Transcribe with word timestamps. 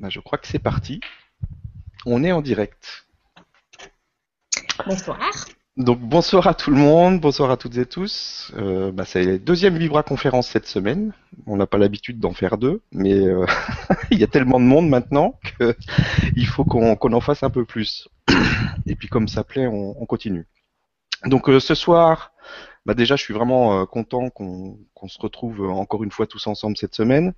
Bah, 0.00 0.08
je 0.08 0.18
crois 0.18 0.38
que 0.38 0.46
c'est 0.46 0.58
parti. 0.58 1.00
On 2.06 2.24
est 2.24 2.32
en 2.32 2.40
direct. 2.40 3.06
Bonsoir. 4.86 5.18
Donc 5.76 6.00
bonsoir 6.00 6.46
à 6.46 6.54
tout 6.54 6.70
le 6.70 6.78
monde, 6.78 7.20
bonsoir 7.20 7.50
à 7.50 7.58
toutes 7.58 7.76
et 7.76 7.84
tous. 7.84 8.50
Euh, 8.56 8.90
bah, 8.92 9.04
c'est 9.04 9.22
la 9.22 9.38
deuxième 9.38 9.76
Vibra 9.76 10.02
conférence 10.02 10.48
cette 10.48 10.66
semaine. 10.66 11.12
On 11.46 11.56
n'a 11.56 11.66
pas 11.66 11.76
l'habitude 11.76 12.18
d'en 12.18 12.32
faire 12.32 12.56
deux, 12.56 12.80
mais 12.92 13.12
euh, 13.12 13.44
il 14.10 14.18
y 14.18 14.24
a 14.24 14.26
tellement 14.26 14.58
de 14.58 14.64
monde 14.64 14.88
maintenant 14.88 15.38
qu'il 15.58 16.46
faut 16.46 16.64
qu'on 16.64 17.12
en 17.12 17.20
fasse 17.20 17.42
un 17.42 17.50
peu 17.50 17.66
plus. 17.66 18.08
Et 18.86 18.96
puis 18.96 19.08
comme 19.08 19.28
ça 19.28 19.44
plaît, 19.44 19.66
on, 19.66 20.06
continue. 20.06 20.46
Donc 21.26 21.50
euh, 21.50 21.60
ce 21.60 21.74
soir, 21.74 22.32
bah 22.86 22.94
déjà 22.94 23.16
je 23.16 23.22
suis 23.22 23.34
vraiment 23.34 23.84
content 23.86 24.30
qu'on 24.30 24.78
se 25.06 25.20
retrouve 25.20 25.68
encore 25.68 26.02
une 26.02 26.10
fois 26.10 26.26
tous 26.26 26.46
ensemble 26.46 26.76
cette 26.76 26.94
semaine. 26.94 27.34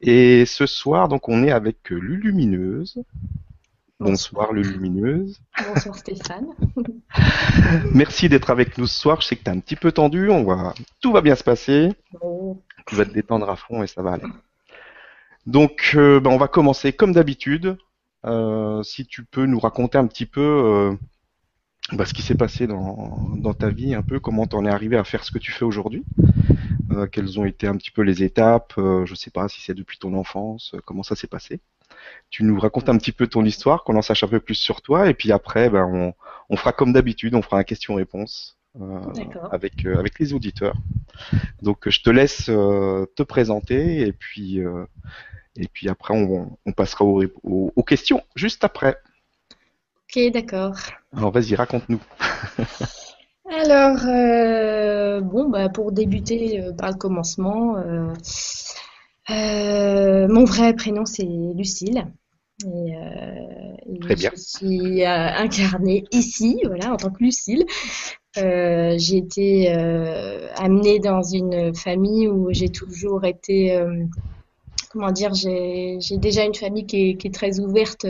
Et 0.00 0.46
ce 0.46 0.66
soir, 0.66 1.08
donc 1.08 1.28
on 1.28 1.42
est 1.42 1.50
avec 1.50 1.90
Lulumineuse. 1.90 3.02
Bonsoir, 4.00 4.52
Lulumineuse. 4.52 5.40
Bonsoir 5.72 5.96
Stéphane. 5.96 6.48
Merci 7.94 8.28
d'être 8.28 8.50
avec 8.50 8.76
nous 8.76 8.86
ce 8.86 8.98
soir. 9.00 9.20
Je 9.20 9.28
sais 9.28 9.36
que 9.36 9.44
tu 9.44 9.50
es 9.50 9.52
un 9.52 9.60
petit 9.60 9.76
peu 9.76 9.92
tendu. 9.92 10.30
On 10.30 10.44
va... 10.44 10.74
Tout 11.00 11.12
va 11.12 11.20
bien 11.20 11.36
se 11.36 11.44
passer. 11.44 11.92
Tu 12.86 12.96
vas 12.96 13.04
te 13.04 13.12
détendre 13.12 13.48
à 13.48 13.56
fond 13.56 13.82
et 13.82 13.86
ça 13.86 14.02
va 14.02 14.12
aller. 14.12 14.26
Donc, 15.46 15.92
euh, 15.94 16.20
ben, 16.20 16.30
on 16.30 16.38
va 16.38 16.48
commencer 16.48 16.92
comme 16.92 17.12
d'habitude. 17.12 17.76
Euh, 18.26 18.82
si 18.82 19.06
tu 19.06 19.24
peux 19.24 19.46
nous 19.46 19.60
raconter 19.60 19.96
un 19.96 20.06
petit 20.06 20.26
peu 20.26 20.40
euh, 20.40 20.96
ben, 21.92 22.04
ce 22.04 22.14
qui 22.14 22.22
s'est 22.22 22.34
passé 22.34 22.66
dans, 22.66 23.34
dans, 23.36 23.54
ta 23.54 23.68
vie, 23.68 23.94
un 23.94 24.02
peu 24.02 24.18
comment 24.20 24.46
tu 24.46 24.56
en 24.56 24.64
es 24.64 24.70
arrivé 24.70 24.96
à 24.96 25.04
faire 25.04 25.24
ce 25.24 25.30
que 25.30 25.38
tu 25.38 25.52
fais 25.52 25.64
aujourd'hui. 25.64 26.04
quelles 27.12 27.38
ont 27.38 27.44
été 27.44 27.66
un 27.66 27.76
petit 27.76 27.90
peu 27.90 28.02
les 28.02 28.22
étapes. 28.22 28.72
je 28.76 29.10
ne 29.10 29.16
sais 29.16 29.30
pas 29.30 29.48
si 29.48 29.60
c'est 29.60 29.74
depuis 29.74 29.98
ton 29.98 30.14
enfance. 30.14 30.74
comment 30.84 31.02
ça 31.02 31.16
s'est 31.16 31.26
passé 31.26 31.60
tu 32.30 32.44
nous 32.44 32.58
racontes 32.58 32.88
un 32.88 32.98
petit 32.98 33.12
peu 33.12 33.26
ton 33.26 33.44
histoire, 33.44 33.84
qu'on 33.84 33.96
en 33.96 34.02
sache 34.02 34.24
un 34.24 34.28
peu 34.28 34.40
plus 34.40 34.54
sur 34.54 34.82
toi, 34.82 35.08
et 35.08 35.14
puis 35.14 35.32
après, 35.32 35.70
ben, 35.70 36.12
on, 36.48 36.56
fera 36.56 36.72
comme 36.72 36.92
d'habitude, 36.92 37.34
on 37.34 37.42
fera 37.42 37.58
un 37.58 37.64
question-réponse 37.64 38.58
euh, 38.80 39.00
avec, 39.50 39.86
euh, 39.86 39.98
avec 39.98 40.18
les 40.18 40.32
auditeurs. 40.32 40.76
Donc 41.62 41.88
je 41.88 42.02
te 42.02 42.10
laisse 42.10 42.46
euh, 42.48 43.06
te 43.16 43.22
présenter, 43.22 44.00
et 44.00 44.12
puis, 44.12 44.60
et 45.56 45.68
puis 45.68 45.88
après, 45.88 46.14
on, 46.14 46.72
passera 46.72 47.04
aux, 47.04 47.82
questions 47.86 48.22
juste 48.34 48.64
après. 48.64 48.96
Ok, 50.08 50.32
d'accord. 50.32 50.76
Alors 51.16 51.30
vas-y, 51.30 51.54
raconte-nous. 51.54 52.00
Alors, 53.50 53.98
bon, 55.22 55.48
bah, 55.48 55.68
pour 55.68 55.92
débuter 55.92 56.60
par 56.78 56.90
le 56.90 56.96
commencement, 56.96 57.76
euh, 59.30 60.28
mon 60.28 60.44
vrai 60.44 60.74
prénom, 60.74 61.04
c'est 61.06 61.24
Lucille. 61.24 62.06
Et, 62.64 62.94
euh, 62.96 64.00
Très 64.00 64.14
bien. 64.14 64.30
Je 64.34 64.40
suis 64.40 65.02
euh, 65.02 65.28
incarnée 65.36 66.04
ici, 66.12 66.60
voilà, 66.66 66.92
en 66.92 66.96
tant 66.96 67.10
que 67.10 67.22
Lucille. 67.22 67.64
Euh, 68.36 68.96
j'ai 68.98 69.18
été 69.18 69.74
euh, 69.74 70.48
amenée 70.56 70.98
dans 70.98 71.22
une 71.22 71.74
famille 71.74 72.28
où 72.28 72.52
j'ai 72.52 72.68
toujours 72.68 73.24
été, 73.24 73.76
euh, 73.76 74.04
comment 74.90 75.12
dire, 75.12 75.32
j'ai 75.34 75.98
déjà 76.18 76.44
une 76.44 76.54
famille 76.54 76.86
qui 76.86 77.10
est, 77.10 77.14
qui 77.14 77.28
est 77.28 77.34
très 77.34 77.60
ouverte 77.60 78.06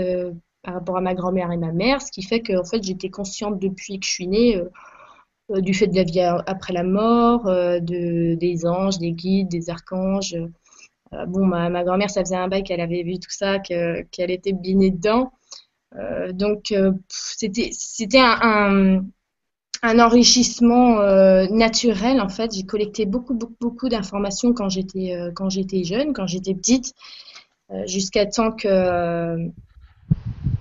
par 0.64 0.74
rapport 0.74 0.96
à 0.96 1.00
ma 1.00 1.14
grand-mère 1.14 1.52
et 1.52 1.56
ma 1.56 1.72
mère, 1.72 2.02
ce 2.02 2.10
qui 2.10 2.22
fait 2.22 2.40
que 2.40 2.58
en 2.58 2.64
fait 2.64 2.82
j'étais 2.82 3.10
consciente 3.10 3.58
depuis 3.58 4.00
que 4.00 4.06
je 4.06 4.10
suis 4.10 4.26
née 4.26 4.60
du 5.50 5.74
fait 5.74 5.86
de 5.86 5.96
la 5.96 6.04
vie 6.04 6.20
après 6.20 6.72
la 6.72 6.84
mort, 6.84 7.44
de, 7.44 8.34
des 8.34 8.66
anges, 8.66 8.98
des 8.98 9.12
guides, 9.12 9.48
des 9.48 9.70
archanges. 9.70 10.34
Euh, 11.14 11.26
bon, 11.26 11.46
ma, 11.46 11.84
grand-mère, 11.84 12.10
ça 12.10 12.20
faisait 12.20 12.36
un 12.36 12.48
bail 12.48 12.64
qu'elle 12.64 12.80
avait 12.80 13.02
vu 13.02 13.18
tout 13.18 13.30
ça, 13.30 13.58
qu'elle 13.58 14.30
était 14.30 14.52
binée 14.52 14.90
dedans. 14.90 15.32
Euh, 15.96 16.32
donc, 16.32 16.72
euh, 16.72 16.92
c'était 17.08 18.18
un, 18.18 19.04
un, 19.82 19.98
enrichissement 19.98 20.96
naturel, 21.50 22.20
en 22.20 22.28
fait. 22.28 22.54
J'ai 22.54 22.64
collecté 22.64 23.06
beaucoup, 23.06 23.34
beaucoup, 23.34 23.56
beaucoup 23.60 23.88
d'informations 23.88 24.52
quand 24.52 24.68
j'étais 24.68 25.16
quand 25.34 25.50
j'étais 25.50 25.84
jeune, 25.84 26.12
quand 26.12 26.26
j'étais 26.26 26.54
petite, 26.54 26.94
jusqu'à 27.86 28.26
temps 28.26 28.52
que... 28.52 29.48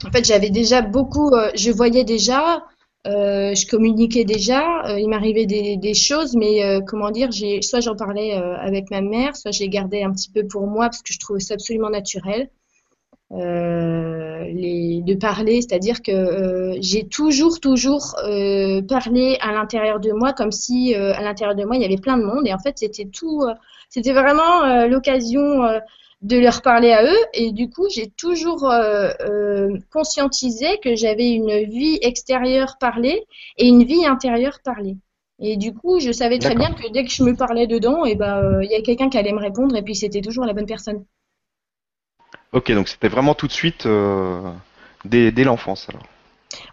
en 0.06 0.12
fait, 0.12 0.26
j'avais 0.26 0.50
déjà 0.50 0.82
beaucoup... 0.82 1.32
je 1.56 1.72
voyais 1.72 2.04
déjà 2.04 2.64
euh, 3.06 3.54
je 3.54 3.68
communiquais 3.68 4.24
déjà, 4.24 4.86
euh, 4.86 4.98
il 4.98 5.10
m'arrivait 5.10 5.46
des, 5.46 5.94
choses, 5.94 6.38
mais 6.38 6.64
euh, 6.64 6.80
comment 6.80 7.12
dire, 7.12 7.32
j'ai 7.32 7.62
soit 7.62 7.82
j'en 7.82 7.98
parlais 7.98 8.32
avec 8.34 8.90
ma 8.92 9.02
mère, 9.02 9.36
soit 9.36 9.52
les 9.60 9.68
gardais 9.68 10.04
un 10.04 10.12
petit 10.12 10.30
peu 10.32 10.48
pour 10.48 10.68
moi 10.68 10.86
parce 10.86 11.02
que 11.02 11.12
je 11.14 11.20
trouvais 11.20 11.42
ça 11.42 11.56
absolument 11.56 11.90
naturel. 11.90 12.50
De 13.32 15.16
parler, 15.16 15.62
c'est-à-dire 15.62 16.02
que 16.04 16.76
j'ai 16.80 17.08
toujours, 17.08 17.60
toujours 17.60 18.16
parlé 18.88 19.38
à 19.42 19.52
l'intérieur 19.52 20.00
de 20.00 20.12
moi 20.12 20.34
comme 20.34 20.52
si 20.52 20.94
à 20.94 21.22
l'intérieur 21.22 21.56
de 21.56 21.64
moi 21.66 21.76
il 21.76 21.82
y 21.82 21.86
avait 21.86 21.98
plein 21.98 22.18
de 22.18 22.24
monde 22.24 22.48
et 22.48 22.54
en 22.54 22.60
fait 22.60 22.78
c'était 22.78 23.06
tout, 23.12 23.44
c'était 23.90 24.14
vraiment 24.14 24.86
l'occasion 24.86 25.64
de 26.24 26.38
leur 26.38 26.62
parler 26.62 26.92
à 26.92 27.04
eux. 27.04 27.26
Et 27.34 27.52
du 27.52 27.70
coup, 27.70 27.88
j'ai 27.94 28.10
toujours 28.10 28.66
euh, 28.70 29.12
euh, 29.22 29.78
conscientisé 29.92 30.80
que 30.84 30.96
j'avais 30.96 31.32
une 31.32 31.70
vie 31.70 32.00
extérieure 32.02 32.78
parlée 32.80 33.24
et 33.58 33.68
une 33.68 33.84
vie 33.84 34.06
intérieure 34.06 34.60
parlée. 34.64 34.98
Et 35.40 35.58
du 35.58 35.74
coup, 35.74 36.00
je 36.00 36.12
savais 36.12 36.40
très 36.40 36.56
bien 36.56 36.72
que 36.72 36.92
dès 36.92 37.04
que 37.04 37.12
je 37.12 37.24
me 37.24 37.36
parlais 37.36 37.68
dedans, 37.68 38.06
et 38.06 38.12
eh 38.12 38.16
ben, 38.16 38.38
euh, 38.38 38.64
il 38.64 38.72
y 38.72 38.76
a 38.76 38.82
quelqu'un 38.82 39.10
qui 39.10 39.18
allait 39.18 39.34
me 39.34 39.40
répondre 39.40 39.76
et 39.76 39.82
puis 39.82 39.96
c'était 39.96 40.22
toujours 40.22 40.46
la 40.46 40.54
bonne 40.54 40.66
personne. 40.66 41.04
Ok, 42.54 42.72
donc 42.72 42.88
c'était 42.88 43.10
vraiment 43.10 43.34
tout 43.34 43.48
de 43.48 43.52
suite 43.52 43.88
dès, 45.06 45.32
dès 45.32 45.44
l'enfance 45.44 45.90
alors. 45.90 46.04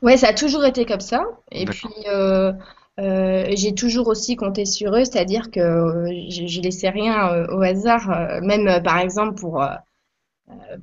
Ouais, 0.03 0.17
ça 0.17 0.29
a 0.29 0.35
toujours 0.35 0.65
été 0.65 0.85
comme 0.85 1.01
ça. 1.01 1.23
Et 1.51 1.65
puis, 1.65 1.89
euh, 2.09 2.53
j'ai 3.01 3.75
toujours 3.75 4.09
aussi 4.09 4.37
compté 4.37 4.65
sur 4.65 4.95
eux, 4.95 5.05
c'est-à-dire 5.05 5.51
que 5.51 5.61
euh, 5.61 6.07
je, 6.29 6.47
je 6.47 6.61
laissais 6.61 6.91
rien 6.91 7.33
euh, 7.33 7.47
au 7.49 7.63
hasard, 7.63 8.41
même 8.43 8.83
par 8.83 8.99
exemple 8.99 9.41
pour 9.41 9.65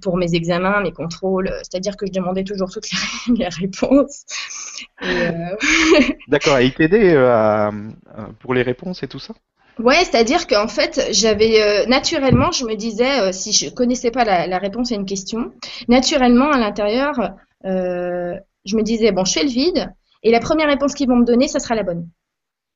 pour 0.02 0.16
mes 0.16 0.34
examens, 0.34 0.80
mes 0.80 0.94
contrôles, 0.94 1.52
c'est-à-dire 1.58 1.98
que 1.98 2.06
je 2.08 2.14
demandais 2.14 2.46
toujours 2.46 2.72
toutes 2.72 2.88
les, 3.38 3.48
réponses. 3.62 4.24
D'accord, 6.30 6.60
et 6.60 6.66
il 6.68 6.74
t'aidait 6.74 7.16
pour 8.40 8.54
les 8.54 8.62
réponses 8.62 9.04
et 9.04 9.10
tout 9.10 9.20
ça? 9.20 9.34
Ouais, 9.78 10.06
c'est-à-dire 10.06 10.48
qu'en 10.48 10.70
fait, 10.70 11.10
j'avais 11.12 11.86
naturellement, 11.88 12.52
je 12.52 12.64
me 12.64 12.76
disais, 12.76 13.34
si 13.34 13.52
je 13.52 13.70
connaissais 13.70 14.10
pas 14.10 14.24
la, 14.24 14.48
la, 14.48 14.58
réponse 14.58 14.94
à 14.94 14.96
une 14.96 15.06
question, 15.06 15.52
naturellement 15.90 16.50
à 16.50 16.58
l'intérieur, 16.58 17.34
je 17.66 18.76
me 18.76 18.84
disais 18.84 19.12
bon, 19.12 19.26
je 19.26 19.34
fais 19.34 19.44
le 19.44 19.50
vide, 19.50 19.94
et 20.24 20.32
la 20.32 20.40
première 20.40 20.68
réponse 20.68 20.94
qu'ils 20.94 21.08
vont 21.08 21.18
me 21.18 21.26
donner, 21.26 21.48
ça 21.48 21.60
sera 21.60 21.76
la 21.76 21.84
bonne. 21.84 22.10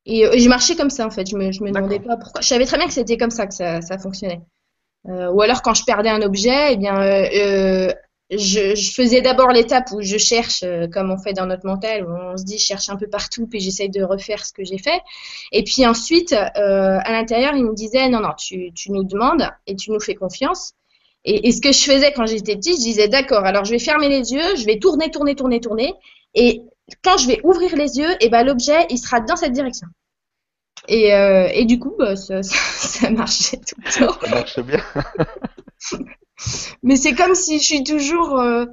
Et, 0.05 0.25
euh, 0.25 0.37
je 0.37 0.49
marchais 0.49 0.75
comme 0.75 0.89
ça, 0.89 1.05
en 1.05 1.11
fait. 1.11 1.29
Je 1.29 1.35
me, 1.35 1.51
je 1.51 1.63
me 1.63 1.71
demandais 1.71 1.99
pas 1.99 2.17
pourquoi. 2.17 2.41
Je 2.41 2.47
savais 2.47 2.65
très 2.65 2.77
bien 2.77 2.87
que 2.87 2.93
c'était 2.93 3.17
comme 3.17 3.31
ça 3.31 3.47
que 3.47 3.53
ça, 3.53 3.81
ça 3.81 3.97
fonctionnait. 3.97 4.41
Euh, 5.07 5.31
ou 5.31 5.41
alors, 5.41 5.61
quand 5.61 5.73
je 5.73 5.83
perdais 5.83 6.09
un 6.09 6.21
objet, 6.21 6.73
eh 6.73 6.77
bien, 6.77 7.01
euh, 7.01 7.91
je, 8.29 8.75
je, 8.75 8.93
faisais 8.93 9.21
d'abord 9.21 9.49
l'étape 9.49 9.91
où 9.91 10.01
je 10.01 10.17
cherche, 10.17 10.63
comme 10.93 11.11
on 11.11 11.17
fait 11.17 11.33
dans 11.33 11.47
notre 11.47 11.65
mental, 11.65 12.05
où 12.05 12.11
on 12.11 12.37
se 12.37 12.43
dit, 12.43 12.57
je 12.57 12.65
cherche 12.65 12.89
un 12.89 12.95
peu 12.95 13.07
partout, 13.07 13.47
puis 13.47 13.59
j'essaye 13.59 13.89
de 13.89 14.03
refaire 14.03 14.45
ce 14.45 14.53
que 14.53 14.63
j'ai 14.63 14.77
fait. 14.77 15.01
Et 15.51 15.63
puis 15.63 15.85
ensuite, 15.85 16.33
à 16.33 17.11
l'intérieur, 17.11 17.55
il 17.55 17.65
me 17.65 17.73
disait, 17.73 18.07
non, 18.09 18.21
non, 18.21 18.33
tu, 18.37 18.71
tu 18.73 18.91
nous 18.91 19.03
demandes 19.03 19.49
et 19.67 19.75
tu 19.75 19.91
nous 19.91 19.99
fais 19.99 20.15
confiance. 20.15 20.73
Et, 21.25 21.47
et 21.47 21.51
ce 21.51 21.61
que 21.61 21.71
je 21.71 21.83
faisais 21.83 22.13
quand 22.13 22.25
j'étais 22.25 22.55
petite, 22.55 22.77
je 22.77 22.83
disais, 22.83 23.07
d'accord, 23.07 23.43
alors 23.43 23.65
je 23.65 23.71
vais 23.71 23.79
fermer 23.79 24.07
les 24.07 24.31
yeux, 24.31 24.55
je 24.55 24.65
vais 24.65 24.79
tourner, 24.79 25.11
tourner, 25.11 25.35
tourner, 25.35 25.59
tourner. 25.59 25.93
Et 26.35 26.61
quand 27.03 27.17
je 27.17 27.27
vais 27.27 27.41
ouvrir 27.43 27.75
les 27.75 27.97
yeux, 27.97 28.09
et 28.19 28.29
ben 28.29 28.43
l'objet 28.43 28.85
il 28.89 28.97
sera 28.97 29.19
dans 29.19 29.35
cette 29.35 29.53
direction. 29.53 29.87
Et, 30.87 31.13
euh, 31.13 31.47
et 31.53 31.65
du 31.65 31.79
coup, 31.79 31.93
bah, 31.97 32.15
ça, 32.15 32.41
ça, 32.43 33.09
marchait 33.11 33.57
tout 33.57 33.75
le 33.77 34.07
temps. 34.07 34.17
Ça 34.21 34.29
marche 34.29 34.59
bien. 34.59 34.83
Mais 36.83 36.95
c'est 36.95 37.13
comme 37.13 37.35
si 37.35 37.59
je 37.59 37.63
suis 37.63 37.83
toujours, 37.83 38.39
euh, 38.39 38.65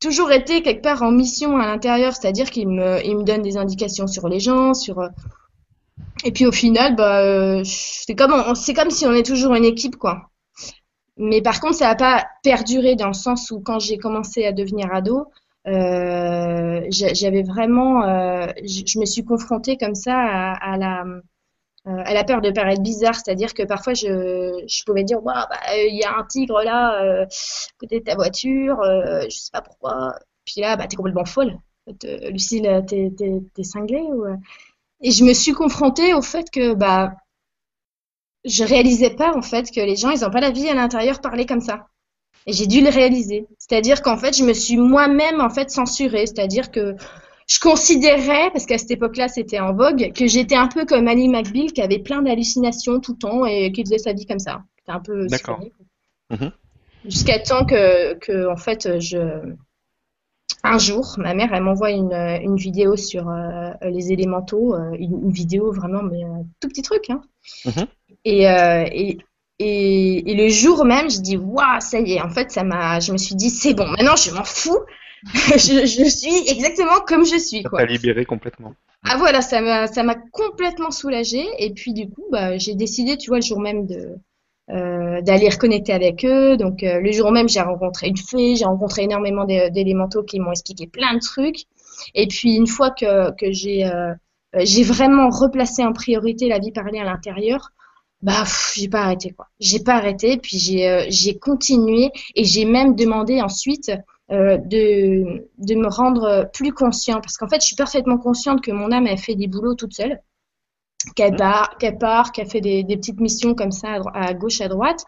toujours 0.00 0.32
été 0.32 0.62
quelque 0.62 0.82
part 0.82 1.02
en 1.02 1.10
mission 1.10 1.58
à 1.58 1.66
l'intérieur, 1.66 2.14
c'est-à-dire 2.14 2.50
qu'il 2.50 2.68
me, 2.68 3.04
il 3.04 3.16
me 3.16 3.24
donne 3.24 3.42
des 3.42 3.56
indications 3.56 4.06
sur 4.06 4.28
les 4.28 4.40
gens, 4.40 4.74
sur. 4.74 5.00
Euh, 5.00 5.08
et 6.24 6.32
puis 6.32 6.46
au 6.46 6.52
final, 6.52 6.96
bah, 6.96 7.20
euh, 7.22 7.62
c'est 7.64 8.14
comme, 8.14 8.54
c'est 8.54 8.74
comme 8.74 8.90
si 8.90 9.06
on 9.06 9.12
est 9.12 9.26
toujours 9.26 9.54
une 9.54 9.64
équipe, 9.64 9.96
quoi. 9.96 10.30
Mais 11.16 11.40
par 11.40 11.60
contre, 11.60 11.76
ça 11.76 11.86
n'a 11.86 11.94
pas 11.94 12.26
perduré 12.42 12.94
dans 12.94 13.06
le 13.08 13.14
sens 13.14 13.50
où 13.50 13.60
quand 13.60 13.78
j'ai 13.78 13.96
commencé 13.96 14.44
à 14.44 14.52
devenir 14.52 14.92
ado, 14.92 15.20
euh, 15.20 15.24
j'avais 15.66 17.42
vraiment, 17.42 18.04
euh, 18.04 18.46
je 18.64 18.98
me 18.98 19.04
suis 19.04 19.24
confrontée 19.24 19.76
comme 19.76 19.94
ça 19.94 20.16
à, 20.16 20.76
la 20.76 21.02
euh, 21.86 22.02
à 22.04 22.14
la 22.14 22.24
peur 22.24 22.40
de 22.40 22.50
paraître 22.50 22.82
bizarre, 22.82 23.14
c'est-à-dire 23.14 23.54
que 23.54 23.62
parfois 23.64 23.94
je, 23.94 24.64
je 24.68 24.84
pouvais 24.84 25.04
dire 25.04 25.20
bah, 25.22 25.48
il 25.72 25.96
y 25.96 26.04
a 26.04 26.16
un 26.16 26.24
tigre 26.24 26.62
là 26.62 27.22
à 27.22 27.26
côté 27.78 28.00
de 28.00 28.04
ta 28.04 28.14
voiture, 28.16 28.78
je 28.82 29.28
sais 29.30 29.50
pas 29.52 29.62
pourquoi. 29.62 30.14
Puis 30.44 30.60
là 30.60 30.76
bah 30.76 30.86
t'es 30.86 30.96
complètement 30.96 31.24
folle. 31.24 31.58
Lucille, 32.30 32.84
t'es 32.88 33.12
t'es 33.54 33.62
cinglée 33.64 34.02
ou... 34.02 34.24
Et 35.00 35.10
je 35.10 35.24
me 35.24 35.32
suis 35.34 35.52
confrontée 35.52 36.14
au 36.14 36.22
fait 36.22 36.50
que 36.50 36.74
bah 36.74 37.14
je 38.44 38.64
réalisais 38.64 39.10
pas 39.10 39.36
en 39.36 39.42
fait 39.42 39.70
que 39.70 39.80
les 39.80 39.96
gens 39.96 40.10
ils 40.10 40.24
ont 40.24 40.30
pas 40.30 40.40
la 40.40 40.50
vie 40.50 40.68
à 40.68 40.74
l'intérieur 40.74 41.20
parler 41.20 41.46
comme 41.46 41.60
ça. 41.60 41.86
Et 42.46 42.52
j'ai 42.52 42.66
dû 42.66 42.80
le 42.80 42.90
réaliser. 42.90 43.46
C'est-à-dire 43.58 44.02
qu'en 44.02 44.16
fait, 44.16 44.36
je 44.36 44.44
me 44.44 44.52
suis 44.52 44.76
moi-même 44.76 45.40
en 45.40 45.50
fait 45.50 45.70
censurée. 45.70 46.26
C'est-à-dire 46.26 46.70
que 46.70 46.94
je 47.48 47.60
considérais, 47.60 48.50
parce 48.52 48.66
qu'à 48.66 48.78
cette 48.78 48.90
époque-là, 48.90 49.28
c'était 49.28 49.60
en 49.60 49.72
vogue, 49.72 50.12
que 50.12 50.26
j'étais 50.26 50.56
un 50.56 50.66
peu 50.68 50.84
comme 50.84 51.06
Ali 51.06 51.28
McBeal, 51.28 51.72
qui 51.72 51.80
avait 51.80 52.00
plein 52.00 52.22
d'hallucinations 52.22 53.00
tout 53.00 53.12
le 53.12 53.18
temps 53.18 53.46
et 53.46 53.70
qui 53.72 53.82
faisait 53.84 53.98
sa 53.98 54.12
vie 54.12 54.26
comme 54.26 54.40
ça. 54.40 54.62
C'était 54.78 54.92
un 54.92 55.00
peu. 55.00 55.26
D'accord. 55.26 55.60
Mhm. 56.30 56.50
Jusqu'à 57.04 57.38
temps 57.38 57.64
que, 57.64 58.14
que, 58.14 58.50
en 58.50 58.56
fait, 58.56 59.00
je. 59.00 59.54
Un 60.62 60.78
jour, 60.78 61.14
ma 61.18 61.34
mère, 61.34 61.52
elle 61.52 61.62
m'envoie 61.62 61.92
une, 61.92 62.12
une, 62.12 62.56
vidéo 62.56 62.96
sur 62.96 63.28
euh, 63.28 63.70
les 63.82 64.10
élémentaux, 64.10 64.74
euh, 64.74 64.96
une, 64.98 65.30
vidéo 65.30 65.70
vraiment, 65.70 66.02
mais 66.02 66.24
un 66.24 66.44
tout 66.60 66.68
petit 66.68 66.82
truc. 66.82 67.08
Hein. 67.08 67.22
Mhm. 67.64 67.86
Et, 68.24 68.48
euh, 68.48 68.84
et, 68.90 69.18
et, 69.58 70.30
et, 70.30 70.34
le 70.34 70.48
jour 70.48 70.84
même, 70.84 71.10
je 71.10 71.20
dis, 71.20 71.36
waouh, 71.36 71.80
ça 71.80 72.00
y 72.00 72.14
est. 72.14 72.20
En 72.20 72.28
fait, 72.28 72.50
ça 72.50 72.62
m'a, 72.62 73.00
je 73.00 73.12
me 73.12 73.16
suis 73.16 73.34
dit, 73.34 73.50
c'est 73.50 73.74
bon, 73.74 73.86
maintenant, 73.86 74.16
je 74.16 74.30
m'en 74.32 74.44
fous. 74.44 74.78
je, 75.34 75.86
je, 75.86 76.08
suis 76.08 76.48
exactement 76.48 77.00
comme 77.06 77.24
je 77.24 77.38
suis. 77.38 77.62
Ça 77.62 77.70
t'a 77.70 77.86
libéré 77.86 78.24
complètement. 78.24 78.74
Ah 79.02 79.16
voilà, 79.16 79.40
ça 79.40 79.60
m'a, 79.60 79.86
ça 79.86 80.02
m'a 80.02 80.14
complètement 80.14 80.90
soulagée. 80.90 81.46
Et 81.58 81.72
puis 81.72 81.92
du 81.92 82.08
coup, 82.08 82.24
bah, 82.30 82.58
j'ai 82.58 82.74
décidé, 82.74 83.16
tu 83.16 83.30
vois, 83.30 83.38
le 83.38 83.44
jour 83.44 83.60
même 83.60 83.86
de 83.86 84.16
euh, 84.70 85.22
d'aller 85.22 85.48
reconnecter 85.48 85.92
avec 85.92 86.24
eux. 86.24 86.56
Donc 86.56 86.82
euh, 86.82 87.00
le 87.00 87.12
jour 87.12 87.32
même, 87.32 87.48
j'ai 87.48 87.60
rencontré 87.60 88.08
une 88.08 88.16
fée, 88.16 88.56
j'ai 88.56 88.64
rencontré 88.64 89.04
énormément 89.04 89.44
d'élémentaux 89.44 90.22
qui 90.22 90.40
m'ont 90.40 90.50
expliqué 90.50 90.86
plein 90.86 91.14
de 91.14 91.20
trucs. 91.20 91.64
Et 92.14 92.26
puis 92.26 92.54
une 92.54 92.66
fois 92.66 92.90
que, 92.90 93.30
que 93.36 93.52
j'ai 93.52 93.86
euh, 93.86 94.12
j'ai 94.58 94.82
vraiment 94.82 95.28
replacé 95.30 95.84
en 95.84 95.92
priorité 95.92 96.48
la 96.48 96.58
vie 96.58 96.72
parlée 96.72 96.98
à 96.98 97.04
l'intérieur, 97.04 97.70
bah 98.22 98.44
j'ai 98.74 98.88
pas 98.88 99.02
arrêté 99.02 99.30
quoi. 99.30 99.48
J'ai 99.60 99.80
pas 99.80 99.94
arrêté, 99.94 100.38
puis 100.38 100.58
j'ai 100.58 100.88
euh, 100.88 101.04
j'ai 101.08 101.38
continué 101.38 102.10
et 102.34 102.44
j'ai 102.44 102.64
même 102.64 102.94
demandé 102.96 103.42
ensuite 103.42 103.92
euh, 104.32 104.56
de, 104.58 105.44
de 105.58 105.74
me 105.76 105.88
rendre 105.88 106.50
plus 106.52 106.72
conscient. 106.72 107.20
Parce 107.20 107.36
qu'en 107.36 107.48
fait, 107.48 107.60
je 107.60 107.66
suis 107.66 107.76
parfaitement 107.76 108.18
consciente 108.18 108.60
que 108.60 108.72
mon 108.72 108.90
âme 108.90 109.06
a 109.06 109.16
fait 109.16 109.34
des 109.36 109.46
boulots 109.46 109.74
toute 109.74 109.94
seule. 109.94 110.20
Qu'elle 111.14 111.36
part, 111.36 111.76
qu'elle 111.78 111.98
part, 111.98 112.32
qu'elle 112.32 112.48
fait 112.48 112.60
des, 112.60 112.82
des, 112.82 112.96
petites 112.96 113.20
missions 113.20 113.54
comme 113.54 113.70
ça 113.70 113.98
à, 114.14 114.34
gauche, 114.34 114.60
à 114.60 114.66
droite. 114.66 115.04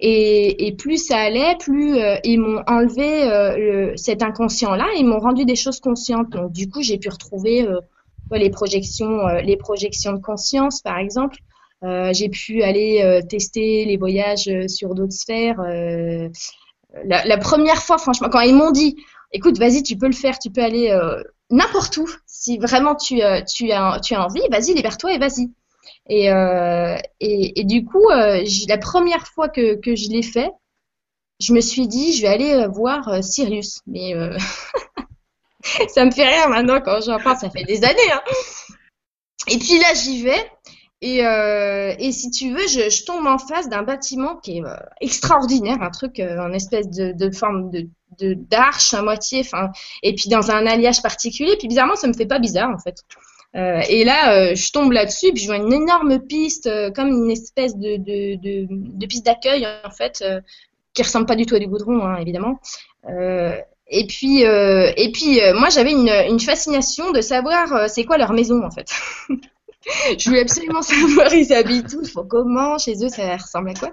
Et, 0.00 0.66
et 0.66 0.72
plus 0.72 0.98
ça 0.98 1.16
allait, 1.16 1.56
plus 1.58 1.96
euh, 1.96 2.16
ils 2.24 2.38
m'ont 2.38 2.62
enlevé 2.66 3.22
euh, 3.22 3.56
le, 3.56 3.96
cet 3.96 4.22
inconscient-là. 4.22 4.86
Ils 4.98 5.06
m'ont 5.06 5.20
rendu 5.20 5.46
des 5.46 5.56
choses 5.56 5.80
conscientes. 5.80 6.28
Donc 6.30 6.52
du 6.52 6.68
coup, 6.68 6.82
j'ai 6.82 6.98
pu 6.98 7.08
retrouver 7.08 7.66
euh, 7.66 7.80
les 8.32 8.50
projections, 8.50 9.26
les 9.42 9.56
projections 9.56 10.12
de 10.12 10.20
conscience, 10.20 10.82
par 10.82 10.98
exemple. 10.98 11.38
J'ai 11.82 12.28
pu 12.28 12.62
aller 12.62 13.20
tester 13.28 13.84
les 13.84 13.96
voyages 13.96 14.50
sur 14.66 14.94
d'autres 14.94 15.12
sphères 15.12 15.60
la, 17.04 17.38
première 17.38 17.82
fois, 17.82 17.98
franchement, 17.98 18.28
quand 18.30 18.40
ils 18.40 18.54
m'ont 18.54 18.70
dit, 18.70 18.96
écoute, 19.32 19.58
vas-y, 19.58 19.82
tu 19.82 19.96
peux 19.96 20.06
le 20.06 20.14
faire, 20.14 20.38
tu 20.38 20.50
peux 20.50 20.62
aller 20.62 20.90
euh, 20.90 21.22
n'importe 21.50 21.96
où, 21.96 22.08
si 22.26 22.58
vraiment 22.58 22.94
tu, 22.94 23.22
euh, 23.22 23.40
as, 23.72 24.20
envie, 24.20 24.42
vas-y, 24.50 24.74
libère-toi 24.74 25.14
et 25.14 25.18
vas-y. 25.18 25.50
Et, 26.08 26.30
euh, 26.30 26.96
du 27.20 27.84
coup, 27.84 28.08
euh, 28.10 28.42
la 28.68 28.78
première 28.78 29.26
fois 29.26 29.48
que, 29.48 29.76
que 29.76 29.94
je 29.94 30.08
l'ai 30.08 30.22
fait, 30.22 30.50
je 31.40 31.52
me 31.52 31.60
suis 31.60 31.86
dit, 31.86 32.14
je 32.14 32.22
vais 32.22 32.28
aller 32.28 32.66
voir 32.68 33.22
Sirius. 33.22 33.80
Mais 33.86 34.12
ça 35.88 36.04
me 36.04 36.10
fait 36.10 36.26
rire 36.26 36.48
maintenant 36.48 36.80
quand 36.80 37.00
j'en 37.00 37.20
parle, 37.20 37.38
ça 37.38 37.50
fait 37.50 37.64
des 37.64 37.84
années. 37.84 38.12
Hein. 38.12 38.22
Et 39.46 39.58
puis 39.58 39.78
là, 39.78 39.94
j'y 39.94 40.22
vais. 40.22 40.50
Et, 41.00 41.24
euh, 41.24 41.94
et 41.98 42.10
si 42.10 42.30
tu 42.30 42.50
veux, 42.52 42.66
je, 42.66 42.90
je 42.90 43.04
tombe 43.04 43.26
en 43.26 43.38
face 43.38 43.68
d'un 43.68 43.82
bâtiment 43.82 44.36
qui 44.36 44.58
est 44.58 44.64
euh, 44.64 44.74
extraordinaire, 45.00 45.80
un 45.80 45.90
truc 45.90 46.18
euh, 46.18 46.40
en 46.40 46.52
espèce 46.52 46.88
de, 46.90 47.12
de 47.12 47.30
forme 47.34 47.70
de 47.70 47.88
d'arche 48.20 48.94
à 48.94 49.02
moitié, 49.02 49.40
enfin, 49.40 49.70
et 50.02 50.12
puis 50.14 50.28
dans 50.28 50.50
un 50.50 50.66
alliage 50.66 51.02
particulier. 51.02 51.56
Puis 51.56 51.68
bizarrement, 51.68 51.94
ça 51.94 52.08
me 52.08 52.14
fait 52.14 52.26
pas 52.26 52.40
bizarre 52.40 52.70
en 52.70 52.78
fait. 52.78 53.04
Euh, 53.56 53.80
et 53.88 54.04
là, 54.04 54.34
euh, 54.34 54.54
je 54.54 54.72
tombe 54.72 54.92
là-dessus, 54.92 55.32
puis 55.32 55.42
je 55.42 55.46
vois 55.46 55.56
une 55.56 55.72
énorme 55.72 56.18
piste, 56.20 56.66
euh, 56.66 56.90
comme 56.90 57.08
une 57.08 57.30
espèce 57.30 57.76
de, 57.76 57.96
de, 57.96 58.34
de, 58.36 58.66
de 58.70 59.06
piste 59.06 59.24
d'accueil 59.24 59.66
en 59.84 59.90
fait, 59.90 60.22
qui 60.94 61.02
ressemble 61.02 61.26
pas 61.26 61.36
du 61.36 61.46
tout 61.46 61.54
à 61.54 61.58
du 61.58 61.66
goudron, 61.68 62.04
hein, 62.04 62.16
évidemment. 62.16 62.60
et 63.08 64.06
puis, 64.06 64.42
et 64.42 65.12
puis, 65.12 65.40
moi, 65.54 65.68
j'avais 65.70 65.92
une, 65.92 66.10
une 66.28 66.40
fascination 66.40 67.10
de 67.12 67.20
savoir 67.20 67.88
c'est 67.88 68.04
quoi 68.04 68.18
leur 68.18 68.32
maison 68.32 68.64
en 68.64 68.70
fait. 68.70 68.88
je 70.18 70.28
voulais 70.28 70.40
absolument 70.40 70.82
savoir 70.82 71.32
ils 71.32 71.52
habitent 71.52 71.94
où, 71.94 72.04
faut 72.04 72.24
comment, 72.24 72.78
chez 72.78 72.94
eux 73.04 73.08
ça 73.08 73.36
ressemble 73.36 73.70
à 73.70 73.74
quoi. 73.74 73.92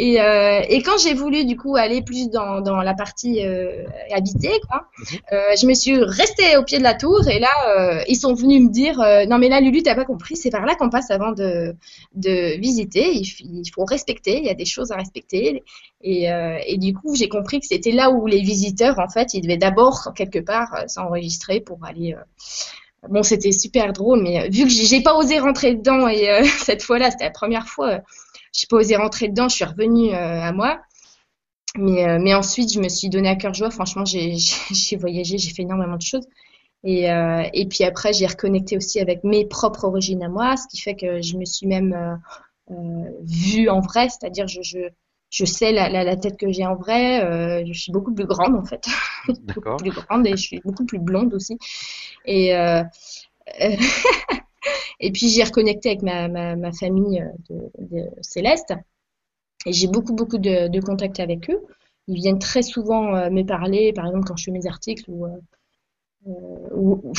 Et, 0.00 0.20
euh, 0.20 0.60
et 0.68 0.80
quand 0.82 0.96
j'ai 0.96 1.12
voulu 1.12 1.44
du 1.44 1.56
coup 1.56 1.74
aller 1.74 2.02
plus 2.02 2.30
dans, 2.30 2.60
dans 2.60 2.76
la 2.76 2.94
partie 2.94 3.44
euh, 3.44 3.84
habitée, 4.12 4.60
quoi, 4.68 4.86
mhm. 4.98 5.18
euh, 5.32 5.56
je 5.60 5.66
me 5.66 5.74
suis 5.74 5.98
restée 5.98 6.56
au 6.56 6.62
pied 6.62 6.78
de 6.78 6.84
la 6.84 6.94
tour 6.94 7.26
et 7.26 7.40
là 7.40 8.04
ils 8.06 8.14
sont 8.14 8.32
venus 8.32 8.62
me 8.62 8.70
dire 8.70 8.98
non 9.28 9.38
mais 9.38 9.48
là 9.48 9.60
Lulu 9.60 9.82
t'as 9.82 9.96
pas 9.96 10.04
compris, 10.04 10.36
c'est 10.36 10.50
par 10.50 10.64
là 10.64 10.76
qu'on 10.76 10.88
passe 10.88 11.10
avant 11.10 11.32
de, 11.32 11.74
de 12.14 12.58
visiter, 12.60 13.10
il, 13.12 13.26
il, 13.40 13.70
faut 13.74 13.84
respecter, 13.84 14.38
il 14.38 14.44
y 14.44 14.50
a 14.50 14.54
des 14.54 14.64
choses 14.64 14.92
à 14.92 14.96
respecter 14.96 15.64
et, 16.02 16.28
et 16.66 16.78
du 16.78 16.94
coup 16.94 17.16
j'ai 17.16 17.28
compris 17.28 17.58
que 17.58 17.66
c'était 17.66 17.90
là 17.90 18.10
où 18.10 18.26
les 18.26 18.40
visiteurs 18.40 19.00
en 19.00 19.08
fait 19.08 19.34
ils 19.34 19.40
devaient 19.40 19.56
d'abord 19.56 20.12
quelque 20.14 20.38
part 20.38 20.84
s'enregistrer 20.86 21.60
pour 21.60 21.84
aller 21.84 22.14
Bon, 23.08 23.22
c'était 23.22 23.52
super 23.52 23.92
drôle, 23.92 24.22
mais 24.22 24.40
euh, 24.40 24.48
vu 24.50 24.64
que 24.64 24.70
j'ai 24.70 25.02
pas 25.02 25.14
osé 25.16 25.38
rentrer 25.38 25.74
dedans 25.74 26.08
et 26.08 26.28
euh, 26.30 26.44
cette 26.64 26.82
fois-là, 26.82 27.10
c'était 27.10 27.24
la 27.24 27.30
première 27.30 27.66
fois, 27.68 27.88
euh, 27.88 28.00
j'ai 28.52 28.66
pas 28.68 28.76
osé 28.76 28.96
rentrer 28.96 29.28
dedans, 29.28 29.48
je 29.48 29.56
suis 29.56 29.64
revenue 29.64 30.12
à 30.12 30.52
moi. 30.52 30.80
Mais, 31.76 32.18
mais 32.18 32.34
ensuite, 32.34 32.72
je 32.72 32.80
me 32.80 32.88
suis 32.88 33.08
donné 33.08 33.28
à 33.28 33.36
cœur 33.36 33.52
joie. 33.54 33.70
Franchement, 33.70 34.04
j'ai 34.04 34.36
voyagé, 34.96 35.38
j'ai 35.38 35.52
fait 35.52 35.62
énormément 35.62 35.96
de 35.96 36.02
choses. 36.02 36.26
Et, 36.82 37.04
et 37.04 37.66
puis 37.66 37.84
après, 37.84 38.12
j'ai 38.14 38.26
reconnecté 38.26 38.76
aussi 38.76 39.00
avec 39.00 39.22
mes 39.22 39.44
propres 39.44 39.84
origines 39.84 40.22
à 40.22 40.28
moi, 40.28 40.56
ce 40.56 40.66
qui 40.66 40.80
fait 40.80 40.96
que 40.96 41.20
je 41.20 41.36
me 41.36 41.44
suis 41.44 41.66
même 41.66 42.18
vue 43.22 43.68
en 43.68 43.80
vrai, 43.80 44.08
c'est-à-dire 44.08 44.48
je, 44.48 44.62
je, 44.62 44.78
je 45.30 45.44
sais 45.44 45.72
la, 45.72 45.88
la, 45.88 46.04
la 46.04 46.16
tête 46.16 46.38
que 46.38 46.50
j'ai 46.50 46.66
en 46.66 46.76
vrai. 46.76 47.24
Euh, 47.24 47.64
je 47.66 47.78
suis 47.78 47.92
beaucoup 47.92 48.14
plus 48.14 48.26
grande 48.26 48.54
en 48.54 48.64
fait, 48.64 48.86
beaucoup 49.28 49.76
plus 49.76 49.90
grande 49.90 50.26
et 50.26 50.30
je 50.30 50.42
suis 50.42 50.60
beaucoup 50.64 50.84
plus 50.84 50.98
blonde 50.98 51.34
aussi. 51.34 51.58
Et 52.28 52.54
euh, 52.56 52.82
et 55.00 55.12
puis 55.12 55.28
j'ai 55.28 55.44
reconnecté 55.44 55.90
avec 55.90 56.02
ma, 56.02 56.28
ma, 56.28 56.72
famille 56.72 57.24
de, 57.48 57.70
de, 57.78 58.10
Céleste 58.20 58.74
et 59.66 59.72
j'ai 59.72 59.88
beaucoup 59.88 60.14
beaucoup 60.14 60.38
de, 60.38 60.80
contacts 60.80 61.20
avec 61.20 61.48
eux. 61.50 61.60
Ils 62.06 62.16
viennent 62.16 62.38
très 62.38 62.62
souvent 62.62 63.14
euh, 63.14 63.30
me 63.30 63.44
parler, 63.44 63.92
par 63.92 64.06
exemple 64.06 64.26
quand 64.26 64.36
je 64.36 64.44
fais 64.44 64.50
mes 64.50 64.66
articles 64.66 65.04
ou, 65.08 65.26
euh, 65.26 65.40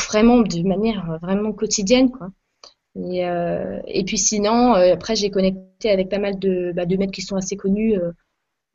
vraiment 0.09 0.39
de 0.41 0.61
manière 0.67 1.17
vraiment 1.21 1.53
quotidienne 1.53 2.11
quoi. 2.11 2.29
Et, 2.95 3.25
euh, 3.25 3.79
et 3.87 4.03
puis 4.03 4.17
sinon, 4.17 4.75
euh, 4.75 4.93
après, 4.93 5.15
j'ai 5.15 5.29
connecté 5.29 5.89
avec 5.89 6.09
pas 6.09 6.19
mal 6.19 6.39
de, 6.39 6.71
bah, 6.75 6.85
de 6.85 6.97
maîtres 6.97 7.11
qui 7.11 7.21
sont 7.21 7.35
assez 7.35 7.55
connus, 7.55 7.95
euh, 7.97 8.11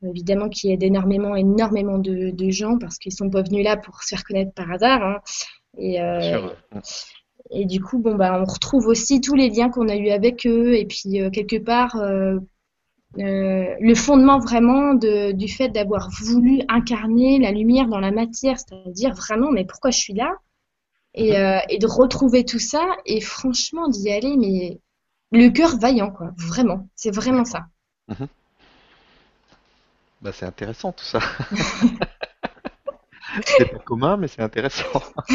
évidemment, 0.03 0.49
qui 0.49 0.71
aident 0.71 0.83
énormément, 0.85 1.35
énormément 1.37 1.99
de, 1.99 2.51
gens 2.51 2.79
parce 2.79 2.99
qu'ils 2.99 3.13
sont 3.13 3.31
pas 3.31 3.43
venus 3.43 3.65
là 3.65 3.77
pour 3.77 4.03
se 4.03 4.09
faire 4.11 4.25
connaître 4.25 4.53
par 4.53 4.71
hasard. 4.71 5.03
Hein. 5.03 5.21
Et, 5.79 6.01
euh, 6.01 6.49
et 7.51 7.67
du 7.67 7.81
coup, 7.81 7.99
bon, 7.99 8.15
bah, 8.15 8.41
on 8.41 8.45
retrouve 8.45 8.87
aussi 8.87 9.21
tous 9.21 9.35
les 9.35 9.51
liens 9.51 9.71
qu'on 9.71 9.89
a 9.89 9.97
eu 9.97 10.11
avec 10.11 10.47
eux. 10.47 10.75
Et 10.75 10.87
puis, 10.87 11.21
euh, 11.21 11.31
quelque 11.31 11.57
part, 11.57 11.97
euh, 13.19 13.77
le 13.81 13.95
fondement 13.95 14.39
vraiment 14.39 14.95
de, 14.95 15.33
du 15.33 15.49
fait 15.49 15.69
d'avoir 15.69 16.11
voulu 16.11 16.63
incarner 16.69 17.39
la 17.39 17.53
lumière 17.53 17.87
dans 17.87 18.01
la 18.01 18.11
matière, 18.11 18.59
c'est-à-dire 18.59 19.15
vraiment, 19.15 19.53
mais 19.53 19.65
pourquoi 19.65 19.91
je 19.91 19.99
suis 19.99 20.15
là? 20.15 20.33
Et, 21.15 21.31
mhm. 21.31 21.37
euh, 21.37 21.61
et, 21.69 21.79
de 21.79 21.87
retrouver 21.87 22.45
tout 22.45 22.59
ça 22.59 22.85
et 23.07 23.21
franchement 23.21 23.87
d'y 23.87 24.11
aller 24.11 24.37
mais 24.37 24.81
le 25.31 25.49
cœur 25.51 25.79
vaillant 25.79 26.11
quoi 26.11 26.33
vraiment 26.37 26.89
c'est 26.97 27.15
vraiment 27.15 27.45
ça 27.45 27.67
mhm. 28.09 28.27
bah, 30.23 30.33
c'est 30.33 30.45
intéressant 30.45 30.91
tout 30.91 31.05
ça 31.05 31.21
c'est 33.45 33.71
pas 33.71 33.79
commun 33.79 34.17
mais 34.17 34.29
c'est 34.29 34.43
intéressant 34.43 35.03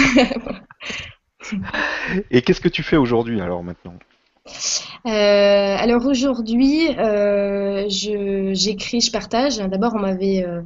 et 2.32 2.41
qu'est-ce 2.41 2.62
que 2.62 2.70
tu 2.70 2.84
fais 2.84 2.98
aujourd'hui 2.98 3.41
alors 3.41 3.63
maintenant? 3.63 3.96
Euh, 5.06 5.75
alors 5.77 6.06
aujourd'hui, 6.06 6.89
euh, 6.98 7.86
j'écris, 7.88 9.01
je, 9.01 9.12
partage. 9.12 9.58
D'abord, 9.58 9.94
on 9.96 10.00
m'avait, 10.00 10.44
euh, 10.44 10.62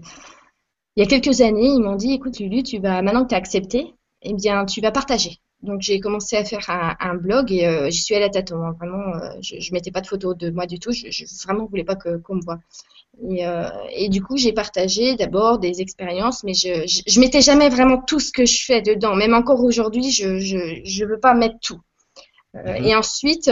il 0.96 1.04
y 1.04 1.06
a 1.06 1.10
quelques 1.10 1.42
années, 1.42 1.68
ils 1.68 1.82
m'ont 1.82 1.96
dit, 1.96 2.14
écoute 2.14 2.40
Lulu, 2.40 2.64
tu 2.64 2.80
vas 2.80 3.02
maintenant 3.02 3.24
que 3.24 3.30
tu 3.30 3.36
as 3.36 3.38
accepté, 3.38 3.94
eh 4.22 4.34
bien, 4.34 4.66
tu 4.66 4.82
vas 4.82 4.92
partager. 4.92 5.40
Donc, 5.64 5.82
j'ai 5.82 6.02
commencé 6.02 6.36
à 6.36 6.44
faire 6.44 6.70
un, 6.70 6.96
un 7.00 7.16
blog 7.16 7.52
et 7.52 7.66
euh, 7.66 7.90
j'y 7.90 8.02
suis 8.02 8.16
allée 8.16 8.26
à 8.26 8.30
tâtons. 8.30 8.64
Hein. 8.64 8.76
Vraiment, 8.78 9.16
euh, 9.16 9.30
je, 9.42 9.60
je 9.60 9.74
mettais 9.74 9.92
pas 9.92 10.02
de 10.02 10.08
photos 10.08 10.38
de 10.38 10.50
moi 10.50 10.66
du 10.66 10.78
tout. 10.78 10.92
Je, 10.92 11.10
je 11.10 11.26
vraiment 11.46 11.66
voulais 11.66 11.86
pas 11.86 11.96
que 11.96 12.18
qu'on 12.18 12.36
me 12.36 12.42
voit. 12.42 12.60
Et, 13.30 13.48
euh, 13.48 13.70
et, 13.96 14.10
du 14.10 14.22
coup, 14.22 14.36
j'ai 14.36 14.52
partagé 14.52 15.16
d'abord 15.16 15.60
des 15.60 15.80
expériences, 15.80 16.44
mais 16.44 16.54
je, 16.54 16.86
je, 16.86 17.02
je 17.08 17.20
mettais 17.22 17.42
jamais 17.42 17.70
vraiment 17.70 18.02
tout 18.02 18.20
ce 18.20 18.34
que 18.34 18.46
je 18.46 18.66
fais 18.66 18.82
dedans. 18.82 19.16
Même 19.16 19.34
encore 19.34 19.64
aujourd'hui, 19.64 20.12
je, 20.12 20.38
je, 20.38 20.82
je 20.84 21.06
veux 21.06 21.20
pas 21.20 21.34
mettre 21.34 21.60
tout. 21.62 21.80
Mhm. 22.54 22.86
Et 22.86 22.96
ensuite, 22.96 23.50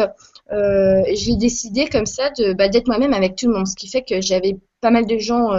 j'ai 0.52 1.36
décidé 1.38 1.88
comme 1.88 2.06
ça 2.06 2.30
de 2.32 2.54
bah, 2.54 2.68
d'être 2.68 2.88
moi-même 2.88 3.14
avec 3.14 3.36
tout 3.36 3.48
le 3.48 3.54
monde, 3.54 3.68
ce 3.68 3.76
qui 3.76 3.88
fait 3.88 4.04
que 4.04 4.20
j'avais 4.20 4.58
pas 4.82 4.92
mal 4.92 5.06
de 5.08 5.18
gens 5.18 5.50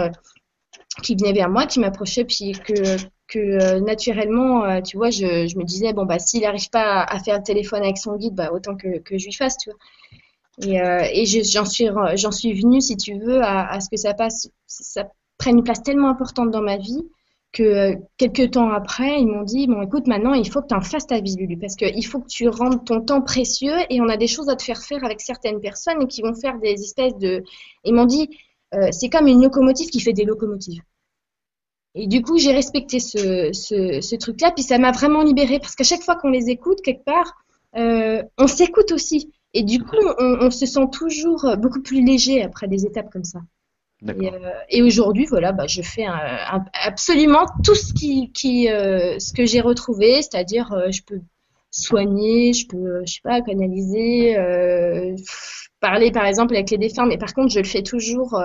qui 1.01 1.15
venait 1.15 1.33
vers 1.33 1.49
moi, 1.49 1.65
qui 1.65 1.79
m'approchait, 1.79 2.25
puis 2.25 2.51
que, 2.51 2.97
que 3.33 3.79
naturellement, 3.79 4.81
tu 4.81 4.97
vois, 4.97 5.09
je, 5.09 5.57
me 5.57 5.63
disais, 5.63 5.93
bon, 5.93 6.05
bah, 6.05 6.19
s'il 6.19 6.41
n'arrive 6.41 6.69
pas 6.69 7.03
à, 7.03 7.19
faire 7.19 7.37
le 7.37 7.43
téléphone 7.43 7.83
avec 7.83 7.97
son 7.97 8.15
guide, 8.15 8.35
bah, 8.35 8.51
autant 8.53 8.75
que, 8.75 9.01
je 9.11 9.25
lui 9.25 9.33
fasse, 9.33 9.57
tu 9.57 9.69
vois. 9.69 9.79
Et, 10.61 11.21
et 11.21 11.43
j'en 11.43 11.65
suis, 11.65 11.89
j'en 12.15 12.31
suis 12.31 12.53
venue, 12.53 12.81
si 12.81 12.95
tu 12.97 13.17
veux, 13.17 13.41
à, 13.43 13.79
ce 13.79 13.89
que 13.89 13.97
ça 13.97 14.13
passe, 14.13 14.49
ça 14.67 15.09
prenne 15.37 15.57
une 15.57 15.63
place 15.63 15.83
tellement 15.83 16.09
importante 16.09 16.51
dans 16.51 16.61
ma 16.61 16.77
vie 16.77 17.03
que 17.53 17.63
euh, 17.63 17.95
quelques 18.17 18.51
temps 18.51 18.71
après, 18.71 19.21
ils 19.21 19.27
m'ont 19.27 19.43
dit, 19.43 19.67
bon, 19.67 19.81
écoute, 19.83 20.07
maintenant, 20.07 20.33
il 20.33 20.49
faut 20.49 20.61
que 20.61 20.67
tu 20.67 20.75
en 20.75 20.81
fasses 20.81 21.07
ta 21.07 21.21
vie, 21.21 21.35
Lulu, 21.35 21.57
parce 21.57 21.75
qu'il 21.75 22.05
faut 22.05 22.19
que 22.19 22.27
tu 22.27 22.49
rendes 22.49 22.83
ton 22.83 22.99
temps 23.01 23.21
précieux 23.21 23.75
et 23.89 24.01
on 24.01 24.09
a 24.09 24.17
des 24.17 24.27
choses 24.27 24.49
à 24.49 24.55
te 24.55 24.63
faire 24.63 24.81
faire 24.81 25.05
avec 25.05 25.21
certaines 25.21 25.61
personnes 25.61 26.07
qui 26.07 26.21
vont 26.23 26.33
faire 26.33 26.59
des 26.59 26.73
espèces 26.73 27.15
de... 27.17 27.43
Ils 27.85 27.93
m'ont 27.93 28.05
dit, 28.05 28.27
euh, 28.73 28.87
c'est 28.91 29.09
comme 29.09 29.27
une 29.27 29.41
locomotive 29.41 29.89
qui 29.89 29.99
fait 29.99 30.13
des 30.13 30.25
locomotives. 30.25 30.81
Et 31.95 32.07
du 32.07 32.21
coup, 32.21 32.37
j'ai 32.39 32.51
respecté 32.51 32.99
ce, 32.99 33.51
ce, 33.53 34.01
ce 34.01 34.15
truc-là, 34.15 34.51
puis 34.51 34.63
ça 34.63 34.79
m'a 34.79 34.91
vraiment 34.91 35.21
libérée, 35.21 35.59
parce 35.59 35.75
qu'à 35.75 35.83
chaque 35.83 36.01
fois 36.01 36.15
qu'on 36.15 36.29
les 36.29 36.49
écoute, 36.49 36.81
quelque 36.81 37.03
part, 37.03 37.33
euh, 37.75 38.23
on 38.37 38.47
s'écoute 38.47 38.91
aussi. 38.91 39.31
Et 39.53 39.63
du 39.63 39.79
coup, 39.79 39.97
on, 40.19 40.37
on 40.41 40.49
se 40.51 40.65
sent 40.65 40.87
toujours 40.91 41.55
beaucoup 41.57 41.81
plus 41.81 42.03
léger 42.03 42.41
après 42.41 42.67
des 42.67 42.85
étapes 42.85 43.11
comme 43.11 43.23
ça. 43.23 43.39
Et, 44.05 44.29
euh, 44.29 44.51
et 44.69 44.81
aujourd'hui, 44.81 45.25
voilà, 45.25 45.51
bah, 45.51 45.67
je 45.67 45.81
fais 45.81 46.05
un, 46.05 46.65
absolument 46.73 47.45
tout 47.63 47.75
ce 47.75 47.93
qui, 47.93 48.31
qui 48.31 48.69
euh, 48.69 49.17
ce 49.19 49.31
que 49.31 49.45
j'ai 49.45 49.61
retrouvé, 49.61 50.21
c'est-à-dire 50.21 50.75
je 50.89 51.01
peux 51.03 51.21
soigner, 51.71 52.53
je 52.53 52.67
peux, 52.67 53.01
je 53.05 53.13
sais 53.13 53.21
pas, 53.23 53.41
canaliser, 53.41 54.35
parler 55.79 56.11
par 56.11 56.25
exemple 56.25 56.53
avec 56.53 56.69
les 56.71 56.77
défunts, 56.77 57.05
mais 57.05 57.17
par 57.17 57.33
contre, 57.33 57.53
je 57.53 57.59
le 57.59 57.65
fais 57.65 57.81
toujours 57.81 58.41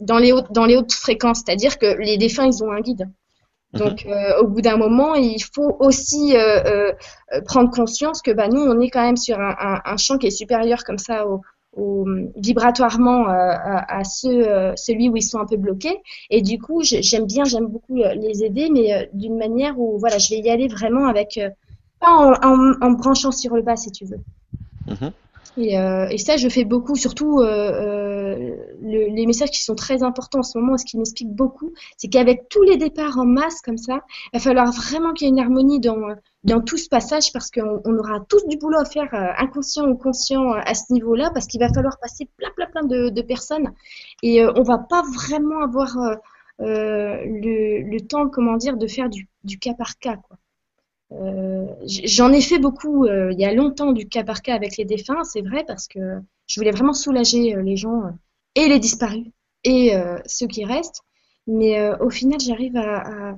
dans 0.00 0.18
les 0.18 0.32
hautes, 0.32 0.52
dans 0.52 0.66
les 0.66 0.76
hautes 0.76 0.92
fréquences, 0.92 1.42
c'est-à-dire 1.44 1.78
que 1.78 2.00
les 2.00 2.16
défunts, 2.16 2.46
ils 2.46 2.62
ont 2.62 2.70
un 2.70 2.80
guide. 2.80 3.08
Mhm. 3.72 3.80
Donc, 3.80 4.06
au 4.40 4.46
bout 4.46 4.60
d'un 4.60 4.76
moment, 4.76 5.14
il 5.14 5.42
faut 5.42 5.76
aussi 5.80 6.34
prendre 7.46 7.70
conscience 7.70 8.22
que 8.22 8.30
bah, 8.30 8.48
nous, 8.48 8.60
on 8.60 8.80
est 8.80 8.90
quand 8.90 9.02
même 9.02 9.16
sur 9.16 9.40
un, 9.40 9.54
un, 9.58 9.80
un 9.84 9.96
champ 9.96 10.18
qui 10.18 10.28
est 10.28 10.30
supérieur 10.30 10.84
comme 10.84 10.98
ça 10.98 11.26
au, 11.26 11.40
vibratoirement 12.36 13.28
euh, 13.28 13.52
à, 13.58 14.02
ceux, 14.04 14.48
euh, 14.48 14.72
celui 14.76 15.08
où 15.08 15.16
ils 15.16 15.22
sont 15.22 15.38
un 15.38 15.46
peu 15.46 15.56
bloqués. 15.56 15.98
Et 16.30 16.42
du 16.42 16.58
coup, 16.58 16.82
j'aime 16.82 17.26
bien, 17.26 17.44
j'aime 17.44 17.66
beaucoup 17.66 18.00
euh, 18.00 18.14
les 18.14 18.44
aider, 18.44 18.68
mais 18.70 19.08
d'une 19.12 19.36
manière 19.36 19.78
où 19.78 19.98
voilà, 19.98 20.18
je 20.18 20.30
vais 20.30 20.40
y 20.40 20.50
aller 20.50 20.68
vraiment 20.68 21.06
avec 21.06 21.38
pas 22.00 22.10
en, 22.10 22.72
en, 22.80 22.90
branchant 22.92 23.32
sur 23.32 23.54
le 23.54 23.62
bas, 23.62 23.76
si 23.76 23.90
tu 23.90 24.06
veux. 24.06 24.20
Mm-hmm. 24.88 25.12
Et, 25.56 25.78
euh, 25.78 26.08
et, 26.08 26.18
ça, 26.18 26.36
je 26.36 26.48
fais 26.48 26.64
beaucoup, 26.64 26.96
surtout 26.96 27.40
euh, 27.40 27.46
euh, 27.46 28.56
le, 28.82 29.14
les 29.14 29.26
messages 29.26 29.50
qui 29.50 29.62
sont 29.62 29.74
très 29.74 30.02
importants 30.02 30.40
en 30.40 30.42
ce 30.42 30.58
moment, 30.58 30.76
ce 30.76 30.84
qui 30.84 30.98
m'explique 30.98 31.30
beaucoup, 31.30 31.72
c'est 31.96 32.08
qu'avec 32.08 32.48
tous 32.48 32.62
les 32.62 32.76
départs 32.76 33.18
en 33.18 33.24
masse 33.24 33.60
comme 33.62 33.78
ça, 33.78 34.00
il 34.32 34.38
va 34.38 34.40
falloir 34.40 34.70
vraiment 34.72 35.12
qu'il 35.12 35.26
y 35.26 35.28
ait 35.28 35.32
une 35.32 35.40
harmonie 35.40 35.80
dans, 35.80 35.96
dans 36.44 36.60
tout 36.60 36.76
ce 36.76 36.88
passage 36.88 37.32
parce 37.32 37.50
qu'on 37.50 37.80
on 37.84 37.98
aura 37.98 38.20
tous 38.28 38.46
du 38.46 38.56
boulot 38.56 38.78
à 38.78 38.84
faire, 38.84 39.12
euh, 39.14 39.32
inconscient 39.38 39.88
ou 39.88 39.96
conscient, 39.96 40.52
à 40.52 40.74
ce 40.74 40.92
niveau-là, 40.92 41.30
parce 41.32 41.46
qu'il 41.46 41.60
va 41.60 41.72
falloir 41.72 41.98
passer 42.00 42.28
plein, 42.36 42.50
plein, 42.56 42.66
plein 42.66 42.84
de, 42.84 43.08
de 43.08 43.22
personnes 43.22 43.72
et 44.22 44.42
euh, 44.42 44.52
on 44.56 44.62
va 44.62 44.78
pas 44.78 45.02
vraiment 45.02 45.62
avoir 45.62 45.96
le, 46.58 47.82
le, 47.90 48.00
temps, 48.00 48.28
comment 48.28 48.56
dire, 48.56 48.76
de 48.76 48.86
faire 48.86 49.10
du, 49.10 49.28
du 49.44 49.58
cas 49.58 49.74
par 49.74 49.98
cas, 49.98 50.16
quoi. 50.16 50.38
Euh, 51.12 51.66
j'en 51.86 52.32
ai 52.32 52.40
fait 52.40 52.58
beaucoup 52.58 53.04
euh, 53.04 53.30
il 53.32 53.38
y 53.38 53.44
a 53.44 53.54
longtemps 53.54 53.92
du 53.92 54.08
cas 54.08 54.24
par 54.24 54.42
cas 54.42 54.54
avec 54.54 54.76
les 54.76 54.84
défunts, 54.84 55.22
c'est 55.22 55.42
vrai, 55.42 55.64
parce 55.64 55.86
que 55.86 56.00
je 56.46 56.60
voulais 56.60 56.72
vraiment 56.72 56.94
soulager 56.94 57.54
euh, 57.54 57.62
les 57.62 57.76
gens 57.76 58.02
et 58.56 58.68
les 58.68 58.78
disparus 58.80 59.26
et 59.64 59.92
ceux 60.26 60.46
qui 60.46 60.64
restent. 60.64 61.02
Mais 61.48 61.90
au 62.00 62.08
final, 62.08 62.38
j'arrive 62.38 62.76
à, 62.76 63.34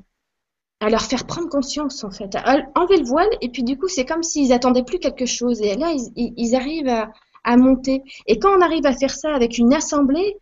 à, 0.80 0.90
leur 0.90 1.00
faire 1.00 1.26
prendre 1.26 1.48
conscience, 1.48 2.04
en 2.04 2.10
fait, 2.10 2.34
à 2.36 2.58
enlever 2.74 2.98
le 2.98 3.06
voile. 3.06 3.30
Et 3.40 3.48
puis 3.48 3.62
du 3.62 3.78
coup, 3.78 3.88
c'est 3.88 4.04
comme 4.04 4.22
s'ils 4.22 4.52
attendaient 4.52 4.84
plus 4.84 4.98
quelque 4.98 5.24
chose. 5.24 5.62
Et 5.62 5.74
là, 5.74 5.90
ils, 5.92 6.34
ils 6.36 6.54
arrivent 6.54 6.88
à, 6.88 7.10
à 7.44 7.56
monter. 7.56 8.02
Et 8.26 8.38
quand 8.38 8.50
on 8.56 8.60
arrive 8.60 8.84
à 8.84 8.92
faire 8.92 9.14
ça 9.14 9.34
avec 9.34 9.56
une 9.56 9.72
assemblée, 9.72 10.36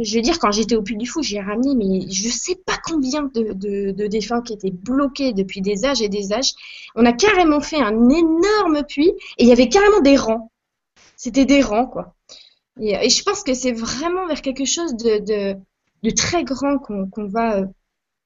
je 0.00 0.16
veux 0.16 0.22
dire, 0.22 0.38
quand 0.38 0.50
j'étais 0.50 0.76
au 0.76 0.82
Puy 0.82 0.96
du 0.96 1.06
Fou, 1.06 1.22
j'ai 1.22 1.40
ramené, 1.40 1.74
mais 1.74 2.10
je 2.10 2.28
sais 2.28 2.56
pas 2.56 2.76
combien 2.84 3.22
de, 3.22 4.06
défunts 4.06 4.42
qui 4.42 4.52
étaient 4.52 4.70
bloqués 4.70 5.32
depuis 5.32 5.60
des 5.60 5.86
âges 5.86 6.02
et 6.02 6.08
des 6.08 6.32
âges. 6.32 6.52
On 6.94 7.06
a 7.06 7.12
carrément 7.12 7.60
fait 7.60 7.80
un 7.80 8.08
énorme 8.08 8.84
puits 8.86 9.12
et 9.38 9.44
il 9.44 9.48
y 9.48 9.52
avait 9.52 9.68
carrément 9.68 10.00
des 10.00 10.16
rangs. 10.16 10.50
C'était 11.16 11.46
des 11.46 11.62
rangs, 11.62 11.86
quoi. 11.86 12.14
Et, 12.80 13.08
je 13.08 13.22
pense 13.22 13.42
que 13.42 13.54
c'est 13.54 13.72
vraiment 13.72 14.26
vers 14.26 14.42
quelque 14.42 14.66
chose 14.66 14.94
de, 14.94 15.56
très 16.14 16.44
grand 16.44 16.78
qu'on 16.78 17.28
va. 17.28 17.60
Euh, 17.60 17.66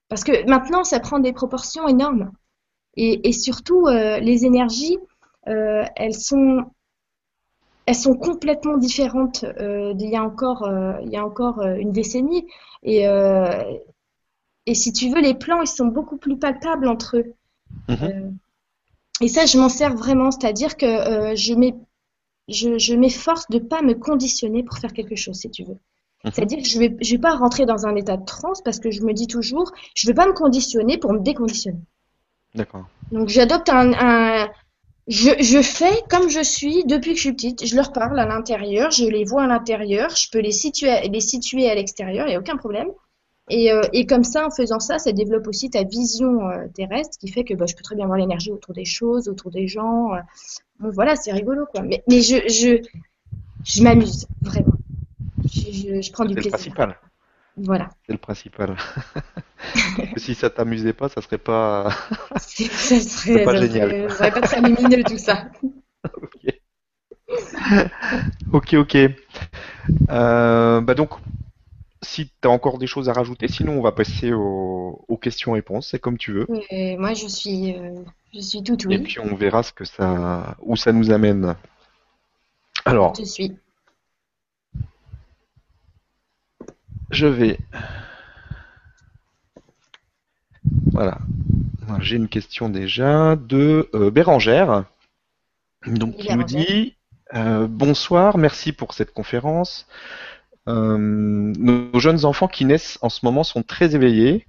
parce 0.08 0.24
que 0.24 0.46
maintenant, 0.48 0.84
ça 0.84 1.00
prend 1.00 1.20
des 1.20 1.32
proportions 1.32 1.86
énormes. 1.88 2.32
Et, 2.96 3.28
et 3.28 3.32
surtout, 3.32 3.86
euh, 3.86 4.18
les 4.18 4.44
énergies, 4.44 4.98
euh, 5.48 5.84
elles 5.96 6.14
sont 6.14 6.64
elles 7.86 7.94
sont 7.94 8.16
complètement 8.16 8.76
différentes 8.76 9.44
euh, 9.44 9.94
d'il 9.94 10.10
y 10.10 10.16
a 10.16 10.22
encore, 10.22 10.64
euh, 10.64 10.94
il 11.02 11.10
y 11.10 11.16
a 11.16 11.24
encore 11.24 11.60
euh, 11.60 11.74
une 11.76 11.92
décennie. 11.92 12.46
Et, 12.84 13.04
et 14.66 14.74
si 14.74 14.92
tu 14.92 15.08
veux, 15.08 15.20
les 15.20 15.34
plans, 15.34 15.60
ils 15.60 15.68
sont 15.68 15.86
beaucoup 15.86 16.16
plus 16.16 16.36
palpables 16.36 16.88
entre 16.88 17.18
eux. 17.18 17.34
Mhm. 17.88 18.36
et 19.22 19.28
ça, 19.28 19.46
je 19.46 19.56
m'en 19.56 19.70
sers 19.70 19.94
vraiment, 19.94 20.30
c'est-à-dire 20.30 20.76
que 20.76 21.34
je 21.36 21.54
m'efforce 22.96 23.46
je, 23.48 23.58
de 23.58 23.64
pas 23.64 23.82
me 23.82 23.94
conditionner 23.94 24.62
pour 24.62 24.78
faire 24.78 24.92
quelque 24.92 25.14
chose, 25.14 25.36
si 25.36 25.50
tu 25.50 25.62
veux. 25.62 25.78
Mhm. 26.24 26.32
C'est-à-dire 26.32 26.58
que 26.58 26.68
je 26.68 26.78
vais, 26.78 26.96
je 27.00 27.12
vais 27.12 27.20
pas 27.20 27.36
rentrer 27.36 27.66
dans 27.66 27.86
un 27.86 27.94
état 27.94 28.16
de 28.16 28.24
transe 28.24 28.62
parce 28.62 28.80
que 28.80 28.90
je 28.90 29.02
me 29.02 29.12
dis 29.12 29.28
toujours, 29.28 29.70
je 29.94 30.08
vais 30.08 30.14
pas 30.14 30.26
me 30.26 30.32
conditionner 30.32 30.98
pour 30.98 31.12
me 31.12 31.20
déconditionner. 31.20 31.80
D'accord. 32.56 32.86
Donc 33.12 33.28
j'adopte 33.28 33.68
un, 33.68 33.92
un, 33.92 34.48
je, 35.08 35.30
je, 35.42 35.62
fais 35.62 36.02
comme 36.08 36.28
je 36.28 36.42
suis 36.42 36.84
depuis 36.84 37.10
que 37.12 37.16
je 37.16 37.22
suis 37.22 37.32
petite. 37.32 37.66
Je 37.66 37.74
leur 37.74 37.92
parle 37.92 38.18
à 38.18 38.26
l'intérieur, 38.26 38.90
je 38.90 39.04
les 39.04 39.24
vois 39.24 39.44
à 39.44 39.46
l'intérieur, 39.46 40.10
je 40.10 40.30
peux 40.30 40.38
les 40.38 40.52
situer, 40.52 41.08
les 41.08 41.20
situer 41.20 41.68
à 41.70 41.74
l'extérieur, 41.74 42.26
il 42.26 42.30
n'y 42.30 42.36
a 42.36 42.38
aucun 42.38 42.56
problème. 42.56 42.88
Et, 43.50 43.72
euh, 43.72 43.82
et, 43.92 44.06
comme 44.06 44.22
ça, 44.22 44.46
en 44.46 44.50
faisant 44.50 44.78
ça, 44.78 44.98
ça 44.98 45.12
développe 45.12 45.46
aussi 45.48 45.68
ta 45.68 45.82
vision 45.82 46.48
euh, 46.48 46.68
terrestre, 46.74 47.18
qui 47.18 47.28
fait 47.28 47.44
que 47.44 47.54
bah, 47.54 47.66
je 47.66 47.74
peux 47.74 47.82
très 47.82 47.96
bien 47.96 48.06
voir 48.06 48.16
l'énergie 48.16 48.52
autour 48.52 48.72
des 48.72 48.84
choses, 48.84 49.28
autour 49.28 49.50
des 49.50 49.66
gens. 49.66 50.14
Euh. 50.14 50.20
Bon, 50.78 50.90
voilà, 50.90 51.16
c'est 51.16 51.32
rigolo, 51.32 51.66
quoi. 51.66 51.82
Mais, 51.82 52.02
mais 52.08 52.22
je, 52.22 52.36
je, 52.48 52.80
je 53.64 53.82
m'amuse, 53.82 54.26
vraiment. 54.40 54.72
Je, 55.44 55.72
je, 55.72 56.00
je 56.00 56.12
prends 56.12 56.24
du 56.24 56.34
plaisir. 56.34 56.52
C'est 56.56 56.68
le 56.68 56.74
principal. 56.74 56.96
Voilà. 57.56 57.90
C'est 58.06 58.12
le 58.12 58.18
principal. 58.18 58.76
si 60.16 60.34
ça 60.34 60.50
t'amusait 60.50 60.92
pas, 60.92 61.08
ça 61.08 61.22
serait 61.22 61.38
pas. 61.38 61.90
ça 62.36 63.00
serait, 63.00 63.44
pas 63.44 63.56
génial. 63.56 64.10
ça 64.10 64.16
serait 64.16 64.30
pas 64.32 64.40
très 64.40 64.60
lumineux 64.60 65.04
tout 65.04 65.18
ça. 65.18 65.46
ok, 68.52 68.74
ok. 68.74 68.74
ok. 68.74 68.96
Euh, 70.10 70.80
bah 70.80 70.94
donc, 70.94 71.10
si 72.02 72.26
tu 72.26 72.48
as 72.48 72.50
encore 72.50 72.78
des 72.78 72.86
choses 72.86 73.08
à 73.08 73.12
rajouter, 73.12 73.48
sinon 73.48 73.78
on 73.78 73.82
va 73.82 73.92
passer 73.92 74.32
aux, 74.32 75.04
aux 75.08 75.16
questions-réponses, 75.16 75.88
c'est 75.90 75.98
comme 75.98 76.18
tu 76.18 76.32
veux. 76.32 76.46
Et 76.70 76.96
moi, 76.96 77.14
je 77.14 77.26
suis, 77.26 77.76
euh, 77.76 78.02
je 78.34 78.40
suis 78.40 78.62
tout 78.62 78.76
oui. 78.86 78.94
Et 78.96 78.98
puis 78.98 79.18
on 79.20 79.34
verra 79.34 79.62
ce 79.62 79.72
que 79.72 79.84
ça, 79.84 80.56
où 80.60 80.76
ça 80.76 80.92
nous 80.92 81.10
amène. 81.10 81.56
Alors. 82.84 83.14
Je 83.14 83.24
suis. 83.24 83.56
Je 87.10 87.26
vais 87.26 87.58
voilà. 90.92 91.18
J'ai 92.00 92.16
une 92.16 92.28
question 92.28 92.68
déjà 92.68 93.36
de 93.36 93.88
euh, 93.94 94.10
Bérangère. 94.10 94.84
Donc, 95.86 96.16
qui 96.16 96.34
nous 96.34 96.44
dit 96.44 96.96
euh, 97.34 97.66
Bonsoir, 97.68 98.38
merci 98.38 98.72
pour 98.72 98.94
cette 98.94 99.12
conférence. 99.12 99.86
Euh, 100.68 100.96
nos 100.98 101.98
jeunes 101.98 102.24
enfants 102.24 102.48
qui 102.48 102.64
naissent 102.64 102.98
en 103.02 103.08
ce 103.08 103.24
moment 103.24 103.42
sont 103.42 103.62
très 103.62 103.94
éveillés. 103.94 104.46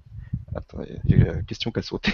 Attends, 0.55 0.79
il 1.05 1.17
y 1.17 1.23
a 1.23 1.33
une 1.33 1.45
question 1.45 1.71
qui 1.71 1.79
a 1.79 1.81
sauté. 1.81 2.13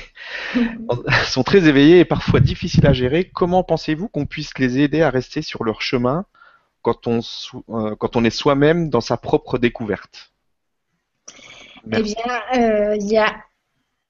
sont 1.25 1.43
très 1.43 1.67
éveillés 1.67 1.99
et 1.99 2.05
parfois 2.05 2.39
difficiles 2.39 2.87
à 2.87 2.93
gérer. 2.93 3.25
Comment 3.25 3.63
pensez-vous 3.63 4.07
qu'on 4.07 4.25
puisse 4.25 4.57
les 4.57 4.79
aider 4.79 5.01
à 5.01 5.09
rester 5.09 5.41
sur 5.41 5.63
leur 5.63 5.81
chemin 5.81 6.25
quand 6.81 7.07
on, 7.07 7.19
quand 7.95 8.15
on 8.15 8.23
est 8.23 8.29
soi-même 8.29 8.89
dans 8.89 9.01
sa 9.01 9.17
propre 9.17 9.57
découverte? 9.57 10.31
Eh 11.91 12.01
bien, 12.01 12.95
il 12.95 13.05
y 13.05 13.17
a 13.17 13.35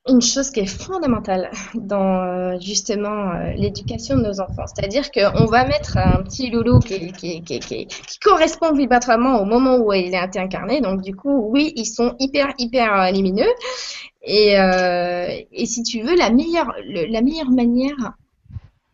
une 0.10 0.22
chose 0.22 0.50
qui 0.52 0.62
est 0.62 0.66
fondamentale 0.66 1.52
dans 1.76 2.24
euh, 2.24 2.60
justement 2.60 3.32
euh, 3.32 3.52
l'éducation 3.56 4.18
de 4.18 4.24
nos 4.24 4.40
enfants. 4.42 4.66
C'est-à-dire 4.66 5.12
qu'on 5.12 5.46
va 5.46 5.66
mettre 5.66 5.98
un 5.98 6.24
petit 6.24 6.50
loulou 6.50 6.80
qui, 6.80 7.14
correspond 8.22 8.74
vibratoirement 8.74 9.42
au 9.42 9.46
moment 9.46 9.78
où 9.78 9.94
il 9.94 10.16
a 10.16 10.26
été 10.26 10.40
incarné. 10.40 10.82
Donc 10.82 11.02
du 11.02 11.16
coup, 11.16 11.50
oui, 11.52 11.74
ils 11.76 11.86
sont 11.86 12.16
hyper, 12.20 12.54
hyper 12.58 13.12
lumineux. 13.12 13.52
Et, 14.24 14.60
euh, 14.60 15.28
et 15.52 15.66
si 15.66 15.84
tu 15.84 16.02
veux, 16.02 16.16
la 16.16 16.30
meilleure, 16.30 16.74
la 16.86 17.22
meilleure 17.22 17.52
manière 17.52 18.14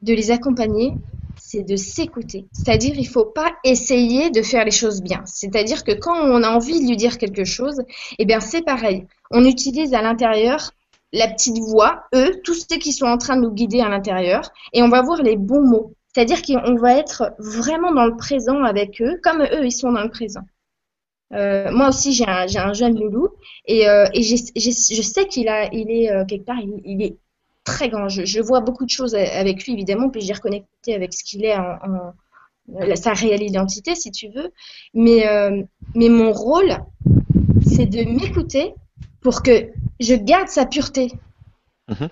de 0.02 0.14
les 0.14 0.32
accompagner, 0.32 0.94
c'est 1.38 1.64
de 1.64 1.76
s'écouter. 1.76 2.46
C'est-à-dire, 2.54 2.94
il 2.98 3.08
faut 3.08 3.26
pas 3.26 3.54
essayer 3.64 4.30
de 4.30 4.42
faire 4.42 4.66
les 4.66 4.72
choses 4.72 5.02
bien. 5.02 5.24
C'est-à-dire 5.26 5.84
que 5.84 5.92
quand 5.92 6.16
on 6.16 6.44
a 6.44 6.50
envie 6.50 6.82
de 6.82 6.88
lui 6.88 6.98
dire 6.98 7.18
quelque 7.18 7.46
chose, 7.46 7.82
eh 8.18 8.26
bien, 8.26 8.40
c'est 8.40 8.64
pareil. 8.64 9.06
On 9.32 9.46
utilise 9.46 9.94
à 9.94 10.02
l'intérieur 10.02 10.72
la 11.16 11.28
petite 11.30 11.58
voix, 11.60 12.04
eux, 12.14 12.42
tous 12.44 12.66
ceux 12.70 12.78
qui 12.78 12.92
sont 12.92 13.06
en 13.06 13.18
train 13.18 13.38
de 13.38 13.42
nous 13.42 13.52
guider 13.52 13.80
à 13.80 13.90
l'intérieur, 13.90 14.52
et 14.74 14.84
on 14.84 14.90
va 14.90 15.02
voir 15.02 15.24
les 15.24 15.38
bons 15.38 15.62
mots. 15.62 15.94
C'est-à-dire 16.14 16.42
qu'on 16.42 16.76
va 16.76 16.98
être 16.98 17.34
vraiment 17.40 17.94
dans 17.94 18.06
le 18.06 18.16
présent 18.18 18.64
avec 18.64 19.02
eux, 19.02 19.20
comme 19.24 19.42
eux, 19.42 19.66
ils 19.66 19.72
sont 19.72 19.92
dans 19.92 20.04
le 20.04 20.10
présent. 20.10 20.44
Euh, 21.34 21.72
moi 21.72 21.90
aussi, 21.90 22.14
j'ai 22.14 22.26
un, 22.28 22.46
un, 22.56 22.74
jeune 22.74 23.00
loulou 23.00 23.30
et, 23.66 23.90
euh, 23.90 24.06
et 24.14 24.22
je 24.22 25.02
sais 25.02 25.28
qu'il 25.28 25.50
a, 25.50 25.74
il 25.74 25.90
est 25.90 26.12
euh, 26.12 26.24
quelque 26.24 26.46
part, 26.46 26.60
il, 26.60 27.02
est 27.02 27.18
très 27.64 27.90
grand. 27.90 28.10
Je, 28.10 28.42
vois 28.42 28.62
beaucoup 28.62 28.86
de 28.86 28.90
choses 28.90 29.16
avec 29.16 29.66
lui, 29.66 29.74
évidemment, 29.74 30.10
puis 30.10 30.22
j'ai 30.22 30.34
reconnecté 30.34 30.94
avec 30.94 31.14
ce 31.14 31.24
qu'il 31.24 31.44
est 31.46 31.56
en, 31.58 32.14
sa 32.96 33.14
réelle 33.14 33.42
identité, 33.44 33.96
si 33.96 34.12
tu 34.12 34.30
veux. 34.30 34.52
Mais, 34.94 35.26
mais 35.96 36.10
mon 36.10 36.32
rôle, 36.32 36.78
c'est 37.66 37.88
de 37.88 38.04
m'écouter 38.04 38.74
pour 39.26 39.42
que 39.42 39.72
je 40.00 40.14
garde 40.14 40.50
sa 40.50 40.68
pureté. 40.68 41.12
Mmh. 41.88 42.06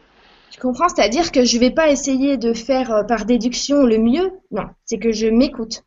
Tu 0.50 0.60
comprends? 0.60 0.90
C'est-à-dire 0.90 1.32
que 1.32 1.46
je 1.46 1.58
ne 1.58 1.60
vais 1.60 1.70
pas 1.70 1.92
essayer 1.92 2.38
de 2.38 2.54
faire 2.54 2.90
euh, 2.92 3.04
par 3.04 3.26
déduction 3.26 3.86
le 3.86 4.00
mieux. 4.00 4.32
Non, 4.50 4.64
c'est 4.86 4.98
que 4.98 5.12
je 5.12 5.28
m'écoute. 5.28 5.84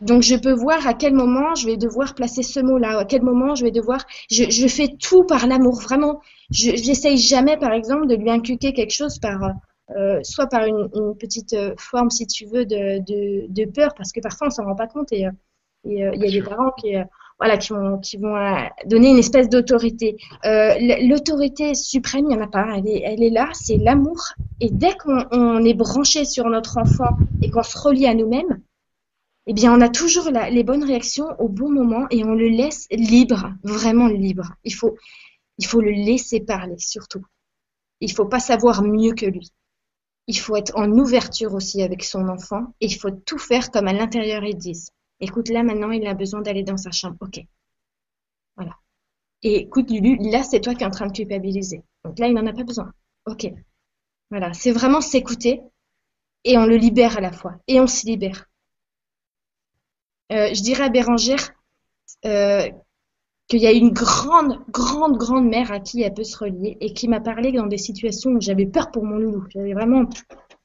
Donc 0.00 0.22
je 0.22 0.34
peux 0.34 0.52
voir 0.52 0.88
à 0.88 0.94
quel 0.94 1.14
moment 1.14 1.54
je 1.54 1.66
vais 1.66 1.76
devoir 1.76 2.16
placer 2.16 2.42
ce 2.42 2.58
mot-là, 2.58 2.98
à 2.98 3.04
quel 3.04 3.22
moment 3.22 3.54
je 3.54 3.62
vais 3.64 3.70
devoir. 3.70 4.04
Je, 4.28 4.50
je 4.50 4.66
fais 4.66 4.88
tout 4.88 5.22
par 5.22 5.46
l'amour, 5.46 5.80
vraiment. 5.80 6.20
Je 6.50 6.72
n'essaye 6.72 7.16
jamais, 7.16 7.56
par 7.56 7.72
exemple, 7.72 8.08
de 8.08 8.16
lui 8.16 8.28
inculquer 8.28 8.72
quelque 8.72 8.92
chose 8.92 9.20
par 9.20 9.52
euh, 9.96 10.18
soit 10.24 10.48
par 10.48 10.64
une, 10.64 10.88
une, 10.96 11.16
petite 11.16 11.52
euh, 11.52 11.74
forme, 11.78 12.10
si 12.10 12.26
tu 12.26 12.46
veux, 12.46 12.66
de, 12.66 12.98
de, 12.98 13.46
de 13.48 13.70
peur, 13.70 13.94
parce 13.96 14.10
que 14.10 14.20
parfois 14.20 14.48
on 14.48 14.50
s'en 14.50 14.64
rend 14.64 14.74
pas 14.74 14.88
compte 14.88 15.12
et 15.12 15.26
euh, 15.26 15.30
il 15.84 15.98
y 15.98 16.02
a 16.04 16.10
des 16.10 16.42
parents 16.42 16.72
qui 16.72 16.94
voilà, 17.40 17.56
qui 17.56 17.72
vont, 17.72 17.98
qui 17.98 18.18
vont 18.18 18.36
donner 18.84 19.10
une 19.10 19.18
espèce 19.18 19.48
d'autorité. 19.48 20.18
Euh, 20.44 20.74
L'autorité 21.08 21.74
suprême, 21.74 22.26
il 22.28 22.36
n'y 22.36 22.42
en 22.42 22.44
a 22.44 22.46
pas. 22.46 22.66
Elle 22.76 22.86
est, 22.86 23.02
elle 23.02 23.22
est 23.22 23.30
là, 23.30 23.48
c'est 23.54 23.78
l'amour. 23.78 24.20
Et 24.60 24.68
dès 24.70 24.94
qu'on 24.94 25.24
on 25.32 25.64
est 25.64 25.74
branché 25.74 26.26
sur 26.26 26.50
notre 26.50 26.76
enfant 26.76 27.16
et 27.40 27.50
qu'on 27.50 27.62
se 27.62 27.78
relie 27.78 28.06
à 28.06 28.14
nous-mêmes, 28.14 28.60
eh 29.46 29.54
bien, 29.54 29.74
on 29.74 29.80
a 29.80 29.88
toujours 29.88 30.28
les 30.30 30.62
bonnes 30.62 30.84
réactions 30.84 31.28
au 31.38 31.48
bon 31.48 31.70
moment 31.70 32.06
et 32.10 32.24
on 32.24 32.34
le 32.34 32.48
laisse 32.48 32.86
libre, 32.90 33.54
vraiment 33.62 34.06
libre. 34.06 34.52
Il 34.64 34.74
faut, 34.74 34.96
il 35.56 35.66
faut 35.66 35.80
le 35.80 35.92
laisser 35.92 36.40
parler, 36.40 36.76
surtout. 36.78 37.24
Il 38.00 38.12
faut 38.12 38.26
pas 38.26 38.40
savoir 38.40 38.82
mieux 38.82 39.14
que 39.14 39.26
lui. 39.26 39.50
Il 40.26 40.38
faut 40.38 40.56
être 40.56 40.76
en 40.76 40.90
ouverture 40.90 41.54
aussi 41.54 41.82
avec 41.82 42.04
son 42.04 42.28
enfant 42.28 42.74
et 42.82 42.86
il 42.86 42.94
faut 42.94 43.10
tout 43.10 43.38
faire 43.38 43.70
comme 43.70 43.88
à 43.88 43.94
l'intérieur 43.94 44.44
ils 44.44 44.56
disent. 44.56 44.90
Écoute, 45.20 45.48
là 45.48 45.62
maintenant, 45.62 45.90
il 45.90 46.06
a 46.06 46.14
besoin 46.14 46.40
d'aller 46.40 46.62
dans 46.62 46.76
sa 46.76 46.90
chambre. 46.90 47.16
Ok. 47.20 47.40
Voilà. 48.56 48.76
Et 49.42 49.56
écoute, 49.56 49.90
Lulu, 49.90 50.16
là, 50.30 50.42
c'est 50.42 50.60
toi 50.60 50.74
qui 50.74 50.82
es 50.84 50.86
en 50.86 50.90
train 50.90 51.06
de 51.06 51.12
culpabiliser. 51.12 51.82
Donc 52.04 52.18
là, 52.18 52.28
il 52.28 52.34
n'en 52.34 52.46
a 52.46 52.52
pas 52.52 52.64
besoin. 52.64 52.92
Ok. 53.26 53.46
Voilà. 54.30 54.52
C'est 54.52 54.72
vraiment 54.72 55.00
s'écouter 55.00 55.62
et 56.44 56.58
on 56.58 56.66
le 56.66 56.76
libère 56.76 57.18
à 57.18 57.20
la 57.20 57.32
fois. 57.32 57.56
Et 57.68 57.80
on 57.80 57.86
s'y 57.86 58.06
libère. 58.06 58.46
Euh, 60.32 60.54
je 60.54 60.62
dirais 60.62 60.84
à 60.84 60.88
Bérangère 60.88 61.50
euh, 62.24 62.68
qu'il 63.48 63.60
y 63.60 63.66
a 63.66 63.72
une 63.72 63.90
grande, 63.90 64.60
grande, 64.70 65.18
grande 65.18 65.48
mère 65.48 65.72
à 65.72 65.80
qui 65.80 66.02
elle 66.02 66.14
peut 66.14 66.24
se 66.24 66.38
relier 66.38 66.76
et 66.80 66.94
qui 66.94 67.08
m'a 67.08 67.20
parlé 67.20 67.52
dans 67.52 67.66
des 67.66 67.78
situations 67.78 68.30
où 68.30 68.40
j'avais 68.40 68.66
peur 68.66 68.90
pour 68.90 69.04
mon 69.04 69.18
loulou. 69.18 69.46
J'avais 69.50 69.74
vraiment 69.74 70.08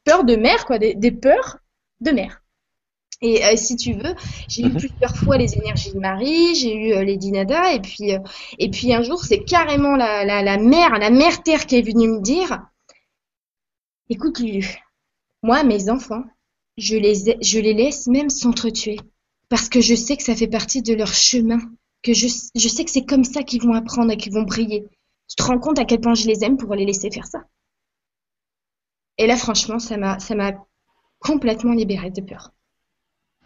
peur 0.03 0.24
de 0.24 0.35
mère, 0.35 0.65
quoi, 0.65 0.77
des, 0.79 0.93
des 0.95 1.12
peurs 1.12 1.57
de 2.01 2.12
mère. 2.12 2.43
Et 3.22 3.45
euh, 3.45 3.55
si 3.55 3.75
tu 3.75 3.93
veux, 3.93 4.13
j'ai 4.48 4.63
eu 4.63 4.69
mhm. 4.69 4.77
plusieurs 4.77 5.15
fois 5.15 5.38
les 5.38 5.53
énergies 5.55 5.93
de 5.93 6.00
Marie, 6.00 6.53
j'ai 6.55 6.75
eu 6.75 6.93
euh, 6.93 7.03
les 7.03 7.17
Dinada, 7.17 7.74
et 7.74 7.79
puis, 7.79 8.13
euh, 8.13 8.19
et 8.60 8.69
puis 8.69 8.93
un 8.93 9.01
jour, 9.01 9.24
c'est 9.24 9.43
carrément 9.43 9.95
la, 9.95 10.25
la, 10.25 10.41
la, 10.41 10.57
mère, 10.57 10.98
la 11.00 11.10
mère 11.10 11.42
terre 11.44 11.66
qui 11.66 11.77
est 11.77 11.81
venue 11.81 12.09
me 12.09 12.22
dire 12.22 12.66
Écoute, 14.09 14.40
Lulu, 14.40 14.79
moi, 15.44 15.63
mes 15.63 15.90
enfants, 15.90 16.24
je 16.77 16.98
les, 16.98 17.37
je 17.42 17.59
les 17.59 17.74
laisse 17.74 18.07
même 18.07 18.29
s'entretuer, 18.29 19.00
parce 19.50 19.70
que 19.70 19.79
je 19.79 19.96
sais 19.96 20.18
que 20.18 20.24
ça 20.24 20.35
fait 20.35 20.48
partie 20.48 20.81
de 20.81 20.94
leur 20.94 21.13
chemin, 21.13 21.59
que 22.03 22.13
je, 22.13 22.27
je 22.27 22.68
sais 22.68 22.83
que 22.83 22.92
c'est 22.92 23.05
comme 23.05 23.24
ça 23.24 23.44
qu'ils 23.44 23.63
vont 23.63 23.74
apprendre 23.74 24.11
et 24.11 24.18
qu'ils 24.18 24.33
vont 24.33 24.44
briller. 24.44 24.85
Tu 25.29 25.35
te 25.37 25.44
rends 25.44 25.57
compte 25.57 25.79
à 25.79 25.85
quel 25.85 26.01
point 26.01 26.13
je 26.13 26.27
les 26.27 26.44
aime 26.44 26.57
pour 26.57 26.75
les 26.75 26.85
laisser 26.85 27.09
faire 27.09 27.25
ça? 27.25 27.44
Et 29.18 29.25
là, 29.25 29.37
franchement, 29.37 29.79
ça 29.79 29.98
m'a 29.98 30.66
complètement 31.20 31.74
libérée 31.74 32.11
de 32.11 32.22
peur. 32.22 32.51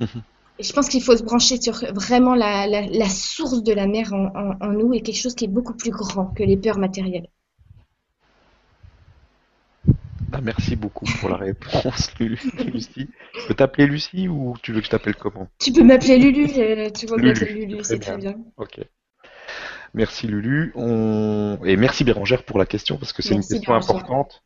Et 0.01 0.63
je 0.63 0.73
pense 0.73 0.89
qu'il 0.89 1.01
faut 1.01 1.15
se 1.15 1.23
brancher 1.23 1.59
sur 1.61 1.73
vraiment 1.93 2.35
la, 2.35 2.67
la, 2.67 2.81
la 2.85 3.09
source 3.09 3.63
de 3.63 3.73
la 3.73 3.87
mer 3.87 4.13
en, 4.13 4.25
en, 4.35 4.57
en, 4.59 4.67
nous 4.73 4.93
et 4.93 5.01
quelque 5.01 5.17
chose 5.17 5.35
qui 5.35 5.45
est 5.45 5.49
beaucoup 5.49 5.73
plus 5.73 5.91
grand 5.91 6.25
que 6.27 6.43
les 6.43 6.57
peurs 6.57 6.77
matérielles. 6.77 7.29
Ah, 10.31 10.41
merci 10.41 10.75
beaucoup 10.75 11.05
pour 11.19 11.29
la 11.29 11.37
réponse, 11.37 12.11
Lucie. 12.19 13.09
Je 13.33 13.47
peux 13.47 13.53
t'appeler 13.53 13.87
Lucie 13.87 14.27
ou 14.27 14.55
tu 14.61 14.73
veux 14.73 14.79
que 14.79 14.85
je 14.85 14.91
t'appelle 14.91 15.15
comment? 15.15 15.47
Tu 15.59 15.71
peux 15.71 15.83
m'appeler 15.83 16.17
Lulu, 16.17 16.47
euh, 16.57 16.89
tu 16.91 17.07
vois 17.07 17.17
bien 17.17 17.33
que 17.33 17.45
Lulu, 17.45 17.77
c'est 17.83 17.99
très 17.99 18.17
bien. 18.17 18.35
Ok. 18.57 18.79
Merci 19.93 20.27
Lulu. 20.27 20.71
On... 20.75 21.57
Et 21.65 21.77
merci 21.77 22.03
Bérangère 22.03 22.43
pour 22.43 22.59
la 22.59 22.65
question 22.65 22.97
parce 22.97 23.13
que 23.13 23.21
c'est 23.21 23.33
une 23.33 23.39
question 23.41 23.59
Bérangère. 23.59 23.95
importante. 23.95 24.43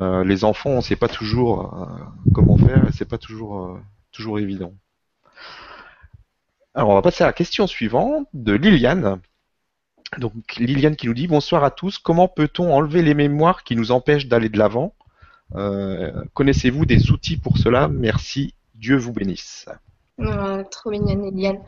Euh, 0.00 0.24
les 0.24 0.44
enfants, 0.44 0.70
on 0.70 0.76
ne 0.76 0.80
sait 0.80 0.96
pas 0.96 1.08
toujours 1.08 1.74
euh, 1.74 2.04
comment 2.32 2.56
faire 2.56 2.86
et 2.88 2.92
c'est 2.92 3.08
pas 3.08 3.18
toujours, 3.18 3.64
euh, 3.64 3.80
toujours 4.12 4.38
évident. 4.38 4.72
Alors, 6.78 6.90
on 6.90 6.94
va 6.94 7.02
passer 7.02 7.24
à 7.24 7.26
la 7.26 7.32
question 7.32 7.66
suivante 7.66 8.28
de 8.34 8.52
Liliane. 8.52 9.20
Donc, 10.18 10.54
Liliane 10.58 10.94
qui 10.94 11.08
nous 11.08 11.12
dit 11.12 11.26
Bonsoir 11.26 11.64
à 11.64 11.72
tous. 11.72 11.98
Comment 11.98 12.28
peut-on 12.28 12.72
enlever 12.72 13.02
les 13.02 13.14
mémoires 13.14 13.64
qui 13.64 13.74
nous 13.74 13.90
empêchent 13.90 14.28
d'aller 14.28 14.48
de 14.48 14.58
l'avant? 14.58 14.94
Euh, 15.56 16.12
Connaissez-vous 16.34 16.86
des 16.86 17.10
outils 17.10 17.36
pour 17.36 17.58
cela? 17.58 17.88
Merci. 17.88 18.54
Dieu 18.76 18.96
vous 18.96 19.12
bénisse. 19.12 19.66
Oh, 20.20 20.62
trop 20.68 20.90
mignonne 20.90 21.30
Liliane. 21.30 21.60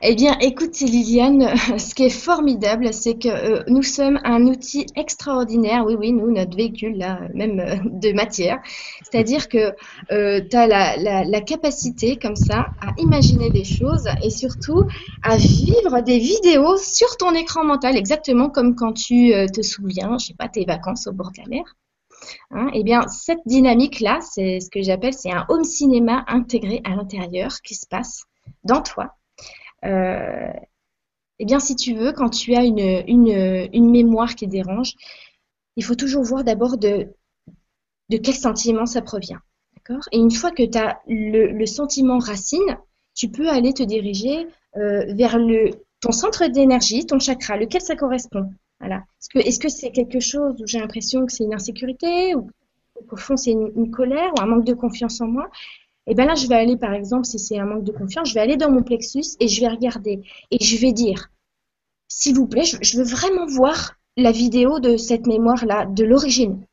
Eh 0.00 0.16
bien, 0.16 0.36
écoute 0.40 0.80
Liliane, 0.80 1.54
ce 1.78 1.94
qui 1.94 2.02
est 2.02 2.10
formidable, 2.10 2.92
c'est 2.92 3.14
que 3.14 3.28
euh, 3.28 3.62
nous 3.68 3.84
sommes 3.84 4.18
un 4.24 4.42
outil 4.46 4.86
extraordinaire, 4.96 5.84
oui, 5.86 5.94
oui, 5.96 6.12
nous, 6.12 6.32
notre 6.32 6.56
véhicule, 6.56 6.98
là, 6.98 7.20
même 7.32 7.60
euh, 7.60 7.76
de 7.84 8.12
matière. 8.12 8.58
C'est-à-dire 9.02 9.48
que 9.48 9.72
euh, 10.10 10.40
tu 10.50 10.56
as 10.56 10.66
la, 10.66 10.96
la, 10.96 11.22
la, 11.22 11.40
capacité, 11.42 12.16
comme 12.16 12.34
ça, 12.34 12.70
à 12.80 12.92
imaginer 12.98 13.50
des 13.50 13.64
choses 13.64 14.08
et 14.20 14.30
surtout 14.30 14.82
à 15.22 15.36
vivre 15.36 16.00
des 16.00 16.18
vidéos 16.18 16.76
sur 16.78 17.16
ton 17.16 17.32
écran 17.36 17.62
mental, 17.62 17.96
exactement 17.96 18.50
comme 18.50 18.74
quand 18.74 18.94
tu 18.94 19.32
euh, 19.32 19.46
te 19.46 19.62
souviens, 19.62 20.18
je 20.18 20.26
sais 20.26 20.34
pas, 20.34 20.48
tes 20.48 20.64
vacances 20.64 21.06
au 21.06 21.12
bord 21.12 21.30
de 21.30 21.40
la 21.40 21.46
mer. 21.46 21.76
Hein, 22.50 22.68
eh 22.74 22.82
bien, 22.82 23.06
cette 23.08 23.40
dynamique-là, 23.46 24.20
c'est 24.20 24.60
ce 24.60 24.70
que 24.70 24.82
j'appelle, 24.82 25.14
c'est 25.14 25.32
un 25.32 25.46
home 25.48 25.64
cinéma 25.64 26.24
intégré 26.28 26.80
à 26.84 26.90
l'intérieur 26.90 27.60
qui 27.62 27.74
se 27.74 27.86
passe 27.86 28.24
dans 28.64 28.82
toi. 28.82 29.14
Euh, 29.84 30.52
eh 31.38 31.44
bien, 31.44 31.58
si 31.58 31.74
tu 31.74 31.94
veux, 31.94 32.12
quand 32.12 32.30
tu 32.30 32.54
as 32.54 32.64
une, 32.64 33.90
mémoire 33.90 34.34
qui 34.34 34.46
dérange, 34.46 34.94
il 35.76 35.84
faut 35.84 35.94
toujours 35.94 36.22
voir 36.22 36.44
d'abord 36.44 36.76
de, 36.76 37.08
quel 38.10 38.34
sentiment 38.34 38.86
ça 38.86 39.02
provient. 39.02 39.40
D'accord? 39.76 40.04
Et 40.12 40.18
une 40.18 40.30
fois 40.30 40.50
que 40.50 40.62
tu 40.62 40.78
as 40.78 41.00
le, 41.08 41.66
sentiment 41.66 42.18
racine, 42.18 42.78
tu 43.14 43.28
peux 43.28 43.48
aller 43.48 43.72
te 43.72 43.82
diriger 43.82 44.46
euh, 44.76 45.12
vers 45.14 45.36
ton 46.00 46.12
centre 46.12 46.46
d'énergie, 46.46 47.06
ton 47.06 47.18
chakra, 47.18 47.56
lequel 47.56 47.80
ça 47.80 47.96
correspond. 47.96 48.50
Est-ce 49.34 49.58
que 49.58 49.68
c'est 49.68 49.90
quelque 49.90 50.20
chose 50.20 50.60
où 50.60 50.66
j'ai 50.66 50.80
l'impression 50.80 51.24
que 51.26 51.32
c'est 51.32 51.44
une 51.44 51.54
insécurité 51.54 52.34
ou 52.34 52.48
qu'au 53.08 53.16
fond 53.16 53.36
c'est 53.36 53.52
une, 53.52 53.90
colère 53.90 54.32
ou 54.36 54.40
un 54.40 54.46
manque 54.46 54.64
de 54.64 54.74
confiance 54.74 55.20
en 55.20 55.26
moi? 55.26 55.48
Et 56.06 56.12
eh 56.12 56.14
bien 56.16 56.26
là, 56.26 56.34
je 56.34 56.48
vais 56.48 56.56
aller 56.56 56.76
par 56.76 56.92
exemple, 56.92 57.24
si 57.26 57.38
c'est 57.38 57.58
un 57.58 57.64
manque 57.64 57.84
de 57.84 57.92
confiance, 57.92 58.28
je 58.28 58.34
vais 58.34 58.40
aller 58.40 58.56
dans 58.56 58.70
mon 58.70 58.82
plexus 58.82 59.36
et 59.38 59.46
je 59.46 59.60
vais 59.60 59.68
regarder 59.68 60.20
et 60.50 60.62
je 60.62 60.76
vais 60.78 60.92
dire, 60.92 61.30
s'il 62.08 62.34
vous 62.34 62.48
plaît, 62.48 62.64
je, 62.64 62.76
je 62.80 62.98
veux 62.98 63.04
vraiment 63.04 63.46
voir 63.46 63.94
la 64.16 64.32
vidéo 64.32 64.80
de 64.80 64.96
cette 64.96 65.26
mémoire 65.26 65.64
là, 65.64 65.86
de 65.86 66.04
l'origine 66.04 66.66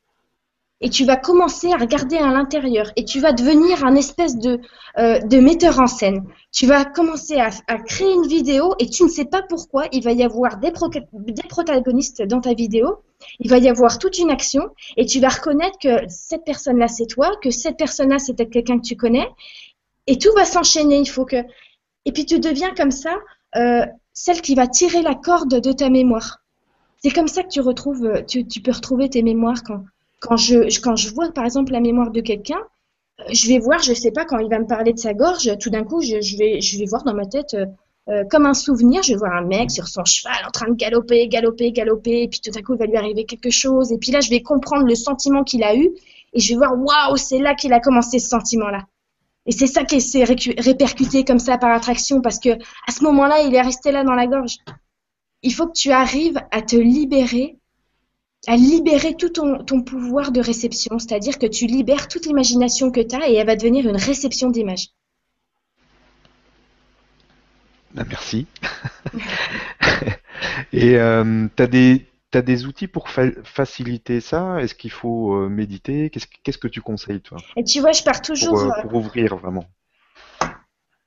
et 0.82 0.89
tu 0.89 1.06
vas 1.06 1.18
commencer 1.18 1.72
à 1.74 1.78
regarder 1.78 2.18
à 2.18 2.32
l'intérieur 2.32 2.92
et 2.96 3.04
tu 3.04 3.20
vas 3.20 3.34
devenir 3.34 3.84
un 3.84 3.96
espèce 3.96 4.38
de, 4.38 4.62
euh, 4.98 5.20
de 5.20 5.38
metteur 5.38 5.80
en 5.80 5.88
scène. 5.88 6.26
Tu 6.52 6.68
vas 6.68 6.86
commencer 6.86 7.38
à, 7.38 7.50
à, 7.68 7.78
créer 7.80 8.13
une 8.13 8.28
vidéo 8.28 8.76
et 8.80 8.89
tu 8.89 9.04
ne 9.04 9.10
sais 9.10 9.26
pas 9.26 9.42
pourquoi 9.42 9.88
il 9.92 10.04
va 10.04 10.13
y 10.13 10.24
avoir 10.24 10.58
des, 10.58 10.72
des 11.13 11.48
protagonistes 11.50 12.22
dans 12.22 12.39
ta 12.39 12.54
vidéo. 12.54 13.00
Il 13.39 13.50
va 13.50 13.58
y 13.58 13.68
avoir 13.68 14.00
toute 14.00 14.18
une 14.20 14.30
action 14.30 14.70
et 14.96 15.06
tu 15.06 15.20
vas 15.20 15.30
reconnaître 15.30 15.78
que 15.80 16.08
cette 16.08 16.46
personne-là 16.46 16.88
c'est 16.88 17.08
toi, 17.08 17.32
que 17.42 17.52
cette 17.52 17.78
personne-là 17.78 18.18
c'est 18.18 18.34
peut-être 18.34 18.52
quelqu'un 18.52 18.80
que 18.80 18.86
tu 18.86 18.96
connais 18.96 19.28
et 20.08 20.18
tout 20.18 20.32
va 20.34 20.46
s'enchaîner. 20.46 21.00
Il 21.00 21.10
faut 21.10 21.26
que 21.26 21.44
et 22.06 22.13
puis 22.13 22.26
tu 22.26 22.39
deviens 22.39 22.74
comme 22.74 22.92
ça 22.92 23.18
euh, 23.58 23.86
celle 24.13 24.42
qui 24.42 24.56
va 24.56 24.68
tirer 24.68 25.02
la 25.02 25.15
corde 25.15 25.60
de 25.60 25.72
ta 25.74 25.89
mémoire. 25.89 26.39
C'est 27.04 27.12
comme 27.12 27.28
ça 27.28 27.44
que 27.44 27.50
tu 27.50 27.62
retrouves, 27.62 28.24
tu 28.28 28.62
peux 28.62 28.72
retrouver 28.72 29.10
tes 29.10 29.24
mémoires 29.24 29.63
quand 29.63 29.84
quand 30.19 30.38
je, 30.38 30.79
quand 30.82 30.95
je 30.95 31.13
vois 31.13 31.32
par 31.32 31.45
exemple 31.45 31.71
la 31.71 31.79
mémoire 31.79 32.12
de 32.12 32.21
quelqu'un, 32.21 32.60
je 33.32 33.47
vais 33.47 33.60
voir, 33.60 33.82
je 33.82 33.93
sais 33.93 34.12
pas, 34.12 34.25
quand 34.25 34.39
il 34.39 34.49
va 34.49 34.60
me 34.60 34.67
parler 34.67 34.93
de 34.93 34.99
sa 34.99 35.13
gorge, 35.13 35.58
tout 35.60 35.69
d'un 35.69 35.84
coup, 35.84 36.01
je, 36.01 36.38
vais, 36.38 36.62
je 36.62 36.77
vais 36.77 36.86
voir 36.86 37.03
dans 37.03 37.13
ma 37.13 37.25
tête, 37.25 37.55
euh, 38.10 38.23
comme 38.29 38.45
un 38.45 38.53
souvenir, 38.53 39.03
je 39.03 39.13
vais 39.13 39.19
voir 39.19 39.34
un 39.34 39.45
mec 39.45 39.69
sur 39.69 39.88
son 39.88 40.03
cheval 40.03 40.38
en 40.47 40.51
train 40.51 40.69
de 40.69 40.75
galoper, 40.75 41.27
galoper, 41.27 41.71
galoper, 41.71 42.23
et 42.23 42.27
puis 42.27 42.39
tout 42.39 42.49
d'un 42.49 42.62
coup, 42.62 42.73
il 42.73 42.79
va 42.79 42.86
lui 42.86 42.97
arriver 42.97 43.25
quelque 43.25 43.51
chose, 43.51 43.91
et 43.91 43.97
puis 43.97 44.12
là, 44.12 44.19
je 44.19 44.29
vais 44.29 44.41
comprendre 44.41 44.86
le 44.86 44.95
sentiment 44.95 45.43
qu'il 45.43 45.63
a 45.63 45.75
eu, 45.75 45.91
et 46.34 46.39
je 46.39 46.53
vais 46.53 46.58
voir, 46.58 46.73
waouh, 46.73 47.17
c'est 47.17 47.39
là 47.39 47.53
qu'il 47.53 47.73
a 47.73 47.79
commencé 47.79 48.19
ce 48.19 48.29
sentiment-là. 48.29 48.86
Et 49.45 49.51
c'est 49.51 49.67
ça 49.67 49.84
qui 49.84 50.01
s'est 50.01 50.23
répercuté 50.23 51.23
comme 51.23 51.39
ça 51.39 51.58
par 51.58 51.71
attraction, 51.71 52.21
parce 52.21 52.39
que 52.39 52.49
à 52.88 52.91
ce 52.91 53.03
moment-là, 53.03 53.41
il 53.41 53.53
est 53.53 53.62
resté 53.62 53.91
là 53.91 54.03
dans 54.03 54.15
la 54.15 54.27
gorge. 54.27 54.58
Il 55.43 55.53
faut 55.53 55.67
que 55.67 55.77
tu 55.77 55.91
arrives 55.91 56.39
à 56.51 56.62
te 56.62 56.75
libérer 56.75 57.59
à 58.49 58.55
libérer 58.55 59.15
tout 59.15 59.29
ton, 59.29 59.63
ton 59.63 59.83
pouvoir 59.83 60.31
de 60.31 60.41
réception, 60.41 60.97
c'est-à-dire 60.97 61.38
que 61.38 61.45
tu 61.45 61.67
libères 61.67 62.07
toute 62.07 62.25
l'imagination 62.25 62.89
que 62.89 62.99
tu 62.99 63.15
as 63.15 63.29
et 63.29 63.35
elle 63.35 63.45
va 63.45 63.55
devenir 63.55 63.88
une 63.88 63.95
réception 63.95 64.49
d'image. 64.49 64.88
Ben, 67.93 68.05
merci. 68.09 68.47
et 70.73 70.95
euh, 70.95 71.47
tu 71.55 71.63
as 71.63 71.67
des 71.67 72.05
T'as 72.31 72.43
des 72.43 72.67
outils 72.67 72.88
pour 72.88 73.09
faciliter 73.09 74.21
ça? 74.21 74.62
Est-ce 74.62 74.75
qu'il 74.75 74.91
faut 74.91 75.33
euh, 75.33 75.49
méditer? 75.49 76.12
Qu'est-ce 76.12 76.59
que 76.59 76.67
tu 76.67 76.79
conseilles, 76.79 77.21
toi? 77.21 77.39
Et 77.55 77.63
tu 77.63 77.79
vois, 77.79 77.91
je 77.91 78.03
pars 78.03 78.21
toujours. 78.21 78.53
Pour, 78.53 78.71
euh, 78.71 78.81
pour 78.83 78.93
ouvrir 78.93 79.35
vraiment. 79.35 79.65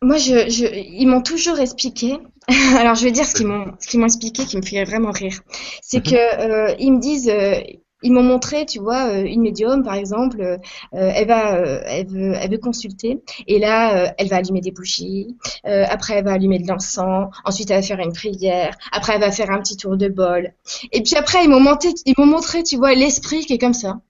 Moi, 0.03 0.17
je, 0.17 0.51
je, 0.51 0.67
ils 0.67 1.07
m'ont 1.07 1.23
toujours 1.23 1.61
expliqué. 1.61 2.19
Alors, 2.77 2.97
je 2.97 3.05
vais 3.05 3.12
dire 3.12 3.25
ce 3.25 3.35
qu'ils 3.35 3.47
m'ont, 3.47 3.73
ce 3.79 3.87
qu'ils 3.87 4.01
m'ont 4.01 4.07
expliqué, 4.07 4.45
qui 4.45 4.57
me 4.57 4.62
fait 4.62 4.83
vraiment 4.85 5.12
rire. 5.12 5.41
C'est 5.81 6.05
mhm. 6.05 6.12
que 6.12 6.41
euh, 6.41 6.75
ils 6.81 6.93
me 6.93 6.99
disent, 6.99 7.29
euh, 7.29 7.55
ils 8.03 8.12
m'ont 8.12 8.25
montré, 8.25 8.67
tu 8.67 8.81
vois, 8.81 9.11
euh, 9.11 9.25
une 9.25 9.43
médium, 9.43 9.85
par 9.85 9.95
exemple, 9.95 10.43
euh, 10.43 10.59
elle 10.91 11.29
va, 11.29 11.57
elle 11.87 12.09
veut, 12.09 12.35
elle 12.35 12.51
veut 12.51 12.59
consulter, 12.59 13.23
et 13.47 13.61
là, 13.61 14.12
elle 14.19 14.27
va 14.27 14.37
allumer 14.37 14.61
des 14.61 14.73
bougies. 14.73 15.37
après, 15.65 16.15
elle 16.15 16.25
va 16.25 16.33
allumer 16.33 16.59
de 16.59 16.67
l'encens. 16.67 17.29
Ensuite, 17.45 17.71
elle 17.71 17.81
va 17.81 17.87
faire 17.87 18.01
une 18.01 18.12
prière. 18.12 18.77
Après, 18.91 19.15
elle 19.15 19.21
va 19.21 19.31
faire 19.31 19.53
un 19.53 19.61
petit 19.61 19.77
tour 19.77 19.97
de 19.97 20.09
bol. 20.09 20.53
Et 20.91 21.03
puis 21.03 21.15
après, 21.15 21.45
ils 21.45 21.49
m'ont 21.49 21.61
montré, 21.61 21.91
ils 22.07 22.15
m'ont 22.19 22.27
montré, 22.27 22.65
tu 22.65 22.77
vois, 22.77 22.95
l'esprit 22.95 23.47
qui 23.47 23.53
est 23.53 23.59
comme 23.59 23.75
ça. 23.75 24.01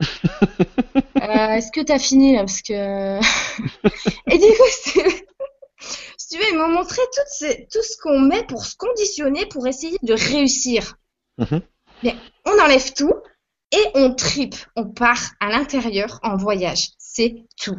Est-ce 1.20 1.70
que 1.72 1.80
tu 1.80 1.92
as 1.92 1.98
fini 1.98 2.34
là? 2.34 2.40
Parce 2.40 2.62
que. 2.62 3.18
et 4.30 4.38
du 4.38 4.46
coup, 4.46 5.02
tu 6.32 6.38
veux, 6.38 6.50
ils 6.50 6.56
m'ont 6.56 6.68
montré 6.68 7.02
tout 7.70 7.82
ce 7.82 7.96
qu'on 8.02 8.20
met 8.20 8.42
pour 8.44 8.64
se 8.64 8.74
conditionner, 8.76 9.44
pour 9.46 9.66
essayer 9.66 9.98
de 10.02 10.14
réussir. 10.14 10.96
Mhm. 11.36 11.60
Mais 12.02 12.16
on 12.46 12.58
enlève 12.58 12.92
tout 12.94 13.12
et 13.70 13.84
on 13.94 14.14
tripe, 14.14 14.56
on 14.74 14.86
part 14.86 15.32
à 15.40 15.50
l'intérieur 15.50 16.20
en 16.22 16.36
voyage. 16.36 16.88
C'est 16.98 17.44
tout. 17.62 17.76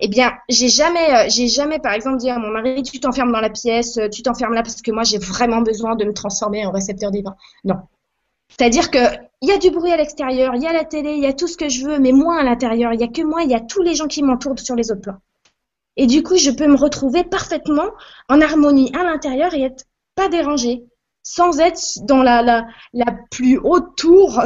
Eh 0.00 0.08
bien, 0.08 0.32
j'ai 0.48 0.68
jamais, 0.68 1.14
euh, 1.14 1.28
j'ai 1.28 1.46
jamais, 1.46 1.78
par 1.78 1.92
exemple, 1.92 2.16
dit 2.16 2.28
à 2.28 2.38
mon 2.38 2.48
mari, 2.48 2.82
tu 2.82 2.98
t'enfermes 2.98 3.30
dans 3.30 3.40
la 3.40 3.50
pièce, 3.50 3.96
euh, 3.98 4.08
tu 4.08 4.22
t'enfermes 4.22 4.54
là 4.54 4.62
parce 4.62 4.82
que 4.82 4.90
moi 4.90 5.04
j'ai 5.04 5.18
vraiment 5.18 5.60
besoin 5.60 5.94
de 5.94 6.04
me 6.04 6.12
transformer 6.12 6.66
en 6.66 6.72
récepteur 6.72 7.12
divin. 7.12 7.36
Non. 7.62 7.76
C'est-à-dire 8.48 8.90
que 8.90 8.98
il 9.40 9.48
y 9.48 9.52
a 9.52 9.58
du 9.58 9.70
bruit 9.70 9.92
à 9.92 9.96
l'extérieur, 9.96 10.56
il 10.56 10.62
y 10.62 10.66
a 10.66 10.72
la 10.72 10.84
télé, 10.84 11.12
il 11.12 11.22
y 11.22 11.26
a 11.26 11.32
tout 11.32 11.46
ce 11.46 11.56
que 11.56 11.68
je 11.68 11.86
veux, 11.86 12.00
mais 12.00 12.10
moi 12.10 12.40
à 12.40 12.42
l'intérieur, 12.42 12.92
il 12.92 13.00
y 13.00 13.04
a 13.04 13.08
que 13.08 13.22
moi, 13.22 13.42
il 13.44 13.50
y 13.50 13.54
a 13.54 13.60
tous 13.60 13.82
les 13.82 13.94
gens 13.94 14.08
qui 14.08 14.24
m'entourent 14.24 14.58
sur 14.58 14.74
les 14.74 14.90
autres 14.90 15.02
plans. 15.02 15.18
Et 15.96 16.06
du 16.06 16.22
coup, 16.22 16.36
je 16.36 16.50
peux 16.50 16.66
me 16.66 16.76
retrouver 16.76 17.24
parfaitement 17.24 17.90
en 18.28 18.40
harmonie 18.40 18.92
à 18.94 19.04
l'intérieur 19.04 19.54
et 19.54 19.62
être 19.62 19.84
pas 20.14 20.28
dérangée, 20.28 20.84
sans 21.22 21.58
être 21.60 21.80
dans 22.02 22.22
la, 22.22 22.42
la, 22.42 22.66
la 22.92 23.16
plus 23.30 23.58
haute 23.58 23.96
tour 23.96 24.42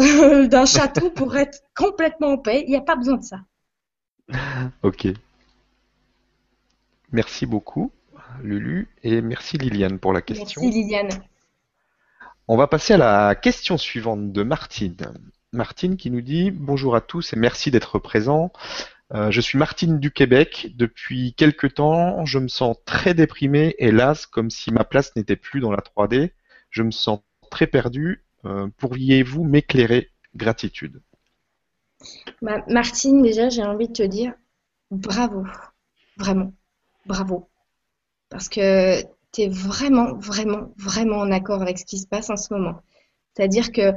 d'un 0.48 0.66
château 0.66 1.10
pour 1.10 1.36
être 1.36 1.60
complètement 1.74 2.32
en 2.32 2.38
paix. 2.38 2.64
Il 2.66 2.70
n'y 2.70 2.76
a 2.76 2.82
pas 2.82 2.96
besoin 2.96 3.16
de 3.16 3.24
ça. 3.24 3.38
Ok. 4.82 5.08
Merci 7.10 7.46
beaucoup, 7.46 7.90
Lulu, 8.42 8.88
et 9.02 9.22
merci 9.22 9.56
Liliane 9.56 9.98
pour 9.98 10.12
la 10.12 10.20
question. 10.20 10.60
Merci 10.60 10.82
Liliane. 10.82 11.08
On 12.46 12.56
va 12.56 12.66
passer 12.66 12.94
à 12.94 12.98
la 12.98 13.34
question 13.34 13.78
suivante 13.78 14.32
de 14.32 14.42
Martine. 14.42 14.96
Martine 15.52 15.96
qui 15.96 16.10
nous 16.10 16.20
dit 16.20 16.50
Bonjour 16.50 16.94
à 16.94 17.00
tous 17.00 17.32
et 17.32 17.36
merci 17.36 17.70
d'être 17.70 17.98
présents. 17.98 18.52
Euh, 19.14 19.30
je 19.30 19.40
suis 19.40 19.56
Martine 19.58 19.98
du 19.98 20.10
Québec. 20.10 20.72
Depuis 20.74 21.34
quelque 21.34 21.66
temps, 21.66 22.24
je 22.26 22.38
me 22.38 22.48
sens 22.48 22.76
très 22.84 23.14
déprimé, 23.14 23.74
hélas, 23.78 24.26
comme 24.26 24.50
si 24.50 24.70
ma 24.70 24.84
place 24.84 25.16
n'était 25.16 25.36
plus 25.36 25.60
dans 25.60 25.70
la 25.70 25.80
3D. 25.80 26.30
Je 26.70 26.82
me 26.82 26.90
sens 26.90 27.20
très 27.50 27.66
perdu. 27.66 28.24
Euh, 28.44 28.68
pourriez-vous 28.76 29.44
m'éclairer? 29.44 30.10
Gratitude. 30.36 31.02
Martine, 32.42 33.22
déjà, 33.22 33.48
j'ai 33.48 33.62
envie 33.62 33.88
de 33.88 33.92
te 33.92 34.02
dire 34.02 34.34
bravo. 34.90 35.44
Vraiment. 36.16 36.52
Bravo. 37.06 37.48
Parce 38.28 38.48
que 38.48 39.02
tu 39.32 39.42
es 39.42 39.48
vraiment, 39.48 40.14
vraiment, 40.14 40.72
vraiment 40.76 41.16
en 41.16 41.32
accord 41.32 41.62
avec 41.62 41.78
ce 41.78 41.84
qui 41.84 41.98
se 41.98 42.06
passe 42.06 42.30
en 42.30 42.36
ce 42.36 42.52
moment. 42.52 42.82
C'est-à-dire 43.34 43.72
que 43.72 43.92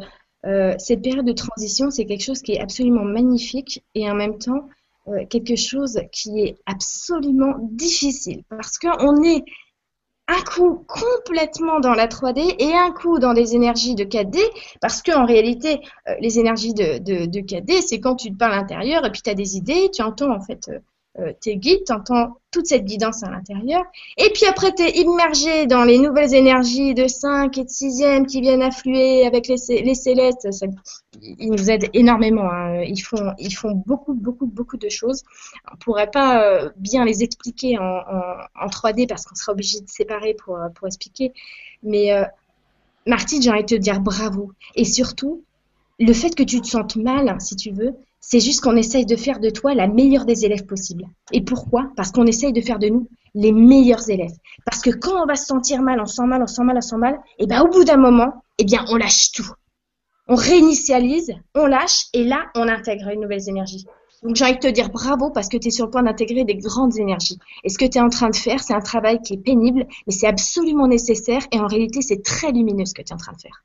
euh, 0.45 0.74
cette 0.80 1.02
période 1.02 1.26
de 1.26 1.34
transition, 1.34 1.91
c'est 1.91 2.06
quelque 2.06 2.24
chose 2.24 2.41
qui 2.41 2.54
est 2.54 2.60
absolument 2.60 3.04
magnifique 3.04 3.84
et 3.93 4.10
en 4.10 4.15
même 4.15 4.38
temps, 4.38 4.67
euh, 5.07 5.25
quelque 5.29 5.55
chose 5.55 5.99
qui 6.11 6.41
est 6.41 6.57
absolument 6.65 7.55
difficile. 7.59 8.43
Parce 8.49 8.77
qu'on 8.77 9.23
est 9.23 9.43
un 10.27 10.41
coup 10.43 10.85
complètement 10.87 11.79
dans 11.79 11.93
la 11.93 12.07
3D 12.07 12.55
et 12.59 12.73
un 12.73 12.91
coup 12.91 13.19
dans 13.19 13.33
des 13.33 13.55
énergies 13.55 13.95
de 13.95 14.03
4D 14.03 14.39
parce 14.79 15.01
qu'en 15.01 15.25
réalité, 15.25 15.81
euh, 16.07 16.13
les 16.21 16.39
énergies 16.39 16.73
de, 16.73 16.99
de, 16.99 17.25
de 17.25 17.39
4D, 17.39 17.81
c'est 17.81 17.99
quand 17.99 18.15
tu 18.15 18.31
te 18.31 18.37
parles 18.37 18.53
à 18.53 18.57
l'intérieur 18.57 19.05
et 19.05 19.11
puis 19.11 19.21
tu 19.21 19.29
as 19.29 19.35
des 19.35 19.57
idées, 19.57 19.89
tu 19.93 20.01
entends 20.01 20.33
en 20.33 20.39
fait 20.39 20.69
euh, 20.69 20.79
euh, 21.19 21.34
tes 21.41 21.58
guides, 21.58 21.84
tu 21.86 21.91
entends 21.91 22.38
toute 22.52 22.67
cette 22.67 22.86
guidance 22.86 23.21
à 23.24 23.30
l'intérieur. 23.30 23.84
Et 24.17 24.30
puis 24.34 24.45
après, 24.45 24.74
tu 24.74 24.84
es 24.84 25.02
immergé 25.02 25.65
dans 25.65 25.84
les 25.84 26.00
nouvelles 26.00 26.34
énergies 26.34 26.93
de 26.93 27.08
5 27.08 27.58
et 27.58 27.63
de 27.63 27.69
6e 27.69 28.26
qui 28.26 28.39
viennent 28.39 28.62
affluer 28.62 29.26
avec 29.26 29.47
les, 29.47 29.58
les 29.82 29.95
célestes. 29.95 30.47
ils 31.21 31.52
nous 31.52 31.69
aident 31.69 31.89
énormément. 31.93 32.50
Hein. 32.50 32.84
Ils, 32.84 33.02
font, 33.02 33.34
ils 33.39 33.54
font 33.54 33.74
beaucoup, 33.86 34.13
beaucoup, 34.13 34.45
beaucoup 34.45 34.78
de 34.78 34.88
choses. 34.88 35.24
On 35.74 35.76
pourrait 35.78 36.12
pas 36.12 36.43
euh, 36.43 36.69
bien 36.78 37.04
les 37.04 37.24
expliquer 37.24 37.78
en, 37.78 37.84
en, 37.84 38.67
3D 38.67 39.06
parce 39.06 39.26
qu'on 39.26 39.36
sera 39.36 39.52
obligé 39.52 39.82
de 39.82 39.89
séparer 39.89 40.34
pour, 40.34 40.58
pour 40.76 40.88
expliquer. 40.88 41.34
Mais 41.84 42.13
euh, 42.13 42.24
Martine, 43.06 43.41
j'ai 43.41 43.50
envie 43.52 43.63
de 43.63 43.76
te 43.76 43.76
dire 43.76 44.00
bravo. 44.00 44.52
Et 44.76 44.86
surtout, 44.86 45.43
le 46.00 46.13
fait 46.13 46.34
que 46.36 46.43
tu 46.43 46.62
te 46.62 46.67
sentes 46.67 46.95
mal, 46.95 47.36
si 47.41 47.56
tu 47.56 47.71
veux, 47.71 47.95
c'est 48.21 48.39
juste 48.39 48.62
qu'on 48.62 48.75
essaye 48.77 49.05
de 49.05 49.15
faire 49.15 49.39
de 49.39 49.49
toi 49.49 49.73
la 49.73 49.88
meilleure 49.88 50.25
des 50.25 50.45
élèves 50.45 50.65
possible. 50.65 51.05
Et 51.31 51.41
pourquoi? 51.41 51.91
Parce 51.95 52.12
qu'on 52.12 52.27
essaye 52.27 52.53
de 52.53 52.62
faire 52.62 52.79
de 52.79 52.88
nous 52.88 53.10
les 53.34 53.51
meilleurs 53.51 54.10
élèves. 54.10 54.38
Parce 54.65 54.81
que 54.81 54.91
quand 54.91 55.21
on 55.21 55.25
va 55.25 55.36
se 55.36 55.45
sentir 55.45 55.81
mal, 55.81 55.99
on 55.99 56.05
sent 56.05 56.25
mal, 56.25 56.41
on 56.41 56.47
sent 56.47 56.63
mal, 56.63 56.77
on 56.77 56.81
sent 56.81 56.97
mal, 56.97 57.19
et 57.39 57.47
bien 57.47 57.63
au 57.63 57.67
bout 57.67 57.84
d'un 57.84 57.97
moment, 57.97 58.43
eh 58.60 58.63
bien 58.63 58.86
on 58.89 58.95
lâche 58.95 59.31
tout. 59.31 59.49
On 60.27 60.36
réinitialise, 60.36 61.34
on 61.55 61.65
lâche, 61.65 62.05
et 62.13 62.23
là 62.23 62.45
on 62.55 62.67
intègre 62.67 63.10
une 63.10 63.21
nouvelle 63.21 63.49
énergie. 63.49 63.86
Donc 64.21 64.36
j'ai 64.36 64.45
envie 64.45 64.53
de 64.53 64.60
te 64.60 64.67
dire 64.67 64.89
bravo 64.89 65.31
parce 65.31 65.49
que 65.49 65.57
tu 65.57 65.69
es 65.69 65.71
sur 65.71 65.86
le 65.86 65.91
point 65.91 66.03
d'intégrer 66.03 66.43
des 66.43 66.55
grandes 66.55 66.97
énergies. 66.97 67.39
Et 67.63 67.69
ce 67.69 67.79
que 67.79 67.86
tu 67.86 67.97
es 67.97 68.01
en 68.01 68.10
train 68.10 68.29
de 68.29 68.36
faire, 68.36 68.62
c'est 68.62 68.73
un 68.73 68.81
travail 68.81 69.19
qui 69.21 69.34
est 69.34 69.43
pénible, 69.43 69.88
mais 70.05 70.13
c'est 70.13 70.27
absolument 70.27 70.88
nécessaire 70.88 71.41
et 71.51 71.60
en 71.60 71.65
réalité 71.65 72.01
c'est 72.01 72.23
très 72.23 72.51
lumineux 72.51 72.86
ce 72.86 72.93
que 72.93 73.01
tu 73.01 73.10
es 73.10 73.13
en 73.13 73.17
train 73.17 73.34
de 73.34 73.41
faire. 73.41 73.63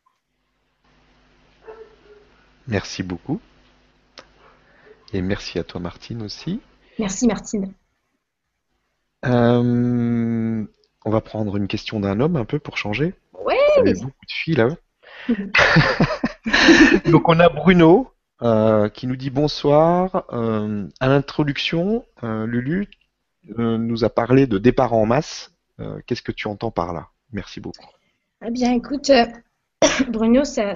Merci 2.66 3.03
beaucoup. 3.03 3.38
Et 5.12 5.23
merci 5.23 5.59
à 5.59 5.64
toi, 5.64 5.81
Martine, 5.81 6.23
aussi. 6.23 6.61
Merci, 6.99 7.27
Martine. 7.27 7.73
Euh, 9.25 10.64
on 11.05 11.11
va 11.11 11.21
prendre 11.21 11.57
une 11.57 11.69
question 11.69 12.01
d'un 12.01 12.21
homme 12.21 12.37
un 12.37 12.45
peu 12.45 12.59
pour 12.59 12.77
changer. 12.77 13.14
Oui. 13.45 13.55
Il 13.79 13.88
y 13.88 13.90
a 13.90 13.95
beaucoup 13.95 14.27
de 14.27 14.33
filles 14.33 14.55
là. 14.55 14.69
Donc 17.11 17.29
on 17.29 17.40
a 17.40 17.49
Bruno 17.49 18.12
euh, 18.42 18.88
qui 18.88 19.07
nous 19.07 19.16
dit 19.16 19.31
bonsoir. 19.31 20.25
Euh, 20.33 20.87
à 21.01 21.09
l'introduction, 21.09 22.05
Lulu 22.23 22.88
nous 23.59 24.05
a 24.05 24.11
parlé 24.11 24.47
de 24.47 24.59
départ 24.59 24.92
en 24.92 25.07
masse. 25.07 25.53
Qu'est-ce 26.07 26.23
que 26.23 26.33
tu 26.33 26.49
entends 26.49 26.71
par 26.71 26.92
là? 26.92 27.09
Merci 27.33 27.61
beaucoup. 27.61 27.87
Eh 28.45 28.51
bien, 28.51 28.73
écoute, 28.73 29.11
Bruno, 30.09 30.45
ça, 30.45 30.73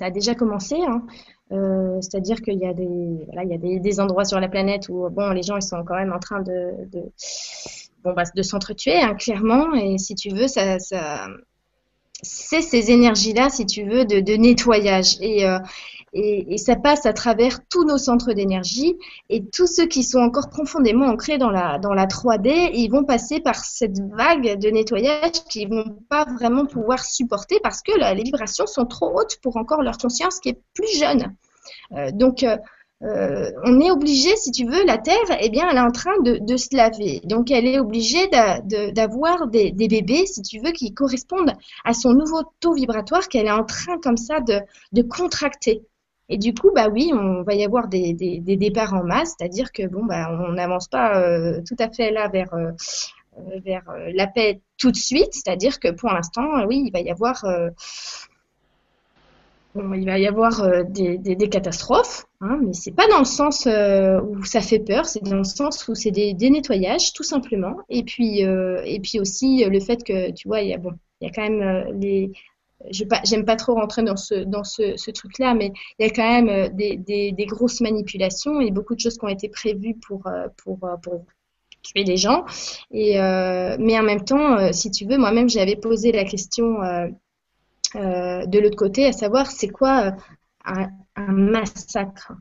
a 0.00 0.10
déjà 0.10 0.34
commencé. 0.34 0.76
Hein. 0.76 1.04
Euh, 1.52 2.00
c'est-à-dire 2.00 2.40
qu'il 2.40 2.58
y 2.58 2.66
a, 2.66 2.72
des, 2.72 2.84
il 2.84 3.48
y 3.50 3.54
a 3.54 3.78
des, 3.78 4.00
endroits 4.00 4.24
sur 4.24 4.40
la 4.40 4.48
planète 4.48 4.88
où 4.88 5.08
bon, 5.10 5.30
les 5.30 5.42
gens 5.42 5.56
ils 5.56 5.62
sont 5.62 5.84
quand 5.84 5.94
même 5.94 6.12
en 6.12 6.18
train 6.18 6.40
de, 6.40 6.72
de, 6.90 7.02
bah, 8.02 8.24
de 8.34 8.42
s'entretuer, 8.42 8.96
hein, 8.96 9.14
clairement. 9.14 9.74
Et 9.74 9.98
si 9.98 10.14
tu 10.14 10.30
veux, 10.30 10.48
ça, 10.48 10.78
c'est 12.22 12.62
ces 12.62 12.90
énergies-là, 12.90 13.50
si 13.50 13.66
tu 13.66 13.84
veux, 13.84 14.04
de, 14.04 14.36
nettoyage. 14.36 15.18
Et, 15.20 15.46
euh, 15.46 15.58
et, 16.14 16.58
ça 16.58 16.76
passe 16.76 17.06
à 17.06 17.12
travers 17.12 17.66
tous 17.68 17.84
nos 17.84 17.98
centres 17.98 18.32
d'énergie. 18.32 18.96
Et 19.28 19.44
tous 19.44 19.66
ceux 19.66 19.86
qui 19.86 20.02
sont 20.02 20.20
encore 20.20 20.48
profondément 20.48 21.06
ancrés 21.06 21.38
dans 21.38 21.50
la, 21.50 21.78
dans 21.78 21.92
la 21.92 22.06
3D, 22.06 22.70
ils 22.72 22.88
vont 22.88 23.04
passer 23.04 23.40
par 23.40 23.56
cette 23.56 23.98
vague 23.98 24.58
de 24.58 24.70
nettoyage 24.70 25.44
qu'ils 25.50 25.68
vont 25.68 25.98
pas 26.08 26.24
vraiment 26.24 26.66
pouvoir 26.66 27.04
supporter 27.04 27.58
parce 27.62 27.82
que 27.82 27.92
les 28.14 28.22
vibrations 28.22 28.66
sont 28.66 28.86
trop 28.86 29.18
hautes 29.18 29.38
pour 29.42 29.56
encore 29.56 29.82
leur 29.82 29.98
conscience 29.98 30.40
qui 30.40 30.50
est 30.50 30.60
plus 30.74 30.98
jeune. 30.98 31.34
Euh, 31.92 32.10
donc, 32.12 32.42
euh, 32.42 32.56
euh, 33.02 33.50
on 33.64 33.80
est 33.80 33.90
obligé, 33.90 34.34
si 34.36 34.50
tu 34.50 34.64
veux, 34.64 34.84
la 34.84 34.98
Terre, 34.98 35.16
eh 35.40 35.50
bien, 35.50 35.68
elle 35.70 35.76
est 35.76 35.80
en 35.80 35.90
train 35.90 36.18
de, 36.22 36.56
se 36.56 36.74
laver. 36.74 37.20
Donc, 37.24 37.50
elle 37.50 37.66
est 37.66 37.78
obligée 37.78 38.28
d'avoir 38.28 39.46
des, 39.48 39.72
bébés, 39.72 40.26
si 40.26 40.42
tu 40.42 40.60
veux, 40.60 40.72
qui 40.72 40.94
correspondent 40.94 41.52
à 41.84 41.92
son 41.92 42.14
nouveau 42.14 42.42
taux 42.60 42.72
vibratoire 42.72 43.28
qu'elle 43.28 43.46
est 43.46 43.52
en 43.52 43.64
train, 43.64 43.98
comme 43.98 44.16
ça, 44.16 44.40
de, 44.40 45.02
contracter. 45.02 45.82
Et 46.28 46.38
du 46.38 46.54
coup, 46.54 46.70
bah 46.74 46.88
oui, 46.88 47.12
on 47.14 47.42
va 47.42 47.54
y 47.54 47.64
avoir 47.64 47.88
des, 47.88 48.14
départs 48.14 48.94
en 48.94 49.04
masse, 49.04 49.34
c'est-à-dire 49.38 49.72
que 49.72 49.86
bon, 49.86 50.04
bah, 50.04 50.28
on 50.30 50.52
n'avance 50.52 50.88
pas 50.88 51.20
euh, 51.20 51.60
tout 51.66 51.76
à 51.78 51.90
fait 51.90 52.10
là 52.10 52.28
vers 52.28 52.52
euh, 52.54 52.72
vers 53.64 53.82
la 54.14 54.26
paix 54.26 54.60
tout 54.78 54.90
de 54.90 54.96
suite, 54.96 55.32
c'est-à-dire 55.32 55.80
que 55.80 55.90
pour 55.90 56.10
l'instant, 56.10 56.64
oui, 56.66 56.84
il 56.86 56.92
va 56.92 57.00
y 57.00 57.10
avoir 57.10 57.44
il 59.76 60.04
va 60.06 60.18
y 60.18 60.26
avoir 60.26 60.62
euh, 60.62 60.82
des, 60.84 61.48
catastrophes, 61.50 62.26
hein, 62.40 62.58
mais 62.64 62.72
c'est 62.72 62.92
pas 62.92 63.08
dans 63.08 63.18
le 63.18 63.24
sens 63.24 63.66
euh, 63.66 64.20
où 64.20 64.44
ça 64.44 64.60
fait 64.60 64.78
peur, 64.78 65.06
c'est 65.06 65.22
dans 65.22 65.38
le 65.38 65.44
sens 65.44 65.88
où 65.88 65.94
c'est 65.94 66.10
des, 66.12 66.34
nettoyages 66.50 67.12
tout 67.12 67.22
simplement. 67.22 67.76
Et 67.88 68.04
puis 68.04 68.44
euh, 68.44 68.80
et 68.84 69.00
puis 69.00 69.18
aussi 69.18 69.64
le 69.64 69.80
fait 69.80 70.04
que 70.04 70.30
tu 70.30 70.48
vois 70.48 70.60
il 70.60 70.68
y 70.68 70.74
a 70.74 70.78
bon 70.78 70.92
il 71.20 71.26
y 71.26 71.30
a 71.30 71.32
quand 71.32 71.48
même 71.48 71.98
les 72.00 72.32
j'aime 72.90 73.44
pas 73.44 73.56
trop 73.56 73.74
rentrer 73.74 74.02
dans 74.02 74.16
ce 74.16 74.34
dans 74.34 74.64
ce, 74.64 75.10
truc 75.10 75.38
là, 75.38 75.54
mais 75.54 75.72
il 75.98 76.06
y 76.06 76.10
a 76.10 76.12
quand 76.12 76.42
même 76.42 76.68
des, 76.74 77.46
grosses 77.46 77.80
manipulations 77.80 78.60
et 78.60 78.70
beaucoup 78.70 78.94
de 78.94 79.00
choses 79.00 79.18
qui 79.18 79.24
ont 79.24 79.28
été 79.28 79.48
prévues 79.48 79.96
pour 80.06 80.28
pour 80.62 80.78
pour 81.02 81.24
tuer 81.82 82.04
les 82.04 82.16
gens. 82.16 82.44
Et 82.90 83.14
mais 83.18 83.98
en 83.98 84.02
même 84.02 84.24
temps, 84.24 84.72
si 84.72 84.90
tu 84.90 85.06
veux, 85.06 85.18
moi-même 85.18 85.48
j'avais 85.48 85.76
posé 85.76 86.12
la 86.12 86.24
question 86.24 86.78
euh, 87.96 88.44
de 88.46 88.58
l'autre 88.58 88.76
côté, 88.76 89.06
à 89.06 89.12
savoir 89.12 89.50
c'est 89.50 89.68
quoi 89.68 90.06
euh, 90.66 90.86
un, 91.14 91.32
massacre? 91.32 92.32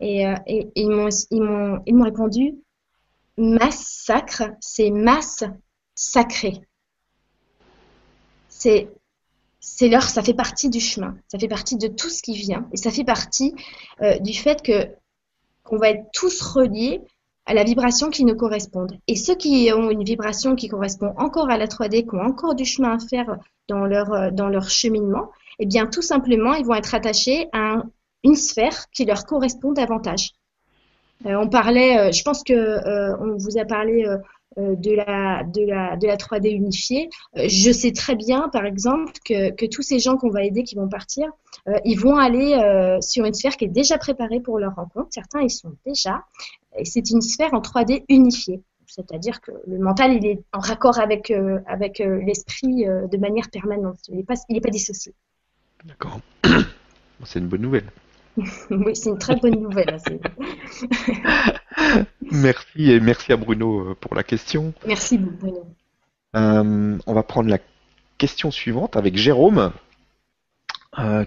Et, 0.00 0.26
euh, 0.26 0.34
ils 0.46 0.88
m'ont 0.90 2.04
répondu 2.04 2.54
massacre, 3.36 4.44
c'est 4.60 4.90
masse 4.90 5.44
sacrée. 5.94 6.62
C'est 8.48 8.88
c'est 9.68 9.88
leur, 9.88 10.02
ça 10.02 10.22
fait 10.22 10.34
partie 10.34 10.70
du 10.70 10.80
chemin, 10.80 11.16
ça 11.28 11.38
fait 11.38 11.48
partie 11.48 11.76
de 11.76 11.88
tout 11.88 12.08
ce 12.08 12.22
qui 12.22 12.34
vient, 12.36 12.68
et 12.72 12.76
ça 12.76 12.90
fait 12.90 13.04
partie 13.04 13.54
du 14.20 14.32
fait 14.32 14.62
qu'on 15.64 15.76
va 15.76 15.90
être 15.90 16.04
tous 16.12 16.40
reliés 16.40 17.02
à 17.46 17.54
la 17.54 17.62
vibration 17.62 18.10
qui 18.10 18.24
nous 18.24 18.34
correspond. 18.34 18.86
Et 19.06 19.14
ceux 19.16 19.36
qui 19.36 19.70
ont 19.72 19.88
une 19.90 20.02
vibration 20.02 20.56
qui 20.56 20.68
correspond 20.68 21.14
encore 21.16 21.48
à 21.48 21.56
la 21.56 21.66
3D, 21.66 22.08
qui 22.08 22.14
ont 22.14 22.20
encore 22.20 22.56
du 22.56 22.64
chemin 22.64 22.96
à 22.96 22.98
faire 22.98 23.38
dans 23.68 23.86
leur, 23.86 24.12
euh, 24.12 24.30
dans 24.30 24.48
leur 24.48 24.68
cheminement, 24.68 25.30
eh 25.60 25.66
bien, 25.66 25.86
tout 25.86 26.02
simplement, 26.02 26.54
ils 26.54 26.66
vont 26.66 26.74
être 26.74 26.94
attachés 26.94 27.48
à 27.52 27.82
une 28.24 28.34
sphère 28.34 28.90
qui 28.90 29.04
leur 29.04 29.24
correspond 29.24 29.72
davantage. 29.72 30.32
Euh, 31.24 31.36
on 31.36 31.48
parlait, 31.48 31.98
euh, 31.98 32.12
je 32.12 32.22
pense 32.22 32.42
que 32.42 32.52
on 33.20 33.36
vous 33.38 33.58
a 33.58 33.64
parlé 33.64 34.04
de 34.56 34.92
la 34.94 35.44
de 35.44 35.66
la 35.66 35.96
de 35.96 36.06
la 36.06 36.16
3D 36.16 36.50
unifiée. 36.50 37.08
je 37.34 37.72
sais 37.72 37.92
très 37.92 38.14
bien, 38.14 38.48
par 38.48 38.64
exemple, 38.64 39.12
que, 39.24 39.50
que 39.50 39.66
tous 39.66 39.82
ces 39.82 39.98
gens 39.98 40.16
qu'on 40.16 40.30
va 40.30 40.44
aider, 40.44 40.62
qui 40.62 40.76
vont 40.76 40.88
partir, 40.88 41.26
ils 41.84 41.98
vont 41.98 42.16
aller 42.16 42.98
sur 43.00 43.24
une 43.24 43.34
sphère 43.34 43.56
qui 43.56 43.66
est 43.66 43.68
déjà 43.68 43.98
préparée 43.98 44.40
pour 44.40 44.58
leur 44.58 44.74
rencontre. 44.74 45.08
Certains, 45.10 45.40
ils 45.42 45.50
sont 45.50 45.72
déjà, 45.84 46.24
et 46.78 46.84
c'est 46.84 47.10
une 47.10 47.20
sphère 47.20 47.54
en 47.54 47.60
3D 47.60 48.04
unifiée. 48.08 48.62
C'est-à-dire 48.86 49.40
que 49.40 49.52
le 49.66 49.78
mental, 49.78 50.14
il 50.14 50.26
est 50.26 50.42
en 50.52 50.60
raccord 50.60 50.98
avec, 50.98 51.30
euh, 51.30 51.58
avec 51.66 52.00
euh, 52.00 52.22
l'esprit 52.24 52.86
euh, 52.86 53.06
de 53.08 53.16
manière 53.16 53.50
permanente. 53.50 53.98
Il 54.08 54.16
n'est 54.16 54.22
pas, 54.22 54.34
pas 54.34 54.70
dissocié. 54.70 55.12
D'accord. 55.84 56.20
C'est 57.24 57.38
une 57.40 57.48
bonne 57.48 57.62
nouvelle. 57.62 57.90
oui, 58.70 58.94
c'est 58.94 59.10
une 59.10 59.18
très 59.18 59.36
bonne 59.36 59.60
nouvelle. 59.60 59.98
merci 62.20 62.90
et 62.90 63.00
merci 63.00 63.32
à 63.32 63.36
Bruno 63.36 63.94
pour 64.00 64.14
la 64.14 64.22
question. 64.22 64.74
Merci 64.86 65.18
Bruno. 65.18 65.66
on 66.34 67.14
va 67.14 67.22
prendre 67.22 67.48
la 67.48 67.58
question 68.18 68.50
suivante 68.50 68.96
avec 68.96 69.16
Jérôme 69.16 69.72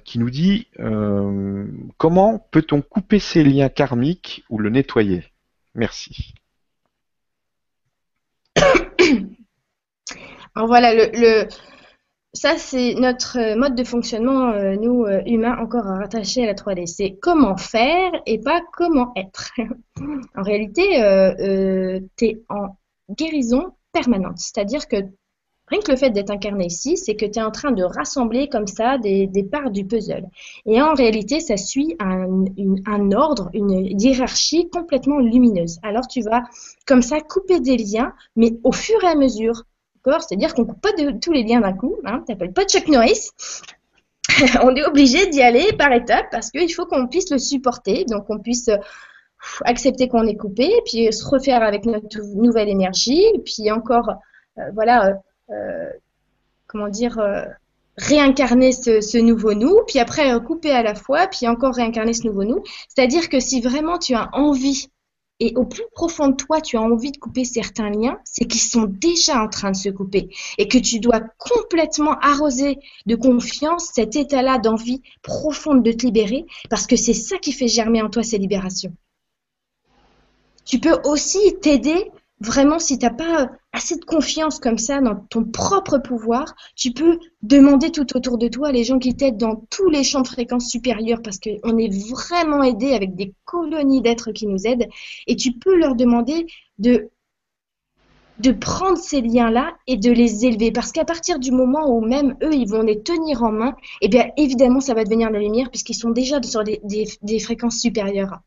qui 0.04 0.20
nous 0.20 0.30
dit 0.30 0.68
comment 1.98 2.40
peut-on 2.52 2.82
couper 2.82 3.20
ces 3.20 3.44
liens 3.44 3.70
karmiques 3.70 4.44
ou 4.50 4.60
le 4.60 4.70
nettoyer? 4.70 5.24
Merci. 5.76 6.34
Alors 10.56 10.68
voilà, 10.68 10.94
le, 10.94 11.48
ça 12.34 12.58
c'est 12.58 12.94
notre 12.96 13.56
mode 13.58 13.76
de 13.76 13.84
fonctionnement, 13.84 14.52
euh, 14.52 14.76
nous 14.76 15.06
euh, 15.06 15.22
humains, 15.26 15.58
encore 15.58 15.86
rattachés 15.86 16.44
à 16.44 16.48
la 16.48 16.54
3D. 16.54 16.86
C'est 16.86 17.18
comment 17.22 17.58
faire 17.58 18.12
et 18.26 18.40
pas 18.40 18.62
comment 18.74 19.12
être. 19.16 19.52
en 20.36 20.42
réalité, 20.42 21.02
euh, 21.02 22.00
tu 22.18 22.26
es 22.26 22.42
en 22.50 22.78
guérison 23.10 23.74
permanente. 23.92 24.38
C'est-à-dire 24.38 24.88
que 24.88 24.98
Rien 25.70 25.82
que 25.82 25.92
le 25.92 25.98
fait 25.98 26.10
d'être 26.10 26.32
incarné 26.32 26.66
ici, 26.66 26.98
c'est 26.98 27.16
que 27.16 27.26
tu 27.26 27.38
es 27.38 27.44
en 27.44 27.52
train 27.52 27.72
de 27.72 27.84
rassembler 27.84 28.50
comme 28.50 28.66
ça 28.66 28.98
des, 28.98 29.30
parts 29.52 29.70
du 29.70 29.86
puzzle. 29.86 30.26
Et 30.66 30.82
en 30.82 30.94
réalité, 30.96 31.40
ça 31.40 31.58
suit 31.58 31.96
un, 32.00 33.12
ordre, 33.12 33.50
une 33.54 34.00
hiérarchie 34.00 34.70
complètement 34.70 35.20
lumineuse. 35.20 35.78
Alors 35.84 36.08
tu 36.08 36.22
vas 36.22 36.44
comme 36.88 37.04
ça 37.04 37.22
couper 37.22 37.60
des 37.60 37.78
liens, 37.78 38.14
mais 38.36 38.54
au 38.64 38.72
fur 38.72 39.04
et 39.04 39.08
à 39.08 39.16
mesure. 39.16 39.64
C'est-à-dire 40.04 40.54
qu'on 40.54 40.64
ne 40.64 40.68
coupe 40.68 40.82
pas 40.82 40.90
tous 41.22 41.32
les 41.32 41.44
liens 41.44 41.62
d'un 41.62 41.74
coup. 41.74 41.98
Hein, 42.06 42.24
tu 42.26 42.32
n'appelles 42.32 42.54
pas 42.54 42.66
Chuck 42.66 42.88
Norris. 42.88 43.30
on 44.64 44.76
est 44.76 44.86
obligé 44.86 45.28
d'y 45.28 45.42
aller 45.42 45.74
par 45.74 45.92
étapes 45.92 46.28
parce 46.32 46.52
qu'il 46.52 46.72
faut 46.74 46.86
qu'on 46.86 47.08
puisse 47.08 47.32
le 47.32 47.40
supporter, 47.40 48.06
donc 48.06 48.26
on 48.30 48.40
puisse 48.40 48.70
accepter 49.66 50.08
qu'on 50.08 50.28
est 50.28 50.36
coupé, 50.36 50.70
puis 50.86 51.12
se 51.12 51.26
refaire 51.26 51.64
avec 51.64 51.86
notre 51.86 52.22
nouvelle 52.36 52.70
énergie, 52.70 53.24
puis 53.46 53.72
encore, 53.72 54.10
euh, 54.58 54.62
voilà, 54.74 55.08
euh, 55.08 55.14
euh, 55.52 55.90
comment 56.68 56.90
dire, 56.90 57.20
euh, 57.20 57.44
réincarner 57.98 58.72
ce, 58.72 59.18
nouveau 59.18 59.54
nous, 59.54 59.82
puis 59.88 60.00
après 60.00 60.32
couper 60.42 60.72
à 60.72 60.84
la 60.84 60.96
fois, 60.96 61.28
puis 61.28 61.48
encore 61.48 61.76
réincarner 61.76 62.14
ce 62.14 62.26
nouveau 62.28 62.44
nous. 62.44 62.64
C'est-à-dire 62.88 63.30
que 63.30 63.40
si 63.40 63.62
vraiment 63.62 63.98
tu 63.98 64.14
as 64.14 64.30
envie, 64.34 64.90
et 65.40 65.54
au 65.56 65.66
plus 65.66 65.84
profond 65.94 66.30
de 66.30 66.36
toi, 66.36 66.62
tu 66.62 66.78
as 66.78 66.82
envie 66.82 67.12
de 67.12 67.18
couper 67.18 67.46
certains 67.46 67.90
liens, 67.90 68.20
c'est 68.26 68.46
qu'ils 68.46 68.62
sont 68.62 68.84
déjà 68.84 69.42
en 69.42 69.48
train 69.48 69.72
de 69.72 69.76
se 69.76 69.90
couper, 69.90 70.30
et 70.58 70.68
que 70.68 70.78
tu 70.78 71.00
dois 71.00 71.22
complètement 71.38 72.18
arroser 72.20 72.78
de 73.06 73.16
confiance 73.16 73.90
cet 73.94 74.16
état-là 74.16 74.58
d'envie 74.58 75.02
profonde 75.22 75.84
de 75.84 75.92
te 75.92 76.06
libérer, 76.06 76.46
parce 76.70 76.88
que 76.88 76.96
c'est 76.96 77.14
ça 77.14 77.38
qui 77.38 77.52
fait 77.52 77.68
germer 77.68 78.02
en 78.02 78.10
toi 78.10 78.24
ces 78.24 78.38
libérations. 78.38 78.94
Tu 80.66 80.80
peux 80.80 80.98
aussi 81.06 81.40
t'aider 81.62 82.12
vraiment, 82.42 82.80
si 82.80 83.00
tu 83.00 83.06
n'as 83.06 83.14
pas 83.14 83.50
assez 83.72 83.98
de 83.98 84.06
confiance 84.06 84.60
comme 84.60 84.78
ça 84.78 85.00
dans 85.00 85.16
ton 85.16 85.44
propre 85.44 86.00
pouvoir, 86.00 86.56
tu 86.76 86.92
peux 86.92 87.20
demander 87.44 87.92
tout 87.92 88.18
autour 88.18 88.38
de 88.38 88.48
toi 88.48 88.72
les 88.72 88.84
gens 88.84 89.00
qui 89.00 89.16
t'aident 89.16 89.38
dans 89.38 89.68
tous 89.70 89.90
les 89.90 90.04
champs 90.04 90.22
de 90.22 90.28
fréquence 90.28 90.70
supérieurs 90.70 91.22
parce 91.24 91.40
qu'on 91.40 91.78
est 91.78 92.10
vraiment 92.10 92.64
aidé 92.64 92.94
avec 92.94 93.16
des 93.16 93.34
colonies 93.46 94.02
d'êtres 94.02 94.32
qui 94.32 94.48
nous 94.48 94.66
aident 94.66 94.88
et 95.28 95.36
tu 95.36 95.54
peux 95.54 95.76
leur 95.78 95.96
demander 95.96 96.48
de 96.80 97.10
de 98.40 98.52
prendre 98.52 98.98
ces 98.98 99.22
liens-là 99.22 99.76
et 99.86 99.98
de 99.98 100.12
les 100.12 100.46
élever. 100.46 100.72
Parce 100.72 100.92
qu'à 100.92 101.06
partir 101.06 101.40
du 101.40 101.52
moment 101.52 101.90
où 101.90 102.02
même 102.02 102.38
eux, 102.42 102.54
ils 102.54 102.68
vont 102.68 102.82
les 102.82 103.02
tenir 103.02 103.44
en 103.44 103.52
main, 103.52 103.76
eh 104.02 104.08
bien 104.08 104.30
évidemment, 104.38 104.80
ça 104.80 104.94
va 104.94 105.04
devenir 105.04 105.30
la 105.30 105.40
lumière 105.40 105.70
puisqu'ils 105.70 105.96
sont 105.96 106.10
déjà 106.10 106.42
sur 106.42 106.64
des, 106.64 106.80
des, 107.22 107.40
fréquences 107.40 107.80
supérieures. 107.80 108.40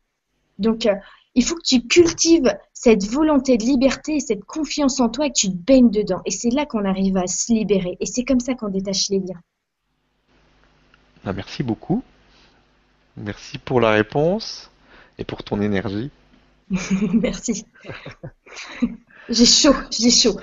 Donc, 0.57 0.85
euh, 0.85 0.95
il 1.35 1.43
faut 1.43 1.55
que 1.55 1.63
tu 1.63 1.87
cultives 1.87 2.55
cette 2.73 3.05
volonté 3.05 3.57
de 3.57 3.63
liberté, 3.63 4.19
cette 4.19 4.43
confiance 4.43 4.99
en 4.99 5.09
toi 5.09 5.25
et 5.25 5.29
que 5.29 5.37
tu 5.37 5.49
te 5.49 5.55
baignes 5.55 5.89
dedans. 5.89 6.21
Et 6.25 6.31
c'est 6.31 6.49
là 6.49 6.65
qu'on 6.65 6.85
arrive 6.85 7.17
à 7.17 7.27
se 7.27 7.53
libérer. 7.53 7.97
Et 7.99 8.05
c'est 8.05 8.23
comme 8.23 8.39
ça 8.39 8.53
qu'on 8.53 8.69
détache 8.69 9.09
les 9.09 9.19
liens. 9.19 9.41
Ah, 11.25 11.33
merci 11.33 11.63
beaucoup. 11.63 12.03
Merci 13.17 13.57
pour 13.57 13.79
la 13.79 13.91
réponse 13.91 14.69
et 15.17 15.23
pour 15.23 15.43
ton 15.43 15.61
énergie. 15.61 16.11
merci. 17.13 17.65
j'ai 19.29 19.45
chaud, 19.45 19.75
j'ai 19.91 20.09
chaud. 20.09 20.39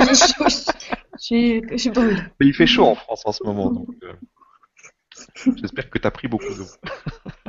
j'ai 0.00 0.14
chaud. 0.14 0.74
Je, 1.16 1.76
suis 1.76 1.92
Il 2.40 2.54
fait 2.54 2.66
chaud 2.66 2.86
en 2.86 2.94
France 2.94 3.22
en 3.24 3.32
ce 3.32 3.44
moment, 3.44 3.70
donc 3.70 3.88
euh, 4.02 4.12
j'espère 5.56 5.88
que 5.88 5.98
tu 5.98 6.06
as 6.06 6.10
pris 6.10 6.26
beaucoup 6.28 6.52
d'eau. 6.54 6.66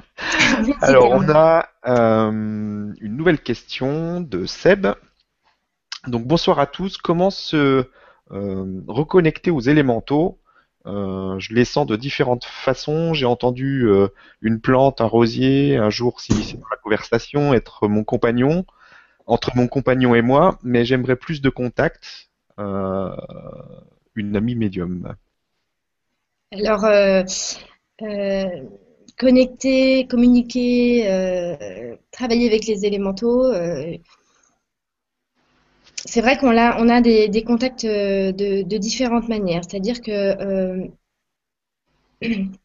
Alors, 0.82 1.12
on 1.12 1.30
a 1.30 1.68
euh, 1.88 2.32
une 2.32 3.18
nouvelle 3.18 3.40
question 3.40 4.22
de 4.22 4.46
Seb. 4.46 4.88
Donc, 6.08 6.26
bonsoir 6.26 6.60
à 6.60 6.68
tous. 6.68 6.98
Comment 6.98 7.30
se 7.30 7.86
euh, 8.32 8.82
reconnecter 8.88 9.52
aux 9.52 9.60
élémentaux? 9.60 10.40
Euh, 10.86 11.40
Je 11.40 11.54
les 11.54 11.66
sens 11.66 11.86
de 11.88 11.96
différentes 11.96 12.46
façons. 12.46 13.14
J'ai 13.14 13.26
entendu 13.26 13.88
une 14.42 14.62
plante, 14.62 15.02
un 15.02 15.06
rosier, 15.06 15.78
un 15.78 15.90
jour, 15.90 16.20
si 16.20 16.34
c'est 16.34 16.58
dans 16.58 16.68
la 16.70 16.78
conversation, 16.78 17.54
être 17.54 17.88
mon 17.88 18.04
compagnon, 18.04 18.66
entre 19.26 19.56
mon 19.56 19.68
compagnon 19.68 20.16
et 20.16 20.22
moi, 20.22 20.60
mais 20.64 20.86
j'aimerais 20.86 21.16
plus 21.16 21.42
de 21.42 21.50
contact. 21.50 22.30
une 22.58 24.36
amie 24.36 24.56
médium. 24.56 25.16
Alors, 26.52 26.86
connecter, 29.18 30.08
communiquer, 30.08 31.04
travailler 32.12 32.48
avec 32.48 32.66
les 32.66 32.86
élémentaux 32.86 33.52
c'est 36.06 36.22
vrai 36.22 36.38
qu'on 36.38 36.58
a, 36.58 37.02
des, 37.02 37.44
contacts 37.44 37.84
euh, 37.86 38.32
de, 38.32 38.78
différentes 38.78 39.28
manières. 39.28 39.64
C'est-à-dire 39.68 40.02
que, 40.02 40.12
euh, 40.12 40.88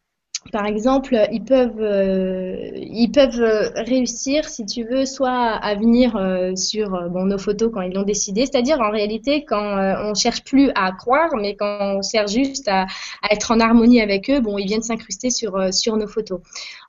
par 0.51 0.65
exemple, 0.65 1.15
ils 1.31 1.43
peuvent, 1.43 1.79
euh, 1.79 2.71
ils 2.75 3.11
peuvent 3.11 3.71
réussir, 3.75 4.49
si 4.49 4.65
tu 4.65 4.83
veux, 4.83 5.05
soit 5.05 5.31
à 5.31 5.75
venir 5.75 6.19
sur 6.55 6.89
nos 7.11 7.37
photos 7.37 7.71
quand 7.73 7.81
ils 7.81 7.93
l'ont 7.93 8.03
décidé, 8.03 8.45
c'est-à-dire 8.45 8.79
en 8.81 8.89
réalité 8.89 9.45
quand 9.45 9.77
on 10.03 10.13
cherche 10.13 10.43
plus 10.43 10.71
à 10.75 10.91
croire, 10.91 11.29
mais 11.35 11.55
quand 11.55 11.97
on 11.97 12.01
cherche 12.01 12.31
juste 12.31 12.67
à, 12.67 12.87
être 13.29 13.51
en 13.51 13.59
harmonie 13.59 14.01
avec 14.01 14.29
eux, 14.29 14.39
bon, 14.39 14.57
ils 14.57 14.65
viennent 14.65 14.81
s'incruster 14.81 15.29
sur, 15.29 15.73
sur 15.73 15.95
nos 15.95 16.07
photos. 16.07 16.39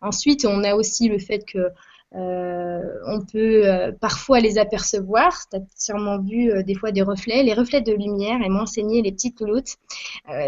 Ensuite, 0.00 0.46
on 0.46 0.64
a 0.64 0.74
aussi 0.74 1.08
le 1.08 1.18
fait 1.18 1.44
que 1.44 1.68
euh, 2.14 2.82
on 3.06 3.20
peut 3.20 3.66
euh, 3.66 3.90
parfois 3.98 4.40
les 4.40 4.58
apercevoir. 4.58 5.32
Tu 5.50 5.56
as 5.56 5.60
sûrement 5.76 6.18
vu 6.18 6.50
euh, 6.50 6.62
des 6.62 6.74
fois 6.74 6.92
des 6.92 7.02
reflets. 7.02 7.42
Les 7.42 7.54
reflets 7.54 7.80
de 7.80 7.92
lumière, 7.92 8.38
elles 8.44 8.50
m'ont 8.50 8.62
enseigné, 8.62 9.00
les 9.02 9.12
petites 9.12 9.40
louloutes, 9.40 9.76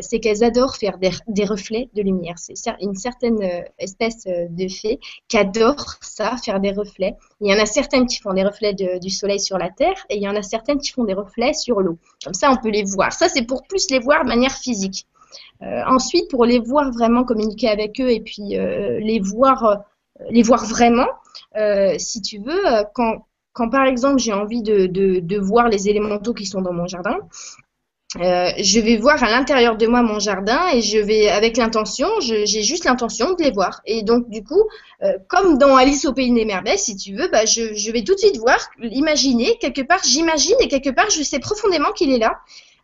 c'est 0.01 0.21
qu'elles 0.21 0.45
adorent 0.45 0.77
faire 0.77 0.99
des, 0.99 1.45
reflets 1.45 1.89
de 1.95 2.03
lumière. 2.03 2.35
C'est 2.39 2.55
une 2.81 2.95
certaine 2.95 3.41
espèce 3.79 4.25
de 4.27 4.69
fée 4.69 4.99
qui 5.29 5.37
adore 5.37 5.97
ça, 6.01 6.37
faire 6.37 6.61
des 6.61 6.73
reflets. 6.73 7.15
Il 7.41 7.51
y 7.51 7.55
en 7.55 7.61
a 7.61 7.67
certaines 7.67 8.07
qui 8.07 8.21
font 8.21 8.33
des 8.33 8.45
reflets 8.45 8.75
du 8.75 9.11
soleil 9.11 9.41
sur 9.41 9.59
la 9.59 9.71
terre 9.71 10.05
et 10.11 10.17
il 10.17 10.23
y 10.23 10.29
en 10.29 10.37
a 10.37 10.43
certaines 10.43 10.79
qui 10.79 10.91
font 10.91 11.05
des 11.05 11.15
reflets 11.15 11.55
sur 11.55 11.81
l'eau. 11.81 11.99
Comme 12.25 12.35
ça, 12.35 12.51
on 12.51 12.57
peut 12.57 12.71
les 12.71 12.85
voir. 12.85 13.13
Ça, 13.13 13.29
c'est 13.29 13.47
pour 13.47 13.63
plus 13.65 13.91
les 13.91 13.99
voir 13.99 14.23
de 14.25 14.29
manière 14.29 14.53
physique. 14.53 15.07
ensuite, 15.61 16.31
pour 16.31 16.45
les 16.45 16.59
voir 16.59 16.91
vraiment 16.93 17.25
communiquer 17.25 17.69
avec 17.69 18.01
eux 18.01 18.11
et 18.11 18.21
puis 18.21 18.51
les 18.51 19.21
voir 19.21 19.85
les 20.31 20.43
voir 20.43 20.65
vraiment, 20.65 21.09
euh, 21.57 21.95
si 21.99 22.23
tu 22.23 22.39
veux, 22.39 22.67
euh, 22.67 22.85
quand, 22.95 23.27
quand 23.53 23.69
par 23.69 23.85
exemple 23.87 24.19
j'ai 24.19 24.33
envie 24.33 24.63
de, 24.63 25.39
voir 25.39 25.69
les 25.69 25.89
élémentaux 25.89 26.35
qui 26.35 26.47
sont 26.47 26.63
dans 26.63 26.73
mon 26.73 26.87
jardin, 26.87 27.19
euh, 28.21 28.51
je 28.59 28.79
vais 28.79 28.97
voir 28.97 29.23
à 29.25 29.29
l'intérieur 29.29 29.77
de 29.77 29.89
moi 29.89 30.01
mon 30.03 30.21
jardin 30.21 30.61
et 30.73 30.83
je 30.83 30.99
vais 30.99 31.29
avec 31.29 31.57
l'intention, 31.57 32.07
j'ai 32.21 32.63
juste 32.63 32.85
l'intention 32.85 33.33
de 33.35 33.43
les 33.43 33.51
voir. 33.51 33.81
Et 33.87 34.03
donc 34.03 34.29
du 34.29 34.45
coup, 34.45 34.63
comme 35.29 35.59
dans 35.59 35.77
Alice 35.77 36.05
au 36.05 36.13
pays 36.13 36.33
des 36.33 36.45
merveilles, 36.45 36.79
si 36.79 36.97
tu 36.97 37.15
veux, 37.17 37.29
bah, 37.29 37.45
je 37.45 37.91
vais 37.91 38.05
tout 38.05 38.15
de 38.15 38.21
suite 38.21 38.37
voir, 38.39 38.59
imaginer 38.81 39.59
quelque 39.59 39.83
part, 39.83 40.01
j'imagine 40.05 40.57
et 40.61 40.69
quelque 40.69 40.91
part 40.91 41.11
je 41.11 41.23
sais 41.23 41.41
profondément 41.41 41.91
qu'il 41.93 42.13
est 42.13 42.19
là 42.19 42.39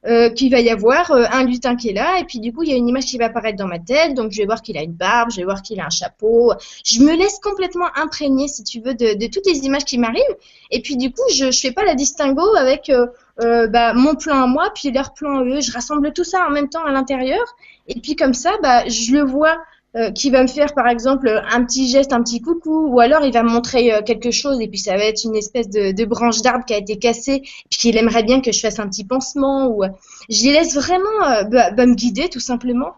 euh, 0.06 0.30
qu'il 0.30 0.50
va 0.50 0.60
y 0.60 0.70
avoir 0.70 1.10
euh, 1.10 1.24
un 1.30 1.44
lutin 1.44 1.76
qui 1.76 1.90
est 1.90 1.92
là, 1.92 2.18
et 2.18 2.24
puis 2.24 2.40
du 2.40 2.52
coup, 2.52 2.62
il 2.62 2.70
y 2.70 2.72
a 2.72 2.76
une 2.76 2.88
image 2.88 3.04
qui 3.04 3.18
va 3.18 3.26
apparaître 3.26 3.58
dans 3.58 3.66
ma 3.66 3.78
tête, 3.78 4.14
donc 4.14 4.32
je 4.32 4.38
vais 4.38 4.46
voir 4.46 4.62
qu'il 4.62 4.78
a 4.78 4.82
une 4.82 4.92
barbe, 4.92 5.30
je 5.30 5.36
vais 5.36 5.44
voir 5.44 5.60
qu'il 5.62 5.78
a 5.78 5.86
un 5.86 5.90
chapeau. 5.90 6.54
Je 6.84 7.00
me 7.00 7.14
laisse 7.14 7.38
complètement 7.38 7.88
imprégner, 7.96 8.48
si 8.48 8.64
tu 8.64 8.80
veux, 8.80 8.94
de, 8.94 9.18
de 9.18 9.26
toutes 9.26 9.46
les 9.46 9.58
images 9.66 9.84
qui 9.84 9.98
m'arrivent, 9.98 10.36
et 10.70 10.80
puis 10.80 10.96
du 10.96 11.12
coup, 11.12 11.22
je 11.34 11.46
ne 11.46 11.52
fais 11.52 11.72
pas 11.72 11.84
la 11.84 11.94
distinguo 11.94 12.54
avec 12.56 12.88
euh, 12.88 13.06
euh, 13.42 13.66
bah, 13.66 13.92
mon 13.92 14.14
plan 14.14 14.42
à 14.42 14.46
moi, 14.46 14.70
puis 14.74 14.90
leur 14.90 15.12
plan 15.12 15.40
à 15.40 15.44
eux. 15.44 15.60
Je 15.60 15.72
rassemble 15.72 16.12
tout 16.12 16.24
ça 16.24 16.46
en 16.46 16.50
même 16.50 16.68
temps 16.68 16.84
à 16.84 16.92
l'intérieur, 16.92 17.44
et 17.88 18.00
puis 18.00 18.16
comme 18.16 18.34
ça, 18.34 18.52
bah, 18.62 18.88
je 18.88 19.12
le 19.12 19.22
vois 19.22 19.58
euh, 19.96 20.12
qui 20.12 20.30
va 20.30 20.40
me 20.40 20.46
faire 20.46 20.72
par 20.72 20.86
exemple 20.86 21.42
un 21.50 21.64
petit 21.64 21.88
geste, 21.88 22.12
un 22.12 22.22
petit 22.22 22.40
coucou, 22.40 22.86
ou 22.86 23.00
alors 23.00 23.24
il 23.24 23.32
va 23.32 23.42
me 23.42 23.50
montrer 23.50 23.92
euh, 23.92 24.02
quelque 24.02 24.30
chose 24.30 24.60
et 24.60 24.68
puis 24.68 24.78
ça 24.78 24.96
va 24.96 25.02
être 25.02 25.24
une 25.24 25.34
espèce 25.34 25.68
de, 25.68 25.90
de 25.90 26.04
branche 26.04 26.42
d'arbre 26.42 26.64
qui 26.64 26.74
a 26.74 26.76
été 26.76 26.96
cassée, 26.96 27.42
puis 27.68 27.88
il 27.88 27.96
aimerait 27.96 28.22
bien 28.22 28.40
que 28.40 28.52
je 28.52 28.60
fasse 28.60 28.78
un 28.78 28.88
petit 28.88 29.02
pansement, 29.02 29.66
ou 29.66 29.82
euh, 29.82 29.88
je 30.28 30.44
les 30.44 30.52
laisse 30.52 30.76
vraiment 30.76 31.42
bah, 31.50 31.72
bah, 31.72 31.86
me 31.86 31.96
guider 31.96 32.28
tout 32.28 32.38
simplement. 32.38 32.92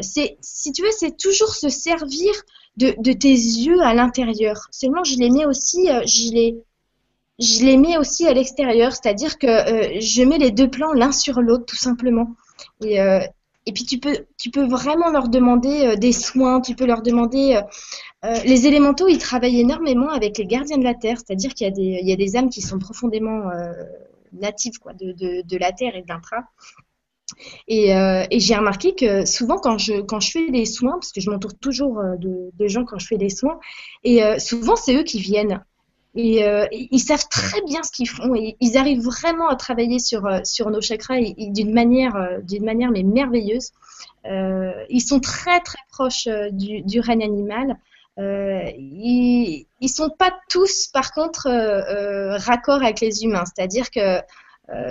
c'est, 0.00 0.36
si 0.40 0.70
tu 0.70 0.82
veux, 0.82 0.92
c'est 0.96 1.16
toujours 1.16 1.56
se 1.56 1.68
servir 1.68 2.32
de, 2.76 2.94
de 2.98 3.12
tes 3.12 3.32
yeux 3.32 3.80
à 3.82 3.92
l'intérieur. 3.92 4.68
Seulement, 4.70 5.02
je 5.02 5.16
les 5.18 5.30
mets 5.30 5.44
aussi, 5.44 5.88
je 6.06 6.32
les, 6.32 6.56
je 7.40 7.64
les 7.64 7.76
mets 7.76 7.98
aussi 7.98 8.28
à 8.28 8.32
l'extérieur, 8.32 8.92
c'est-à-dire 8.92 9.38
que 9.38 9.48
je 9.98 10.22
mets 10.22 10.38
les 10.38 10.52
deux 10.52 10.70
plans 10.70 10.92
l'un 10.92 11.10
sur 11.10 11.40
l'autre 11.40 11.64
tout 11.64 11.74
simplement. 11.74 12.28
Et, 12.84 13.00
et 13.66 13.72
puis 13.72 13.84
tu 13.84 13.98
peux, 13.98 14.26
tu 14.38 14.50
peux 14.50 14.66
vraiment 14.66 15.10
leur 15.10 15.28
demander 15.28 15.86
euh, 15.86 15.96
des 15.96 16.12
soins, 16.12 16.60
tu 16.60 16.74
peux 16.74 16.86
leur 16.86 17.02
demander... 17.02 17.56
Euh, 17.56 17.62
euh, 18.24 18.42
les 18.44 18.66
élémentaux, 18.66 19.06
ils 19.06 19.18
travaillent 19.18 19.60
énormément 19.60 20.10
avec 20.10 20.38
les 20.38 20.46
gardiens 20.46 20.78
de 20.78 20.82
la 20.82 20.94
Terre, 20.94 21.18
c'est-à-dire 21.18 21.54
qu'il 21.54 21.66
y, 21.66 21.70
a 21.70 21.72
des, 21.72 22.00
y 22.02 22.12
a 22.12 22.16
des 22.16 22.36
âmes 22.36 22.50
qui 22.50 22.62
sont 22.62 22.80
profondément 22.80 23.44
natives 24.32 24.78
quoi, 24.80 24.92
de, 24.94 25.12
de, 25.12 25.56
la 25.56 25.70
Terre 25.70 25.94
et 25.94 26.02
de 26.02 26.08
l'intra. 26.08 26.38
Et, 27.68 27.92
j'ai 28.40 28.56
remarqué 28.56 28.96
que 28.96 29.24
souvent 29.24 29.58
quand 29.58 29.78
je, 29.78 30.00
quand 30.00 30.18
je 30.18 30.32
fais 30.32 30.50
des 30.50 30.64
soins, 30.64 30.94
parce 30.94 31.12
que 31.12 31.20
je 31.20 31.30
m'entoure 31.30 31.56
toujours 31.60 32.02
de, 32.18 32.66
gens 32.66 32.84
quand 32.84 32.98
je 32.98 33.06
fais 33.06 33.18
des 33.18 33.30
soins, 33.30 33.60
et 34.02 34.20
souvent 34.40 34.74
c'est 34.74 34.96
eux 34.96 35.04
qui 35.04 35.20
viennent. 35.20 35.62
Et 36.14 36.44
euh, 36.44 36.66
ils 36.72 37.00
savent 37.00 37.28
très 37.28 37.60
bien 37.62 37.82
ce 37.82 37.92
qu'ils 37.92 38.08
font 38.08 38.34
et 38.34 38.56
ils 38.60 38.76
arrivent 38.78 39.04
vraiment 39.04 39.48
à 39.48 39.56
travailler 39.56 39.98
sur, 39.98 40.26
euh, 40.26 40.40
nos 40.66 40.80
chakras 40.80 41.20
d'une 41.36 41.72
manière, 41.72 42.16
euh, 42.16 42.38
d'une 42.42 42.64
manière 42.64 42.90
mais 42.90 43.02
merveilleuse. 43.02 43.72
ils 44.24 45.02
sont 45.02 45.20
très 45.20 45.60
très 45.60 45.78
proches 45.90 46.28
du, 46.52 46.82
du 46.82 47.00
règne 47.00 47.22
animal. 47.22 47.76
ils, 48.18 49.66
ils 49.80 49.88
sont 49.88 50.10
pas 50.10 50.32
tous, 50.48 50.88
par 50.88 51.12
contre, 51.12 51.48
raccord 52.38 52.82
avec 52.82 53.00
les 53.00 53.24
humains. 53.24 53.44
C'est-à-dire 53.44 53.90
que 53.90 54.20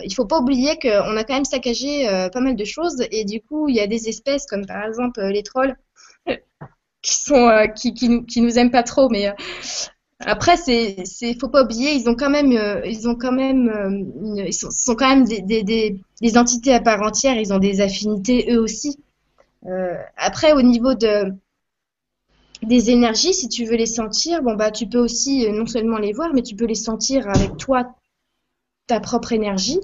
il 0.04 0.14
faut 0.16 0.26
pas 0.26 0.40
oublier 0.40 0.80
qu'on 0.80 1.18
a 1.18 1.24
quand 1.24 1.36
même 1.36 1.46
saccagé 1.46 2.08
pas 2.32 2.40
mal 2.40 2.56
de 2.56 2.66
choses 2.66 3.04
et 3.12 3.26
du 3.26 3.42
coup, 3.42 3.70
il 3.70 3.76
y 3.76 3.80
a 3.80 3.88
des 3.88 4.08
espèces 4.08 4.46
comme 4.46 4.66
par 4.66 4.86
exemple 4.86 5.22
les 5.22 5.44
trolls 5.44 5.76
qui 7.02 7.14
sont 7.16 7.50
nous, 8.42 8.60
aiment 8.60 8.72
pas 8.72 8.84
trop, 8.84 9.10
après, 10.26 10.58
c'est, 10.58 11.06
c'est, 11.06 11.40
faut 11.40 11.50
pas 11.50 11.64
oublier, 11.64 11.94
ils 11.94 12.10
ont 12.10 12.16
quand 12.16 12.30
même, 12.30 12.52
euh, 12.52 12.82
ils 12.86 13.08
ont 13.08 13.16
quand 13.16 13.32
même, 13.32 13.70
euh, 13.70 14.44
ils 14.48 14.54
sont, 14.54 14.96
quand 14.96 15.08
même 15.08 15.26
des, 15.26 16.38
entités 16.38 16.74
à 16.74 16.80
part 16.80 17.02
entière. 17.04 17.36
Ils 17.38 17.54
ont 17.54 17.60
des 17.60 17.82
affinités 17.82 18.52
eux 18.52 18.60
aussi. 18.60 18.98
Euh, 19.68 19.96
après, 20.16 20.54
au 20.54 20.62
niveau 20.62 20.96
de 20.96 21.34
des 22.64 22.90
énergies, 22.90 23.36
si 23.36 23.50
tu 23.50 23.66
veux 23.66 23.76
les 23.76 23.86
sentir, 23.86 24.42
bon 24.42 24.56
bah, 24.56 24.72
tu 24.72 24.88
peux 24.88 24.98
aussi 24.98 25.48
non 25.52 25.68
seulement 25.68 26.00
les 26.00 26.14
voir, 26.14 26.34
mais 26.34 26.42
tu 26.42 26.56
peux 26.56 26.66
les 26.66 26.74
sentir 26.74 27.30
avec 27.30 27.56
toi, 27.58 27.94
ta 28.88 29.00
propre 29.00 29.34
énergie. 29.34 29.80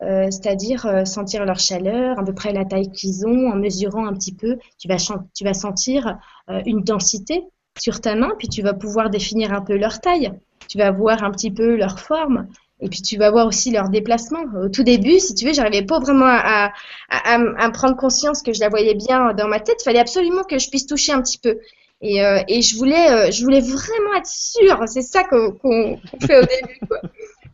c'est-à-dire 0.00 1.06
sentir 1.06 1.46
leur 1.46 1.58
chaleur, 1.58 2.18
à 2.18 2.24
peu 2.24 2.34
près 2.34 2.52
la 2.52 2.66
taille 2.66 2.90
qu'ils 2.92 3.26
ont, 3.26 3.50
en 3.50 3.56
mesurant 3.56 4.06
un 4.06 4.12
petit 4.14 4.34
peu, 4.34 4.58
tu 4.78 4.88
vas, 4.88 4.96
tu 5.34 5.44
vas 5.44 5.54
sentir 5.54 6.18
une 6.66 6.82
densité, 6.82 7.44
sur 7.78 8.00
ta 8.00 8.14
main, 8.14 8.30
puis 8.38 8.48
tu 8.48 8.62
vas 8.62 8.74
pouvoir 8.74 9.10
définir 9.10 9.52
un 9.52 9.62
peu 9.62 9.76
leur 9.76 10.00
taille. 10.00 10.32
Tu 10.68 10.78
vas 10.78 10.90
voir 10.90 11.22
un 11.24 11.30
petit 11.30 11.50
peu 11.50 11.76
leur 11.76 11.98
forme. 11.98 12.46
Et 12.82 12.88
puis 12.88 13.02
tu 13.02 13.18
vas 13.18 13.30
voir 13.30 13.46
aussi 13.46 13.70
leur 13.70 13.88
déplacement. 13.90 14.40
Au 14.62 14.68
tout 14.68 14.82
début, 14.82 15.18
si 15.18 15.34
tu 15.34 15.46
veux, 15.46 15.52
j'arrivais 15.52 15.84
pas 15.84 15.98
vraiment 15.98 16.26
à, 16.26 16.72
à, 17.10 17.70
prendre 17.70 17.96
conscience 17.96 18.42
que 18.42 18.52
je 18.52 18.60
la 18.60 18.68
voyais 18.68 18.94
bien 18.94 19.34
dans 19.34 19.48
ma 19.48 19.60
tête. 19.60 19.76
Il 19.80 19.84
fallait 19.84 19.98
absolument 19.98 20.44
que 20.44 20.58
je 20.58 20.70
puisse 20.70 20.86
toucher 20.86 21.12
un 21.12 21.20
petit 21.20 21.38
peu. 21.38 21.58
Et, 22.00 22.24
euh, 22.24 22.40
et 22.48 22.62
je 22.62 22.76
voulais, 22.76 23.10
euh, 23.10 23.30
je 23.30 23.42
voulais 23.42 23.60
vraiment 23.60 24.14
être 24.16 24.26
sûre. 24.26 24.82
C'est 24.86 25.02
ça 25.02 25.24
qu'on 25.24 26.00
fait 26.20 26.38
au 26.38 26.46
début. 26.46 26.80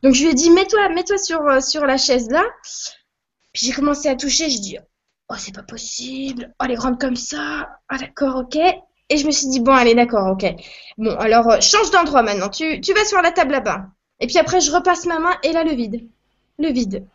Donc 0.02 0.14
je 0.14 0.22
lui 0.22 0.31
ai 0.31 0.35
dit, 0.35 0.50
mets-toi, 0.50 0.88
mets-toi 0.90 1.18
sur 1.18 1.40
euh, 1.48 1.61
sur 1.61 1.85
la 1.85 1.96
chaise 1.96 2.31
là. 2.31 2.44
Puis 3.52 3.66
j'ai 3.66 3.72
commencé 3.72 4.09
à 4.09 4.14
toucher. 4.14 4.48
Je 4.48 4.61
dis, 4.61 4.79
oh 5.29 5.35
c'est 5.37 5.55
pas 5.55 5.64
possible. 5.64 6.55
Oh 6.61 6.64
elle 6.64 6.72
est 6.72 6.76
grande 6.76 7.00
comme 7.00 7.16
ça. 7.16 7.68
Ah 7.88 7.98
d'accord, 7.98 8.37
ok. 8.37 8.59
Et 9.08 9.18
je 9.18 9.26
me 9.26 9.30
suis 9.30 9.48
dit, 9.48 9.60
bon, 9.60 9.72
allez, 9.72 9.94
d'accord, 9.94 10.32
ok. 10.32 10.44
Bon, 10.98 11.14
alors, 11.16 11.48
euh, 11.48 11.60
change 11.60 11.90
d'endroit 11.90 12.22
maintenant. 12.22 12.48
Tu, 12.48 12.80
tu 12.80 12.92
vas 12.92 13.04
sur 13.04 13.22
la 13.22 13.30
table 13.30 13.52
là-bas. 13.52 13.86
Et 14.20 14.26
puis 14.26 14.38
après, 14.38 14.60
je 14.60 14.72
repasse 14.72 15.06
ma 15.06 15.18
main 15.18 15.34
et 15.42 15.52
là, 15.52 15.62
le 15.62 15.72
vide. 15.72 16.08
Le 16.58 16.72
vide. 16.72 17.06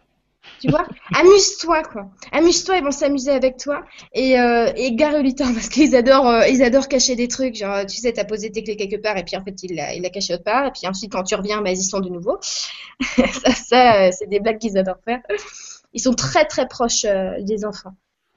Tu 0.61 0.69
vois 0.69 0.87
Amuse-toi, 1.19 1.83
quoi. 1.83 2.09
Amuse-toi, 2.31 2.77
ils 2.77 2.83
vont 2.83 2.91
s'amuser 2.91 3.31
avec 3.31 3.57
toi. 3.57 3.83
Et, 4.13 4.39
euh, 4.39 4.71
et 4.75 4.95
gare 4.95 5.21
le 5.21 5.53
parce 5.53 5.67
qu'ils 5.67 5.95
adorent, 5.95 6.29
euh, 6.29 6.47
ils 6.47 6.63
adorent 6.63 6.87
cacher 6.87 7.15
des 7.15 7.27
trucs. 7.27 7.55
Genre, 7.55 7.85
tu 7.85 7.97
sais, 7.97 8.13
t'as 8.13 8.23
posé 8.23 8.51
tes 8.51 8.63
clés 8.63 8.77
quelque 8.77 9.01
part 9.01 9.17
et 9.17 9.23
puis 9.23 9.35
en 9.35 9.43
fait, 9.43 9.61
il 9.63 9.75
l'a, 9.75 9.93
il 9.93 10.01
l'a 10.01 10.09
caché 10.09 10.33
autre 10.33 10.43
part. 10.43 10.67
Et 10.67 10.71
puis 10.71 10.87
ensuite, 10.87 11.11
quand 11.11 11.23
tu 11.23 11.35
reviens, 11.35 11.61
bah, 11.61 11.71
ils 11.71 11.79
y 11.79 11.83
sont 11.83 11.99
de 11.99 12.09
nouveau. 12.09 12.39
ça, 13.01 13.51
ça 13.53 14.11
c'est 14.11 14.29
des 14.29 14.39
blagues 14.39 14.59
qu'ils 14.59 14.77
adorent 14.77 15.01
faire. 15.03 15.19
Ils 15.93 16.01
sont 16.01 16.13
très, 16.13 16.45
très 16.45 16.67
proches 16.67 17.05
des 17.39 17.65
enfants. 17.65 17.91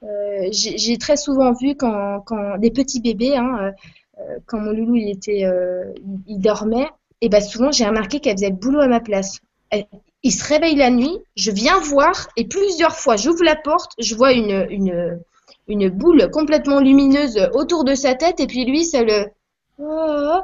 Euh, 0.04 0.48
j'ai 0.50 0.98
très 0.98 1.16
souvent 1.16 1.52
vu 1.52 1.76
quand, 1.76 2.24
des 2.58 2.70
petits 2.70 3.00
bébés, 3.00 3.36
hein, 3.36 3.72
euh, 4.18 4.22
quand 4.46 4.58
mon 4.58 4.72
loulou 4.72 4.96
il 4.96 5.10
était, 5.10 5.44
euh, 5.44 5.92
il 6.26 6.40
dormait, 6.40 6.88
et 7.20 7.28
ben 7.28 7.40
souvent 7.40 7.72
j'ai 7.72 7.86
remarqué 7.86 8.20
qu'elle 8.20 8.36
faisait 8.36 8.50
le 8.50 8.56
boulot 8.56 8.80
à 8.80 8.88
ma 8.88 9.00
place. 9.00 9.40
il 10.22 10.32
se 10.32 10.44
réveille 10.44 10.76
la 10.76 10.90
nuit, 10.90 11.18
je 11.36 11.50
viens 11.50 11.78
voir 11.80 12.28
et 12.36 12.46
plusieurs 12.46 12.96
fois 12.96 13.16
j'ouvre 13.16 13.44
la 13.44 13.56
porte, 13.56 13.92
je 13.98 14.14
vois 14.14 14.32
une, 14.32 15.18
boule 15.90 16.30
complètement 16.30 16.80
lumineuse 16.80 17.40
autour 17.54 17.84
de 17.84 17.94
sa 17.94 18.14
tête 18.14 18.40
et 18.40 18.46
puis 18.46 18.64
lui 18.66 18.84
ça 18.84 19.02
le 19.02 19.26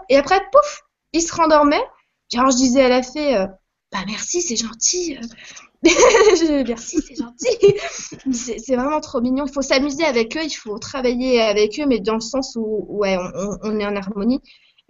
et 0.08 0.16
après 0.16 0.40
pouf 0.52 0.82
il 1.12 1.20
se 1.20 1.34
rendormait. 1.34 1.84
Genre 2.32 2.50
je 2.50 2.56
disais 2.56 2.84
à 2.84 2.88
la 2.88 3.02
fée 3.02 3.46
bah 3.92 3.98
merci 4.06 4.40
c'est 4.40 4.56
gentil 4.56 5.18
Merci, 6.66 7.00
c'est 7.00 7.16
gentil. 7.16 7.74
C'est 8.32 8.76
vraiment 8.76 9.00
trop 9.00 9.20
mignon. 9.20 9.46
Il 9.46 9.52
faut 9.52 9.62
s'amuser 9.62 10.04
avec 10.04 10.36
eux, 10.36 10.44
il 10.44 10.50
faut 10.50 10.78
travailler 10.78 11.40
avec 11.40 11.80
eux, 11.80 11.86
mais 11.86 12.00
dans 12.00 12.14
le 12.14 12.20
sens 12.20 12.54
où 12.56 12.86
ouais, 12.88 13.16
on, 13.62 13.78
est 13.80 13.86
en 13.86 13.96
harmonie 13.96 14.40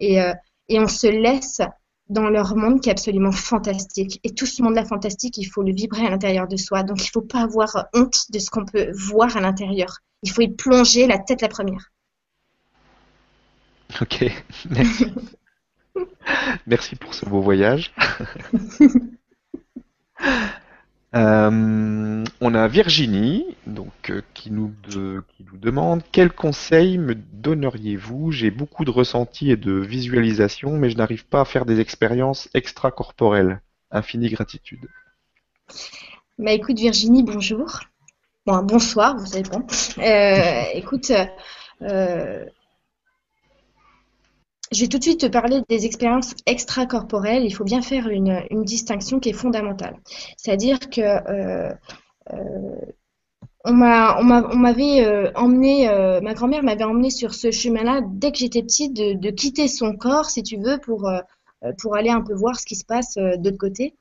et, 0.01 0.20
euh, 0.20 0.32
et 0.68 0.80
on 0.80 0.88
se 0.88 1.07
laisse 1.07 1.61
dans 2.09 2.28
leur 2.28 2.57
monde 2.57 2.80
qui 2.80 2.88
est 2.88 2.93
absolument 2.93 3.30
fantastique. 3.30 4.18
Et 4.24 4.34
tout 4.34 4.47
ce 4.47 4.62
monde-là 4.62 4.84
fantastique, 4.84 5.38
il 5.38 5.45
faut 5.45 5.62
le 5.62 5.72
vibrer 5.72 6.07
à 6.07 6.11
l'intérieur 6.11 6.49
de 6.49 6.57
soi. 6.57 6.82
Donc 6.82 6.99
il 6.99 7.07
ne 7.07 7.11
faut 7.12 7.22
pas 7.22 7.43
avoir 7.43 7.86
honte 7.95 8.24
de 8.30 8.38
ce 8.41 8.51
qu'on 8.51 8.64
peut 8.64 8.91
voir 8.93 9.36
à 9.36 9.41
l'intérieur. 9.41 9.99
Il 10.22 10.30
faut 10.30 10.43
y 10.43 10.49
plonger 10.49 11.07
la 11.07 11.18
tête 11.18 11.41
la 11.41 11.49
première. 11.49 11.93
Ok, 14.01 14.24
merci. 14.70 15.07
merci 16.66 16.97
pour 16.97 17.14
ce 17.14 17.26
beau 17.26 17.41
voyage. 17.41 17.93
Euh, 21.16 22.24
on 22.40 22.54
a 22.54 22.68
Virginie 22.68 23.44
donc, 23.66 24.11
euh, 24.11 24.22
qui, 24.32 24.52
nous 24.52 24.72
qui 24.88 25.44
nous 25.44 25.58
demande 25.58 26.02
quel 26.12 26.30
conseil 26.30 26.98
me 26.98 27.14
donneriez-vous? 27.14 28.30
J'ai 28.30 28.50
beaucoup 28.50 28.84
de 28.84 28.90
ressentis 28.90 29.50
et 29.50 29.56
de 29.56 29.72
visualisation, 29.72 30.76
mais 30.76 30.88
je 30.88 30.96
n'arrive 30.96 31.26
pas 31.26 31.40
à 31.40 31.44
faire 31.44 31.66
des 31.66 31.80
expériences 31.80 32.48
extracorporelles. 32.54 33.61
Infinie 33.90 34.28
gratitude. 34.28 34.86
Bah 36.38 36.52
écoute 36.52 36.78
Virginie, 36.78 37.24
bonjour. 37.24 37.80
Bon, 38.46 38.62
bonsoir, 38.62 39.16
vous 39.16 39.26
savez 39.26 39.42
pas. 39.42 39.62
Euh, 39.98 40.62
écoute, 40.74 41.12
je 44.72 44.80
vais 44.82 44.88
tout 44.88 44.98
de 44.98 45.02
suite 45.02 45.20
te 45.20 45.26
parler 45.26 45.62
des 45.68 45.84
expériences 45.84 46.34
extracorporelles. 46.46 47.44
Il 47.44 47.50
faut 47.50 47.64
bien 47.64 47.82
faire 47.82 48.08
une, 48.08 48.64
distinction 48.64 49.18
qui 49.18 49.30
est 49.30 49.34
fondamentale. 49.34 49.96
C'est-à-dire 50.36 50.78
que 50.78 51.00
euh, 51.00 51.72
euh, 52.32 52.92
on 53.64 53.72
m'avait 53.72 55.04
euh, 55.04 55.30
emmené, 55.34 55.88
ma 56.22 56.34
grand-mère 56.34 56.62
m'avait 56.62 56.84
emmené 56.84 57.10
sur 57.10 57.34
ce 57.34 57.50
chemin-là 57.50 58.00
dès 58.06 58.30
que 58.32 58.38
j'étais 58.38 58.62
petite, 58.62 58.94
de, 58.94 59.30
quitter 59.30 59.66
son 59.66 59.96
corps, 59.96 60.30
si 60.30 60.42
tu 60.42 60.56
veux, 60.56 60.78
pour, 60.78 61.10
pour 61.78 61.96
aller 61.96 62.10
un 62.10 62.22
peu 62.22 62.34
voir 62.34 62.58
ce 62.58 62.64
qui 62.64 62.76
se 62.76 62.84
passe 62.84 63.16
de 63.16 63.44
l'autre 63.44 63.58
côté. 63.58 63.94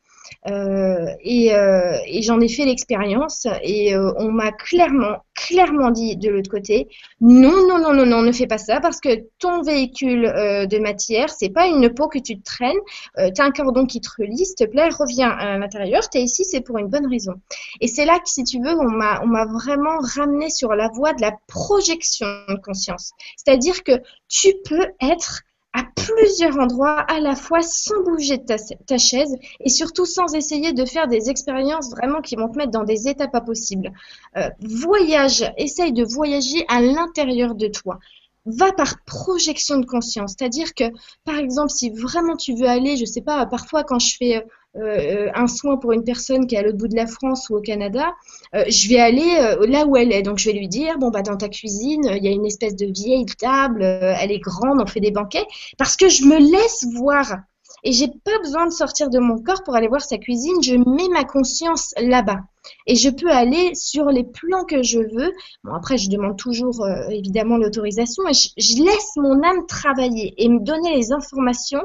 Euh, 0.47 1.07
et, 1.21 1.53
euh, 1.53 1.97
et 2.05 2.21
j'en 2.21 2.39
ai 2.39 2.47
fait 2.47 2.65
l'expérience 2.65 3.45
et 3.61 3.93
euh, 3.93 4.13
on 4.17 4.31
m'a 4.31 4.51
clairement, 4.51 5.17
clairement 5.35 5.91
dit 5.91 6.15
de 6.15 6.29
l'autre 6.29 6.49
côté, 6.49 6.87
non, 7.19 7.67
non, 7.67 7.79
non, 7.79 7.93
non, 7.93 8.05
non, 8.05 8.21
ne 8.21 8.31
fais 8.31 8.47
pas 8.47 8.57
ça 8.57 8.79
parce 8.79 8.99
que 8.99 9.09
ton 9.39 9.61
véhicule 9.61 10.21
de 10.21 10.79
matière, 10.79 11.29
c'est 11.29 11.49
pas 11.49 11.67
une 11.67 11.93
peau 11.93 12.07
que 12.07 12.19
tu 12.19 12.37
te 12.37 12.43
traînes, 12.43 12.77
tu 13.17 13.41
as 13.41 13.43
un 13.43 13.51
cordon 13.51 13.85
qui 13.85 14.01
te 14.01 14.09
relie, 14.17 14.45
s'il 14.45 14.55
te 14.55 14.65
plaît, 14.65 14.89
reviens 14.89 15.29
à 15.29 15.57
l'intérieur, 15.57 16.09
tu 16.09 16.19
es 16.19 16.23
ici, 16.23 16.45
c'est 16.45 16.61
pour 16.61 16.77
une 16.77 16.87
bonne 16.87 17.07
raison. 17.07 17.33
Et 17.81 17.87
c'est 17.87 18.05
là 18.05 18.19
que, 18.19 18.29
si 18.29 18.43
tu 18.43 18.61
veux, 18.61 18.73
on 18.79 18.89
m'a, 18.89 19.21
on 19.23 19.27
m'a 19.27 19.45
vraiment 19.45 19.99
ramené 20.15 20.49
sur 20.49 20.73
la 20.73 20.89
voie 20.89 21.13
de 21.13 21.21
la 21.21 21.33
projection 21.47 22.27
de 22.47 22.55
conscience. 22.55 23.11
C'est-à-dire 23.35 23.83
que 23.83 24.01
tu 24.27 24.53
peux 24.63 24.87
être 25.01 25.41
à 25.73 25.83
plusieurs 25.95 26.57
endroits 26.57 26.99
à 27.01 27.19
la 27.19 27.35
fois 27.35 27.61
sans 27.61 28.01
bouger 28.03 28.37
de 28.37 28.45
ta, 28.45 28.97
chaise 28.97 29.35
et 29.59 29.69
surtout 29.69 30.05
sans 30.05 30.33
essayer 30.33 30.73
de 30.73 30.85
faire 30.85 31.07
des 31.07 31.29
expériences 31.29 31.91
vraiment 31.91 32.21
qui 32.21 32.35
vont 32.35 32.49
te 32.49 32.57
mettre 32.57 32.71
dans 32.71 32.83
des 32.83 33.07
états 33.07 33.27
pas 33.27 33.41
possibles. 33.41 33.91
Euh, 34.37 34.49
voyage, 34.59 35.45
essaye 35.57 35.93
de 35.93 36.03
voyager 36.03 36.65
à 36.67 36.81
l'intérieur 36.81 37.55
de 37.55 37.67
toi 37.67 37.99
va 38.45 38.71
par 38.71 39.03
projection 39.03 39.77
de 39.77 39.85
conscience. 39.85 40.33
C'est-à-dire 40.37 40.73
que, 40.73 40.85
par 41.23 41.37
exemple, 41.37 41.69
si 41.69 41.89
vraiment 41.91 42.35
tu 42.35 42.55
veux 42.55 42.67
aller, 42.67 42.97
je 42.97 43.05
sais 43.05 43.21
pas, 43.21 43.45
parfois 43.45 43.83
quand 43.83 43.99
je 43.99 44.15
fais 44.17 44.43
euh, 44.75 45.29
un 45.33 45.47
soin 45.47 45.77
pour 45.77 45.93
une 45.93 46.03
personne 46.03 46.45
qui 46.45 46.53
est 46.53 46.59
à 46.59 46.61
l'autre 46.61 46.77
bout 46.77 46.87
de 46.87 46.95
la 46.95 47.07
France 47.07 47.49
ou 47.49 47.55
au 47.55 47.61
Canada, 47.61 48.13
euh, 48.53 48.63
je 48.69 48.87
vais 48.87 48.99
aller 48.99 49.37
euh, 49.39 49.65
là 49.67 49.85
où 49.87 49.97
elle 49.97 50.11
est. 50.11 50.21
Donc 50.21 50.37
je 50.37 50.49
vais 50.49 50.57
lui 50.57 50.67
dire, 50.67 50.99
bon 50.99 51.09
bah 51.09 51.23
dans 51.23 51.37
ta 51.37 51.49
cuisine, 51.49 52.03
il 52.15 52.23
y 52.23 52.27
a 52.27 52.31
une 52.31 52.45
espèce 52.45 52.75
de 52.75 52.85
vieille 52.85 53.25
table, 53.25 53.83
elle 53.83 54.31
est 54.31 54.39
grande, 54.39 54.79
on 54.79 54.85
fait 54.85 54.99
des 54.99 55.11
banquets, 55.11 55.45
parce 55.77 55.95
que 55.95 56.07
je 56.07 56.23
me 56.25 56.37
laisse 56.37 56.85
voir. 56.95 57.39
Et 57.83 57.93
j'ai 57.93 58.09
pas 58.09 58.37
besoin 58.43 58.65
de 58.65 58.71
sortir 58.71 59.09
de 59.09 59.19
mon 59.19 59.41
corps 59.41 59.63
pour 59.63 59.75
aller 59.75 59.87
voir 59.87 60.01
sa 60.01 60.17
cuisine. 60.17 60.61
Je 60.61 60.75
mets 60.75 61.07
ma 61.13 61.23
conscience 61.23 61.93
là-bas. 61.97 62.39
Et 62.87 62.95
je 62.95 63.09
peux 63.09 63.31
aller 63.31 63.73
sur 63.73 64.05
les 64.07 64.25
plans 64.25 64.65
que 64.65 64.83
je 64.83 64.99
veux. 64.99 65.31
Bon, 65.63 65.73
après, 65.73 65.97
je 65.97 66.09
demande 66.09 66.37
toujours 66.37 66.85
évidemment 67.09 67.55
l'autorisation 67.57 68.27
et 68.27 68.33
je, 68.33 68.83
laisse 68.83 69.15
mon 69.15 69.41
âme 69.43 69.65
travailler 69.65 70.33
et 70.37 70.49
me 70.49 70.59
donner 70.59 70.93
les 70.95 71.13
informations 71.13 71.83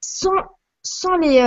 sans, 0.00 0.30
sans 0.82 1.16
les, 1.16 1.40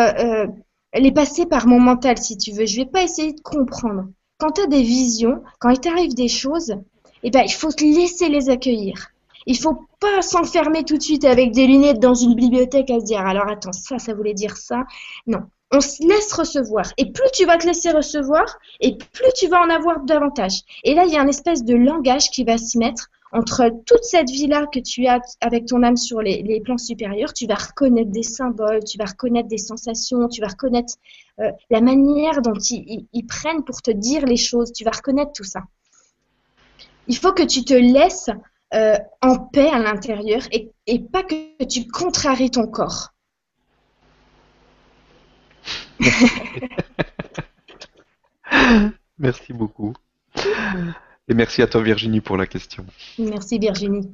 est 0.93 1.11
passée 1.11 1.45
par 1.45 1.67
mon 1.67 1.79
mental, 1.79 2.17
si 2.17 2.38
tu 2.38 2.51
veux. 2.51 2.65
Je 2.65 2.77
vais 2.77 2.85
pas 2.85 3.03
essayer 3.03 3.33
de 3.33 3.41
comprendre. 3.41 4.05
Quand 4.39 4.51
tu 4.51 4.61
as 4.61 4.67
des 4.67 4.81
visions, 4.81 5.41
quand 5.59 5.69
il 5.69 5.79
t'arrive 5.79 6.13
des 6.13 6.27
choses, 6.27 6.75
eh 7.23 7.31
ben, 7.31 7.43
il 7.43 7.51
faut 7.51 7.71
te 7.71 7.83
laisser 7.83 8.29
les 8.29 8.49
accueillir. 8.49 9.09
Il 9.45 9.57
faut 9.57 9.88
pas 9.99 10.21
s'enfermer 10.21 10.83
tout 10.83 10.97
de 10.97 11.01
suite 11.01 11.25
avec 11.25 11.51
des 11.53 11.67
lunettes 11.67 11.99
dans 11.99 12.13
une 12.13 12.35
bibliothèque 12.35 12.91
à 12.91 12.99
se 12.99 13.05
dire 13.05 13.25
alors 13.25 13.47
attends, 13.47 13.71
ça, 13.71 13.97
ça 13.97 14.13
voulait 14.13 14.33
dire 14.33 14.57
ça. 14.57 14.83
Non, 15.25 15.39
on 15.71 15.81
se 15.81 16.05
laisse 16.05 16.31
recevoir. 16.33 16.85
Et 16.97 17.11
plus 17.11 17.29
tu 17.33 17.45
vas 17.45 17.57
te 17.57 17.65
laisser 17.65 17.91
recevoir, 17.91 18.57
et 18.79 18.97
plus 18.97 19.31
tu 19.35 19.47
vas 19.47 19.61
en 19.61 19.69
avoir 19.69 20.01
davantage. 20.01 20.61
Et 20.83 20.93
là, 20.93 21.05
il 21.05 21.13
y 21.13 21.17
a 21.17 21.21
un 21.21 21.27
espèce 21.27 21.63
de 21.63 21.75
langage 21.75 22.29
qui 22.29 22.43
va 22.43 22.57
se 22.57 22.77
mettre 22.77 23.09
entre 23.32 23.69
toute 23.86 24.03
cette 24.03 24.30
vie-là 24.30 24.67
que 24.67 24.80
tu 24.80 25.07
as 25.07 25.19
avec 25.41 25.65
ton 25.65 25.84
âme 25.84 25.97
sur 25.97 26.21
les, 26.21 26.61
plans 26.63 26.78
supérieurs, 26.78 27.34
tu 27.34 27.45
vas 27.45 27.55
reconnaître 27.55 28.11
des 28.11 28.23
symboles, 28.23 28.84
tu 28.84 28.97
vas 28.97 29.05
reconnaître 29.05 29.49
des 29.49 29.57
sensations, 29.57 30.28
tu 30.28 30.41
vas 30.41 30.47
reconnaître 30.47 30.93
euh, 31.39 31.51
la 31.69 31.82
manière 31.82 32.41
dont 32.41 32.53
ils, 32.53 33.25
prennent 33.28 33.63
pour 33.63 33.82
te 33.82 33.91
dire 33.91 34.25
les 34.25 34.38
choses, 34.38 34.71
tu 34.71 34.84
vas 34.84 34.91
reconnaître 34.91 35.34
tout 35.34 35.43
ça. 35.43 35.63
Il 37.07 37.17
faut 37.17 37.34
que 37.34 37.43
tu 37.43 37.63
te 37.63 37.73
laisses 37.73 38.30
euh, 38.73 38.97
en 39.21 39.38
paix 39.39 39.69
à 39.69 39.80
l'intérieur 39.80 40.41
et, 40.51 40.71
et 40.88 40.99
pas 40.99 41.23
que 41.23 41.63
tu 41.65 41.88
contraries 41.88 42.51
ton 42.51 42.67
corps. 42.67 43.13
Merci 49.19 49.53
beaucoup. 49.53 49.93
Et 51.30 51.34
merci 51.34 51.61
à 51.61 51.67
toi 51.67 51.82
Virginie 51.82 52.21
pour 52.21 52.38
la 52.38 52.47
question. 52.47 52.86
Merci 53.19 53.59
Virginie. 53.59 54.09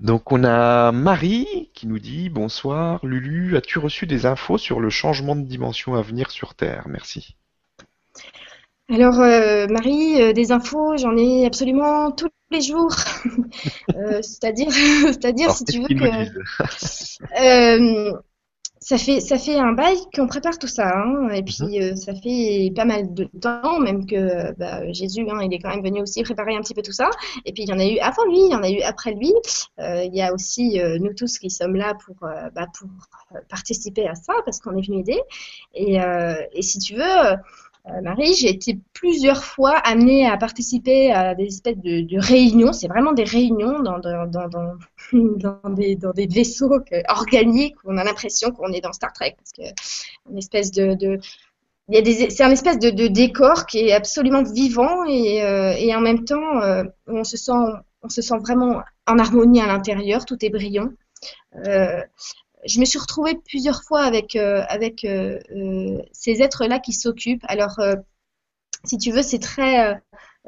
Donc 0.00 0.32
on 0.32 0.44
a 0.44 0.92
Marie 0.92 1.70
qui 1.72 1.86
nous 1.86 1.98
dit 1.98 2.28
bonsoir 2.28 3.04
Lulu, 3.04 3.56
as-tu 3.56 3.78
reçu 3.78 4.06
des 4.06 4.26
infos 4.26 4.58
sur 4.58 4.80
le 4.80 4.90
changement 4.90 5.36
de 5.36 5.42
dimension 5.42 5.94
à 5.94 6.02
venir 6.02 6.30
sur 6.30 6.54
Terre? 6.54 6.86
Merci. 6.88 7.36
Alors 8.88 9.20
euh, 9.20 9.66
Marie, 9.68 10.22
euh, 10.22 10.32
des 10.32 10.52
infos, 10.52 10.96
j'en 10.96 11.16
ai 11.16 11.46
absolument 11.46 12.12
tous 12.12 12.28
les 12.50 12.60
jours. 12.60 12.94
Euh, 13.94 14.20
c'est-à-dire, 14.20 14.70
c'est-à-dire 14.72 15.50
si 15.52 15.64
tu 15.64 15.80
veux 15.80 15.88
que 15.88 16.04
ça 18.80 18.98
fait 18.98 19.20
ça 19.20 19.38
fait 19.38 19.56
un 19.56 19.72
bail 19.72 19.96
qu'on 20.14 20.26
prépare 20.26 20.58
tout 20.58 20.66
ça 20.66 20.88
hein, 20.96 21.28
et 21.30 21.42
puis 21.42 21.56
mhm. 21.60 21.82
euh, 21.82 21.96
ça 21.96 22.14
fait 22.14 22.72
pas 22.74 22.84
mal 22.84 23.14
de 23.14 23.24
temps 23.40 23.80
même 23.80 24.06
que 24.06 24.52
bah, 24.58 24.90
Jésus 24.92 25.26
hein, 25.28 25.40
il 25.42 25.52
est 25.52 25.58
quand 25.58 25.70
même 25.70 25.82
venu 25.82 26.02
aussi 26.02 26.22
préparer 26.22 26.54
un 26.54 26.60
petit 26.60 26.74
peu 26.74 26.82
tout 26.82 26.92
ça. 26.92 27.10
Et 27.44 27.52
puis 27.52 27.64
il 27.64 27.68
y 27.68 27.72
en 27.72 27.78
a 27.78 27.86
eu 27.86 27.98
avant 27.98 28.24
lui 28.24 28.38
il 28.38 28.52
y 28.52 28.54
en 28.54 28.62
a 28.62 28.70
eu 28.70 28.80
après 28.82 29.12
lui. 29.12 29.32
Euh, 29.78 30.04
il 30.04 30.14
y 30.14 30.22
a 30.22 30.32
aussi 30.32 30.80
euh, 30.80 30.98
nous 30.98 31.14
tous 31.14 31.38
qui 31.38 31.50
sommes 31.50 31.76
là 31.76 31.94
pour 31.94 32.16
bah, 32.20 32.66
pour 32.78 32.88
participer 33.48 34.06
à 34.06 34.14
ça 34.14 34.34
parce 34.44 34.60
qu'on 34.60 34.76
est 34.76 34.86
venu 34.86 35.00
aider. 35.00 35.20
Et, 35.74 35.96
et 36.52 36.62
si 36.62 36.78
tu 36.78 36.94
veux 36.94 37.36
Marie, 38.02 38.34
j'ai 38.34 38.50
été 38.50 38.78
plusieurs 38.92 39.44
fois 39.44 39.76
amenée 39.78 40.28
à 40.28 40.36
participer 40.36 41.12
à 41.12 41.34
des 41.34 41.44
espèces 41.44 41.78
de, 41.78 42.18
réunions. 42.18 42.72
C'est 42.72 42.88
vraiment 42.88 43.12
des 43.12 43.22
réunions 43.22 43.80
dans, 43.80 44.00
des, 45.74 46.26
vaisseaux 46.26 46.80
organiques 47.08 47.76
où 47.84 47.92
on 47.92 47.96
a 47.96 48.04
l'impression 48.04 48.50
qu'on 48.50 48.72
est 48.72 48.80
dans 48.80 48.92
Star 48.92 49.12
Trek. 49.12 49.36
Parce 49.36 49.72
une 50.28 50.38
espèce 50.38 50.72
de, 50.72 51.20
c'est 51.88 52.42
un 52.42 52.50
espèce 52.50 52.78
de, 52.78 53.06
décor 53.06 53.66
qui 53.66 53.78
est 53.78 53.92
absolument 53.92 54.42
vivant 54.42 55.04
et, 55.04 55.42
euh, 55.42 55.94
en 55.94 56.00
même 56.00 56.24
temps 56.24 56.60
euh, 56.62 56.82
on 57.06 57.22
se 57.22 57.36
sent 57.36 58.38
vraiment 58.40 58.82
en 59.06 59.18
harmonie 59.18 59.60
à 59.60 59.66
l'intérieur, 59.66 60.24
tout 60.24 60.44
est 60.44 60.50
brillant. 60.50 60.90
Euh, 61.66 62.02
je 62.66 62.80
me 62.80 62.84
suis 62.84 62.98
retrouvée 62.98 63.38
plusieurs 63.46 63.82
fois 63.82 64.02
avec, 64.02 64.36
euh, 64.36 64.64
euh, 65.04 65.38
euh, 65.54 66.02
ces 66.12 66.42
êtres-là 66.42 66.78
qui 66.78 66.92
s'occupent. 66.92 67.44
Alors, 67.48 67.78
si 68.84 68.98
tu 68.98 69.10
veux, 69.10 69.22
c'est 69.22 69.38
très, 69.38 70.00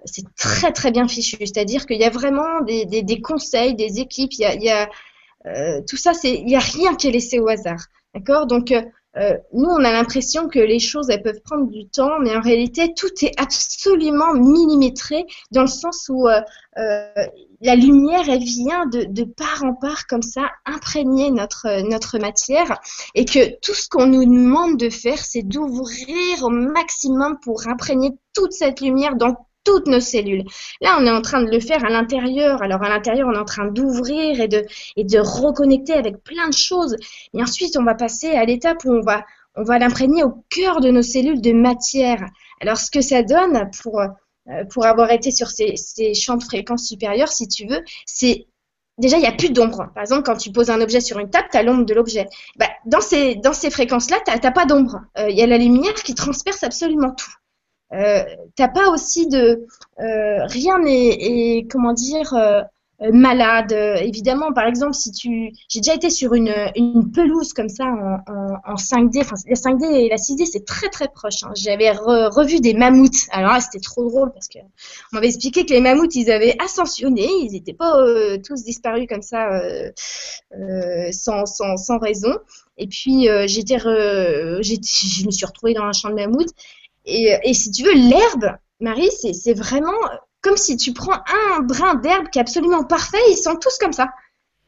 c'est 0.05 0.25
très 0.37 0.73
très 0.73 0.91
bien 0.91 1.09
fichu. 1.09 1.37
C'est-à-dire 1.41 1.87
qu'il 1.87 1.99
y 1.99 2.05
a 2.05 2.11
vraiment 2.11 2.61
des, 2.63 3.21
conseils, 3.23 3.75
des 3.75 4.01
équipes. 4.01 4.33
Il 4.35 4.63
y 4.63 4.71
a, 4.71 4.89
tout 5.83 5.97
ça, 5.97 6.13
il 6.25 6.45
n'y 6.45 6.57
a 6.57 6.61
rien 6.61 6.95
qui 6.95 7.09
est 7.09 7.13
laissé 7.13 7.39
au 7.39 7.49
hasard. 7.49 7.87
D'accord? 8.15 8.47
Donc, 8.47 8.73
euh, 9.19 9.37
nous, 9.53 9.69
on 9.69 9.85
a 9.85 9.93
l'impression 9.93 10.49
que 10.49 10.59
les 10.59 10.79
choses, 10.79 11.11
elles 11.11 11.23
peuvent 11.23 11.41
prendre 11.45 11.69
du 11.69 11.89
temps, 11.89 12.21
mais 12.21 12.37
en 12.37 12.41
réalité, 12.41 12.95
tout 12.95 13.13
est 13.23 13.33
absolument 13.41 14.35
millimétré 14.35 15.27
dans 15.51 15.63
le 15.63 15.69
sens 15.69 16.09
où 16.09 16.29
euh, 16.29 16.41
euh, 16.79 17.27
la 17.61 17.75
lumière, 17.75 18.29
elle 18.29 18.45
vient 18.45 18.87
de, 18.87 19.05
de, 19.05 19.25
part 19.25 19.65
en 19.65 19.75
part 19.75 20.07
comme 20.07 20.23
ça, 20.23 20.43
imprégner 20.65 21.31
notre, 21.31 21.83
notre 21.89 22.19
matière, 22.19 22.79
et 23.15 23.25
que 23.25 23.59
tout 23.61 23.75
ce 23.75 23.89
qu'on 23.89 24.07
nous 24.07 24.25
demande 24.25 24.77
de 24.77 24.91
faire, 24.91 25.19
c'est 25.19 25.43
d'ouvrir 25.43 26.43
au 26.43 26.51
maximum 26.51 27.39
pour 27.43 27.67
imprégner 27.67 28.13
toute 28.35 28.53
cette 28.53 28.81
lumière 28.81 29.17
dans 29.17 29.35
toutes 29.69 29.87
nos 29.87 30.01
cellules. 30.01 30.45
Là, 30.81 30.97
on 30.99 31.05
est 31.05 31.11
en 31.11 31.21
train 31.21 31.43
de 31.43 31.51
le 31.51 31.61
faire 31.61 31.85
à 31.85 31.91
l'intérieur. 31.91 32.63
Alors 32.63 32.83
à 32.83 32.89
l'intérieur, 32.89 33.29
on 33.29 33.35
est 33.35 33.39
en 33.39 33.45
train 33.45 33.67
d'ouvrir 33.67 34.41
et 34.41 34.49
de, 34.49 34.65
et 34.97 35.05
de 35.05 35.19
reconnecter 35.19 35.93
avec 35.93 36.25
plein 36.25 36.49
de 36.49 36.55
choses. 36.55 36.97
Et 37.35 37.43
ensuite, 37.43 37.77
on 37.77 37.85
va 37.85 37.95
passer 37.95 38.31
à 38.31 38.47
l'étape 38.47 38.83
où 38.87 38.93
on 38.95 39.03
va, 39.03 39.27
on 39.57 39.65
va 39.65 39.79
l'imprégner 39.79 40.25
au 40.25 40.43
cœur 40.49 40.81
de 40.81 40.91
nos 40.91 41.03
cellules 41.03 41.43
de 41.43 41.53
matière. 41.53 42.25
Alors 42.63 42.79
ce 42.79 42.91
que 42.91 43.03
ça 43.03 43.23
donne 43.23 43.71
pour, 43.83 44.01
euh, 44.01 44.65
pour 44.73 44.87
avoir 44.87 45.11
été 45.11 45.31
sur 45.31 45.49
ces, 45.49 45.77
ces 45.77 46.15
champs 46.15 46.39
de 46.39 46.45
fréquences 46.45 46.87
supérieures, 46.87 47.29
si 47.29 47.47
tu 47.47 47.67
veux, 47.67 47.83
c'est 48.07 48.47
déjà, 48.97 49.19
il 49.19 49.21
n'y 49.21 49.27
a 49.27 49.33
plus 49.33 49.51
d'ombre. 49.51 49.91
Par 49.95 50.03
exemple, 50.03 50.23
quand 50.23 50.37
tu 50.39 50.51
poses 50.51 50.71
un 50.71 50.81
objet 50.81 51.03
sur 51.03 51.19
une 51.19 51.29
table, 51.29 51.49
tu 51.53 51.59
as 51.59 51.63
l'ombre 51.63 51.85
de 51.85 51.93
l'objet. 51.93 52.27
Bah, 52.57 52.71
dans 52.87 53.03
ces, 53.03 53.35
dans 53.35 53.53
ces 53.53 53.71
fréquences-là, 53.71 54.17
tu 54.27 54.33
n'as 54.33 54.51
pas 54.51 54.65
d'ombre. 54.65 55.03
Euh, 55.19 55.29
il 55.29 55.37
y 55.37 55.43
a 55.43 55.47
la 55.47 55.59
lumière 55.59 55.95
qui 55.95 56.15
transperce 56.15 56.63
absolument 56.63 57.13
tout. 57.13 57.33
Euh, 57.95 58.23
t'as 58.55 58.69
pas 58.69 58.91
aussi 58.91 59.29
de 59.29 59.67
euh, 59.99 60.45
rien 60.47 60.79
n'est 60.79 61.67
comment 61.71 61.95
dire 61.95 62.35
euh, 62.35 62.63
malade. 63.13 63.73
évidemment, 63.73 64.53
par 64.53 64.67
exemple, 64.67 64.93
si 64.93 65.13
tu, 65.13 65.53
j'ai 65.69 65.81
déjà 65.81 65.95
été 65.95 66.11
sur 66.11 66.35
une, 66.35 66.53
pelouse 67.15 67.53
comme 67.53 67.69
ça 67.69 67.85
en, 67.85 68.73
en, 68.73 68.75
5D. 68.75 69.21
Enfin, 69.21 69.37
la 69.47 69.55
5D 69.55 69.85
et 69.85 70.09
la 70.09 70.17
6D, 70.17 70.47
c'est 70.51 70.65
très 70.65 70.89
très 70.89 71.07
proche. 71.07 71.45
Hein. 71.45 71.53
J'avais 71.55 71.93
revu 71.93 72.61
des 72.61 72.75
mammouths. 72.75 73.29
Alors 73.31 73.53
là, 73.53 73.61
c'était 73.61 73.79
trop 73.79 74.05
drôle 74.11 74.33
parce 74.33 74.49
que 74.49 74.59
on 74.59 75.17
m'avait 75.17 75.29
expliqué 75.29 75.65
que 75.65 75.73
les 75.73 75.81
mammouths, 75.81 76.17
ils 76.17 76.31
avaient 76.31 76.57
ascensionné, 76.61 77.27
ils 77.43 77.53
n'étaient 77.53 77.73
pas 77.73 77.95
tous 78.45 78.65
disparus 78.65 79.07
comme 79.09 79.23
ça 79.23 79.49
sans, 81.13 81.99
raison. 82.01 82.37
Et 82.79 82.89
puis 82.89 83.29
j'étais, 83.47 83.79
je 83.79 85.25
me 85.25 85.31
suis 85.31 85.47
retrouvée 85.47 85.75
dans 85.75 85.85
un 85.85 85.93
champ 85.93 86.11
de 86.11 86.17
mammouths 86.17 86.53
et, 87.09 87.55
si 87.55 87.71
tu 87.71 87.85
veux, 87.85 87.95
l'herbe, 87.95 88.57
Marie, 88.81 89.11
c'est 89.11 89.55
vraiment 89.55 89.93
comme 90.41 90.57
si 90.57 90.77
tu 90.77 90.93
prends 90.93 91.21
un 91.57 91.61
brin 91.61 91.95
d'herbe 91.97 92.29
qui 92.31 92.39
est 92.39 92.43
absolument 92.43 92.85
parfait, 92.85 93.19
ils 93.31 93.37
sont 93.37 93.57
tous 93.57 93.77
comme 93.79 93.93
ça. 93.93 94.09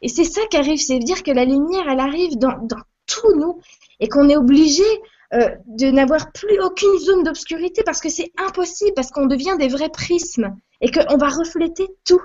Et 0.03 0.09
c'est 0.09 0.24
ça 0.24 0.41
qui 0.51 0.57
arrive, 0.57 0.78
c'est 0.78 0.99
dire 0.99 1.22
que 1.22 1.30
la 1.30 1.45
lumière, 1.45 1.84
elle 1.88 2.01
arrive 2.01 2.36
dans, 2.38 2.59
dans 2.62 2.80
tout 3.07 3.34
nous 3.36 3.61
et 4.01 4.09
qu'on 4.09 4.28
est 4.28 4.36
obligé 4.36 4.84
euh, 5.32 5.49
de 5.66 5.91
n'avoir 5.91 6.32
plus 6.32 6.61
aucune 6.61 6.99
zone 6.99 7.22
d'obscurité 7.22 7.82
parce 7.84 8.01
que 8.01 8.09
c'est 8.09 8.32
impossible, 8.36 8.95
parce 8.97 9.11
qu'on 9.11 9.26
devient 9.26 9.57
des 9.59 9.68
vrais 9.68 9.91
prismes 9.91 10.57
et 10.80 10.91
qu'on 10.91 11.16
va 11.16 11.28
refléter 11.28 11.86
tout, 12.05 12.20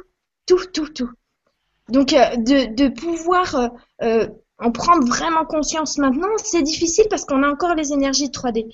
tout, 0.48 0.66
tout, 0.74 0.88
tout. 0.90 1.12
Donc 1.90 2.14
euh, 2.14 2.36
de, 2.38 2.74
de, 2.74 2.88
pouvoir 2.88 3.70
euh, 4.02 4.28
en 4.58 4.72
prendre 4.72 5.06
vraiment 5.06 5.46
conscience 5.46 5.98
maintenant, 6.00 6.30
c'est 6.38 6.64
difficile 6.64 7.06
parce 7.10 7.26
qu'on 7.26 7.44
a 7.44 7.50
encore 7.50 7.76
les 7.76 7.92
énergies 7.92 8.30
de 8.30 8.34
3D. 8.34 8.74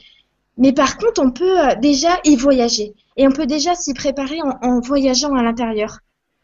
Mais 0.62 0.74
par 0.74 0.98
contre, 0.98 1.20
on 1.24 1.32
peut 1.32 1.60
euh, 1.60 1.76
déjà 1.76 2.20
y 2.24 2.36
voyager. 2.36 2.94
Et 3.18 3.28
on 3.28 3.32
peut 3.32 3.48
déjà 3.48 3.74
s'y 3.74 3.96
préparer 3.96 4.38
en, 4.44 4.80
voyageant 4.80 5.34
à 5.34 5.42
l'intérieur. 5.42 5.98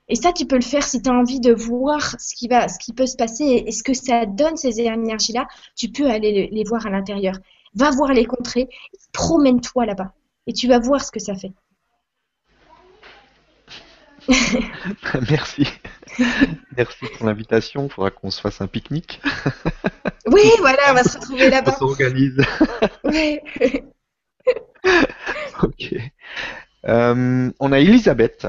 Et 0.10 0.16
ça, 0.16 0.34
tu 0.34 0.48
peux 0.48 0.56
le 0.56 0.64
faire 0.64 0.82
si 0.82 1.04
tu 1.04 1.10
as 1.10 1.14
envie 1.14 1.40
de 1.40 1.54
voir 1.54 2.16
ce 2.20 2.36
qui, 2.36 2.48
va, 2.48 2.68
ce 2.68 2.80
qui 2.80 2.94
peut 2.94 3.06
se 3.06 3.16
passer 3.16 3.64
et, 3.68 3.72
ce 3.72 3.84
que 3.84 3.94
ça 3.94 4.26
donne, 4.26 4.58
ces 4.58 4.82
énergies-là. 4.82 5.48
Tu 5.76 5.90
peux 5.90 6.10
aller 6.10 6.50
les, 6.52 6.64
voir 6.64 6.88
à 6.88 6.90
l'intérieur. 6.90 7.36
Va 7.76 7.92
voir 7.92 8.12
les 8.12 8.26
contrées, 8.26 8.68
promène-toi 9.14 9.86
là-bas. 9.86 10.14
Et 10.48 10.54
tu 10.54 10.68
vas 10.68 10.80
voir 10.80 11.04
ce 11.04 11.12
que 11.12 11.20
ça 11.20 11.36
fait. 11.36 11.52
Merci. 15.30 15.68
Merci 16.76 17.06
pour 17.16 17.28
l'invitation. 17.28 17.86
Il 17.86 17.92
faudra 17.92 18.10
qu'on 18.10 18.32
se 18.32 18.42
fasse 18.42 18.62
un 18.62 18.68
pique-nique. 18.68 19.22
oui, 20.26 20.50
voilà, 20.58 20.80
on 20.90 20.94
va 20.96 21.04
se 21.04 21.20
retrouver 21.20 21.50
là-bas. 21.52 21.76
On 21.76 21.88
s'organise. 21.90 22.42
oui. 23.04 23.40
Euh, 26.86 27.52
on 27.60 27.72
a 27.72 27.80
Elisabeth 27.80 28.48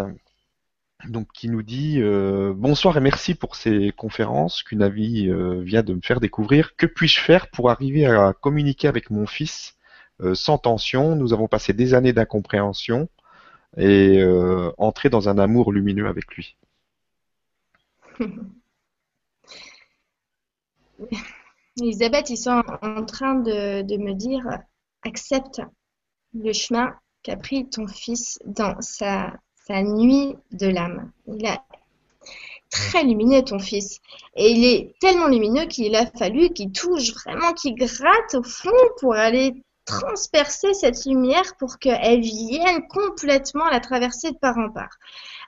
donc 1.08 1.28
qui 1.32 1.48
nous 1.48 1.62
dit 1.62 2.00
euh, 2.00 2.52
bonsoir 2.54 2.96
et 2.96 3.00
merci 3.00 3.34
pour 3.34 3.56
ces 3.56 3.92
conférences 3.96 4.62
qu'une 4.62 4.82
avis 4.82 5.28
euh, 5.28 5.60
vient 5.62 5.82
de 5.82 5.94
me 5.94 6.00
faire 6.00 6.20
découvrir. 6.20 6.76
Que 6.76 6.86
puis-je 6.86 7.20
faire 7.20 7.50
pour 7.50 7.70
arriver 7.70 8.06
à 8.06 8.32
communiquer 8.32 8.88
avec 8.88 9.10
mon 9.10 9.26
fils 9.26 9.76
sans 10.34 10.58
tension? 10.58 11.14
Nous 11.16 11.32
avons 11.32 11.48
passé 11.48 11.72
des 11.72 11.94
années 11.94 12.12
d'incompréhension 12.12 13.08
et 13.76 14.20
entrer 14.76 15.10
dans 15.10 15.28
un 15.28 15.38
amour 15.38 15.72
lumineux 15.72 16.08
avec 16.08 16.34
lui. 16.34 16.56
Elisabeth, 21.80 22.30
ils 22.30 22.36
sont 22.36 22.62
en 22.82 23.04
train 23.04 23.36
de 23.36 23.96
me 23.96 24.12
dire 24.14 24.44
accepte 25.04 25.60
le 26.34 26.52
chemin 26.52 26.94
qu'a 27.22 27.36
pris 27.36 27.68
ton 27.68 27.86
fils 27.86 28.38
dans 28.44 28.80
sa, 28.80 29.32
nuit 29.70 30.34
de 30.52 30.66
l'âme. 30.66 31.10
Il 31.26 31.44
est 31.44 31.58
très 32.70 33.04
lumineux, 33.04 33.42
ton 33.42 33.58
fils. 33.58 34.00
Et 34.34 34.50
il 34.50 34.64
est 34.64 34.94
tellement 35.00 35.28
lumineux 35.28 35.66
qu'il 35.66 35.94
a 35.94 36.06
fallu 36.06 36.50
qu'il 36.50 36.72
touche 36.72 37.12
vraiment, 37.12 37.52
qu'il 37.52 37.74
gratte 37.74 38.34
au 38.34 38.42
fond 38.42 38.70
pour 38.98 39.14
aller 39.14 39.62
transpercer 39.84 40.74
cette 40.74 41.04
lumière 41.06 41.56
pour 41.58 41.78
qu'elle 41.78 42.20
vienne 42.20 42.86
complètement 42.88 43.68
la 43.68 43.80
traverser 43.80 44.32
de 44.32 44.36
part 44.36 44.58
en 44.58 44.70
part. 44.70 44.98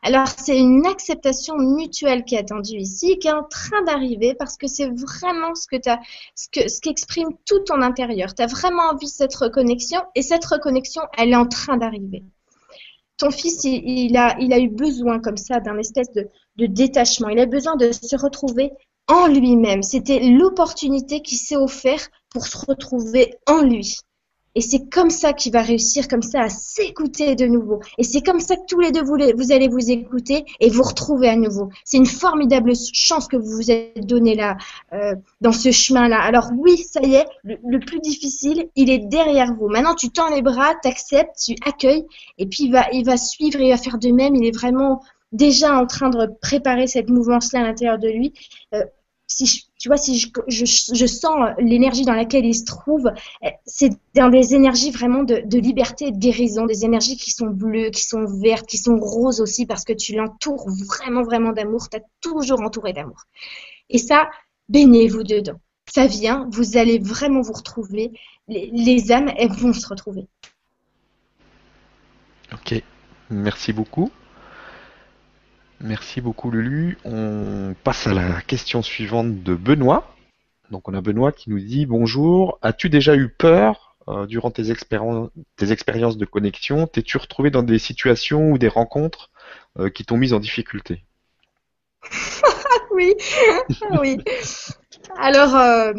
Alors 0.03 0.28
c'est 0.28 0.59
une 0.59 0.86
acceptation 0.86 1.57
mutuelle 1.59 2.24
qui 2.24 2.34
est 2.34 2.38
attendue 2.38 2.78
ici, 2.78 3.18
qui 3.18 3.28
est 3.28 3.32
en 3.32 3.44
train 3.44 3.82
d'arriver 3.82 4.34
parce 4.34 4.57
que 4.57 4.66
c'est 4.66 4.88
vraiment 4.88 5.55
ce 5.55 5.66
que 5.66 5.76
ce 6.34 6.48
que 6.51 6.68
ce 6.68 6.80
qu'exprime 6.80 7.28
tout 7.44 7.59
ton 7.61 7.82
intérieur. 7.82 8.34
Tu 8.34 8.42
as 8.42 8.46
vraiment 8.46 8.84
envie 8.90 9.07
de 9.07 9.11
cette 9.11 9.34
reconnexion 9.34 10.01
et 10.14 10.22
cette 10.22 10.44
reconnexion, 10.44 11.03
elle 11.18 11.30
est 11.30 11.36
en 11.36 11.46
train 11.46 11.76
d'arriver. 11.76 12.24
Ton 13.18 13.30
fils, 13.30 13.64
il, 13.64 14.16
a, 14.16 14.38
il 14.40 14.51
a 14.55 14.59
eu 14.59 14.70
besoin 14.70 15.20
comme 15.20 15.36
ça 15.36 15.61
d'un 15.61 15.76
espèce 15.76 16.11
de, 16.12 16.26
de 16.57 16.64
détachement. 16.64 17.28
Il 17.28 17.38
a 17.38 17.44
besoin 17.44 17.76
de 17.76 17.92
se 17.92 18.16
retrouver 18.16 18.72
en 19.09 19.26
lui-même. 19.26 19.82
C'était 19.82 20.20
l'opportunité 20.20 21.20
qui 21.20 21.36
s'est 21.36 21.57
offerte 21.57 22.11
pour 22.30 22.46
se 22.46 22.57
retrouver 22.57 23.34
en 23.46 23.61
lui. 23.61 23.98
Et 24.55 24.61
c'est 24.61 24.88
comme 24.90 25.11
ça 25.11 25.32
qu'il 25.32 25.53
va 25.53 25.62
réussir 25.62 26.09
comme 26.09 26.22
ça 26.22 26.42
à 26.42 26.48
s'écouter 26.48 27.36
de 27.36 27.46
nouveau. 27.46 27.80
Et 27.98 28.03
c'est 28.03 28.20
comme 28.20 28.40
ça 28.40 28.57
que 28.57 28.66
tous 28.68 28.80
les 28.80 28.90
deux, 28.90 29.03
vous, 29.03 29.53
allez 29.53 29.68
vous 29.68 29.90
écouter 29.90 30.44
et 30.59 30.70
vous 30.70 30.82
retrouver 30.82 31.28
à 31.28 31.36
nouveau. 31.36 31.70
C'est 31.84 31.98
une 31.98 32.07
formidable 32.07 32.72
chance 32.92 33.28
que 33.28 33.36
vous 33.36 33.51
vous 33.51 33.70
êtes 33.70 34.07
donnée 34.07 34.34
là, 34.34 34.57
euh, 34.92 35.14
dans 35.40 35.53
ce 35.53 35.70
chemin-là. 35.70 36.20
Alors 36.20 36.51
oui, 36.57 36.78
ça 36.78 37.01
y 37.03 37.14
est, 37.14 37.26
le, 37.44 37.78
plus 37.78 38.01
difficile, 38.01 38.68
il 38.74 38.90
est 38.90 38.98
derrière 38.98 39.55
vous. 39.55 39.68
Maintenant, 39.68 39.94
tu 39.94 40.11
tends 40.11 40.30
les 40.30 40.42
bras, 40.42 40.74
t'acceptes, 40.82 41.36
tu 41.44 41.55
accueilles, 41.64 42.05
et 42.38 42.46
puis 42.46 42.64
il 42.64 42.72
va, 42.72 42.86
il 42.92 43.05
va 43.05 43.16
suivre, 43.16 43.61
il 43.61 43.70
va 43.70 43.76
faire 43.76 43.98
de 43.98 44.11
même. 44.11 44.34
Il 44.34 44.44
est 44.44 44.57
vraiment 44.57 45.01
déjà 45.32 45.78
en 45.78 45.86
train 45.86 46.11
de 46.11 46.26
préparer 46.40 46.86
cette 46.88 47.09
mouvance-là 47.09 47.61
à 47.61 47.62
l'intérieur 47.62 47.98
de 47.98 48.09
lui. 48.09 48.32
Euh, 48.74 48.84
si 49.31 49.70
tu 49.78 49.89
vois, 49.89 49.97
si 49.97 50.18
je, 50.18 50.28
je, 50.49 51.07
sens 51.07 51.55
l'énergie 51.59 52.05
dans 52.05 52.12
laquelle 52.12 52.45
il 52.45 52.55
se 52.55 52.64
trouve, 52.64 53.11
eh, 53.43 53.53
c'est 53.64 53.91
dans 54.14 54.28
des 54.28 54.55
énergies 54.55 54.91
vraiment 54.91 55.22
de, 55.22 55.41
de, 55.45 55.59
liberté 55.59 56.09
et 56.09 56.12
de 56.12 56.18
guérison, 56.18 56.66
des 56.66 56.85
énergies 56.85 57.16
qui 57.16 57.31
sont 57.31 57.47
bleues, 57.47 57.91
qui 57.91 58.03
sont 58.03 58.26
vertes, 58.26 58.66
qui 58.66 58.76
sont 58.76 58.99
roses 58.99 59.41
aussi, 59.41 59.64
parce 59.64 59.85
que 59.85 59.95
tu 59.95 60.14
l'entoures 60.14 60.66
vraiment, 60.87 61.22
vraiment 61.22 61.53
d'amour, 61.53 61.89
tu 61.89 61.97
as 61.97 62.03
toujours 62.20 62.61
entouré 62.61 62.93
d'amour. 62.93 63.22
Et 63.89 63.99
ça, 63.99 64.28
baignez-vous 64.68 65.22
dedans. 65.22 65.61
Ça 65.87 66.07
vient, 66.07 66.47
vous 66.51 66.76
allez 66.76 66.99
vraiment 66.99 67.41
vous 67.41 67.55
retrouver. 67.55 68.12
Les, 68.49 68.70
les 68.72 69.12
âmes, 69.12 69.33
elles 69.39 69.53
vont 69.53 69.72
se 69.72 69.87
retrouver. 69.87 70.26
Ok, 72.53 72.83
merci 73.31 73.72
beaucoup. 73.72 74.11
Merci 75.83 76.20
beaucoup 76.20 76.51
Lulu. 76.51 76.99
On 77.05 77.74
passe 77.85 78.07
à 78.07 78.12
la 78.12 78.43
question 78.43 78.83
suivante 78.83 79.43
de 79.43 79.55
Benoît. 79.55 80.14
Donc 80.70 80.89
on 80.89 80.95
a 80.95 81.01
Benoît 81.01 81.33
qui 81.33 81.49
nous 81.49 81.59
dit 81.59 81.87
bonjour. 81.87 82.59
As-tu 82.61 82.91
déjà 82.91 83.16
eu 83.16 83.28
peur 83.31 83.97
euh, 84.09 84.26
durant 84.26 84.51
tes, 84.51 84.70
expériences 84.70 85.31
de 86.16 86.24
connexion? 86.26 86.87
T'es-tu 86.87 87.16
retrouvé 87.16 87.51
dans 87.51 87.62
des 87.62 87.78
situations 87.78 88.51
ou 88.51 88.59
des 88.59 88.68
rencontres 88.68 89.31
euh, 89.78 89.89
qui 89.89 90.05
t'ont 90.05 90.18
mise 90.18 90.33
en 90.33 90.41
difficulté? 90.41 91.05
Oui, 92.93 93.14
oui. 94.03 94.18
Alors, 95.16 95.57
euh, 95.57 95.93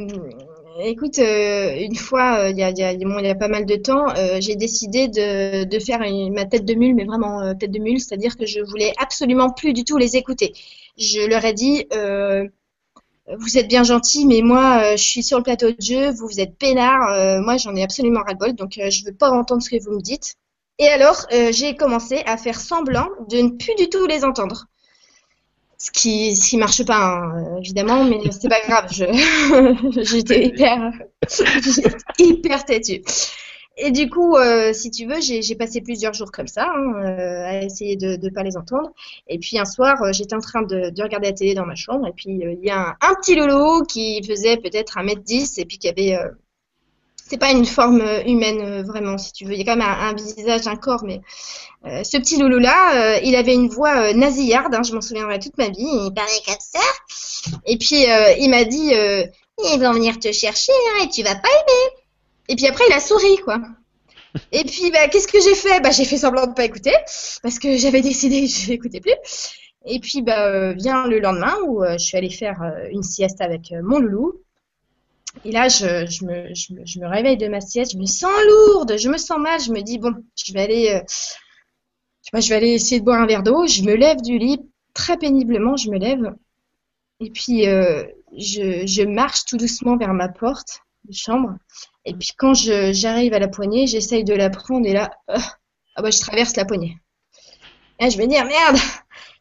Écoute, 0.79 1.19
euh, 1.19 1.75
une 1.75 1.95
fois, 1.95 2.45
euh, 2.45 2.49
il 2.49 2.57
y, 2.57 2.63
a, 2.63 2.69
y, 2.69 2.83
a, 2.83 2.93
y, 2.93 3.29
a, 3.29 3.35
pas 3.35 3.47
mal 3.47 3.65
de 3.65 3.75
temps, 3.75 4.09
euh, 4.15 4.37
j'ai 4.39 4.55
décidé 4.55 5.07
de, 5.07 5.79
faire 5.79 5.99
ma 6.31 6.45
tête 6.45 6.65
de 6.65 6.73
mule, 6.73 6.95
mais 6.95 7.03
vraiment 7.03 7.53
tête 7.55 7.71
de 7.71 7.79
mule, 7.79 7.99
c'est-à-dire 7.99 8.37
que 8.37 8.45
je 8.45 8.61
voulais 8.61 8.93
absolument 8.97 9.51
plus 9.51 9.73
du 9.73 9.83
tout 9.83 9.97
les 9.97 10.15
écouter. 10.15 10.53
Je 10.97 11.27
leur 11.27 11.43
ai 11.45 11.53
dit, 11.53 11.85
vous 13.37 13.57
êtes 13.57 13.67
bien 13.67 13.83
gentil, 13.83 14.25
mais 14.25 14.41
moi, 14.41 14.95
je 14.95 15.03
suis 15.03 15.23
sur 15.23 15.37
le 15.37 15.43
plateau 15.43 15.71
de 15.71 15.81
jeu, 15.81 16.11
vous, 16.11 16.39
êtes 16.39 16.57
peinard, 16.57 17.41
moi, 17.41 17.57
j'en 17.57 17.75
ai 17.75 17.83
absolument 17.83 18.21
ras-le-bol, 18.21 18.53
donc 18.53 18.73
je 18.75 19.05
veux 19.05 19.13
pas 19.13 19.31
entendre 19.31 19.61
ce 19.61 19.69
que 19.69 19.81
vous 19.83 19.91
me 19.91 20.01
dites. 20.01 20.35
Et 20.79 20.87
alors, 20.87 21.27
j'ai 21.51 21.75
commencé 21.75 22.23
à 22.25 22.37
faire 22.37 22.59
semblant 22.59 23.07
de 23.29 23.37
ne 23.37 23.49
plus 23.49 23.75
du 23.75 23.89
tout 23.89 24.05
les 24.07 24.23
entendre 24.23 24.67
ce 25.81 25.89
qui 25.89 26.35
ce 26.35 26.49
qui 26.49 26.57
marche 26.57 26.85
pas 26.85 27.23
hein, 27.23 27.57
évidemment 27.57 28.03
mais 28.03 28.19
c'est 28.29 28.47
pas 28.47 28.61
grave 28.67 28.87
j'étais 30.03 30.45
hyper 30.45 30.91
hyper 32.19 32.65
têtue. 32.65 33.01
Et 33.77 33.89
du 33.89 34.07
coup 34.07 34.35
euh, 34.35 34.73
si 34.73 34.91
tu 34.91 35.07
veux 35.07 35.19
j'ai 35.21 35.55
passé 35.55 35.81
plusieurs 35.81 36.13
jours 36.13 36.31
comme 36.31 36.45
ça 36.47 36.67
hein, 36.71 37.03
euh, 37.03 37.45
à 37.45 37.61
essayer 37.63 37.95
de 37.95 38.15
ne 38.15 38.29
pas 38.29 38.43
les 38.43 38.57
entendre. 38.57 38.91
Et 39.27 39.39
puis 39.39 39.57
un 39.57 39.65
soir 39.65 39.99
euh, 40.03 40.11
j'étais 40.11 40.35
en 40.35 40.39
train 40.39 40.61
de, 40.61 40.91
de, 40.91 41.01
regarder 41.01 41.29
la 41.29 41.33
télé 41.33 41.55
dans 41.55 41.65
ma 41.65 41.75
chambre 41.75 42.05
et 42.05 42.13
puis 42.15 42.29
il 42.29 42.63
y 42.63 42.69
a 42.69 42.89
un, 42.89 42.95
un, 43.01 43.15
petit 43.15 43.33
loulou 43.35 43.83
qui 43.83 44.21
faisait 44.23 44.57
peut-être 44.57 44.99
un 44.99 45.03
mètre 45.03 45.23
dix 45.23 45.57
et 45.57 45.65
puis 45.65 45.79
qui 45.79 45.89
avait 45.89 46.15
c'est 47.31 47.37
pas 47.37 47.51
une 47.51 47.65
forme 47.65 48.01
euh, 48.01 48.21
humaine 48.25 48.59
euh, 48.59 48.83
vraiment, 48.83 49.17
si 49.17 49.31
tu 49.31 49.45
veux. 49.45 49.53
Il 49.53 49.59
y 49.59 49.61
a 49.61 49.65
quand 49.65 49.77
même 49.77 49.87
un, 49.87 50.13
visage, 50.13 50.67
un 50.67 50.75
corps, 50.75 51.05
mais 51.05 51.21
euh, 51.85 52.03
ce 52.03 52.17
petit 52.17 52.37
loulou 52.37 52.59
là, 52.59 53.19
il 53.21 53.37
avait 53.37 53.53
une 53.53 53.69
voix 53.69 54.11
nasillarde. 54.13 54.75
Hein, 54.75 54.83
je 54.83 54.93
m'en 54.93 54.99
souviendrai 54.99 55.39
toute 55.39 55.57
ma 55.57 55.69
vie. 55.69 55.77
Il 55.79 56.13
parlait 56.13 56.41
comme 56.45 56.55
ça. 56.59 56.83
Et 57.65 57.77
puis 57.77 58.05
il 58.39 58.49
m'a 58.49 58.65
dit, 58.65 58.91
ils 58.91 59.79
vont 59.79 59.93
venir 59.93 60.19
te 60.19 60.31
chercher 60.33 60.73
hein, 60.73 61.05
et 61.05 61.09
tu 61.09 61.23
vas 61.23 61.35
pas 61.35 61.47
aimer. 61.47 61.95
Et 62.49 62.55
puis 62.57 62.67
après 62.67 62.83
il 62.89 62.93
a 62.93 62.99
souri 62.99 63.37
quoi. 63.45 63.59
Et 64.51 64.65
puis 64.65 64.91
bah, 64.91 65.07
qu'est-ce 65.07 65.27
que 65.27 65.39
j'ai 65.39 65.55
fait? 65.55 65.79
Bah 65.79 65.91
j'ai 65.91 66.05
fait 66.05 66.17
semblant 66.17 66.47
de 66.47 66.53
pas 66.53 66.65
écouter 66.65 66.93
parce 67.41 67.59
que 67.59 67.77
j'avais 67.77 68.01
décidé 68.01 68.41
que 68.41 68.47
je 68.47 68.69
n'écoutais 68.69 68.99
plus. 68.99 69.15
Et 69.85 69.99
puis 69.99 70.21
bah 70.21 70.73
vient 70.73 71.07
le 71.07 71.19
lendemain 71.19 71.55
où 71.65 71.81
je 71.83 71.97
suis 71.97 72.17
allée 72.17 72.29
faire 72.29 72.61
une 72.91 73.03
sieste 73.03 73.39
avec 73.39 73.73
mon 73.83 73.99
loulou. 73.99 74.33
Et 75.45 75.51
là, 75.51 75.69
je, 75.69 76.25
me, 76.25 76.49
me, 76.49 76.99
me, 76.99 77.07
réveille 77.07 77.37
de 77.37 77.47
ma 77.47 77.61
sieste, 77.61 77.93
je 77.93 77.97
me 77.97 78.05
sens 78.05 78.31
lourde, 78.47 78.97
je 78.97 79.09
me 79.09 79.17
sens 79.17 79.39
mal, 79.39 79.59
je 79.61 79.71
me 79.71 79.81
dis, 79.81 79.97
bon, 79.97 80.13
je 80.35 80.53
vais 80.53 80.61
aller, 80.61 80.89
euh, 80.89 81.01
je 82.39 82.49
vais 82.49 82.55
aller 82.55 82.73
essayer 82.73 82.99
de 82.99 83.05
boire 83.05 83.21
un 83.21 83.25
verre 83.25 83.43
d'eau. 83.43 83.65
Je 83.65 83.83
me 83.83 83.95
lève 83.95 84.21
du 84.21 84.37
lit, 84.37 84.59
très 84.93 85.17
péniblement, 85.17 85.77
je 85.77 85.89
me 85.89 85.97
lève. 85.97 86.35
Et 87.19 87.29
puis, 87.29 87.67
euh, 87.67 88.03
je, 88.37 89.05
marche 89.05 89.45
tout 89.45 89.57
doucement 89.57 89.97
vers 89.97 90.13
ma 90.13 90.27
porte 90.27 90.81
de 91.05 91.13
chambre. 91.13 91.55
Et 92.05 92.13
puis, 92.13 92.31
quand 92.37 92.53
j'arrive 92.53 93.33
à 93.33 93.39
la 93.39 93.47
poignée, 93.47 93.87
j'essaye 93.87 94.23
de 94.23 94.33
la 94.33 94.49
prendre 94.49 94.85
et 94.85 94.93
là, 94.93 95.11
euh, 95.29 95.37
ah 95.95 96.01
bah, 96.01 96.11
je 96.11 96.19
traverse 96.19 96.55
la 96.55 96.65
poignée. 96.65 96.97
Et 97.99 98.09
je 98.09 98.17
vais 98.17 98.27
dire, 98.27 98.45
merde, 98.45 98.77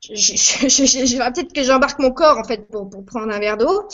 je, 0.02 0.14
je, 0.14 1.32
peut-être 1.32 1.52
que 1.52 1.62
j'embarque 1.62 1.98
mon 1.98 2.10
corps 2.10 2.38
en 2.38 2.44
fait 2.44 2.66
pour, 2.68 2.88
pour 2.88 3.04
prendre 3.04 3.30
un 3.32 3.38
verre 3.38 3.58
d'eau. 3.58 3.86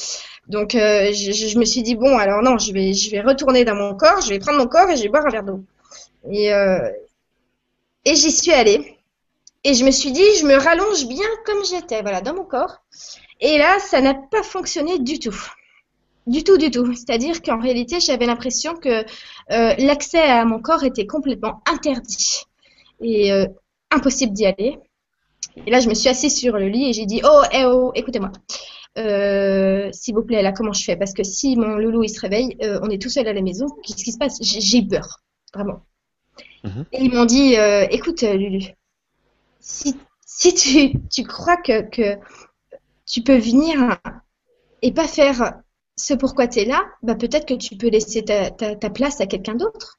Donc 0.49 0.75
euh, 0.75 1.13
je, 1.13 1.59
me 1.59 1.65
suis 1.65 1.83
dit 1.83 1.97
bon 1.97 2.17
alors 2.17 2.43
non 2.43 2.59
je 2.59 2.73
vais 2.73 2.95
je 2.95 3.11
vais 3.11 3.21
retourner 3.21 3.65
dans 3.65 3.75
mon 3.75 3.95
corps, 3.97 4.21
je 4.21 4.29
vais 4.29 4.39
prendre 4.39 4.59
mon 4.59 4.69
corps 4.69 4.89
et 4.89 4.97
je 4.97 5.03
vais 5.03 5.09
boire 5.09 5.27
un 5.27 5.31
verre 5.31 5.43
d'eau. 5.43 5.65
Et 6.31 6.53
euh, 6.53 6.91
et 8.05 8.15
j'y 8.15 8.31
suis 8.31 8.53
allée. 8.53 8.97
Et 9.65 9.75
je 9.75 9.85
me 9.85 9.91
suis 9.91 10.13
dit 10.13 10.23
je 10.41 10.47
me 10.47 10.55
rallonge 10.55 11.07
bien 11.09 11.27
comme 11.45 11.65
j'étais 11.65 12.03
voilà 12.03 12.21
dans 12.21 12.35
mon 12.35 12.45
corps. 12.45 12.83
Et 13.41 13.59
là 13.59 13.79
ça 13.81 14.01
n'a 14.01 14.15
pas 14.15 14.45
fonctionné 14.45 14.99
du 15.01 15.19
tout. 15.19 15.37
Du 16.29 16.43
tout, 16.43 16.59
du 16.59 16.73
tout. 16.73 16.93
C'est-à-dire 16.93 17.41
qu'en 17.41 17.61
réalité, 17.61 18.01
j'avais 18.01 18.27
l'impression 18.27 18.75
que 18.75 18.89
euh, 19.53 19.75
l'accès 19.79 20.23
à 20.23 20.45
mon 20.45 20.61
corps 20.61 20.83
était 20.83 21.07
complètement 21.07 21.63
interdit 21.67 22.43
et 23.01 23.31
impossible 23.93 24.33
d'y 24.33 24.47
aller. 24.47 24.81
Et 25.65 25.71
là, 25.71 25.81
je 25.81 25.89
me 25.89 25.95
suis 25.95 26.09
assise 26.09 26.37
sur 26.37 26.57
le 26.57 26.69
lit 26.69 26.91
et 26.91 26.93
j'ai 26.93 27.07
dit 27.07 27.21
Oh, 27.25 27.43
eh 27.53 27.65
oh, 27.65 27.93
écoutez-moi. 27.95 28.33
Euh, 28.99 29.91
s'il 29.93 30.15
vous 30.15 30.23
plaît, 30.23 30.43
là, 30.43 30.53
comment 30.53 30.73
je 30.73 30.83
fais? 30.83 30.97
Parce 30.97 31.13
que 31.13 31.23
si 31.23 31.57
mon 31.57 31.77
loulou 31.77 32.03
il 32.03 32.09
se 32.09 32.21
réveille, 32.21 32.57
euh, 32.63 32.81
on 32.83 32.89
est 32.89 33.01
tout 33.01 33.11
seul 33.11 33.29
à 33.29 33.33
la 33.33 33.43
maison, 33.43 33.67
qu'est-ce 33.83 34.05
qui 34.05 34.13
se 34.13 34.19
passe? 34.19 34.39
J'ai 34.41 34.83
peur, 34.83 35.23
vraiment. 35.55 35.83
Mhm. 36.65 36.85
Et 36.93 37.05
ils 37.05 37.13
m'ont 37.13 37.27
dit 37.27 37.57
euh, 37.57 37.87
Écoute, 37.91 38.23
Lulu, 38.23 38.75
si, 39.61 39.97
si 40.25 40.55
tu, 40.55 40.95
tu 41.11 41.25
crois 41.25 41.57
que, 41.57 41.83
que 41.83 42.19
tu 43.07 43.23
peux 43.23 43.39
venir 43.39 43.99
et 44.83 44.93
pas 44.93 45.09
faire 45.09 45.55
ce 45.97 46.15
pourquoi 46.15 46.47
tu 46.47 46.61
es 46.61 46.65
là, 46.65 46.85
bah 47.03 47.15
peut-être 47.15 47.47
que 47.47 47.55
tu 47.55 47.77
peux 47.77 47.89
laisser 47.89 48.25
ta, 48.25 48.51
ta, 48.51 48.77
ta 48.77 48.91
place 48.91 49.21
à 49.21 49.27
quelqu'un 49.27 49.55
d'autre. 49.55 49.99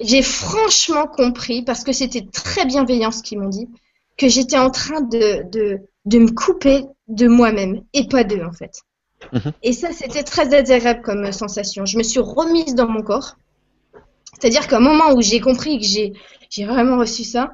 J'ai 0.00 0.22
franchement 0.22 1.06
compris, 1.06 1.62
parce 1.62 1.84
que 1.84 1.92
c'était 1.92 2.26
très 2.32 2.64
bienveillant 2.64 3.10
ce 3.10 3.22
qu'ils 3.22 3.38
m'ont 3.38 3.48
dit, 3.48 3.68
que 4.16 4.28
j'étais 4.28 4.58
en 4.58 4.70
train 4.70 5.00
de, 5.00 5.48
de, 5.50 5.80
de, 6.04 6.18
me 6.18 6.30
couper 6.30 6.84
de 7.08 7.28
moi-même 7.28 7.82
et 7.92 8.08
pas 8.08 8.24
d'eux 8.24 8.44
en 8.44 8.52
fait. 8.52 8.82
Mhm. 9.32 9.52
Et 9.62 9.72
ça, 9.72 9.92
c'était 9.92 10.24
très 10.24 10.48
désagréable 10.48 11.02
comme 11.02 11.30
sensation. 11.32 11.86
Je 11.86 11.98
me 11.98 12.02
suis 12.02 12.20
remise 12.20 12.74
dans 12.74 12.88
mon 12.88 13.02
corps. 13.02 13.36
C'est-à-dire 14.40 14.66
qu'au 14.66 14.80
moment 14.80 15.12
où 15.14 15.22
j'ai 15.22 15.40
compris 15.40 15.78
que 15.78 15.84
j'ai, 15.84 16.12
j'ai 16.50 16.64
vraiment 16.64 16.98
reçu 16.98 17.22
ça, 17.22 17.52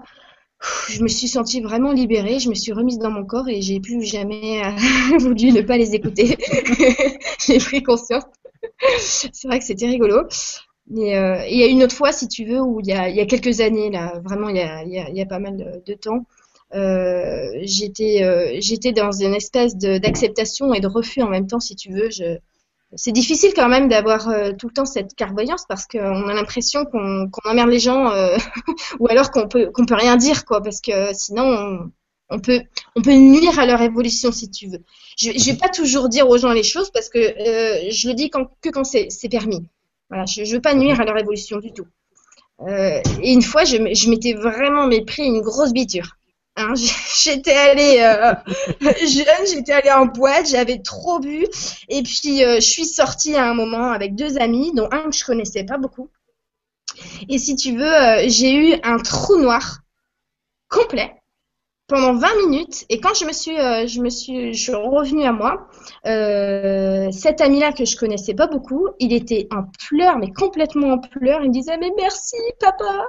je 0.89 1.03
me 1.03 1.09
suis 1.09 1.29
sentie 1.29 1.61
vraiment 1.61 1.93
libérée, 1.93 2.41
je 2.41 2.49
me 2.49 2.55
suis 2.55 2.73
remise 2.73 2.99
dans 2.99 3.11
mon 3.11 3.25
corps 3.25 3.49
et 3.49 3.63
j'ai 3.63 3.79
plus 3.81 4.03
jamais 4.03 4.63
euh, 4.65 5.19
voulu 5.19 5.53
ne 5.53 5.63
pas 5.63 5.77
les 5.77 5.95
écouter. 5.95 6.37
j'ai 7.47 7.59
pris 7.59 7.83
conscience. 7.83 8.25
C'est 8.99 9.47
vrai 9.47 9.59
que 9.59 9.65
c'était 9.65 9.87
rigolo. 9.87 10.27
Mais 10.91 11.17
euh, 11.17 11.47
il 11.47 11.59
y 11.59 11.63
a 11.63 11.67
une 11.67 11.83
autre 11.83 11.95
fois, 11.95 12.13
si 12.13 12.29
tu 12.29 12.45
veux, 12.47 12.61
où 12.61 12.81
il 12.81 12.87
y 12.87 12.93
a, 12.93 13.27
quelques 13.27 13.61
années, 13.61 13.91
là, 13.91 14.21
vraiment 14.25 14.49
il 14.49 14.57
y 14.57 15.21
a, 15.21 15.27
pas 15.27 15.39
mal 15.39 15.83
de, 15.85 15.95
temps, 15.95 16.25
euh, 16.75 17.51
j'étais, 17.63 18.23
euh, 18.23 18.57
j'étais 18.61 18.93
dans 18.93 19.13
une 19.13 19.35
espèce 19.35 19.77
d'acceptation 19.77 20.73
et 20.75 20.81
de 20.81 20.87
refus 20.87 21.23
en 21.23 21.29
même 21.29 21.47
temps, 21.47 21.61
si 21.61 21.77
tu 21.77 21.93
veux. 21.93 22.11
Je, 22.11 22.39
c'est 22.95 23.13
difficile 23.13 23.53
quand 23.55 23.69
même 23.69 23.89
d'avoir 23.89 24.29
euh, 24.31 24.53
tout 24.59 24.69
le 24.69 24.73
temps 24.73 24.87
cette 24.87 25.15
clairvoyance 25.15 25.65
parce 25.69 25.87
qu'on 25.87 26.29
a 26.29 26.35
l'impression 26.35 26.87
qu'on, 26.87 27.29
qu'on 27.31 27.51
emmerde 27.51 27.69
les 27.69 27.81
gens 27.81 28.11
ou 28.99 29.09
alors 29.09 29.31
qu'on 29.31 29.47
peut, 29.47 29.71
qu'on 29.71 29.85
peut 29.85 29.95
rien 29.95 30.17
dire, 30.17 30.47
quoi, 30.47 30.63
parce 30.63 30.81
que 30.81 31.13
sinon 31.13 31.91
on, 32.31 32.39
peut, 32.41 32.63
on 32.97 33.03
peut 33.03 33.15
nuire 33.15 33.59
à 33.59 33.67
leur 33.67 33.83
évolution 33.83 34.33
si 34.33 34.51
tu 34.51 34.69
veux. 34.69 34.83
Je, 35.19 35.33
je 35.33 35.51
vais 35.51 35.57
pas 35.57 35.69
toujours 35.69 36.09
dire 36.09 36.29
aux 36.29 36.39
gens 36.39 36.53
les 36.53 36.63
choses 36.63 36.91
parce 36.91 37.11
que 37.11 37.19
je 37.19 38.09
le 38.09 38.15
dis 38.15 38.31
quand, 38.31 38.47
que 38.63 38.71
quand 38.71 38.85
c'est 38.85 39.29
permis. 39.31 39.67
Voilà, 40.09 40.25
je 40.27 40.43
ne 40.43 40.47
veux 40.47 40.61
pas 40.61 40.75
nuire 40.75 41.01
à 41.01 41.05
leur 41.05 41.19
évolution 41.19 41.59
du 41.59 41.73
tout. 41.73 41.87
Euh, 42.63 43.01
et 43.23 43.33
une 43.33 43.43
fois, 43.43 43.65
je, 43.65 43.77
je 43.77 44.11
m'étais 44.11 44.35
vraiment 44.35 44.87
mépris 44.87 45.25
une 45.25 45.41
grosse 45.41 45.73
biture. 45.73 46.17
Hein, 46.57 46.75
j'étais 47.23 47.53
allée 47.53 47.99
euh, 48.01 48.35
jeune, 49.07 49.47
j'étais 49.47 49.73
allée 49.73 49.93
en 49.93 50.07
boîte, 50.07 50.49
j'avais 50.49 50.81
trop 50.81 51.21
bu, 51.21 51.47
et 51.89 52.03
puis 52.03 52.45
euh, 52.45 52.57
je 52.57 52.67
suis 52.67 52.87
sortie 52.87 53.37
à 53.37 53.49
un 53.49 53.55
moment 53.55 53.93
avec 53.93 54.17
deux 54.17 54.39
amis, 54.39 54.73
dont 54.75 54.89
un 54.91 55.11
que 55.11 55.17
je 55.17 55.25
connaissais 55.25 55.65
pas 55.65 55.79
beaucoup. 55.79 56.11
Et 57.29 57.39
si 57.39 57.55
tu 57.55 57.77
veux, 57.77 58.29
j'ai 58.29 58.55
eu 58.55 58.81
un 58.83 58.99
trou 58.99 59.37
noir 59.37 59.81
complet 60.69 61.18
pendant 61.89 62.15
20 62.15 62.29
minutes. 62.47 62.85
Et 62.91 63.01
quand 63.01 63.15
je 63.15 63.25
me 63.25 63.33
suis, 63.33 63.59
euh, 63.59 63.87
je 63.87 64.01
me 64.01 64.11
suis, 64.11 64.55
je 64.55 64.63
suis 64.63 64.75
revenue 64.75 65.25
à 65.25 65.33
moi, 65.33 65.69
euh, 66.07 67.11
cet 67.11 67.41
ami-là 67.41 67.73
que 67.73 67.85
je 67.85 67.97
connaissais 67.97 68.35
pas 68.35 68.47
beaucoup, 68.47 68.89
il 69.01 69.13
était 69.13 69.49
en 69.51 69.65
pleurs, 69.89 70.19
mais 70.19 70.31
complètement 70.31 70.93
en 70.93 70.99
pleurs. 70.99 71.43
Il 71.43 71.49
me 71.49 71.55
disait 71.55 71.79
mais 71.79 71.91
merci 71.97 72.37
papa. 72.61 73.07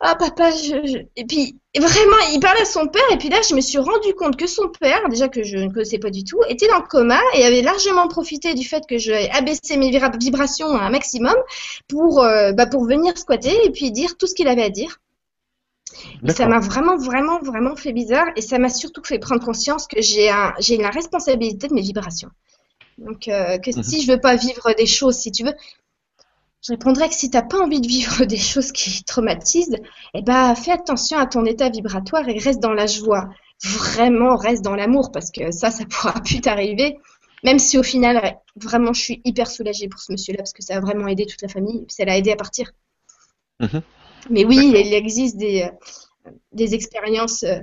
Ah 0.00 0.14
papa, 0.14 0.50
je, 0.50 1.04
et 1.16 1.24
puis 1.24 1.58
vraiment, 1.74 2.16
il 2.34 2.38
parlait 2.38 2.60
à 2.60 2.66
son 2.66 2.86
père 2.86 3.02
et 3.10 3.16
puis 3.16 3.30
là, 3.30 3.38
je 3.48 3.54
me 3.54 3.62
suis 3.62 3.78
rendu 3.78 4.12
compte 4.14 4.36
que 4.36 4.46
son 4.46 4.68
père, 4.68 5.08
déjà 5.08 5.28
que 5.28 5.42
je 5.42 5.56
ne 5.56 5.72
connaissais 5.72 5.98
pas 5.98 6.10
du 6.10 6.22
tout, 6.22 6.38
était 6.50 6.68
dans 6.68 6.80
le 6.80 6.86
coma 6.86 7.18
et 7.34 7.44
avait 7.44 7.62
largement 7.62 8.06
profité 8.06 8.52
du 8.52 8.66
fait 8.68 8.82
que 8.86 8.98
j'avais 8.98 9.30
abaissé 9.30 9.78
mes 9.78 9.90
vibrations 10.18 10.68
à 10.76 10.82
un 10.82 10.90
maximum 10.90 11.34
pour, 11.88 12.22
euh, 12.22 12.52
bah, 12.52 12.66
pour 12.66 12.84
venir 12.84 13.16
squatter 13.16 13.56
et 13.64 13.70
puis 13.70 13.90
dire 13.90 14.18
tout 14.18 14.26
ce 14.26 14.34
qu'il 14.34 14.48
avait 14.48 14.64
à 14.64 14.70
dire 14.70 15.00
ça 16.28 16.46
m'a 16.46 16.60
vraiment, 16.60 16.96
vraiment, 16.96 17.40
vraiment 17.40 17.76
fait 17.76 17.92
bizarre 17.92 18.26
et 18.36 18.40
ça 18.40 18.58
m'a 18.58 18.68
surtout 18.68 19.02
fait 19.04 19.18
prendre 19.18 19.44
conscience 19.44 19.86
que 19.86 20.00
j'ai 20.00 20.30
un, 20.30 20.54
j'ai 20.58 20.76
la 20.76 20.90
responsabilité 20.90 21.68
de 21.68 21.74
mes 21.74 21.82
vibrations. 21.82 22.30
Donc, 22.98 23.28
euh, 23.28 23.58
que 23.58 23.76
mhm. 23.76 23.82
si 23.82 24.02
je 24.02 24.10
veux 24.10 24.20
pas 24.20 24.36
vivre 24.36 24.74
des 24.76 24.86
choses, 24.86 25.16
si 25.16 25.30
tu 25.30 25.44
veux, 25.44 25.54
je 26.66 26.72
répondrais 26.72 27.08
que 27.08 27.14
si 27.14 27.30
tu 27.30 27.36
n'as 27.36 27.42
pas 27.42 27.60
envie 27.60 27.80
de 27.80 27.86
vivre 27.86 28.24
des 28.26 28.36
choses 28.36 28.72
qui 28.72 29.04
traumatisent, 29.04 29.76
eh 30.14 30.22
ben, 30.22 30.54
fais 30.54 30.72
attention 30.72 31.18
à 31.18 31.26
ton 31.26 31.44
état 31.44 31.68
vibratoire 31.68 32.28
et 32.28 32.38
reste 32.38 32.60
dans 32.60 32.72
la 32.72 32.86
joie. 32.86 33.28
Vraiment, 33.64 34.36
reste 34.36 34.62
dans 34.62 34.74
l'amour 34.74 35.12
parce 35.12 35.30
que 35.30 35.50
ça, 35.50 35.70
ça 35.70 35.84
pourra 35.86 36.12
plus 36.24 36.40
t'arriver. 36.40 36.98
Même 37.44 37.58
si 37.58 37.78
au 37.78 37.82
final, 37.82 38.38
vraiment, 38.56 38.92
je 38.92 39.00
suis 39.00 39.22
hyper 39.24 39.50
soulagée 39.50 39.88
pour 39.88 40.00
ce 40.00 40.10
monsieur-là 40.10 40.38
parce 40.38 40.52
que 40.52 40.62
ça 40.62 40.76
a 40.76 40.80
vraiment 40.80 41.06
aidé 41.06 41.26
toute 41.26 41.42
la 41.42 41.48
famille, 41.48 41.84
ça 41.88 42.04
l'a 42.04 42.16
aidé 42.16 42.32
à 42.32 42.36
partir. 42.36 42.72
Mhm. 43.60 43.82
Mais 44.30 44.44
oui, 44.44 44.72
il 44.74 44.94
existe 44.94 45.36
des, 45.36 45.62
euh, 45.62 46.30
des 46.52 46.74
expériences. 46.74 47.42
Euh. 47.42 47.60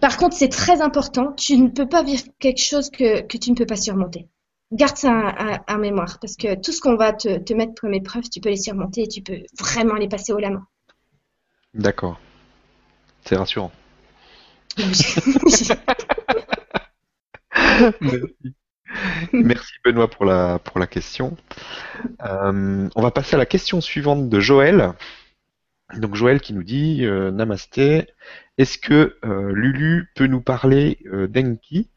Par 0.00 0.16
contre, 0.16 0.36
c'est 0.36 0.48
très 0.48 0.80
important. 0.80 1.32
Tu 1.32 1.56
ne 1.56 1.68
peux 1.68 1.88
pas 1.88 2.02
vivre 2.02 2.24
quelque 2.38 2.62
chose 2.62 2.90
que, 2.90 3.22
que 3.22 3.36
tu 3.36 3.50
ne 3.50 3.56
peux 3.56 3.66
pas 3.66 3.76
surmonter. 3.76 4.28
Garde 4.72 4.96
ça 4.96 5.60
en 5.68 5.78
mémoire 5.78 6.18
parce 6.20 6.36
que 6.36 6.54
tout 6.54 6.70
ce 6.70 6.80
qu'on 6.80 6.94
va 6.94 7.12
te, 7.12 7.38
te, 7.38 7.54
mettre 7.54 7.74
comme 7.80 7.92
épreuve, 7.92 8.28
tu 8.30 8.40
peux 8.40 8.50
les 8.50 8.56
surmonter 8.56 9.02
et 9.02 9.08
tu 9.08 9.20
peux 9.20 9.42
vraiment 9.58 9.94
les 9.94 10.08
passer 10.08 10.32
au 10.32 10.38
la 10.38 10.50
main. 10.50 10.64
D'accord. 11.74 12.20
C'est 13.24 13.36
rassurant. 13.36 13.72
Merci. 14.78 15.70
Merci 19.32 19.72
Benoît 19.84 20.08
pour 20.08 20.24
la, 20.24 20.58
pour 20.58 20.78
la 20.78 20.86
question. 20.86 21.36
Euh, 22.24 22.88
on 22.94 23.02
va 23.02 23.10
passer 23.10 23.34
à 23.36 23.38
la 23.38 23.46
question 23.46 23.80
suivante 23.80 24.28
de 24.28 24.40
Joël. 24.40 24.92
Donc 25.96 26.14
Joël 26.14 26.40
qui 26.40 26.52
nous 26.52 26.62
dit 26.62 27.04
euh, 27.04 27.30
Namasté, 27.30 28.06
est-ce 28.58 28.78
que 28.78 29.16
euh, 29.24 29.52
Lulu 29.52 30.10
peut 30.14 30.26
nous 30.26 30.40
parler 30.40 30.98
d'Enki 31.28 31.90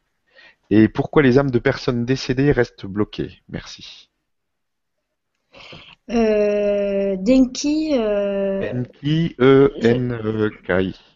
et 0.70 0.88
pourquoi 0.88 1.22
les 1.22 1.38
âmes 1.38 1.50
de 1.50 1.58
personnes 1.58 2.04
décédées 2.04 2.52
restent 2.52 2.86
bloquées? 2.86 3.42
Merci. 3.48 4.10
Denki. 6.08 7.90
Denki, 7.92 9.36
E-N-K-I 9.38 10.94
c'est 10.94 11.13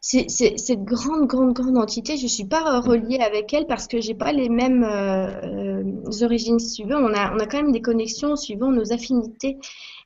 cette 0.00 0.82
grande, 0.82 1.26
grande, 1.26 1.52
grande 1.52 1.76
entité, 1.76 2.16
je 2.16 2.22
ne 2.22 2.28
suis 2.28 2.46
pas 2.46 2.80
reliée 2.80 3.18
avec 3.18 3.52
elle 3.52 3.66
parce 3.66 3.86
que 3.86 4.00
j'ai 4.00 4.14
pas 4.14 4.32
les 4.32 4.48
mêmes 4.48 4.82
euh, 4.82 5.82
euh, 5.82 6.22
origines 6.22 6.58
suivant. 6.58 6.96
On 6.96 7.12
a, 7.12 7.34
on 7.34 7.38
a 7.38 7.46
quand 7.46 7.58
même 7.58 7.72
des 7.72 7.82
connexions 7.82 8.34
suivant 8.34 8.70
nos 8.70 8.92
affinités. 8.92 9.58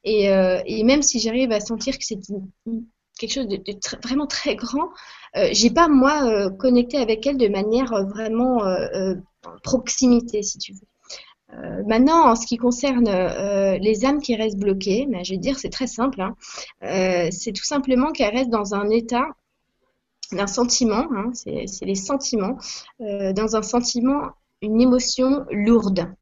Et, 0.03 0.33
euh, 0.33 0.61
et 0.67 0.83
même 0.83 1.03
si 1.03 1.21
j'arrive 1.21 1.53
à 1.53 1.61
sentir 1.61 1.97
que 1.97 2.05
c'est 2.05 2.19
quelque 3.19 3.33
chose 3.33 3.47
de, 3.47 3.63
vraiment 4.03 4.27
très 4.27 4.57
grand, 4.57 4.91
euh, 5.37 5.49
j'ai 5.53 5.71
pas 5.71 5.87
moi 5.87 6.51
connecté 6.59 6.97
avec 6.99 7.25
elle 7.27 7.37
de 7.37 7.49
manière 7.49 7.93
vraiment 8.09 8.63
proximité, 9.63 10.43
si 10.43 10.59
tu 10.59 10.73
veux. 10.73 11.85
maintenant, 11.87 12.31
en 12.31 12.35
ce 12.35 12.47
qui 12.47 12.57
concerne 12.57 13.09
les 13.81 14.05
âmes 14.05 14.21
qui 14.21 14.35
restent 14.35 14.59
bloquées, 14.59 15.07
ben, 15.09 15.25
je 15.25 15.35
vais 15.35 15.39
dire 15.39 15.57
c'est 15.57 15.71
très 15.71 15.87
simple. 15.87 16.21
Hein. 16.21 16.35
c'est 17.31 17.53
tout 17.53 17.65
simplement 17.65 18.11
qu'elles 18.11 18.35
restent 18.35 18.51
dans 18.51 18.75
un 18.75 18.91
état 18.91 19.29
d'un 20.33 20.47
sentiment, 20.47 21.07
hein, 21.15 21.31
c'est 21.35 21.85
les 21.85 21.95
sentiments, 21.95 22.59
euh, 23.01 23.33
dans 23.33 23.57
un 23.57 23.63
sentiment, 23.63 24.31
une 24.63 24.81
émotion 24.81 25.45
lourde. 25.51 26.13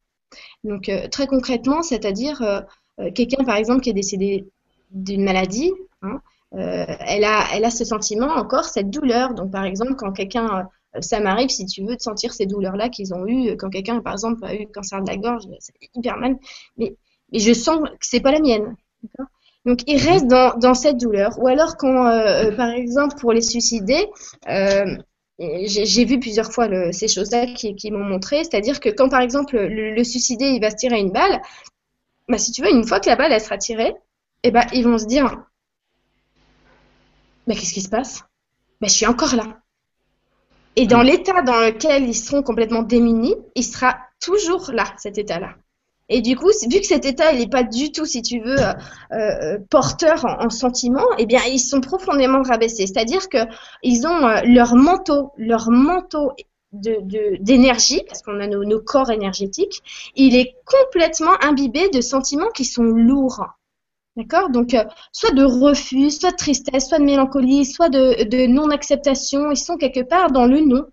Donc 0.63 0.89
euh, 0.89 1.07
très 1.07 1.27
concrètement, 1.27 1.81
c'est-à-dire 1.83 2.41
euh, 2.41 3.11
quelqu'un 3.11 3.43
par 3.43 3.55
exemple 3.55 3.81
qui 3.81 3.89
est 3.89 3.93
décédé 3.93 4.45
d'une 4.91 5.23
maladie, 5.23 5.71
hein, 6.01 6.21
elle, 6.51 7.23
a, 7.23 7.47
elle 7.53 7.65
a 7.65 7.71
ce 7.71 7.83
sentiment 7.83 8.27
encore, 8.27 8.65
cette 8.65 8.91
douleur. 8.91 9.33
Donc 9.33 9.51
par 9.51 9.65
exemple 9.65 9.95
quand 9.95 10.11
quelqu'un, 10.11 10.69
ça 10.99 11.19
m'arrive 11.19 11.49
si 11.49 11.65
tu 11.65 11.83
veux 11.83 11.95
de 11.95 12.01
sentir 12.01 12.33
ces 12.33 12.45
douleurs-là 12.45 12.89
qu'ils 12.89 13.13
ont 13.13 13.25
eues, 13.25 13.57
quand 13.57 13.69
quelqu'un 13.69 14.01
par 14.01 14.13
exemple 14.13 14.45
a 14.45 14.53
eu 14.53 14.67
cancer 14.67 15.01
de 15.01 15.07
la 15.07 15.17
gorge, 15.17 15.43
c'est 15.59 15.73
hyper 15.95 16.17
mal, 16.17 16.37
mais, 16.77 16.95
mais 17.31 17.39
je 17.39 17.53
sens 17.53 17.79
que 17.81 18.05
c'est 18.05 18.21
pas 18.21 18.31
la 18.31 18.39
mienne. 18.39 18.75
Donc, 19.65 19.79
ils 19.87 19.97
restent 19.97 20.27
dans, 20.27 20.57
dans 20.57 20.73
cette 20.73 20.97
douleur. 20.97 21.39
Ou 21.39 21.47
alors, 21.47 21.77
quand, 21.77 22.07
euh, 22.07 22.49
euh, 22.49 22.55
par 22.55 22.69
exemple, 22.69 23.15
pour 23.15 23.31
les 23.31 23.41
suicider, 23.41 24.09
euh, 24.49 24.97
j'ai 25.39 26.05
vu 26.05 26.19
plusieurs 26.19 26.51
fois 26.51 26.67
le, 26.67 26.91
ces 26.91 27.07
choses-là 27.07 27.47
qui, 27.47 27.75
qui 27.75 27.89
m'ont 27.91 28.03
montré, 28.03 28.43
c'est-à-dire 28.43 28.79
que 28.79 28.89
quand, 28.89 29.09
par 29.09 29.21
exemple, 29.21 29.57
le, 29.57 30.03
suicidé, 30.03 30.47
il 30.47 30.61
va 30.61 30.69
se 30.69 30.75
tirer 30.75 30.99
une 30.99 31.11
balle, 31.11 31.41
bah, 32.27 32.37
si 32.37 32.51
tu 32.51 32.61
veux, 32.61 32.71
une 32.71 32.85
fois 32.85 32.99
que 32.99 33.09
la 33.09 33.15
balle, 33.15 33.31
elle 33.31 33.41
sera 33.41 33.57
tirée, 33.57 33.95
eh 34.43 34.51
ben, 34.51 34.65
ils 34.73 34.83
vont 34.83 34.97
se 34.97 35.05
dire, 35.05 35.43
mais 37.47 37.55
qu'est-ce 37.55 37.73
qui 37.73 37.81
se 37.81 37.89
passe? 37.89 38.23
Ben, 38.81 38.87
Je 38.87 38.93
suis 38.93 39.07
encore 39.07 39.35
là. 39.35 39.59
Et 40.75 40.87
dans 40.87 41.03
mm. 41.03 41.07
l'état 41.07 41.41
dans 41.41 41.59
lequel 41.59 42.03
ils 42.03 42.15
seront 42.15 42.43
complètement 42.43 42.83
démunis, 42.83 43.35
il 43.55 43.63
sera 43.63 43.97
toujours 44.19 44.71
là, 44.71 44.93
cet 44.97 45.17
état-là. 45.17 45.55
Et 46.09 46.21
du 46.21 46.35
coup, 46.35 46.49
vu 46.69 46.79
que 46.79 46.85
cet 46.85 47.05
état, 47.05 47.31
il 47.31 47.39
n'est 47.39 47.47
pas 47.47 47.63
du 47.63 47.91
tout, 47.91 48.05
si 48.05 48.21
tu 48.21 48.39
veux, 48.39 48.59
euh, 48.59 48.73
euh 49.13 49.57
porteur 49.69 50.25
en, 50.25 50.45
en 50.45 50.49
sentiments, 50.49 51.07
eh 51.17 51.25
bien, 51.25 51.41
ils 51.49 51.59
sont 51.59 51.81
profondément 51.81 52.41
rabaissés. 52.41 52.87
C'est-à-dire 52.87 53.29
que 53.29 53.37
ils 53.83 54.05
ont 54.05 54.27
euh, 54.27 54.41
leur 54.45 54.75
manteau, 54.75 55.31
leur 55.37 55.69
manteau 55.71 56.33
d'énergie, 56.73 58.01
de, 58.01 58.05
parce 58.07 58.21
qu'on 58.21 58.39
a 58.39 58.47
nos, 58.47 58.63
nos, 58.65 58.81
corps 58.81 59.11
énergétiques, 59.11 59.81
il 60.15 60.35
est 60.35 60.55
complètement 60.65 61.41
imbibé 61.41 61.89
de 61.89 62.01
sentiments 62.01 62.49
qui 62.49 62.65
sont 62.65 62.83
lourds. 62.83 63.45
D'accord? 64.15 64.49
Donc, 64.49 64.73
euh, 64.73 64.83
soit 65.11 65.31
de 65.31 65.43
refus, 65.43 66.11
soit 66.11 66.31
de 66.31 66.35
tristesse, 66.35 66.89
soit 66.89 66.99
de 66.99 67.05
mélancolie, 67.05 67.65
soit 67.65 67.89
de, 67.89 68.23
de 68.23 68.45
non-acceptation. 68.45 69.51
Ils 69.51 69.57
sont 69.57 69.77
quelque 69.77 70.01
part 70.01 70.31
dans 70.31 70.45
le 70.45 70.61
non. 70.61 70.85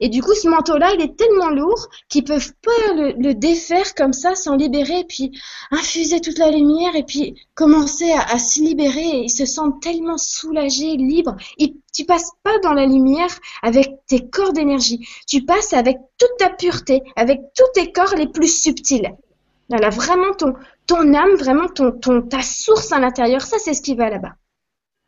Et 0.00 0.08
du 0.08 0.22
coup, 0.22 0.34
ce 0.34 0.48
manteau-là, 0.48 0.92
il 0.94 1.02
est 1.02 1.16
tellement 1.16 1.50
lourd 1.50 1.88
qu'ils 2.08 2.24
peuvent 2.24 2.52
pas 2.62 2.92
le, 2.94 3.32
défaire 3.34 3.94
comme 3.94 4.12
ça, 4.12 4.34
s'en 4.34 4.56
libérer, 4.56 5.04
puis 5.08 5.32
infuser 5.70 6.20
toute 6.20 6.38
la 6.38 6.50
lumière, 6.50 6.94
et 6.96 7.04
puis 7.04 7.34
commencer 7.54 8.10
à, 8.12 8.38
se 8.38 8.60
libérer. 8.60 9.22
ils 9.24 9.30
se 9.30 9.46
sentent 9.46 9.80
tellement 9.82 10.18
soulagés, 10.18 10.96
libres. 10.96 11.36
Et 11.58 11.74
tu 11.94 12.04
passes 12.04 12.30
pas 12.42 12.58
dans 12.62 12.72
la 12.72 12.86
lumière 12.86 13.30
avec 13.62 13.90
tes 14.06 14.28
corps 14.28 14.52
d'énergie. 14.52 15.06
Tu 15.26 15.44
passes 15.44 15.72
avec 15.72 15.98
toute 16.18 16.36
ta 16.38 16.50
pureté, 16.50 17.02
avec 17.16 17.40
tous 17.56 17.72
tes 17.74 17.92
corps 17.92 18.14
les 18.16 18.28
plus 18.28 18.62
subtils. 18.62 19.14
Voilà, 19.68 19.90
vraiment 19.90 20.32
ton, 20.32 20.54
ton 20.86 21.12
âme, 21.14 21.34
vraiment 21.34 21.68
ton, 21.68 21.92
ton, 21.92 22.22
ta 22.22 22.40
source 22.42 22.92
à 22.92 22.98
l'intérieur, 22.98 23.42
ça 23.42 23.58
c'est 23.58 23.74
ce 23.74 23.82
qui 23.82 23.94
va 23.94 24.08
là-bas. 24.08 24.34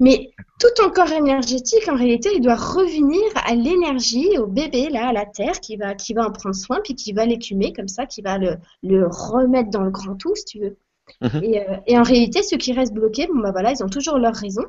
Mais 0.00 0.30
tout 0.58 0.68
ton 0.76 0.90
corps 0.90 1.12
énergétique, 1.12 1.88
en 1.88 1.96
réalité, 1.96 2.30
il 2.34 2.40
doit 2.40 2.56
revenir 2.56 3.22
à 3.34 3.54
l'énergie, 3.54 4.38
au 4.38 4.46
bébé, 4.46 4.88
là, 4.88 5.08
à 5.08 5.12
la 5.12 5.26
terre, 5.26 5.60
qui 5.60 5.76
va, 5.76 5.94
qui 5.94 6.14
va 6.14 6.26
en 6.26 6.32
prendre 6.32 6.54
soin, 6.54 6.80
puis 6.82 6.94
qui 6.94 7.12
va 7.12 7.26
l'écumer 7.26 7.72
comme 7.72 7.88
ça, 7.88 8.06
qui 8.06 8.22
va 8.22 8.38
le, 8.38 8.56
le 8.82 9.06
remettre 9.06 9.70
dans 9.70 9.82
le 9.82 9.90
grand 9.90 10.16
tout, 10.16 10.34
si 10.34 10.44
tu 10.46 10.60
veux. 10.60 10.76
Mhm. 11.20 11.44
Et, 11.44 11.60
euh, 11.60 11.76
et, 11.86 11.98
en 11.98 12.02
réalité, 12.02 12.42
ceux 12.42 12.56
qui 12.56 12.72
restent 12.72 12.94
bloqués, 12.94 13.26
bon 13.26 13.40
bah 13.40 13.50
voilà, 13.52 13.72
ils 13.72 13.82
ont 13.82 13.88
toujours 13.88 14.18
leur 14.18 14.34
raison. 14.34 14.62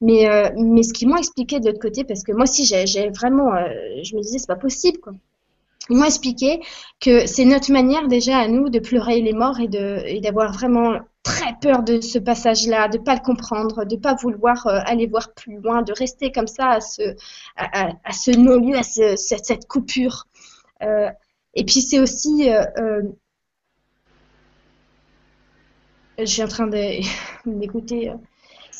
Mais, 0.00 0.28
euh, 0.28 0.50
mais 0.56 0.82
ce 0.82 0.92
qu'ils 0.92 1.08
m'ont 1.08 1.16
expliqué 1.16 1.60
de 1.60 1.66
l'autre 1.66 1.80
côté, 1.80 2.04
parce 2.04 2.22
que 2.22 2.32
moi 2.32 2.44
aussi, 2.44 2.64
j'ai 2.64 3.10
vraiment, 3.10 3.54
euh, 3.54 3.68
je 4.02 4.16
me 4.16 4.20
disais, 4.22 4.38
c'est 4.38 4.46
pas 4.46 4.56
possible, 4.56 4.98
quoi. 4.98 5.12
Ils 5.90 5.96
m'ont 5.96 6.04
expliqué 6.04 6.60
que 7.00 7.26
c'est 7.26 7.44
notre 7.44 7.72
manière 7.72 8.06
déjà 8.06 8.38
à 8.38 8.48
nous 8.48 8.68
de 8.68 8.78
pleurer 8.78 9.20
les 9.20 9.32
morts 9.32 9.58
et 9.58 10.20
d'avoir 10.20 10.52
vraiment 10.52 11.00
très 11.22 11.54
peur 11.60 11.82
de 11.82 12.00
ce 12.00 12.18
passage-là, 12.18 12.88
de 12.88 12.98
pas 12.98 13.14
le 13.14 13.20
comprendre, 13.20 13.84
de 13.84 13.96
pas 13.96 14.14
vouloir 14.14 14.66
euh, 14.66 14.80
aller 14.86 15.06
voir 15.06 15.34
plus 15.34 15.60
loin, 15.60 15.82
de 15.82 15.92
rester 15.92 16.32
comme 16.32 16.46
ça 16.46 16.70
à 16.70 16.80
ce, 16.80 17.14
à, 17.56 18.12
ce 18.12 18.30
non-lieu, 18.30 18.76
à 18.76 18.82
cette, 18.82 19.66
coupure. 19.66 20.26
Euh, 20.82 21.10
et 21.54 21.64
puis 21.64 21.82
c'est 21.82 21.98
aussi, 21.98 22.50
euh, 22.50 23.02
je 26.18 26.24
suis 26.24 26.42
en 26.42 26.48
train 26.48 26.68
d'écouter 27.44 28.12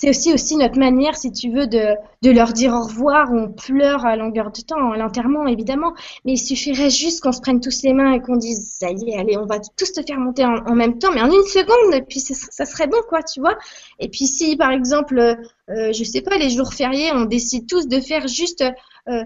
c'est 0.01 0.33
aussi 0.33 0.57
notre 0.57 0.79
manière, 0.79 1.15
si 1.17 1.31
tu 1.31 1.51
veux, 1.51 1.67
de, 1.67 1.97
leur 2.23 2.53
dire 2.53 2.73
au 2.73 2.83
revoir. 2.83 3.31
On 3.33 3.53
pleure 3.53 4.07
à 4.07 4.17
longueur 4.17 4.51
de 4.51 4.61
temps, 4.63 4.93
à 4.93 4.97
l'enterrement 4.97 5.47
évidemment, 5.47 5.93
mais 6.25 6.33
il 6.33 6.39
suffirait 6.39 6.91
juste 6.91 7.23
qu'on 7.23 7.33
se 7.33 7.41
prenne 7.41 7.61
tous 7.61 7.83
les 7.83 7.93
mains 7.93 8.13
et 8.13 8.21
qu'on 8.21 8.37
dise 8.37 8.77
ça 8.79 8.91
y 8.91 9.11
est, 9.11 9.19
allez, 9.19 9.37
on 9.37 9.47
va 9.47 9.59
tous 9.59 9.93
te 9.93 10.03
faire 10.03 10.19
monter 10.19 10.45
en, 10.45 10.75
même 10.75 10.99
temps, 10.99 11.11
mais 11.13 11.21
en 11.21 11.31
une 11.31 11.47
seconde, 11.47 11.95
et 11.95 12.03
puis 12.03 12.21
ça 12.21 12.65
serait 12.65 12.87
bon, 12.87 13.01
quoi, 13.09 13.23
tu 13.23 13.41
vois. 13.41 13.57
Et 13.99 14.09
puis 14.09 14.27
si 14.27 14.57
par 14.57 14.71
exemple, 14.71 15.19
euh, 15.19 15.93
je 15.93 16.05
sais 16.05 16.23
pas, 16.23 16.37
les 16.37 16.51
jours 16.51 16.73
fériés, 16.73 17.11
on 17.13 17.25
décide 17.25 17.69
tous 17.69 17.87
de 17.87 18.01
faire 18.01 18.27
juste 18.27 18.65
euh, 19.09 19.25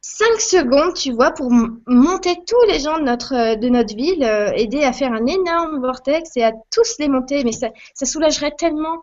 5 0.00 0.40
secondes, 0.40 0.94
tu 0.94 1.12
vois, 1.12 1.32
pour 1.32 1.50
monter 1.50 2.36
tous 2.46 2.70
les 2.70 2.78
gens 2.78 2.98
de 2.98 3.04
notre, 3.04 3.58
notre 3.68 3.94
ville, 3.94 4.22
euh, 4.22 4.52
aider 4.54 4.84
à 4.84 4.92
faire 4.92 5.12
un 5.12 5.26
énorme 5.26 5.80
vortex 5.80 6.36
et 6.36 6.44
à 6.44 6.52
tous 6.70 6.96
les 7.00 7.08
monter. 7.08 7.42
Mais 7.44 7.52
ça 7.52 7.70
soulagerait 8.06 8.54
tellement 8.56 9.02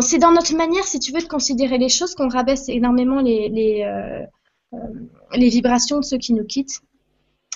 c'est 0.00 0.18
dans 0.18 0.32
notre 0.32 0.54
manière, 0.56 0.84
si 0.84 0.98
tu 0.98 1.12
veux, 1.12 1.20
de 1.20 1.26
considérer 1.26 1.78
les 1.78 1.88
choses 1.88 2.14
qu'on 2.14 2.28
rabaisse 2.28 2.68
énormément 2.68 3.18
euh, 3.24 4.26
euh, 4.74 4.78
les 5.34 5.48
vibrations 5.48 5.98
de 5.98 6.04
ceux 6.04 6.18
qui 6.18 6.34
nous 6.34 6.44
quittent. 6.44 6.80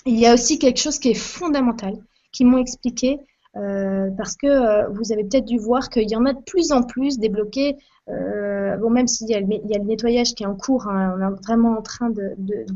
Il 0.07 0.19
y 0.19 0.27
a 0.27 0.35
aussi 0.35 0.59
quelque 0.59 0.81
chose 0.81 0.99
qui 0.99 1.11
est 1.11 1.15
fondamental, 1.15 1.95
qui 2.33 2.45
m'ont 2.45 2.59
expliqué, 2.59 3.21
euh, 3.57 4.11
parce 4.17 4.37
que 4.37 4.47
euh, 4.47 4.89
vous 4.91 5.13
avez 5.13 5.25
peut-être 5.25 5.45
dû 5.45 5.59
voir 5.59 5.89
qu'il 5.91 6.09
y 6.09 6.17
en 6.17 6.25
a 6.25 6.33
de 6.33 6.41
plus 6.41 6.73
en 6.73 6.83
plus 6.83 7.19
débloqués. 7.19 7.77
Euh, 8.09 8.77
bon, 8.77 8.91
même 8.91 9.09
s'il 9.09 9.29
y, 9.29 9.35
a 9.35 9.41
le 9.41 9.85
nettoyage 9.85 10.35
qui 10.35 10.45
est 10.45 10.47
en 10.47 10.57
cours, 10.57 10.89
hein, 10.89 11.15
on 11.17 11.21
est 11.21 11.43
vraiment 11.43 11.79
en 11.79 11.83
train 11.83 12.11
de, 12.11 12.35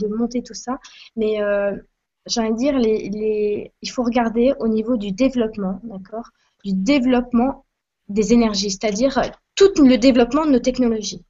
monter 0.08 0.42
tout 0.42 0.54
ça, 0.54 0.78
mais 1.16 1.38
j'ai 2.26 2.40
envie 2.40 2.52
de 2.52 2.56
dire, 2.56 2.78
les, 2.78 3.72
il 3.82 3.90
faut 3.90 4.02
regarder 4.02 4.54
au 4.60 4.68
niveau 4.68 4.96
du 4.96 5.12
développement, 5.12 5.80
d'accord? 5.84 6.30
Du 6.64 6.72
développement 6.72 7.64
des 8.08 8.32
énergies, 8.32 8.70
c'est-à-dire 8.70 9.20
tout 9.54 9.72
le 9.78 9.96
développement 9.96 10.46
de 10.46 10.50
nos 10.50 10.58
technologies. 10.58 11.22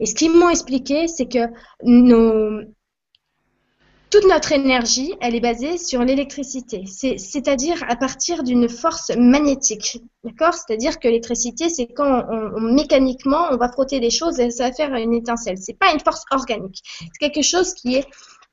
Et 0.00 0.06
ce 0.06 0.14
qu'ils 0.14 0.32
m'ont 0.32 0.50
expliqué, 0.50 1.06
c'est 1.08 1.26
que 1.26 1.46
toute 4.10 4.28
notre 4.28 4.52
énergie, 4.52 5.14
elle 5.22 5.34
est 5.34 5.40
basée 5.40 5.78
sur 5.78 6.02
l'électricité, 6.04 6.84
c'est-à-dire 6.86 7.82
à 7.88 7.96
partir 7.96 8.42
d'une 8.42 8.68
force 8.68 9.10
magnétique, 9.16 10.02
d'accord? 10.22 10.52
C'est-à-dire 10.52 11.00
que 11.00 11.08
l'électricité, 11.08 11.70
c'est 11.70 11.86
quand 11.86 12.26
mécaniquement 12.60 13.46
on 13.50 13.56
va 13.56 13.70
frotter 13.72 14.00
des 14.00 14.10
choses 14.10 14.38
et 14.38 14.50
ça 14.50 14.68
va 14.68 14.74
faire 14.74 14.92
une 14.96 15.14
étincelle. 15.14 15.56
C'est 15.56 15.78
pas 15.78 15.94
une 15.94 16.00
force 16.00 16.24
organique, 16.30 16.82
c'est 16.84 17.30
quelque 17.30 17.42
chose 17.42 17.72
qui 17.72 17.94
est 17.94 18.06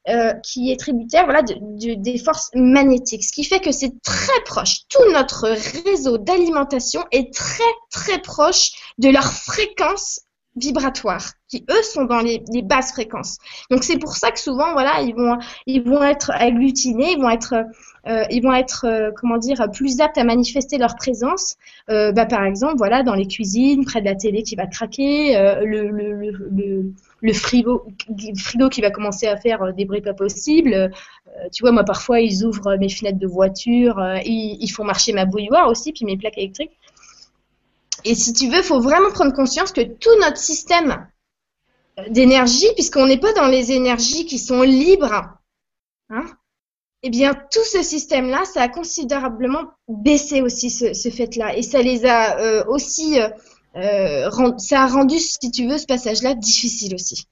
euh, 0.08 0.34
qui 0.44 0.72
est 0.72 0.80
tributaire 0.80 1.26
voilà, 1.26 1.42
de, 1.42 1.94
des 1.96 2.18
forces 2.18 2.50
magnétiques. 2.56 3.24
Ce 3.24 3.34
qui 3.34 3.44
fait 3.44 3.60
que 3.60 3.72
c'est 3.72 4.02
très 4.02 4.42
proche. 4.46 4.88
Tout 4.90 5.12
notre 5.12 5.50
réseau 5.86 6.18
d'alimentation 6.18 7.04
est 7.12 7.34
très 7.34 7.64
très 7.92 8.20
proche 8.22 8.72
de 8.98 9.10
leur 9.10 9.32
fréquence 9.32 10.22
vibratoires 10.56 11.34
qui 11.48 11.66
eux 11.70 11.84
sont 11.84 12.06
dans 12.06 12.20
les, 12.20 12.44
les 12.52 12.62
basses 12.62 12.92
fréquences. 12.92 13.38
Donc 13.72 13.84
c'est 13.84 13.98
pour 13.98 14.16
ça 14.16 14.32
que 14.32 14.40
souvent 14.40 14.74
voilà 14.74 15.02
ils 15.02 15.16
vont 15.16 15.38
ils 15.66 15.82
vont 15.82 16.04
être 16.04 16.32
agglutinés, 16.32 17.14
ils 17.14 17.22
vont 17.22 17.30
être 17.30 17.56
euh, 18.08 18.24
ils 18.30 18.42
vont 18.42 18.54
être 18.54 18.86
euh, 18.86 19.12
comment 19.16 19.38
dire 19.38 19.70
plus 19.74 20.00
aptes 20.00 20.18
à 20.18 20.24
manifester 20.24 20.78
leur 20.78 20.96
présence. 20.96 21.56
Euh, 21.90 22.12
bah, 22.12 22.26
par 22.26 22.44
exemple 22.44 22.76
voilà 22.78 23.04
dans 23.04 23.16
les 23.16 23.28
cuisines 23.28 23.86
près 23.86 24.02
de 24.02 24.06
la 24.06 24.16
télé 24.16 24.44
qui 24.44 24.56
va 24.56 24.68
craquer, 24.68 25.38
euh, 25.38 25.64
le, 25.66 25.90
le, 25.90 26.14
le, 26.14 26.94
le, 27.22 27.34
frigo 27.34 27.84
qui 28.72 28.82
va 28.82 28.92
commencer 28.92 29.28
à 29.28 29.38
faire 29.38 29.74
des 29.74 29.86
bruits 29.86 30.02
pas 30.02 30.14
possibles. 30.14 30.92
tu 31.52 31.64
vois 31.64 31.72
moi 31.72 31.84
parfois 31.84 32.20
ils 32.20 32.46
ouvrent 32.46 32.78
mes 32.78 32.90
fenêtres 32.90 33.20
de 33.20 33.28
voiture, 33.28 34.02
ils, 34.26 34.58
ils 34.62 34.70
font 34.70 34.84
marcher 34.84 35.14
ma 35.14 35.26
bouilloire 35.26 35.70
aussi 35.70 35.92
puis 35.92 36.06
mes 36.06 36.18
plaques 36.18 36.38
électriques. 36.38 36.78
Et 38.06 38.16
si 38.16 38.34
tu 38.34 38.50
veux, 38.50 38.62
faut 38.62 38.80
vraiment 38.80 39.12
prendre 39.12 39.34
conscience 39.34 39.72
que 39.72 39.82
tout 39.82 40.16
notre 40.22 40.38
système 40.38 41.08
d'énergie, 42.08 42.68
puisqu'on 42.76 43.08
n'est 43.08 43.20
pas 43.20 43.34
dans 43.34 43.48
les 43.48 43.72
énergies 43.72 44.26
qui 44.26 44.40
sont 44.40 44.62
libres, 44.62 45.34
hein, 46.10 46.26
eh 47.04 47.10
bien, 47.10 47.34
tout 47.34 47.64
ce 47.64 47.82
système-là, 47.82 48.44
ça 48.46 48.64
a 48.64 48.68
considérablement 48.68 49.64
baissé 49.88 50.42
aussi 50.42 50.70
ce, 50.70 51.10
fait-là. 51.10 51.56
Et 51.58 51.62
ça 51.62 51.82
les 51.82 52.06
a 52.06 52.40
euh, 52.40 52.66
aussi, 52.68 53.20
euh, 53.76 54.30
euh, 54.30 54.58
ça 54.58 54.84
a 54.84 54.88
rendu, 54.88 55.20
si 55.20 55.52
tu 55.52 55.68
veux, 55.68 55.78
ce 55.78 55.86
passage-là 55.86 56.34
difficile 56.36 56.96
aussi. 56.96 57.28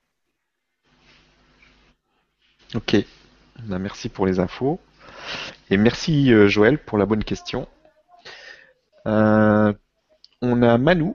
Ok, 2.76 2.98
ben, 3.64 3.80
merci 3.80 4.10
pour 4.10 4.26
les 4.26 4.40
infos. 4.40 4.80
Et 5.70 5.78
merci 5.78 6.32
Joël 6.48 6.78
pour 6.78 6.98
la 6.98 7.06
bonne 7.06 7.24
question. 7.24 7.68
On 9.06 10.62
a 10.62 10.78
Manu 10.78 11.14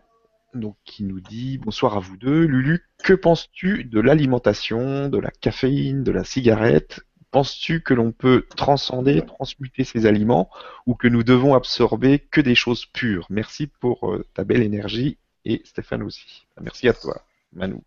donc, 0.55 0.77
qui 0.85 1.05
nous 1.05 1.21
dit 1.21 1.59
bonsoir 1.59 1.97
à 1.97 2.01
vous 2.01 2.17
deux. 2.17 2.45
Lulu, 2.45 2.85
que 3.03 3.15
penses-tu 3.15 3.85
de 3.85 4.01
l'alimentation, 4.01 5.09
de 5.09 5.19
la 5.19 5.31
caféine, 5.31 6.05
de 6.05 6.13
la 6.13 6.25
cigarette 6.25 7.01
Penses-tu 7.33 7.83
que 7.83 7.95
l'on 7.95 8.13
peut 8.13 8.47
transcender, 8.57 9.23
transmuter 9.23 9.85
ces 9.85 10.05
aliments 10.05 10.51
ou 10.87 10.95
que 10.95 11.09
nous 11.09 11.23
devons 11.23 11.55
absorber 11.55 12.19
que 12.19 12.43
des 12.43 12.55
choses 12.55 12.85
pures? 12.85 13.27
Merci 13.31 13.67
pour 13.67 14.11
euh, 14.11 14.27
ta 14.35 14.45
belle 14.45 14.63
énergie 14.63 15.17
et 15.47 15.63
Stéphane 15.65 16.03
aussi. 16.03 16.47
Merci 16.61 16.89
à 16.89 16.93
toi, 16.93 17.23
Manu. 17.55 17.81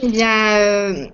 Eh 0.00 0.08
bien, 0.08 0.58
euh, 0.58 1.08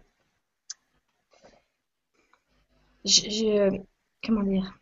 je, 3.07 3.81
comment 4.23 4.43
dire? 4.43 4.75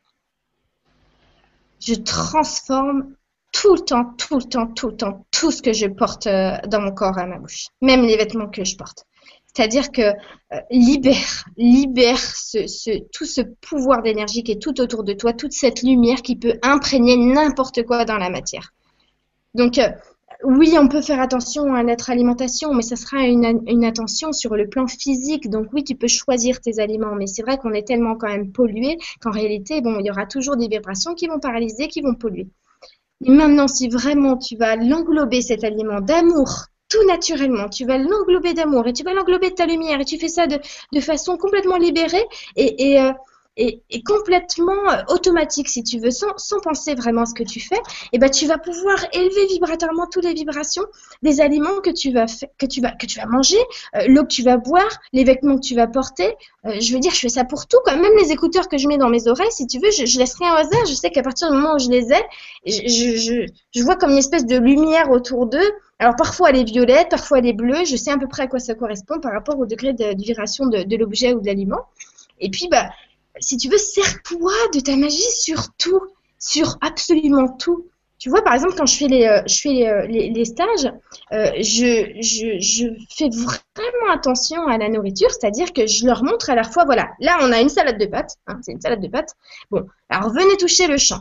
Je 1.80 1.94
transforme 1.94 3.14
tout 3.52 3.74
le 3.74 3.80
temps, 3.80 4.12
tout 4.18 4.38
le 4.38 4.44
temps, 4.44 4.66
tout 4.66 4.88
le 4.88 4.96
temps, 4.96 5.26
tout 5.30 5.52
ce 5.52 5.62
que 5.62 5.72
je 5.72 5.86
porte 5.86 6.26
euh, 6.26 6.58
dans 6.66 6.80
mon 6.80 6.92
corps 6.92 7.16
à 7.16 7.26
ma 7.26 7.38
bouche, 7.38 7.68
même 7.80 8.02
les 8.02 8.16
vêtements 8.16 8.48
que 8.48 8.64
je 8.64 8.76
porte. 8.76 9.04
C'est-à-dire 9.54 9.90
que 9.90 10.02
euh, 10.02 10.60
libère, 10.70 11.44
libère 11.56 12.20
tout 13.12 13.24
ce 13.24 13.40
pouvoir 13.60 14.02
d'énergie 14.02 14.42
qui 14.42 14.52
est 14.52 14.62
tout 14.62 14.80
autour 14.80 15.04
de 15.04 15.12
toi, 15.12 15.32
toute 15.32 15.52
cette 15.52 15.82
lumière 15.82 16.22
qui 16.22 16.36
peut 16.36 16.54
imprégner 16.62 17.16
n'importe 17.16 17.82
quoi 17.84 18.04
dans 18.04 18.18
la 18.18 18.30
matière. 18.30 18.72
Donc, 19.54 19.78
euh, 19.78 19.88
oui, 20.44 20.76
on 20.78 20.86
peut 20.86 21.02
faire 21.02 21.20
attention 21.20 21.74
à 21.74 21.82
notre 21.82 22.10
alimentation, 22.10 22.72
mais 22.72 22.82
ça 22.82 22.94
sera 22.94 23.26
une, 23.26 23.62
une, 23.66 23.84
attention 23.84 24.32
sur 24.32 24.54
le 24.54 24.68
plan 24.68 24.86
physique. 24.86 25.50
Donc 25.50 25.66
oui, 25.72 25.82
tu 25.82 25.96
peux 25.96 26.06
choisir 26.06 26.60
tes 26.60 26.78
aliments, 26.78 27.16
mais 27.16 27.26
c'est 27.26 27.42
vrai 27.42 27.58
qu'on 27.58 27.72
est 27.72 27.86
tellement 27.86 28.14
quand 28.14 28.28
même 28.28 28.52
pollué 28.52 28.98
qu'en 29.20 29.30
réalité, 29.30 29.80
bon, 29.80 29.98
il 29.98 30.06
y 30.06 30.10
aura 30.10 30.26
toujours 30.26 30.56
des 30.56 30.68
vibrations 30.68 31.14
qui 31.14 31.26
vont 31.26 31.40
paralyser, 31.40 31.88
qui 31.88 32.02
vont 32.02 32.14
polluer. 32.14 32.46
Et 33.24 33.30
maintenant, 33.30 33.66
si 33.66 33.88
vraiment 33.88 34.36
tu 34.36 34.56
vas 34.56 34.76
l'englober 34.76 35.42
cet 35.42 35.64
aliment 35.64 36.00
d'amour, 36.00 36.66
tout 36.88 37.04
naturellement, 37.06 37.68
tu 37.68 37.84
vas 37.84 37.98
l'englober 37.98 38.54
d'amour 38.54 38.86
et 38.86 38.92
tu 38.92 39.04
vas 39.04 39.12
l'englober 39.12 39.50
de 39.50 39.54
ta 39.54 39.66
lumière 39.66 40.00
et 40.00 40.04
tu 40.04 40.18
fais 40.18 40.28
ça 40.28 40.46
de, 40.46 40.58
de 40.92 41.00
façon 41.00 41.36
complètement 41.36 41.76
libérée. 41.76 42.24
Et, 42.56 42.92
et, 42.92 43.00
euh, 43.00 43.12
et, 43.58 44.02
complètement 44.02 44.90
euh, 44.90 45.02
automatique, 45.08 45.68
si 45.68 45.82
tu 45.82 45.98
veux, 45.98 46.10
sans, 46.10 46.36
sans 46.36 46.60
penser 46.60 46.94
vraiment 46.94 47.22
à 47.22 47.26
ce 47.26 47.34
que 47.34 47.42
tu 47.42 47.60
fais, 47.60 47.74
et 47.76 48.08
eh 48.14 48.18
ben 48.18 48.30
tu 48.30 48.46
vas 48.46 48.58
pouvoir 48.58 49.04
élever 49.12 49.46
vibratoirement 49.46 50.06
toutes 50.10 50.24
les 50.24 50.34
vibrations 50.34 50.84
des 51.22 51.40
aliments 51.40 51.80
que 51.82 51.90
tu 51.90 52.12
vas 52.12 52.26
que 52.58 52.66
tu 52.66 52.80
vas 52.80 52.92
que 52.92 53.06
tu 53.06 53.18
vas 53.18 53.26
manger, 53.26 53.58
euh, 53.96 54.06
l'eau 54.08 54.22
que 54.22 54.28
tu 54.28 54.42
vas 54.42 54.56
boire, 54.56 54.88
les 55.12 55.24
vêtements 55.24 55.56
que 55.56 55.66
tu 55.66 55.74
vas 55.74 55.86
porter. 55.86 56.36
Euh, 56.66 56.80
je 56.80 56.92
veux 56.92 57.00
dire, 57.00 57.12
je 57.12 57.20
fais 57.20 57.28
ça 57.28 57.44
pour 57.44 57.66
tout, 57.66 57.78
quand 57.84 57.96
même 57.96 58.12
les 58.20 58.30
écouteurs 58.30 58.68
que 58.68 58.78
je 58.78 58.86
mets 58.88 58.98
dans 58.98 59.08
mes 59.08 59.26
oreilles, 59.26 59.50
si 59.50 59.66
tu 59.66 59.78
veux, 59.80 59.90
je, 59.90 60.06
je 60.06 60.18
laisse 60.18 60.34
rien 60.34 60.52
au 60.52 60.56
hasard. 60.56 60.86
Je 60.86 60.94
sais 60.94 61.10
qu'à 61.10 61.22
partir 61.22 61.50
du 61.50 61.56
moment 61.56 61.74
où 61.74 61.78
je 61.78 61.90
les 61.90 62.12
ai, 62.12 62.22
je, 62.64 63.16
je, 63.18 63.46
je 63.74 63.82
vois 63.82 63.96
comme 63.96 64.10
une 64.10 64.18
espèce 64.18 64.46
de 64.46 64.56
lumière 64.56 65.10
autour 65.10 65.46
d'eux. 65.46 65.70
Alors 65.98 66.14
parfois 66.14 66.50
elle 66.50 66.58
est 66.58 66.64
violette, 66.64 67.08
parfois 67.10 67.38
elle 67.38 67.46
est 67.46 67.52
bleue. 67.52 67.84
Je 67.84 67.96
sais 67.96 68.12
à 68.12 68.18
peu 68.18 68.28
près 68.28 68.44
à 68.44 68.46
quoi 68.46 68.60
ça 68.60 68.74
correspond 68.74 69.18
par 69.20 69.32
rapport 69.32 69.58
au 69.58 69.66
degré 69.66 69.92
de, 69.92 70.14
vibration 70.16 70.66
de, 70.66 70.84
de 70.84 70.96
l'objet 70.96 71.34
ou 71.34 71.40
de 71.40 71.46
l'aliment. 71.46 71.80
Et 72.40 72.50
puis, 72.50 72.68
bah, 72.70 72.90
si 73.40 73.56
tu 73.56 73.68
veux, 73.68 73.78
sers-toi 73.78 74.52
de 74.74 74.80
ta 74.80 74.96
magie 74.96 75.30
sur 75.30 75.74
tout, 75.78 76.00
sur 76.38 76.76
absolument 76.80 77.48
tout. 77.48 77.86
Tu 78.18 78.30
vois, 78.30 78.42
par 78.42 78.54
exemple, 78.54 78.74
quand 78.76 78.86
je 78.86 78.96
fais 78.96 79.06
les, 79.06 79.24
euh, 79.26 79.42
je 79.46 79.60
fais 79.60 79.88
euh, 79.88 80.06
les, 80.06 80.44
stages, 80.44 80.92
euh, 81.32 81.52
je, 81.58 82.18
je, 82.20 82.58
je, 82.58 82.86
fais 83.16 83.28
vraiment 83.28 84.12
attention 84.12 84.66
à 84.66 84.76
la 84.76 84.88
nourriture, 84.88 85.30
c'est-à-dire 85.30 85.72
que 85.72 85.86
je 85.86 86.04
leur 86.04 86.24
montre 86.24 86.50
à 86.50 86.56
la 86.56 86.64
fois, 86.64 86.84
voilà, 86.84 87.10
là 87.20 87.38
on 87.42 87.52
a 87.52 87.60
une 87.60 87.68
salade 87.68 87.98
de 87.98 88.06
pâtes, 88.06 88.34
hein, 88.48 88.58
c'est 88.62 88.72
une 88.72 88.80
salade 88.80 89.00
de 89.00 89.08
pâtes. 89.08 89.34
Bon, 89.70 89.86
alors 90.08 90.32
venez 90.32 90.56
toucher 90.56 90.88
le 90.88 90.98
champ. 90.98 91.20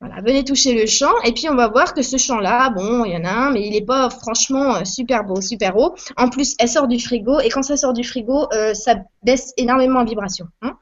Voilà, 0.00 0.20
venez 0.20 0.44
toucher 0.44 0.74
le 0.74 0.84
champ 0.86 1.12
et 1.24 1.32
puis 1.32 1.48
on 1.48 1.54
va 1.54 1.68
voir 1.68 1.94
que 1.94 2.02
ce 2.02 2.18
champ-là, 2.18 2.70
bon, 2.70 3.04
il 3.04 3.12
y 3.12 3.16
en 3.16 3.24
a 3.24 3.30
un, 3.30 3.50
mais 3.50 3.66
il 3.66 3.70
n'est 3.70 3.84
pas 3.84 4.10
franchement 4.10 4.84
super 4.84 5.24
beau, 5.24 5.40
super 5.40 5.76
haut. 5.76 5.94
En 6.16 6.28
plus, 6.28 6.56
elle 6.58 6.68
sort 6.68 6.88
du 6.88 6.98
frigo 6.98 7.38
et 7.38 7.48
quand 7.48 7.62
ça 7.62 7.76
sort 7.76 7.92
du 7.92 8.02
frigo, 8.02 8.48
ça 8.74 8.96
baisse 9.22 9.52
énormément 9.56 10.00
en 10.00 10.04
vibration. 10.04 10.46
Hein. 10.60 10.76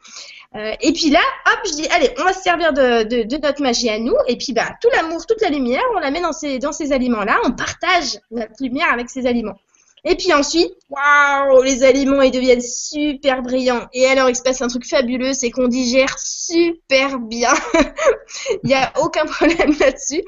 Euh, 0.57 0.73
et 0.81 0.93
puis 0.93 1.11
là, 1.11 1.21
hop, 1.47 1.61
je 1.65 1.75
dis, 1.75 1.89
allez, 1.89 2.11
on 2.19 2.25
va 2.25 2.33
se 2.33 2.43
servir 2.43 2.73
de, 2.73 3.39
notre 3.41 3.63
magie 3.63 3.89
à 3.89 3.99
nous. 3.99 4.17
Et 4.27 4.37
puis, 4.37 4.53
bah, 4.53 4.75
tout 4.81 4.89
l'amour, 4.93 5.25
toute 5.27 5.41
la 5.41 5.49
lumière, 5.49 5.83
on 5.95 6.01
la 6.01 6.11
met 6.11 6.21
dans 6.21 6.33
ces, 6.73 6.93
aliments-là. 6.93 7.39
On 7.45 7.53
partage 7.53 8.19
notre 8.31 8.55
lumière 8.61 8.93
avec 8.93 9.09
ces 9.11 9.27
aliments. 9.27 9.57
Et 10.03 10.17
puis 10.17 10.33
ensuite, 10.33 10.73
waouh, 10.89 11.63
les 11.63 11.85
aliments, 11.85 12.23
ils 12.23 12.31
deviennent 12.31 12.63
super 12.63 13.43
brillants. 13.43 13.87
Et 13.93 14.07
alors, 14.07 14.31
il 14.31 14.35
se 14.35 14.43
passe 14.43 14.63
un 14.63 14.69
truc 14.69 14.87
fabuleux, 14.87 15.35
c'est 15.35 15.51
qu'on 15.51 15.69
digère 15.69 16.19
super 16.19 17.19
bien. 17.19 17.53
il 18.65 18.67
n'y 18.67 18.75
a 18.75 18.93
aucun 19.03 19.27
problème 19.27 19.75
là-dessus. 19.79 20.23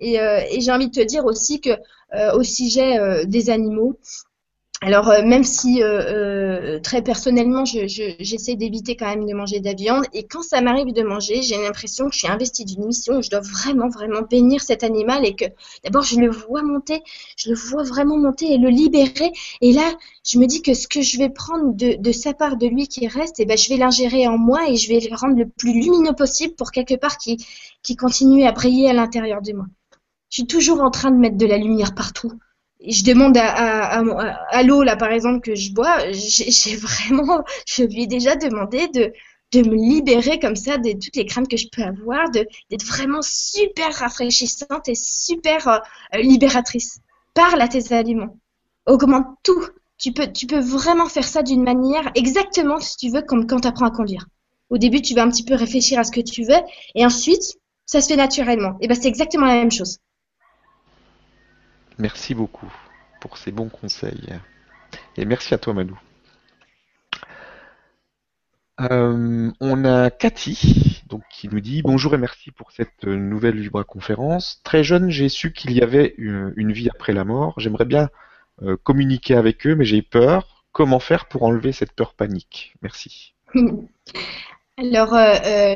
Et, 0.00 0.18
euh, 0.18 0.40
et 0.50 0.62
j'ai 0.62 0.72
envie 0.72 0.88
de 0.88 0.94
te 0.94 1.06
dire 1.06 1.26
aussi 1.26 1.60
que 1.60 1.70
euh, 2.14 2.32
au 2.32 2.42
sujet 2.42 3.26
des 3.26 3.50
animaux, 3.50 3.98
alors 4.82 5.10
euh, 5.10 5.22
même 5.22 5.44
si 5.44 5.82
euh, 5.82 6.76
euh, 6.76 6.80
très 6.80 7.02
personnellement 7.02 7.64
j'essaie 7.66 8.56
d'éviter 8.56 8.96
quand 8.96 9.06
même 9.06 9.26
de 9.26 9.34
manger 9.34 9.60
de 9.60 9.66
la 9.66 9.74
viande 9.74 10.04
et 10.14 10.26
quand 10.26 10.42
ça 10.42 10.62
m'arrive 10.62 10.94
de 10.94 11.02
manger 11.02 11.42
j'ai 11.42 11.58
l'impression 11.58 12.06
que 12.06 12.14
je 12.14 12.20
suis 12.20 12.28
investie 12.28 12.64
d'une 12.64 12.86
mission 12.86 13.18
où 13.18 13.22
je 13.22 13.28
dois 13.28 13.40
vraiment 13.40 13.88
vraiment 13.90 14.22
bénir 14.22 14.62
cet 14.62 14.82
animal 14.82 15.26
et 15.26 15.36
que 15.36 15.44
d'abord 15.84 16.02
je 16.02 16.18
le 16.18 16.30
vois 16.30 16.62
monter, 16.62 17.02
je 17.36 17.50
le 17.50 17.56
vois 17.56 17.82
vraiment 17.82 18.16
monter 18.16 18.54
et 18.54 18.58
le 18.58 18.70
libérer 18.70 19.32
et 19.60 19.72
là 19.72 19.92
je 20.24 20.38
me 20.38 20.46
dis 20.46 20.62
que 20.62 20.72
ce 20.72 20.88
que 20.88 21.02
je 21.02 21.18
vais 21.18 21.28
prendre 21.28 21.74
de, 21.74 22.12
sa 22.12 22.32
part 22.32 22.56
de 22.56 22.66
lui 22.66 22.88
qui 22.88 23.06
reste 23.06 23.38
et 23.38 23.42
eh 23.42 23.46
ben 23.46 23.58
je 23.58 23.68
vais 23.68 23.76
l'ingérer 23.76 24.26
en 24.26 24.38
moi 24.38 24.66
et 24.68 24.76
je 24.76 24.88
vais 24.88 25.00
le 25.00 25.14
rendre 25.14 25.36
le 25.36 25.46
plus 25.46 25.74
lumineux 25.74 26.14
possible 26.14 26.54
pour 26.54 26.70
quelque 26.70 26.94
part 26.94 27.18
qui 27.18 27.36
qui 27.82 27.96
continue 27.96 28.44
à 28.44 28.52
briller 28.52 28.88
à 28.88 28.92
l'intérieur 28.94 29.42
de 29.42 29.52
moi. 29.52 29.66
Je 30.30 30.36
suis 30.36 30.46
toujours 30.46 30.80
en 30.80 30.90
train 30.90 31.10
de 31.10 31.16
mettre 31.16 31.36
de 31.36 31.46
la 31.46 31.58
lumière 31.58 31.94
partout 31.94 32.32
je 32.86 33.04
demande 33.04 33.36
à, 33.36 33.48
à, 33.48 34.02
à, 34.50 34.62
l'eau 34.62 34.82
là 34.82 34.96
par 34.96 35.12
exemple 35.12 35.40
que 35.40 35.54
je 35.54 35.72
bois, 35.72 35.98
j'ai 36.12 36.76
vraiment, 36.76 37.44
je 37.66 37.84
lui 37.84 38.04
ai 38.04 38.06
déjà 38.06 38.36
demandé 38.36 38.88
de 38.88 39.12
de 39.52 39.68
me 39.68 39.74
libérer 39.74 40.38
comme 40.38 40.56
ça 40.56 40.78
de 40.78 40.92
toutes 40.92 41.16
les 41.16 41.26
craintes 41.26 41.48
que 41.48 41.56
je 41.56 41.66
peux 41.72 41.82
avoir, 41.82 42.30
d'être 42.30 42.84
vraiment 42.86 43.22
super 43.22 43.92
rafraîchissante 43.94 44.88
et 44.88 44.94
super 44.94 45.66
euh, 45.68 46.18
libératrice. 46.18 47.00
Parle 47.34 47.60
à 47.60 47.68
tes 47.68 47.92
aliments, 47.94 48.38
augmente 48.86 49.26
tout. 49.42 49.64
Tu 49.98 50.12
peux 50.12 50.32
tu 50.32 50.46
peux 50.46 50.60
vraiment 50.60 51.06
faire 51.06 51.26
ça 51.26 51.42
d'une 51.42 51.62
manière 51.62 52.10
exactement 52.14 52.78
si 52.78 52.96
tu 52.96 53.10
veux 53.10 53.22
comme 53.22 53.46
quand 53.46 53.60
tu 53.60 53.68
apprends 53.68 53.86
à 53.86 53.90
conduire. 53.90 54.26
Au 54.70 54.78
début, 54.78 55.02
tu 55.02 55.14
vas 55.14 55.24
un 55.24 55.30
petit 55.30 55.44
peu 55.44 55.54
réfléchir 55.54 55.98
à 55.98 56.04
ce 56.04 56.12
que 56.12 56.20
tu 56.20 56.44
veux 56.44 56.60
et 56.94 57.04
ensuite, 57.04 57.58
ça 57.86 58.00
se 58.00 58.08
fait 58.08 58.16
naturellement. 58.16 58.76
Et 58.80 58.88
ben 58.88 58.94
c'est 58.94 59.08
exactement 59.08 59.46
la 59.46 59.54
même 59.54 59.72
chose. 59.72 59.98
Merci 62.00 62.34
beaucoup 62.34 62.72
pour 63.20 63.36
ces 63.36 63.52
bons 63.52 63.68
conseils. 63.68 64.32
Et 65.18 65.26
merci 65.26 65.52
à 65.52 65.58
toi, 65.58 65.74
Manu. 65.74 65.92
Euh, 68.80 69.50
on 69.60 69.84
a 69.84 70.10
Cathy 70.10 71.02
donc, 71.10 71.22
qui 71.30 71.50
nous 71.50 71.60
dit 71.60 71.82
Bonjour 71.82 72.14
et 72.14 72.16
merci 72.16 72.52
pour 72.52 72.72
cette 72.72 73.04
nouvelle 73.04 73.60
Vibra 73.60 73.84
conférence. 73.84 74.62
Très 74.64 74.82
jeune, 74.82 75.10
j'ai 75.10 75.28
su 75.28 75.52
qu'il 75.52 75.72
y 75.72 75.82
avait 75.82 76.14
une, 76.16 76.72
vie 76.72 76.88
après 76.88 77.12
la 77.12 77.24
mort. 77.24 77.52
J'aimerais 77.58 77.84
bien 77.84 78.08
euh, 78.62 78.78
communiquer 78.82 79.34
avec 79.34 79.66
eux, 79.66 79.74
mais 79.74 79.84
j'ai 79.84 80.00
peur. 80.00 80.64
Comment 80.72 81.00
faire 81.00 81.26
pour 81.26 81.42
enlever 81.42 81.72
cette 81.72 81.92
peur 81.92 82.14
panique? 82.14 82.76
Merci. 82.80 83.34
Alors, 84.78 85.12
euh, 85.12 85.74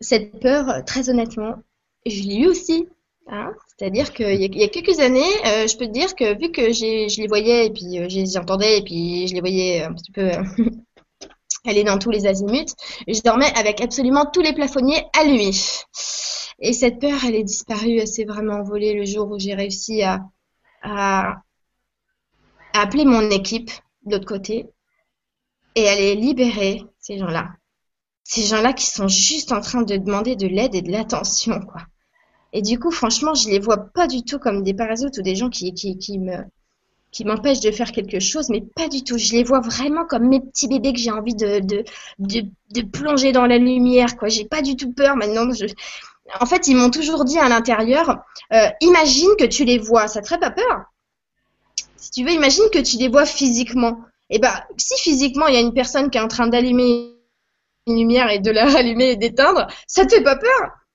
cette 0.00 0.38
peur, 0.38 0.84
très 0.84 1.10
honnêtement, 1.10 1.64
je 2.04 2.22
l'ai 2.22 2.42
eu 2.42 2.46
aussi 2.46 2.86
Hein 3.28 3.52
C'est-à-dire 3.76 4.12
qu'il 4.12 4.40
y, 4.40 4.62
a 4.62 4.68
quelques 4.68 5.00
années, 5.00 5.20
euh, 5.46 5.66
je 5.66 5.76
peux 5.76 5.86
te 5.86 5.92
dire 5.92 6.14
que 6.14 6.38
vu 6.38 6.52
que 6.52 6.72
je 6.72 7.20
les 7.20 7.26
voyais 7.26 7.66
et 7.66 7.70
puis 7.70 7.98
euh, 7.98 8.08
je 8.08 8.16
les 8.20 8.38
entendais 8.38 8.78
et 8.78 8.82
puis 8.82 9.26
je 9.26 9.34
les 9.34 9.40
voyais 9.40 9.82
un 9.82 9.92
petit 9.94 10.12
peu 10.12 10.30
aller 11.66 11.82
dans 11.82 11.98
tous 11.98 12.10
les 12.10 12.26
azimuts, 12.26 12.74
je 13.08 13.20
dormais 13.22 13.52
avec 13.56 13.80
absolument 13.80 14.26
tous 14.32 14.42
les 14.42 14.52
plafonniers 14.52 15.04
allumés. 15.18 15.50
Et 16.60 16.72
cette 16.72 17.00
peur, 17.00 17.18
elle 17.26 17.34
est 17.34 17.42
disparue, 17.42 17.98
elle 17.98 18.06
s'est 18.06 18.24
vraiment 18.24 18.54
envolée 18.54 18.94
le 18.94 19.04
jour 19.04 19.28
où 19.28 19.38
j'ai 19.38 19.54
réussi 19.54 20.02
à, 20.02 20.22
à, 20.82 21.42
appeler 22.72 23.04
mon 23.04 23.28
équipe 23.30 23.70
de 24.04 24.12
l'autre 24.12 24.26
côté 24.26 24.66
et 25.74 25.82
elle 25.82 26.00
est 26.00 26.14
libérée, 26.14 26.84
ces 27.00 27.18
gens-là. 27.18 27.48
Ces 28.22 28.42
gens-là 28.42 28.72
qui 28.72 28.86
sont 28.86 29.08
juste 29.08 29.50
en 29.50 29.60
train 29.60 29.82
de 29.82 29.96
demander 29.96 30.36
de 30.36 30.46
l'aide 30.46 30.74
et 30.76 30.82
de 30.82 30.92
l'attention, 30.92 31.60
quoi. 31.60 31.82
Et 32.56 32.62
du 32.62 32.78
coup, 32.78 32.90
franchement, 32.90 33.34
je 33.34 33.50
les 33.50 33.58
vois 33.58 33.76
pas 33.76 34.06
du 34.06 34.22
tout 34.22 34.38
comme 34.38 34.62
des 34.62 34.72
parasites 34.72 35.18
ou 35.18 35.20
des 35.20 35.36
gens 35.36 35.50
qui, 35.50 35.74
qui, 35.74 35.98
qui 35.98 36.18
me 36.18 36.38
qui 37.12 37.26
m'empêchent 37.26 37.60
de 37.60 37.70
faire 37.70 37.92
quelque 37.92 38.18
chose, 38.18 38.48
mais 38.48 38.62
pas 38.62 38.88
du 38.88 39.04
tout. 39.04 39.18
Je 39.18 39.32
les 39.32 39.44
vois 39.44 39.60
vraiment 39.60 40.06
comme 40.06 40.26
mes 40.26 40.40
petits 40.40 40.66
bébés 40.66 40.94
que 40.94 40.98
j'ai 40.98 41.10
envie 41.10 41.34
de, 41.34 41.60
de, 42.18 42.82
plonger 42.82 43.32
dans 43.32 43.44
la 43.44 43.58
lumière, 43.58 44.16
quoi. 44.16 44.28
J'ai 44.28 44.46
pas 44.46 44.62
du 44.62 44.74
tout 44.74 44.90
peur 44.90 45.16
maintenant. 45.16 45.46
En 46.40 46.46
fait, 46.46 46.66
ils 46.66 46.76
m'ont 46.76 46.88
toujours 46.88 47.26
dit 47.26 47.38
à 47.38 47.50
l'intérieur, 47.50 48.22
euh, 48.54 48.68
imagine 48.80 49.30
que 49.38 49.44
tu 49.44 49.64
les 49.64 49.78
vois, 49.78 50.08
ça 50.08 50.22
te 50.22 50.26
ferait 50.26 50.40
pas 50.40 50.50
peur? 50.50 50.84
Si 51.98 52.10
tu 52.10 52.24
veux, 52.24 52.32
imagine 52.32 52.64
que 52.72 52.78
tu 52.78 52.96
les 52.96 53.08
vois 53.08 53.26
physiquement. 53.26 54.00
Et 54.30 54.36
eh 54.36 54.38
ben, 54.38 54.54
si 54.78 54.94
physiquement 55.02 55.46
il 55.46 55.54
y 55.54 55.58
a 55.58 55.60
une 55.60 55.74
personne 55.74 56.08
qui 56.08 56.16
est 56.16 56.22
en 56.22 56.28
train 56.28 56.46
d'allumer 56.46 57.12
une 57.86 57.98
lumière 57.98 58.30
et 58.30 58.38
de 58.38 58.50
la 58.50 58.64
rallumer 58.72 59.10
et 59.10 59.16
d'éteindre, 59.16 59.66
ça 59.86 60.06
te 60.06 60.14
fait 60.14 60.22
pas 60.22 60.36
peur? 60.36 60.85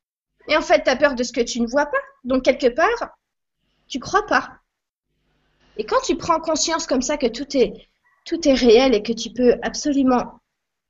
Et 0.52 0.58
en 0.58 0.62
fait, 0.62 0.84
tu 0.84 0.89
as 0.89 0.97
peur 0.97 1.16
de 1.16 1.24
ce 1.24 1.32
que 1.32 1.39
tu 1.39 1.62
ne 1.62 1.68
vois 1.68 1.86
pas. 1.86 1.97
Donc, 2.26 2.43
quelque 2.43 2.68
part, 2.68 3.16
tu 3.88 3.99
crois 3.99 4.26
pas. 4.26 4.49
Et 5.78 5.86
quand 5.86 6.02
tu 6.02 6.18
prends 6.18 6.41
conscience 6.41 6.86
comme 6.86 7.02
ça 7.02 7.16
que 7.16 7.28
tout 7.28 7.56
est, 7.56 7.88
tout 8.26 8.45
est 8.45 8.54
réel 8.54 8.93
et 8.93 9.02
que 9.02 9.14
tu 9.14 9.30
peux 9.30 9.56
absolument 9.62 10.41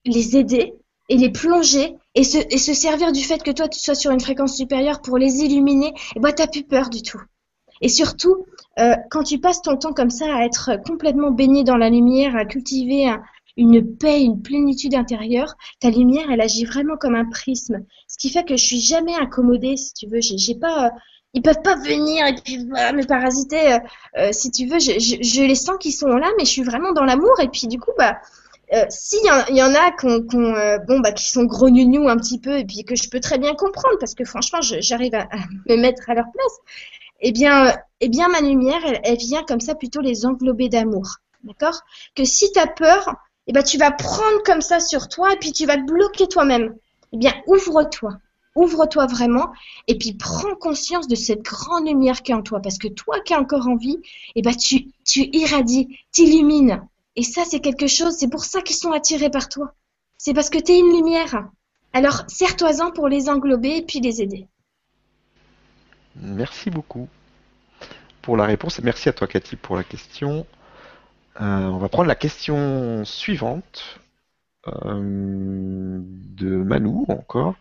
les 0.03 0.35
aider 0.35 0.73
et 1.09 1.17
les 1.17 1.29
plonger 1.29 1.95
et 2.15 2.23
se, 2.23 2.73
servir 2.73 3.11
du 3.11 3.21
fait 3.21 3.43
que 3.43 3.51
toi, 3.51 3.67
tu 3.67 3.79
sois 3.79 3.93
sur 3.93 4.09
une 4.09 4.19
fréquence 4.19 4.57
supérieure 4.57 5.03
pour 5.03 5.19
les 5.19 5.43
illuminer, 5.43 5.89
et 5.89 5.93
eh 6.15 6.19
ben, 6.19 6.33
tu 6.33 6.41
n'as 6.41 6.47
plus 6.47 6.63
peur 6.63 6.89
du 6.89 7.03
tout. 7.03 7.21
Et 7.81 7.87
surtout, 7.87 8.47
euh, 8.79 8.95
quand 9.11 9.23
tu 9.23 9.37
passes 9.37 9.61
ton 9.61 9.77
temps 9.77 9.93
comme 9.93 10.09
ça 10.09 10.35
à 10.35 10.43
être 10.43 10.71
complètement 10.87 11.29
baigné 11.29 11.63
dans 11.63 11.77
la 11.77 11.91
lumière, 11.91 12.35
à 12.35 12.45
cultiver 12.45 13.07
un, 13.07 13.21
une 13.61 13.95
paix, 13.95 14.23
une 14.23 14.41
plénitude 14.41 14.95
intérieure. 14.95 15.53
Ta 15.79 15.91
lumière, 15.91 16.25
elle 16.31 16.41
agit 16.41 16.65
vraiment 16.65 16.97
comme 16.97 17.15
un 17.15 17.29
prisme. 17.29 17.85
Ce 18.07 18.17
qui 18.17 18.29
fait 18.29 18.43
que 18.43 18.57
je 18.57 18.65
suis 18.65 18.81
jamais 18.81 19.13
incommodée, 19.15 19.77
si 19.77 19.93
tu 19.93 20.07
veux. 20.07 20.19
J'ai 20.19 20.55
pas, 20.55 20.87
euh, 20.87 20.89
ils 21.33 21.43
peuvent 21.43 21.61
pas 21.63 21.75
venir 21.75 22.25
et 22.25 22.35
puis 22.43 22.57
me 22.57 23.05
parasiter. 23.05 23.73
Euh, 23.73 23.79
euh, 24.17 24.29
si 24.31 24.49
tu 24.51 24.65
veux, 24.65 24.79
je, 24.79 25.45
les 25.45 25.55
sens 25.55 25.77
qui 25.79 25.91
sont 25.91 26.07
là, 26.07 26.27
mais 26.37 26.45
je 26.45 26.49
suis 26.49 26.63
vraiment 26.63 26.91
dans 26.91 27.05
l'amour. 27.05 27.39
Et 27.39 27.49
puis 27.49 27.67
du 27.67 27.79
coup, 27.79 27.91
bah, 27.97 28.17
s'il 28.89 29.23
y, 29.23 29.61
en 29.61 29.75
a 29.75 29.91
qu'on, 29.91 30.21
bon, 30.87 30.99
bah, 31.01 31.11
qui 31.11 31.29
sont 31.29 31.43
gros 31.43 31.67
un 31.67 32.17
petit 32.17 32.39
peu 32.39 32.57
et 32.57 32.65
puis 32.65 32.83
que 32.83 32.95
je 32.95 33.09
peux 33.09 33.19
très 33.19 33.37
bien 33.37 33.53
comprendre 33.53 33.97
parce 33.99 34.15
que 34.15 34.25
franchement, 34.25 34.59
j'arrive 34.61 35.13
à, 35.13 35.27
me 35.69 35.75
mettre 35.75 36.09
à 36.09 36.15
leur 36.15 36.25
place. 36.33 36.57
Eh 37.19 37.31
bien, 37.31 37.75
eh 37.99 38.09
bien, 38.09 38.27
ma 38.29 38.41
lumière, 38.41 38.81
elle, 38.87 38.99
elle 39.03 39.17
vient 39.17 39.43
comme 39.43 39.59
ça 39.59 39.75
plutôt 39.75 40.01
les 40.01 40.25
englober 40.25 40.69
d'amour. 40.69 41.17
D'accord? 41.43 41.79
Que 42.15 42.23
si 42.23 42.51
tu 42.51 42.59
as 42.59 42.67
peur, 42.67 43.15
eh 43.47 43.53
ben, 43.53 43.63
tu 43.63 43.77
vas 43.77 43.91
prendre 43.91 44.43
comme 44.45 44.61
ça 44.61 44.79
sur 44.79 45.07
toi 45.07 45.33
et 45.33 45.37
puis 45.37 45.51
tu 45.51 45.65
vas 45.65 45.77
te 45.77 45.83
bloquer 45.83 46.27
toi-même. 46.27 46.75
Eh 47.11 47.17
bien, 47.17 47.33
ouvre-toi. 47.47 48.17
Ouvre-toi 48.55 49.05
vraiment 49.05 49.51
et 49.87 49.97
puis 49.97 50.13
prends 50.13 50.55
conscience 50.55 51.07
de 51.07 51.15
cette 51.15 51.41
grande 51.41 51.87
lumière 51.87 52.21
qui 52.21 52.31
est 52.31 52.35
en 52.35 52.43
toi. 52.43 52.61
Parce 52.61 52.77
que 52.77 52.87
toi 52.89 53.19
qui 53.21 53.33
as 53.33 53.39
encore 53.39 53.67
envie, 53.67 53.97
eh 54.35 54.41
ben, 54.41 54.55
tu, 54.55 54.87
tu 55.05 55.29
irradies, 55.31 55.97
t'illumines. 56.11 56.81
Et 57.15 57.23
ça, 57.23 57.43
c'est 57.45 57.59
quelque 57.59 57.87
chose, 57.87 58.15
c'est 58.17 58.29
pour 58.29 58.43
ça 58.43 58.61
qu'ils 58.61 58.75
sont 58.75 58.91
attirés 58.91 59.29
par 59.29 59.49
toi. 59.49 59.73
C'est 60.17 60.33
parce 60.33 60.49
que 60.49 60.59
tu 60.59 60.73
es 60.73 60.79
une 60.79 60.91
lumière. 60.91 61.49
Alors, 61.93 62.23
serre-toi-en 62.27 62.91
pour 62.91 63.07
les 63.07 63.29
englober 63.29 63.77
et 63.77 63.81
puis 63.81 63.99
les 63.99 64.21
aider. 64.21 64.47
Merci 66.15 66.69
beaucoup 66.69 67.07
pour 68.21 68.37
la 68.37 68.45
réponse 68.45 68.79
et 68.79 68.81
merci 68.81 69.09
à 69.09 69.13
toi, 69.13 69.27
Cathy, 69.27 69.55
pour 69.55 69.75
la 69.75 69.83
question. 69.83 70.45
Euh, 71.39 71.43
on 71.43 71.77
va 71.77 71.87
prendre 71.87 72.07
la 72.07 72.15
question 72.15 73.05
suivante 73.05 74.01
euh, 74.67 75.99
de 76.01 76.55
Manou 76.57 77.05
encore. 77.07 77.55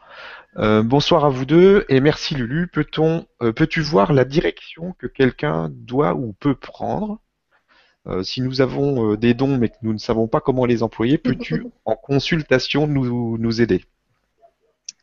Euh, 0.57 0.83
bonsoir 0.83 1.25
à 1.25 1.29
vous 1.29 1.45
deux 1.45 1.85
et 1.89 2.01
merci 2.01 2.35
Lulu. 2.35 2.67
Peut-on, 2.67 3.27
peux-tu 3.39 3.81
voir 3.81 4.13
la 4.13 4.25
direction 4.25 4.95
que 4.99 5.07
quelqu'un 5.07 5.71
doit 5.71 6.15
ou 6.15 6.33
peut 6.33 6.57
prendre? 6.57 7.21
Si 8.23 8.41
nous 8.41 8.61
avons 8.61 9.15
des 9.15 9.35
dons 9.35 9.57
mais 9.59 9.69
que 9.69 9.77
nous 9.83 9.93
ne 9.93 9.99
savons 9.99 10.27
pas 10.27 10.41
comment 10.41 10.65
les 10.65 10.83
employer, 10.83 11.17
peux-tu 11.19 11.67
en 11.85 11.95
consultation 11.95 12.87
nous, 12.89 13.39
nous 13.39 13.61
aider? 13.61 13.85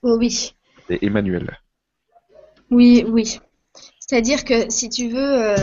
Oh 0.01 0.17
Oui. 0.19 0.55
Et 0.89 1.05
Emmanuel. 1.05 1.57
Oui, 2.69 3.05
oui. 3.07 3.39
C'est-à-dire 3.99 4.43
que 4.43 4.69
si 4.69 4.89
tu 4.89 5.09
veux, 5.09 5.55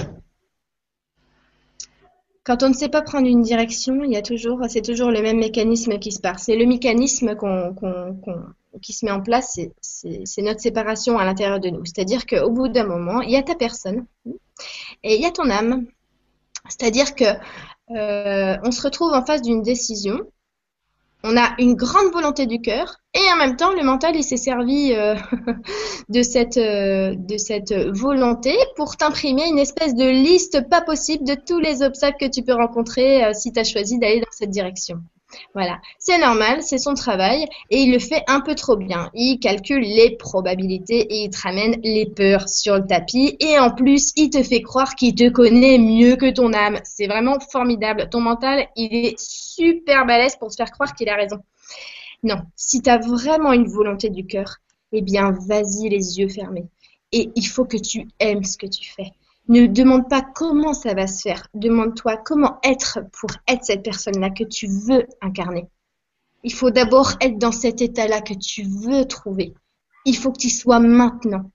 quand 2.44 2.62
on 2.62 2.68
ne 2.68 2.74
sait 2.74 2.90
pas 2.90 3.00
prendre 3.00 3.26
une 3.26 3.40
direction, 3.40 4.04
il 4.04 4.12
y 4.12 4.16
a 4.16 4.22
toujours, 4.22 4.60
c'est 4.68 4.82
toujours 4.82 5.10
le 5.10 5.22
même 5.22 5.38
mécanisme 5.38 5.98
qui 5.98 6.12
se 6.12 6.20
passe. 6.20 6.44
C'est 6.44 6.56
le 6.56 6.66
mécanisme 6.66 7.34
qui 8.82 8.92
se 8.92 9.04
met 9.06 9.10
en 9.10 9.22
place, 9.22 9.58
c'est 9.80 10.42
notre 10.42 10.60
séparation 10.60 11.18
à 11.18 11.24
l'intérieur 11.24 11.58
de 11.58 11.70
nous. 11.70 11.84
C'est-à-dire 11.86 12.26
qu'au 12.26 12.50
bout 12.50 12.68
d'un 12.68 12.84
moment, 12.84 13.22
il 13.22 13.30
y 13.30 13.36
a 13.36 13.42
ta 13.42 13.54
personne 13.54 14.04
et 15.02 15.14
il 15.16 15.22
y 15.22 15.26
a 15.26 15.30
ton 15.30 15.48
âme. 15.48 15.86
C'est-à-dire 16.68 17.14
que 17.14 17.24
euh, 17.90 18.56
on 18.62 18.70
se 18.70 18.82
retrouve 18.82 19.12
en 19.12 19.24
face 19.24 19.42
d'une 19.42 19.62
décision 19.62 20.20
on 21.24 21.38
a 21.38 21.54
une 21.58 21.74
grande 21.74 22.12
volonté 22.12 22.46
du 22.46 22.60
cœur 22.60 22.98
et 23.14 23.32
en 23.32 23.36
même 23.36 23.56
temps 23.56 23.72
le 23.72 23.82
mental 23.82 24.14
il 24.14 24.22
s'est 24.22 24.36
servi 24.36 24.92
euh, 24.92 25.16
de 26.10 26.22
cette 26.22 26.58
euh, 26.58 27.14
de 27.16 27.38
cette 27.38 27.72
volonté 27.72 28.54
pour 28.76 28.96
t'imprimer 28.96 29.48
une 29.48 29.58
espèce 29.58 29.94
de 29.94 30.04
liste 30.04 30.68
pas 30.68 30.82
possible 30.82 31.24
de 31.26 31.34
tous 31.34 31.58
les 31.58 31.82
obstacles 31.82 32.18
que 32.20 32.30
tu 32.30 32.42
peux 32.42 32.54
rencontrer 32.54 33.24
euh, 33.24 33.32
si 33.32 33.52
tu 33.52 33.58
as 33.58 33.64
choisi 33.64 33.98
d'aller 33.98 34.20
dans 34.20 34.32
cette 34.32 34.50
direction. 34.50 34.98
Voilà, 35.54 35.80
c'est 35.98 36.18
normal, 36.18 36.62
c'est 36.62 36.78
son 36.78 36.94
travail 36.94 37.46
et 37.70 37.80
il 37.80 37.92
le 37.92 37.98
fait 37.98 38.22
un 38.26 38.40
peu 38.40 38.54
trop 38.54 38.76
bien. 38.76 39.10
Il 39.14 39.38
calcule 39.38 39.82
les 39.82 40.16
probabilités 40.16 41.00
et 41.00 41.24
il 41.24 41.30
te 41.30 41.40
ramène 41.40 41.76
les 41.82 42.06
peurs 42.06 42.48
sur 42.48 42.76
le 42.76 42.86
tapis 42.86 43.36
et 43.40 43.58
en 43.58 43.70
plus, 43.70 44.12
il 44.16 44.30
te 44.30 44.42
fait 44.42 44.62
croire 44.62 44.94
qu'il 44.94 45.14
te 45.14 45.28
connaît 45.28 45.78
mieux 45.78 46.16
que 46.16 46.30
ton 46.30 46.52
âme. 46.52 46.80
C'est 46.84 47.06
vraiment 47.06 47.38
formidable. 47.40 48.08
Ton 48.10 48.20
mental, 48.20 48.68
il 48.76 48.94
est 48.94 49.18
super 49.18 50.06
balèze 50.06 50.36
pour 50.36 50.50
te 50.50 50.56
faire 50.56 50.70
croire 50.70 50.94
qu'il 50.94 51.08
a 51.08 51.16
raison. 51.16 51.38
Non, 52.22 52.38
si 52.56 52.80
tu 52.80 52.90
as 52.90 52.98
vraiment 52.98 53.52
une 53.52 53.68
volonté 53.68 54.08
du 54.08 54.26
cœur, 54.26 54.56
eh 54.92 55.02
bien, 55.02 55.32
vas-y 55.46 55.88
les 55.88 56.18
yeux 56.18 56.28
fermés. 56.28 56.66
Et 57.12 57.30
il 57.34 57.46
faut 57.46 57.64
que 57.64 57.76
tu 57.76 58.08
aimes 58.18 58.44
ce 58.44 58.56
que 58.56 58.66
tu 58.66 58.88
fais. 58.88 59.12
Ne 59.48 59.66
demande 59.66 60.08
pas 60.08 60.22
comment 60.22 60.72
ça 60.72 60.94
va 60.94 61.06
se 61.06 61.20
faire. 61.20 61.46
Demande-toi 61.52 62.16
comment 62.16 62.58
être 62.62 63.00
pour 63.12 63.30
être 63.46 63.64
cette 63.64 63.82
personne-là 63.82 64.30
que 64.30 64.44
tu 64.44 64.66
veux 64.66 65.06
incarner. 65.20 65.66
Il 66.44 66.52
faut 66.52 66.70
d'abord 66.70 67.12
être 67.20 67.38
dans 67.38 67.52
cet 67.52 67.82
état-là 67.82 68.22
que 68.22 68.34
tu 68.34 68.62
veux 68.62 69.04
trouver. 69.04 69.54
Il 70.06 70.16
faut 70.16 70.32
que 70.32 70.38
tu 70.38 70.50
sois 70.50 70.78
maintenant. 70.78 71.50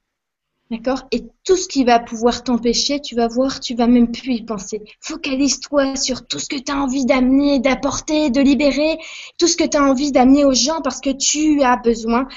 D'accord? 0.72 1.08
Et 1.12 1.24
tout 1.44 1.56
ce 1.56 1.68
qui 1.68 1.84
va 1.84 2.00
pouvoir 2.00 2.44
t'empêcher, 2.44 3.02
tu 3.02 3.16
vas 3.16 3.28
voir, 3.28 3.60
tu 3.60 3.74
vas 3.74 3.88
même 3.88 4.12
plus 4.12 4.34
y 4.34 4.44
penser. 4.44 4.84
Focalise-toi 5.02 5.96
sur 5.96 6.28
tout 6.28 6.38
ce 6.38 6.48
que 6.48 6.58
tu 6.58 6.72
as 6.72 6.78
envie 6.78 7.06
d'amener, 7.06 7.60
d'apporter, 7.60 8.30
de 8.30 8.40
libérer, 8.40 9.00
tout 9.40 9.48
ce 9.48 9.58
que 9.58 9.64
tu 9.64 9.78
as 9.78 9.84
envie 9.84 10.12
d'amener 10.12 10.46
aux 10.46 10.54
gens 10.54 10.82
parce 10.84 11.02
que 11.02 11.10
tu 11.10 11.64
as 11.64 11.78
besoin 11.78 12.28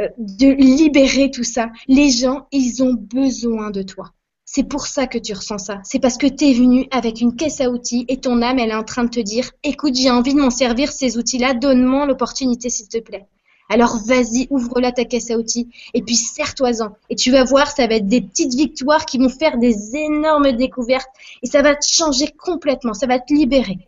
euh, 0.00 0.08
de 0.16 0.48
libérer 0.48 1.30
tout 1.30 1.44
ça. 1.44 1.70
Les 1.86 2.10
gens, 2.10 2.46
ils 2.50 2.82
ont 2.82 2.94
besoin 2.94 3.70
de 3.70 3.82
toi. 3.82 4.10
C'est 4.54 4.64
pour 4.64 4.86
ça 4.86 5.06
que 5.06 5.16
tu 5.16 5.32
ressens 5.32 5.56
ça. 5.56 5.80
C'est 5.82 5.98
parce 5.98 6.18
que 6.18 6.26
tu 6.26 6.50
es 6.50 6.52
venu 6.52 6.86
avec 6.90 7.22
une 7.22 7.36
caisse 7.36 7.62
à 7.62 7.70
outils 7.70 8.04
et 8.08 8.18
ton 8.18 8.42
âme, 8.42 8.58
elle 8.58 8.68
est 8.68 8.74
en 8.74 8.84
train 8.84 9.04
de 9.04 9.08
te 9.08 9.18
dire, 9.18 9.50
écoute, 9.62 9.94
j'ai 9.96 10.10
envie 10.10 10.34
de 10.34 10.40
m'en 10.40 10.50
servir 10.50 10.92
ces 10.92 11.16
outils-là, 11.16 11.54
donne-moi 11.54 12.04
l'opportunité, 12.04 12.68
s'il 12.68 12.88
te 12.88 12.98
plaît. 12.98 13.24
Alors 13.70 13.96
vas-y, 14.04 14.48
ouvre-la 14.50 14.92
ta 14.92 15.06
caisse 15.06 15.30
à 15.30 15.38
outils 15.38 15.70
et 15.94 16.02
puis 16.02 16.16
serre-toi-en. 16.16 16.94
Et 17.08 17.16
tu 17.16 17.30
vas 17.30 17.44
voir, 17.44 17.68
ça 17.68 17.86
va 17.86 17.94
être 17.94 18.08
des 18.08 18.20
petites 18.20 18.52
victoires 18.52 19.06
qui 19.06 19.16
vont 19.16 19.30
faire 19.30 19.56
des 19.56 19.96
énormes 19.96 20.52
découvertes 20.52 21.08
et 21.42 21.46
ça 21.46 21.62
va 21.62 21.74
te 21.74 21.86
changer 21.86 22.26
complètement, 22.26 22.92
ça 22.92 23.06
va 23.06 23.18
te 23.18 23.32
libérer. 23.32 23.78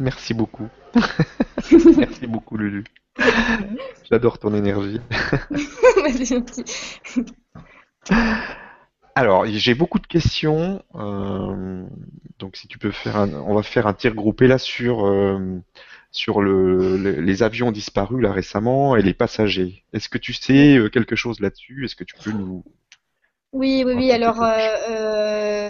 Merci 0.00 0.34
beaucoup. 0.34 0.66
Merci 1.96 2.26
beaucoup, 2.26 2.56
Lulu. 2.56 2.84
J'adore 4.10 4.38
ton 4.38 4.54
énergie. 4.54 5.00
Alors, 9.14 9.46
j'ai 9.46 9.74
beaucoup 9.74 9.98
de 9.98 10.06
questions. 10.06 10.82
Euh, 10.94 11.84
donc, 12.38 12.56
si 12.56 12.68
tu 12.68 12.78
peux 12.78 12.92
faire 12.92 13.16
un, 13.16 13.32
on 13.32 13.54
va 13.54 13.62
faire 13.62 13.86
un 13.86 13.94
tir 13.94 14.14
groupé 14.14 14.46
là 14.46 14.58
sur 14.58 15.06
euh, 15.06 15.60
sur 16.12 16.40
le, 16.40 16.96
les 16.96 17.42
avions 17.42 17.72
disparus 17.72 18.22
là 18.22 18.32
récemment 18.32 18.96
et 18.96 19.02
les 19.02 19.14
passagers. 19.14 19.84
Est-ce 19.92 20.08
que 20.08 20.18
tu 20.18 20.32
sais 20.32 20.78
quelque 20.92 21.16
chose 21.16 21.40
là-dessus? 21.40 21.84
Est-ce 21.84 21.96
que 21.96 22.04
tu 22.04 22.14
peux 22.22 22.30
nous 22.30 22.64
Oui, 23.52 23.82
oui, 23.84 23.94
oui. 23.94 24.12
Alors, 24.12 24.40
euh, 24.40 25.68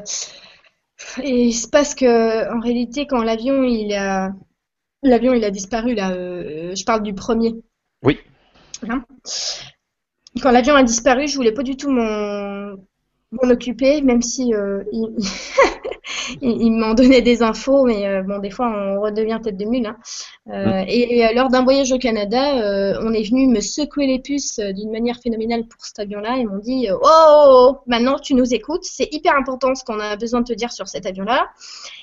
il 1.24 1.52
se 1.54 1.68
passe 1.68 1.94
que 1.94 2.54
en 2.54 2.60
réalité, 2.60 3.06
quand 3.06 3.22
l'avion 3.22 3.62
il 3.62 3.94
a 3.94 4.32
l'avion 5.03 5.32
il 5.32 5.44
a 5.44 5.51
disparu 5.51 5.94
là, 5.94 6.12
je 6.12 6.84
parle 6.84 7.03
du 7.03 7.14
premier. 7.14 7.55
Oui. 8.03 8.18
Hein? 8.88 9.05
Quand 10.42 10.51
l'avion 10.51 10.74
a 10.74 10.82
disparu, 10.82 11.26
je 11.26 11.36
voulais 11.36 11.53
pas 11.53 11.62
du 11.62 11.76
tout 11.76 11.90
m'en 11.90 12.76
occuper, 13.42 14.03
même 14.03 14.22
si 14.22 14.55
euh, 14.55 14.84
il, 14.92 15.09
m'en 16.42 16.94
donnait 16.94 17.22
des 17.22 17.42
infos, 17.42 17.84
mais 17.84 18.06
euh, 18.06 18.22
bon, 18.22 18.38
des 18.38 18.50
fois 18.50 18.68
on 18.68 19.00
redevient 19.00 19.38
tête 19.42 19.56
de 19.56 19.64
mule. 19.64 19.86
Hein. 19.86 19.96
Euh, 20.48 20.84
et, 20.86 21.32
lors 21.34 21.48
d'un 21.48 21.64
voyage 21.64 21.92
au 21.92 21.98
Canada, 21.98 22.98
on 23.02 23.12
est 23.12 23.28
venu 23.28 23.46
me 23.46 23.60
secouer 23.60 24.06
les 24.06 24.18
puces 24.18 24.58
d'une 24.58 24.90
manière 24.90 25.18
phénoménale 25.22 25.66
pour 25.66 25.84
cet 25.84 25.98
avion-là. 25.98 26.36
Ils 26.38 26.48
m'ont 26.48 26.58
dit 26.58 26.88
oh, 26.90 26.98
oh, 27.02 27.44
oh, 27.48 27.78
maintenant 27.86 28.18
tu 28.18 28.34
nous 28.34 28.54
écoutes, 28.54 28.84
c'est 28.84 29.08
hyper 29.12 29.34
important 29.36 29.74
ce 29.74 29.84
qu'on 29.84 30.00
a 30.00 30.16
besoin 30.16 30.40
de 30.40 30.46
te 30.46 30.52
dire 30.52 30.72
sur 30.72 30.88
cet 30.88 31.06
avion-là. 31.06 31.46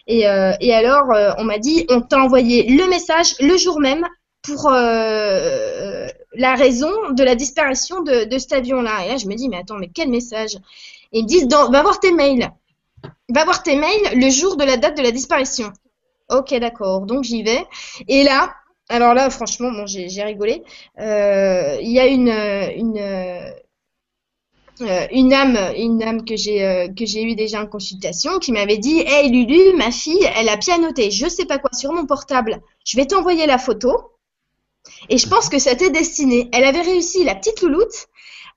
Et, 0.08 0.22
et 0.22 0.74
alors 0.74 1.08
on 1.38 1.44
m'a 1.44 1.58
dit 1.58 1.86
on 1.90 2.02
t'a 2.02 2.22
envoyé 2.22 2.70
le 2.70 2.88
message 2.90 3.36
le 3.40 3.58
jour 3.58 3.80
même 3.80 4.06
pour 4.46 4.68
euh, 4.72 6.08
la 6.36 6.56
raison 6.56 6.92
de 7.12 7.24
la 7.24 7.36
disparition 7.36 8.02
de, 8.02 8.38
cet 8.38 8.54
avion-là. 8.54 9.06
Et 9.06 9.10
là, 9.10 9.18
je 9.18 9.28
me 9.28 9.36
dis, 9.36 9.50
mais 9.50 9.58
attends, 9.58 9.78
mais 9.78 9.90
quel 9.94 10.10
message? 10.10 10.56
Et 11.12 11.20
ils 11.20 11.24
me 11.24 11.28
disent, 11.28 11.48
va 11.48 11.82
voir 11.82 12.00
tes 12.00 12.12
mails. 12.12 12.52
Va 13.30 13.44
voir 13.44 13.64
tes 13.64 13.76
mails 13.76 14.20
le 14.20 14.30
jour 14.30 14.56
de 14.56 14.64
la 14.64 14.78
date 14.78 14.98
de 14.98 15.02
la 15.02 15.12
disparition. 15.12 15.72
Ok, 16.30 16.54
d'accord. 16.56 17.02
Donc 17.02 17.24
j'y 17.24 17.44
vais. 17.44 17.66
Et 18.08 18.24
là, 18.24 18.54
alors 18.90 19.14
là, 19.14 19.30
franchement, 19.30 19.72
bon, 19.72 19.86
j'ai 19.88 20.24
rigolé. 20.24 20.64
Euh, 21.00 21.78
il 21.82 21.92
y 21.92 22.00
a 22.00 22.08
une, 22.08 22.30
une, 22.30 22.98
euh, 23.00 23.52
une 25.12 25.34
âme, 25.34 25.58
une 25.78 26.04
âme 26.04 26.26
que 26.26 26.36
j'ai 26.36 26.90
que 26.96 27.06
j'ai 27.06 27.24
eu 27.24 27.36
déjà 27.36 27.62
en 27.62 27.68
consultation, 27.68 28.40
qui 28.40 28.52
m'avait 28.52 28.78
dit, 28.78 29.00
hey 29.00 29.30
Lulu, 29.30 29.74
ma 29.76 29.92
fille, 29.92 30.28
elle 30.36 30.50
a 30.50 30.58
pianoté, 30.58 31.12
je 31.12 31.28
sais 31.28 31.46
pas 31.46 31.60
quoi 31.60 31.72
sur 31.74 31.94
mon 31.94 32.06
portable. 32.06 32.62
Je 32.86 32.98
vais 32.98 33.08
t'envoyer 33.08 33.46
la 33.48 33.58
photo. 33.58 34.12
Et 35.10 35.18
je 35.18 35.28
pense 35.28 35.50
que 35.50 35.60
ça 35.60 35.76
t'est 35.76 35.90
destiné. 35.90 36.50
Elle 36.54 36.64
avait 36.64 36.82
réussi, 36.82 37.24
la 37.24 37.36
petite 37.36 37.62
louloute, 37.62 38.08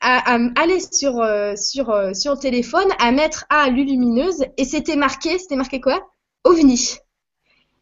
à, 0.01 0.39
aller 0.57 0.81
sur, 0.81 1.21
euh, 1.21 1.55
sur, 1.57 1.91
euh, 1.91 2.13
sur 2.15 2.33
le 2.33 2.39
téléphone, 2.39 2.89
à 2.99 3.11
mettre 3.11 3.45
à 3.51 3.69
lumineuse, 3.69 4.45
et 4.57 4.65
c'était 4.65 4.97
marqué, 4.97 5.39
c'était 5.39 5.57
marqué 5.57 5.81
quoi? 5.81 6.09
OVNI. 6.45 6.99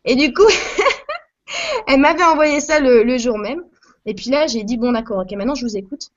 Et 0.05 0.17
du 0.17 0.33
coup, 0.33 0.49
elle 1.87 2.01
m'avait 2.01 2.25
envoyé 2.25 2.61
ça 2.61 2.81
le, 2.81 3.19
jour 3.19 3.39
même. 3.39 3.63
Et 4.07 4.15
puis 4.15 4.31
là, 4.31 4.47
j'ai 4.47 4.63
dit, 4.65 4.77
bon 4.77 4.93
d'accord, 4.93 5.19
ok, 5.19 5.33
maintenant 5.33 5.55
je 5.55 5.65
vous 5.65 5.77
écoute. 5.77 6.11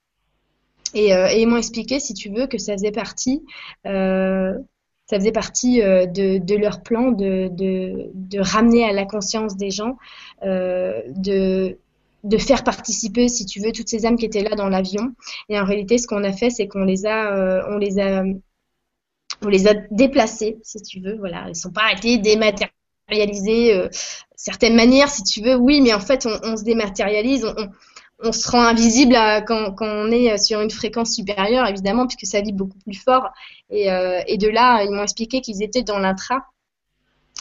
Et, 0.94 1.14
euh, 1.14 1.28
et 1.30 1.42
ils 1.42 1.48
m'ont 1.48 1.58
expliqué, 1.58 2.00
si 2.00 2.14
tu 2.14 2.30
veux, 2.30 2.48
que 2.48 2.58
ça 2.58 2.74
faisait 2.74 2.92
partie, 2.92 3.44
ça 3.84 5.18
faisait 5.18 5.32
partie 5.32 5.82
de, 5.82 6.56
leur 6.56 6.82
plan 6.82 7.12
de, 7.12 7.50
de, 7.52 8.40
ramener 8.40 8.84
à 8.88 8.94
la 8.94 9.06
conscience 9.06 9.58
des 9.58 9.72
gens, 9.72 9.98
de 10.44 11.78
de 12.24 12.38
faire 12.38 12.64
participer, 12.64 13.28
si 13.28 13.46
tu 13.46 13.62
veux, 13.62 13.72
toutes 13.72 13.88
ces 13.88 14.06
âmes 14.06 14.18
qui 14.18 14.26
étaient 14.26 14.44
là 14.44 14.56
dans 14.56 14.70
l'avion. 14.70 15.14
Et 15.50 15.60
en 15.60 15.66
réalité, 15.66 15.98
ce 15.98 16.08
qu'on 16.08 16.24
a 16.24 16.34
fait, 16.34 16.50
c'est 16.50 16.68
qu'on 16.68 16.84
les 16.84 17.06
a, 17.06 17.34
euh, 17.34 17.64
on 17.70 17.78
les 17.78 18.00
a, 18.00 18.24
on 19.42 19.48
les 19.48 19.68
a 19.68 19.74
déplacés, 19.92 20.58
si 20.64 20.82
tu 20.82 21.00
veux. 21.02 21.18
Voilà, 21.18 21.46
ils 21.48 21.56
sont 21.56 21.72
pas 21.72 21.92
été 21.92 22.18
dématérialisés. 22.18 23.74
Euh, 23.74 23.90
certaines 24.36 24.76
manières, 24.76 25.10
si 25.10 25.24
tu 25.24 25.42
veux, 25.42 25.56
oui, 25.56 25.82
mais 25.82 25.94
en 25.94 26.00
fait, 26.00 26.26
on, 26.26 26.58
se 26.58 26.64
dématérialise, 26.64 27.46
on, 28.22 28.32
se 28.32 28.52
rend 28.52 28.62
invisible 28.62 29.16
quand, 29.48 29.74
quand, 29.74 29.88
on 29.88 30.12
est 30.12 30.38
sur 30.38 30.62
une 30.62 30.72
fréquence 30.72 31.14
supérieure, 31.14 31.68
évidemment, 31.68 32.06
puisque 32.06 32.30
ça 32.30 32.42
vibre 32.42 32.58
beaucoup 32.58 32.80
plus 32.80 33.02
fort. 33.02 33.30
Et, 33.70 33.92
euh, 33.92 34.22
et 34.28 34.38
de 34.38 34.48
là, 34.48 34.84
ils 34.84 34.92
m'ont 34.92 35.04
expliqué 35.04 35.42
qu'ils 35.42 35.64
étaient 35.64 35.84
dans 35.84 36.00
l'intra 36.00 36.46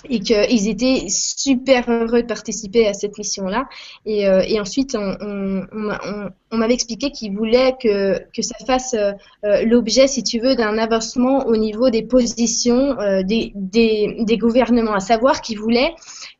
et 0.09 0.21
qu'ils 0.21 0.69
étaient 0.69 1.07
super 1.09 1.89
heureux 1.91 2.23
de 2.23 2.27
participer 2.27 2.87
à 2.87 2.95
cette 2.95 3.19
mission-là. 3.19 3.69
Et, 4.07 4.29
euh, 4.29 4.43
et, 4.47 4.61
ensuite, 4.61 4.95
on, 4.95 5.17
on, 5.21 5.67
on, 5.73 6.31
on 6.51 6.57
m'avait 6.57 6.75
expliqué 6.75 7.11
qu'ils 7.11 7.35
voulaient 7.37 7.75
que, 7.83 8.19
que 8.33 8.43
ça 8.43 8.55
fasse 8.67 8.95
euh, 8.95 9.65
l'objet, 9.65 10.07
si 10.07 10.23
tu 10.23 10.39
veux, 10.39 10.55
d'un 10.55 10.79
avancement 10.79 11.47
au 11.47 11.57
niveau 11.57 11.91
des 11.91 12.03
positions 12.03 12.99
euh, 13.01 13.23
des, 13.23 13.53
des, 13.55 14.17
des, 14.21 14.39
gouvernements, 14.39 14.95
à 14.95 15.01
savoir 15.01 15.41
qu'ils 15.41 15.59
voulaient 15.59 15.95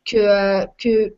que, 0.05 0.65
que 0.77 1.15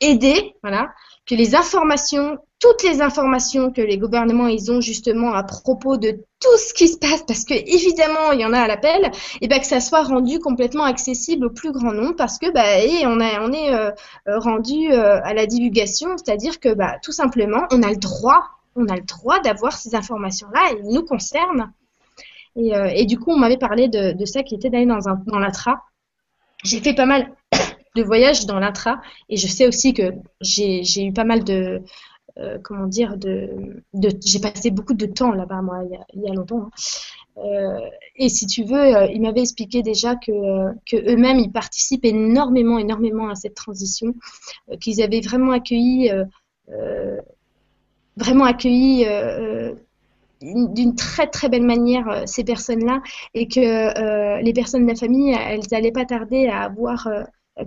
aider, 0.00 0.54
voilà, 0.62 0.88
que 1.26 1.34
les 1.34 1.54
informations 1.54 2.38
toutes 2.60 2.82
les 2.82 3.00
informations 3.00 3.72
que 3.72 3.80
les 3.80 3.96
gouvernements 3.96 4.46
ils 4.46 4.70
ont 4.70 4.82
justement 4.82 5.32
à 5.32 5.42
propos 5.42 5.96
de 5.96 6.10
tout 6.40 6.56
ce 6.58 6.74
qui 6.74 6.88
se 6.88 6.98
passe, 6.98 7.22
parce 7.26 7.44
que 7.44 7.54
évidemment 7.54 8.32
il 8.32 8.40
y 8.40 8.44
en 8.44 8.52
a 8.52 8.60
à 8.60 8.68
l'appel, 8.68 9.10
et 9.40 9.48
ben 9.48 9.58
que 9.58 9.66
ça 9.66 9.80
soit 9.80 10.02
rendu 10.02 10.38
complètement 10.38 10.84
accessible 10.84 11.46
au 11.46 11.50
plus 11.50 11.72
grand 11.72 11.92
nombre, 11.92 12.14
parce 12.16 12.38
que 12.38 12.52
bah 12.52 12.78
et 12.78 13.06
on 13.06 13.18
a 13.18 13.40
on 13.40 13.52
est 13.52 13.74
euh, 13.74 13.90
euh, 14.28 14.38
rendu 14.38 14.92
euh, 14.92 15.20
à 15.24 15.32
la 15.32 15.46
divulgation, 15.46 16.16
c'est-à-dire 16.18 16.60
que 16.60 16.72
bah 16.74 16.96
tout 17.02 17.12
simplement 17.12 17.66
on 17.72 17.82
a 17.82 17.90
le 17.90 17.96
droit, 17.96 18.44
on 18.76 18.86
a 18.88 18.96
le 18.96 19.02
droit 19.02 19.40
d'avoir 19.40 19.72
ces 19.72 19.94
informations-là, 19.94 20.60
elles 20.70 20.84
nous 20.84 21.02
concernent. 21.02 21.72
Et, 22.56 22.72
et 22.94 23.06
du 23.06 23.16
coup 23.18 23.30
on 23.30 23.38
m'avait 23.38 23.58
parlé 23.58 23.86
de, 23.88 24.12
de 24.12 24.24
ça 24.24 24.42
qui 24.42 24.56
était 24.56 24.70
d'aller 24.70 24.86
dans 24.86 25.08
un 25.08 25.22
dans 25.26 25.38
l'intra. 25.38 25.84
J'ai 26.64 26.80
fait 26.80 26.94
pas 26.94 27.06
mal 27.06 27.32
de 27.96 28.02
voyages 28.02 28.44
dans 28.44 28.58
l'intra 28.58 29.00
et 29.28 29.36
je 29.36 29.46
sais 29.46 29.66
aussi 29.68 29.94
que 29.94 30.12
j'ai 30.40 31.04
eu 31.04 31.12
pas 31.12 31.24
mal 31.24 31.44
de 31.44 31.80
euh, 32.40 32.58
comment 32.62 32.86
dire, 32.86 33.16
de, 33.18 33.50
j'ai 34.24 34.40
passé 34.40 34.70
beaucoup 34.70 34.94
de 34.94 35.06
temps 35.06 35.32
là-bas, 35.32 35.60
moi, 35.60 35.82
il 36.14 36.22
y 36.22 36.28
a, 36.28 36.32
longtemps. 36.32 36.62
Hein. 36.62 36.70
Euh, 37.38 37.80
et 38.16 38.28
si 38.28 38.46
tu 38.46 38.64
veux, 38.64 38.96
euh, 38.96 39.06
il 39.06 39.20
m'avait 39.20 39.42
expliqué 39.42 39.82
déjà 39.82 40.16
que, 40.16 40.32
que 40.86 40.96
eux-mêmes, 40.96 41.38
ils 41.38 41.52
participent 41.52 42.04
énormément, 42.04 42.78
énormément 42.78 43.28
à 43.28 43.34
cette 43.34 43.54
transition, 43.54 44.14
qu'ils 44.80 45.02
avaient 45.02 45.20
vraiment 45.20 45.52
accueilli, 45.52 46.10
vraiment 48.16 48.44
accueilli 48.44 49.06
d'une 50.40 50.94
très 50.94 51.26
très 51.26 51.48
belle 51.50 51.64
manière 51.64 52.22
ces 52.26 52.44
personnes-là 52.44 53.02
et 53.34 53.48
que 53.48 54.40
les 54.42 54.52
personnes 54.52 54.84
de 54.84 54.90
la 54.90 54.96
famille, 54.96 55.34
elles 55.34 55.60
n'allaient 55.70 55.92
pas 55.92 56.06
tarder 56.06 56.46
à 56.46 56.62
avoir 56.62 57.08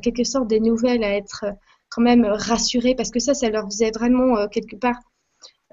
quelque 0.02 0.24
sorte 0.24 0.48
des 0.48 0.60
nouvelles, 0.60 1.04
à 1.04 1.16
être 1.16 1.46
quand 1.94 2.02
même 2.02 2.26
rassurés 2.26 2.96
parce 2.96 3.12
que 3.12 3.20
ça, 3.20 3.34
ça 3.34 3.50
leur 3.50 3.66
faisait 3.66 3.92
vraiment 3.92 4.38
euh, 4.38 4.48
quelque 4.48 4.76
part. 4.76 5.00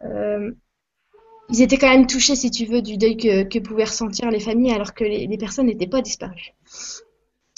Euh, 0.04 0.50
ils 1.48 1.62
étaient 1.62 1.78
quand 1.78 1.90
même 1.90 2.06
touchés, 2.06 2.36
si 2.36 2.50
tu 2.50 2.64
veux, 2.66 2.82
du 2.82 2.96
deuil 2.96 3.16
que, 3.16 3.58
pouvaient 3.58 3.84
ressentir 3.84 4.30
les 4.30 4.40
familles 4.40 4.72
alors 4.72 4.94
que 4.94 5.04
les, 5.04 5.38
personnes 5.38 5.66
n'étaient 5.66 5.88
pas 5.88 6.00
disparues. 6.00 6.54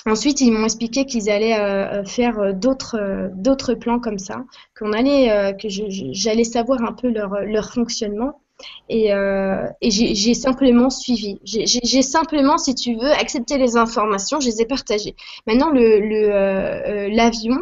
Ensuite, 0.06 0.40
ils 0.40 0.50
m'ont 0.50 0.64
expliqué 0.64 1.04
qu'ils 1.04 1.30
allaient 1.30 1.58
euh, 1.58 2.02
faire 2.04 2.54
d'autres 2.54 3.30
d'autres 3.34 3.74
plans 3.74 4.00
comme 4.00 4.18
ça, 4.18 4.44
qu'on 4.76 4.92
allait 4.92 5.54
que 5.60 5.68
j'allais 5.68 6.44
savoir 6.44 6.82
un 6.82 6.92
peu 6.92 7.08
leur, 7.08 7.40
leur 7.42 7.72
fonctionnement 7.72 8.40
et, 8.88 9.10
et 9.10 9.90
j'ai 9.90 10.34
simplement 10.34 10.88
suivi. 10.88 11.38
J'ai 11.44 12.02
simplement, 12.02 12.56
si 12.56 12.74
tu 12.74 12.94
veux, 12.94 13.12
accepté 13.12 13.58
les 13.58 13.76
informations, 13.76 14.40
je 14.40 14.46
les 14.46 14.62
ai 14.62 14.66
partagées. 14.66 15.14
Maintenant, 15.46 15.70
le 15.70 17.08
l'avion, 17.14 17.58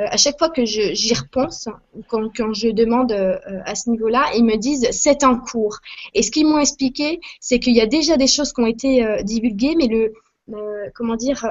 euh, 0.00 0.06
à 0.08 0.16
chaque 0.16 0.38
fois 0.38 0.48
que 0.48 0.64
j'y 0.64 1.14
repense, 1.14 1.68
quand, 2.08 2.34
quand, 2.34 2.54
je 2.54 2.68
demande 2.68 3.12
euh, 3.12 3.38
à 3.66 3.74
ce 3.74 3.90
niveau-là, 3.90 4.30
ils 4.34 4.44
me 4.44 4.56
disent 4.56 4.88
c'est 4.92 5.24
en 5.24 5.38
cours. 5.38 5.78
Et 6.14 6.22
ce 6.22 6.30
qu'ils 6.30 6.46
m'ont 6.46 6.58
expliqué, 6.58 7.20
c'est 7.40 7.58
qu'il 7.58 7.74
y 7.74 7.80
a 7.80 7.86
déjà 7.86 8.16
des 8.16 8.26
choses 8.26 8.52
qui 8.52 8.60
ont 8.62 8.66
été 8.66 9.04
euh, 9.04 9.22
divulguées, 9.22 9.74
mais 9.76 9.86
le 9.86 10.12
comment 10.96 11.14
dire, 11.14 11.46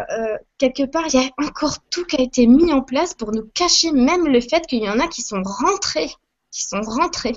quelque 0.57 0.83
part, 0.83 1.05
il 1.07 1.21
y 1.21 1.23
a 1.23 1.29
encore 1.47 1.77
tout 1.89 2.03
qui 2.03 2.17
a 2.17 2.21
été 2.21 2.45
mis 2.47 2.73
en 2.73 2.81
place 2.81 3.13
pour 3.13 3.31
nous 3.31 3.45
cacher 3.53 3.93
même 3.93 4.27
le 4.27 4.41
fait 4.41 4.67
qu'il 4.67 4.83
y 4.83 4.89
en 4.89 4.99
a 4.99 5.07
qui 5.07 5.21
sont 5.21 5.41
rentrés, 5.41 6.09
qui 6.51 6.65
sont 6.65 6.81
rentrés. 6.81 7.35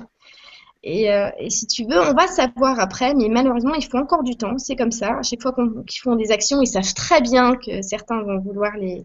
Et, 0.83 1.09
si 1.51 1.69
tu 1.69 1.85
veux, 1.85 2.01
on 2.01 2.15
va 2.15 2.27
savoir 2.27 2.81
après, 2.81 3.15
mais 3.15 3.29
malheureusement, 3.29 3.75
il 3.75 3.85
faut 3.85 3.99
encore 3.99 4.25
du 4.25 4.35
temps. 4.35 4.59
C'est 4.59 4.75
comme 4.75 4.91
ça. 4.91 5.19
À 5.19 5.23
chaque 5.23 5.41
fois 5.41 5.55
qu'ils 5.87 6.01
font 6.01 6.17
des 6.17 6.33
actions, 6.33 6.61
ils 6.63 6.67
savent 6.67 6.95
très 6.95 7.21
bien 7.21 7.55
que 7.55 7.81
certains 7.81 8.21
vont 8.23 8.41
vouloir 8.41 8.77
les, 8.77 8.99
euh, 8.99 9.05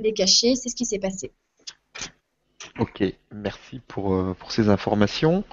les 0.00 0.12
cacher. 0.12 0.54
C'est 0.54 0.68
ce 0.68 0.76
qui 0.76 0.84
s'est 0.84 0.98
passé. 0.98 1.32
Ok, 2.78 3.02
merci 3.32 3.80
pour, 3.88 4.14
euh, 4.14 4.34
pour 4.38 4.52
ces 4.52 4.68
informations. 4.68 5.44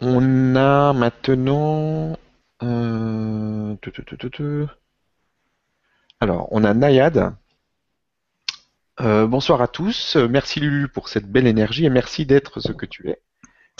On 0.00 0.56
a 0.56 0.92
maintenant. 0.92 2.18
Euh, 2.62 3.76
alors, 6.20 6.48
on 6.50 6.64
a 6.64 6.74
Nayad. 6.74 7.34
bonsoir 8.98 9.62
à 9.62 9.68
tous. 9.68 10.16
Merci 10.16 10.58
Lulu 10.60 10.88
pour 10.88 11.08
cette 11.08 11.30
belle 11.30 11.46
énergie 11.46 11.84
et 11.84 11.90
merci 11.90 12.26
d'être 12.26 12.58
ce 12.60 12.72
que 12.72 12.86
tu 12.86 13.08
es. 13.10 13.20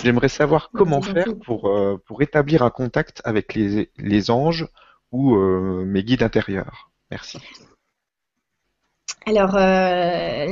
J'aimerais 0.00 0.28
savoir 0.28 0.70
comment 0.72 1.02
faire 1.02 1.36
pour, 1.44 1.72
pour 2.06 2.22
établir 2.22 2.62
un 2.62 2.70
contact 2.70 3.20
avec 3.24 3.54
les, 3.54 3.90
les 3.96 4.30
anges 4.30 4.68
ou 5.10 5.36
mes 5.36 6.04
guides 6.04 6.22
intérieurs. 6.22 6.92
Merci. 7.10 7.40
Alors, 9.28 9.56
euh, 9.56 10.46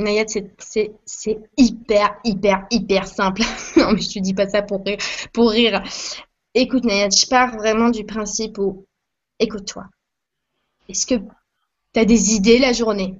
c'est 0.55 1.39
hyper, 1.57 2.15
hyper, 2.23 2.67
hyper 2.69 3.07
simple. 3.07 3.41
non, 3.75 3.93
mais 3.93 4.01
je 4.01 4.13
te 4.13 4.19
dis 4.19 4.35
pas 4.35 4.47
ça 4.47 4.61
pour 4.61 4.85
rire. 4.85 4.99
Pour 5.33 5.49
rire. 5.49 5.81
Écoute, 6.53 6.83
Nayad, 6.83 7.11
je 7.11 7.25
pars 7.25 7.55
vraiment 7.55 7.89
du 7.89 8.05
principe 8.05 8.59
où, 8.59 8.85
écoute-toi. 9.39 9.85
Est-ce 10.89 11.07
que 11.07 11.15
tu 11.15 11.99
as 11.99 12.05
des 12.05 12.35
idées 12.35 12.59
la 12.59 12.71
journée? 12.71 13.15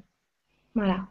Voilà. 0.75 1.07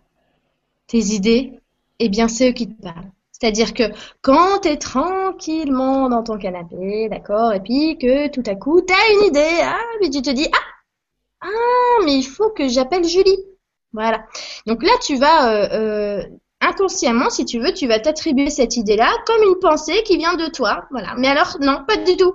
Tes 0.86 1.01
idées, 1.06 1.59
eh 1.98 2.09
bien, 2.09 2.28
c'est 2.28 2.51
eux 2.51 2.52
qui 2.52 2.68
te 2.68 2.81
parlent. 2.81 3.10
C'est-à-dire 3.32 3.74
que 3.74 3.82
quand 4.23 4.60
tu 4.60 4.68
es 4.68 4.77
tranquillement 4.77 6.09
dans 6.09 6.23
ton 6.23 6.39
canapé, 6.39 7.09
d'accord, 7.09 7.52
et 7.52 7.60
puis 7.60 7.98
que 7.98 8.28
tout 8.28 8.44
à 8.47 8.55
coup, 8.55 8.81
tu 8.81 8.94
as 8.94 9.12
une 9.12 9.27
idée, 9.27 9.59
ah, 9.64 9.81
mais 10.01 10.09
tu 10.09 10.23
te 10.23 10.31
dis, 10.31 10.47
ah, 10.52 11.48
ah, 11.48 12.05
mais 12.05 12.16
il 12.16 12.23
faut 12.23 12.51
que 12.51 12.68
j'appelle 12.68 13.02
Julie. 13.02 13.56
Voilà. 13.97 14.24
Donc 14.66 14.82
là, 14.82 14.93
tu 15.02 15.16
vas 15.16 15.51
euh, 15.51 15.68
euh, 15.73 16.23
inconsciemment, 16.60 17.31
si 17.31 17.47
tu 17.47 17.59
veux, 17.59 17.73
tu 17.73 17.89
vas 17.89 17.98
t'attribuer 17.98 18.51
cette 18.51 18.77
idée-là 18.77 19.10
comme 19.27 19.43
une 19.43 19.59
pensée 19.59 20.02
qui 20.05 20.18
vient 20.18 20.35
de 20.35 20.48
toi. 20.48 20.85
Voilà. 20.90 21.14
Mais 21.16 21.28
alors, 21.28 21.56
non, 21.60 21.82
pas 21.89 21.97
du 21.97 22.14
tout. 22.16 22.35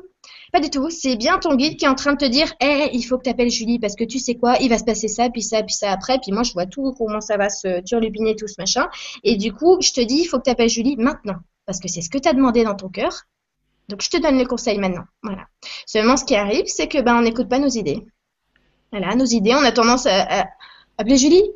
Pas 0.51 0.59
du 0.59 0.71
tout. 0.71 0.89
C'est 0.89 1.15
bien 1.15 1.37
ton 1.37 1.55
guide 1.55 1.77
qui 1.77 1.85
est 1.85 1.87
en 1.87 1.95
train 1.95 2.13
de 2.13 2.17
te 2.17 2.25
dire, 2.25 2.51
hé, 2.59 2.89
il 2.93 3.03
faut 3.03 3.19
que 3.19 3.23
tu 3.23 3.29
appelles 3.29 3.51
Julie 3.51 3.77
parce 3.77 3.95
que 3.95 4.03
tu 4.03 4.17
sais 4.17 4.35
quoi, 4.35 4.57
il 4.59 4.69
va 4.69 4.79
se 4.79 4.83
passer 4.83 5.07
ça, 5.07 5.29
puis 5.29 5.43
ça, 5.43 5.61
puis 5.61 5.75
ça 5.75 5.91
après. 5.91 6.17
Puis 6.19 6.31
moi, 6.31 6.41
je 6.41 6.51
vois 6.53 6.65
tout 6.65 6.93
comment 6.97 7.21
ça 7.21 7.37
va 7.37 7.49
se 7.49 7.81
turlupiner, 7.83 8.35
tout 8.35 8.47
ce 8.47 8.55
machin. 8.57 8.89
Et 9.23 9.37
du 9.37 9.53
coup, 9.53 9.77
je 9.81 9.91
te 9.93 10.01
dis, 10.01 10.21
il 10.21 10.25
faut 10.25 10.39
que 10.39 10.45
tu 10.45 10.49
appelles 10.49 10.69
Julie 10.69 10.97
maintenant 10.97 11.37
parce 11.67 11.79
que 11.79 11.87
c'est 11.87 12.01
ce 12.01 12.09
que 12.09 12.17
tu 12.17 12.27
as 12.27 12.33
demandé 12.33 12.63
dans 12.63 12.75
ton 12.75 12.89
cœur. 12.89 13.21
Donc, 13.87 14.01
je 14.01 14.09
te 14.09 14.17
donne 14.17 14.39
le 14.39 14.45
conseil 14.45 14.79
maintenant. 14.79 15.03
Voilà. 15.21 15.45
Seulement, 15.85 16.17
ce 16.17 16.25
qui 16.25 16.35
arrive, 16.35 16.65
c'est 16.65 16.87
que 16.87 17.01
ben, 17.01 17.15
on 17.15 17.21
n'écoute 17.21 17.47
pas 17.47 17.59
nos 17.59 17.69
idées. 17.69 18.03
Voilà, 18.91 19.15
nos 19.15 19.25
idées, 19.25 19.55
on 19.55 19.63
a 19.63 19.71
tendance 19.71 20.05
à, 20.05 20.47
appeler 20.97 21.17
Julie? 21.17 21.51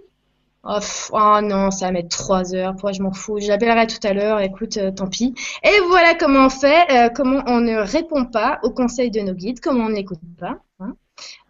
Oh, 0.68 0.80
oh, 1.12 1.40
non, 1.44 1.70
ça 1.70 1.86
va 1.86 1.91
mettre 1.91 2.10
trois 2.10 2.56
heures. 2.56 2.72
Pourquoi 2.72 2.91
je 2.91 3.02
m'en 3.03 3.14
fous? 3.14 3.40
Je 3.40 3.48
l'appellerai 3.48 3.86
tout 3.86 3.99
à 4.02 4.14
l'heure. 4.14 4.40
Écoute, 4.40 4.78
euh, 4.78 4.90
tant 4.90 5.07
pis. 5.07 5.36
Et 5.64 5.80
voilà 5.90 6.16
comment 6.16 6.48
on 6.48 6.49
fait, 6.49 6.90
euh, 6.91 7.10
comment 7.10 7.44
on 7.45 7.62
ne 7.62 7.76
répond 7.76 8.26
pas 8.26 8.60
aux 8.64 8.72
conseils 8.72 9.12
de 9.12 9.22
nos 9.22 9.34
guides, 9.34 9.60
comment 9.60 9.86
on 9.86 9.90
n'écoute 9.90 10.20
pas. 10.40 10.57
Hein. 10.80 10.95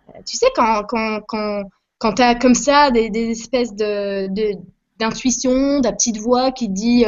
Euh, 0.10 0.20
tu 0.26 0.36
sais, 0.36 0.48
quand, 0.54 0.84
quand, 0.84 1.22
quand, 1.28 1.64
quand 1.98 2.14
tu 2.16 2.22
as 2.24 2.36
comme 2.36 2.56
ça 2.56 2.92
des, 2.92 3.10
espèces 3.32 3.74
de, 3.74 4.28
d'intuition, 5.00 5.80
de, 5.80 5.86
la 5.86 5.94
petite 5.94 6.18
voix 6.18 6.52
qui 6.52 6.68
dit 6.68 7.06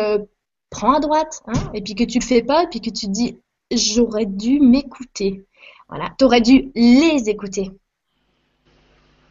prends 0.69 0.93
à 0.93 0.99
droite, 1.01 1.41
hein, 1.47 1.71
et 1.73 1.81
puis 1.81 1.93
que 1.93 2.05
tu 2.05 2.19
le 2.19 2.23
fais 2.23 2.41
pas, 2.41 2.63
et 2.63 2.67
puis 2.67 2.79
que 2.79 2.89
tu 2.89 3.07
te 3.07 3.11
dis 3.11 3.37
j'aurais 3.69 4.25
dû 4.25 4.61
m'écouter. 4.61 5.45
Voilà, 5.89 6.13
tu 6.17 6.23
aurais 6.23 6.41
dû 6.41 6.71
les 6.73 7.29
écouter. 7.29 7.71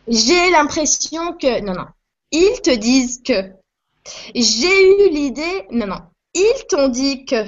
J'ai 0.08 0.50
l'impression 0.50 1.32
que. 1.34 1.60
Non, 1.60 1.74
non. 1.74 1.86
Ils 2.32 2.60
te 2.62 2.74
disent 2.74 3.22
que. 3.22 3.52
J'ai 4.34 5.06
eu 5.06 5.10
l'idée. 5.10 5.66
Non, 5.70 5.86
non. 5.86 6.00
Ils 6.34 6.66
t'ont 6.68 6.88
dit 6.88 7.24
que. 7.24 7.44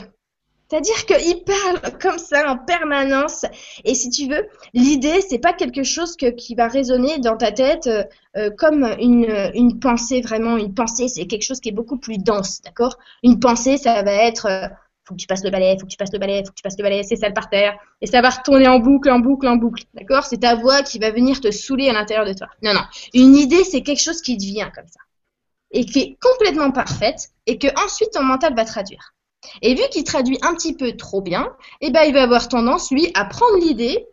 C'est-à-dire 0.70 1.06
qu'ils 1.06 1.44
parlent 1.44 1.98
comme 1.98 2.18
ça 2.18 2.50
en 2.50 2.58
permanence. 2.58 3.46
Et 3.84 3.94
si 3.94 4.10
tu 4.10 4.28
veux, 4.28 4.46
l'idée, 4.74 5.22
c'est 5.22 5.38
pas 5.38 5.54
quelque 5.54 5.82
chose 5.82 6.14
que, 6.14 6.26
qui 6.26 6.54
va 6.54 6.68
résonner 6.68 7.18
dans 7.20 7.38
ta 7.38 7.52
tête 7.52 7.86
euh, 7.86 8.04
euh, 8.36 8.50
comme 8.50 8.84
une, 9.00 9.50
une 9.54 9.80
pensée, 9.80 10.20
vraiment. 10.20 10.58
Une 10.58 10.74
pensée, 10.74 11.08
c'est 11.08 11.26
quelque 11.26 11.44
chose 11.44 11.60
qui 11.60 11.70
est 11.70 11.72
beaucoup 11.72 11.96
plus 11.96 12.18
dense, 12.18 12.60
d'accord? 12.62 12.98
Une 13.22 13.40
pensée, 13.40 13.78
ça 13.78 14.02
va 14.02 14.12
être 14.12 14.46
euh, 14.46 14.68
faut 15.08 15.14
que 15.14 15.20
tu 15.20 15.26
passes 15.26 15.42
le 15.42 15.50
balai, 15.50 15.76
faut 15.80 15.86
que 15.86 15.90
tu 15.90 15.96
passes 15.96 16.12
le 16.12 16.18
balai, 16.18 16.42
faut 16.44 16.50
que 16.50 16.56
tu 16.56 16.62
passes 16.62 16.76
le 16.76 16.82
balai, 16.82 17.02
c'est 17.02 17.16
sale 17.16 17.32
par 17.32 17.48
terre. 17.48 17.76
Et 18.02 18.06
ça 18.06 18.20
va 18.20 18.28
retourner 18.28 18.68
en 18.68 18.78
boucle, 18.78 19.10
en 19.10 19.18
boucle, 19.18 19.48
en 19.48 19.56
boucle. 19.56 19.84
D'accord? 19.94 20.24
C'est 20.24 20.38
ta 20.38 20.54
voix 20.54 20.82
qui 20.82 20.98
va 20.98 21.10
venir 21.10 21.40
te 21.40 21.50
saouler 21.50 21.88
à 21.88 21.94
l'intérieur 21.94 22.26
de 22.26 22.34
toi. 22.34 22.48
Non, 22.62 22.74
non. 22.74 22.82
Une 23.14 23.34
idée, 23.34 23.64
c'est 23.64 23.82
quelque 23.82 24.02
chose 24.02 24.20
qui 24.20 24.36
devient 24.36 24.68
comme 24.74 24.86
ça. 24.86 25.00
Et 25.70 25.84
qui 25.84 26.00
est 26.00 26.18
complètement 26.20 26.70
parfaite 26.70 27.28
et 27.46 27.58
que 27.58 27.68
ensuite 27.84 28.10
ton 28.12 28.22
mental 28.22 28.54
va 28.54 28.64
traduire. 28.64 29.14
Et 29.62 29.74
vu 29.74 29.82
qu'il 29.90 30.04
traduit 30.04 30.38
un 30.42 30.54
petit 30.54 30.74
peu 30.74 30.92
trop 30.92 31.22
bien, 31.22 31.48
eh 31.80 31.90
ben, 31.90 32.02
il 32.02 32.12
va 32.12 32.22
avoir 32.22 32.48
tendance, 32.48 32.90
lui, 32.90 33.10
à 33.14 33.24
prendre 33.24 33.58
l'idée 33.58 34.06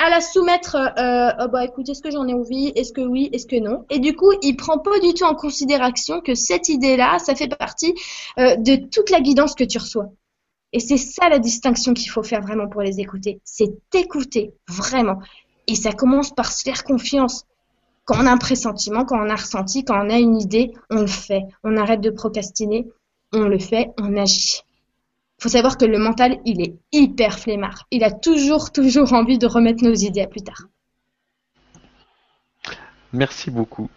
à 0.00 0.08
la 0.08 0.22
soumettre, 0.22 0.76
euh, 0.76 1.30
oh 1.40 1.48
bah 1.52 1.64
écoute, 1.64 1.88
est-ce 1.90 2.00
que 2.00 2.10
j'en 2.10 2.26
ai 2.26 2.32
envie, 2.32 2.72
est-ce 2.74 2.92
que 2.92 3.02
oui, 3.02 3.28
est-ce 3.32 3.46
que 3.46 3.56
non? 3.56 3.84
Et 3.90 3.98
du 3.98 4.16
coup, 4.16 4.32
il 4.40 4.56
prend 4.56 4.78
pas 4.78 4.98
du 4.98 5.12
tout 5.12 5.24
en 5.24 5.34
considération 5.34 6.22
que 6.22 6.34
cette 6.34 6.70
idée-là, 6.70 7.18
ça 7.18 7.34
fait 7.34 7.48
partie 7.48 7.94
euh, 8.38 8.56
de 8.56 8.76
toute 8.76 9.10
la 9.10 9.20
guidance 9.20 9.54
que 9.54 9.64
tu 9.64 9.76
reçois. 9.76 10.06
Et 10.72 10.80
c'est 10.80 10.96
ça 10.96 11.28
la 11.28 11.38
distinction 11.38 11.92
qu'il 11.92 12.10
faut 12.10 12.22
faire 12.22 12.40
vraiment 12.40 12.66
pour 12.66 12.80
les 12.80 12.98
écouter. 12.98 13.40
C'est 13.44 13.74
écouter, 13.94 14.54
vraiment. 14.68 15.18
Et 15.66 15.74
ça 15.74 15.92
commence 15.92 16.34
par 16.34 16.50
se 16.50 16.62
faire 16.62 16.82
confiance. 16.82 17.44
Quand 18.06 18.22
on 18.22 18.26
a 18.26 18.32
un 18.32 18.38
pressentiment, 18.38 19.04
quand 19.04 19.20
on 19.20 19.28
a 19.28 19.36
ressenti, 19.36 19.84
quand 19.84 20.06
on 20.06 20.08
a 20.08 20.18
une 20.18 20.40
idée, 20.40 20.72
on 20.88 21.02
le 21.02 21.06
fait. 21.06 21.42
On 21.62 21.76
arrête 21.76 22.00
de 22.00 22.10
procrastiner, 22.10 22.88
on 23.34 23.42
le 23.42 23.58
fait, 23.58 23.90
on 23.98 24.16
agit 24.16 24.62
faut 25.40 25.48
savoir 25.48 25.78
que 25.78 25.86
le 25.86 25.98
mental, 25.98 26.38
il 26.44 26.60
est 26.60 26.76
hyper 26.92 27.38
flemmard. 27.38 27.86
Il 27.90 28.04
a 28.04 28.10
toujours, 28.10 28.72
toujours 28.72 29.12
envie 29.14 29.38
de 29.38 29.46
remettre 29.46 29.82
nos 29.82 29.94
idées 29.94 30.20
à 30.20 30.26
plus 30.26 30.42
tard. 30.42 30.68
Merci 33.12 33.50
beaucoup. 33.50 33.88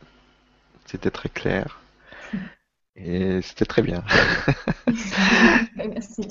C'était 0.86 1.12
très 1.12 1.30
clair. 1.30 1.82
Et 2.96 3.42
c'était 3.42 3.66
très 3.66 3.82
bien. 3.82 4.04
Merci. 5.76 6.28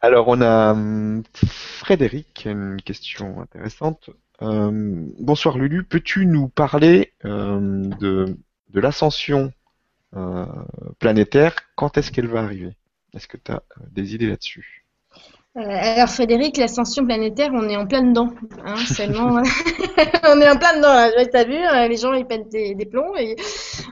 Alors, 0.00 0.28
on 0.28 0.40
a 0.40 0.72
hum, 0.72 1.22
Frédéric, 1.34 2.46
une 2.46 2.80
question 2.82 3.40
intéressante. 3.40 4.10
Euh, 4.42 5.06
bonsoir 5.18 5.58
Lulu, 5.58 5.84
peux-tu 5.84 6.26
nous 6.26 6.48
parler 6.48 7.12
euh, 7.24 7.82
de, 8.00 8.36
de 8.70 8.80
l'ascension 8.80 9.52
euh, 10.14 10.46
planétaire? 10.98 11.54
Quand 11.76 11.96
est-ce 11.96 12.12
qu'elle 12.12 12.28
va 12.28 12.42
arriver? 12.42 12.76
Est-ce 13.18 13.28
que 13.28 13.36
tu 13.36 13.52
as 13.52 13.56
euh, 13.56 13.84
des 13.90 14.14
idées 14.14 14.28
là-dessus? 14.28 14.84
Euh, 15.56 15.60
alors 15.60 16.08
Frédéric, 16.08 16.56
l'ascension 16.56 17.04
planétaire, 17.04 17.50
on 17.52 17.68
est 17.68 17.76
en 17.76 17.86
plein 17.86 18.02
dedans. 18.02 18.30
Hein, 18.64 18.76
seulement, 18.76 19.42
on 20.24 20.40
est 20.40 20.48
en 20.48 20.56
plein 20.56 20.76
dedans. 20.76 20.94
Là. 20.94 21.26
T'as 21.26 21.44
vu, 21.44 21.56
euh, 21.56 21.88
les 21.88 21.96
gens 21.96 22.12
ils 22.12 22.26
pètent 22.26 22.48
des, 22.48 22.86
plombs 22.86 23.16
et 23.16 23.34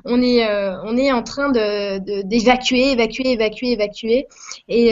on 0.05 0.23
est, 0.23 0.47
on 0.85 0.97
est 0.97 1.11
en 1.11 1.25
train 1.25 1.51
d'évacuer, 1.51 2.93
évacuer, 2.93 3.33
évacuer, 3.33 3.73
évacuer. 3.73 4.27
Et, 4.69 4.91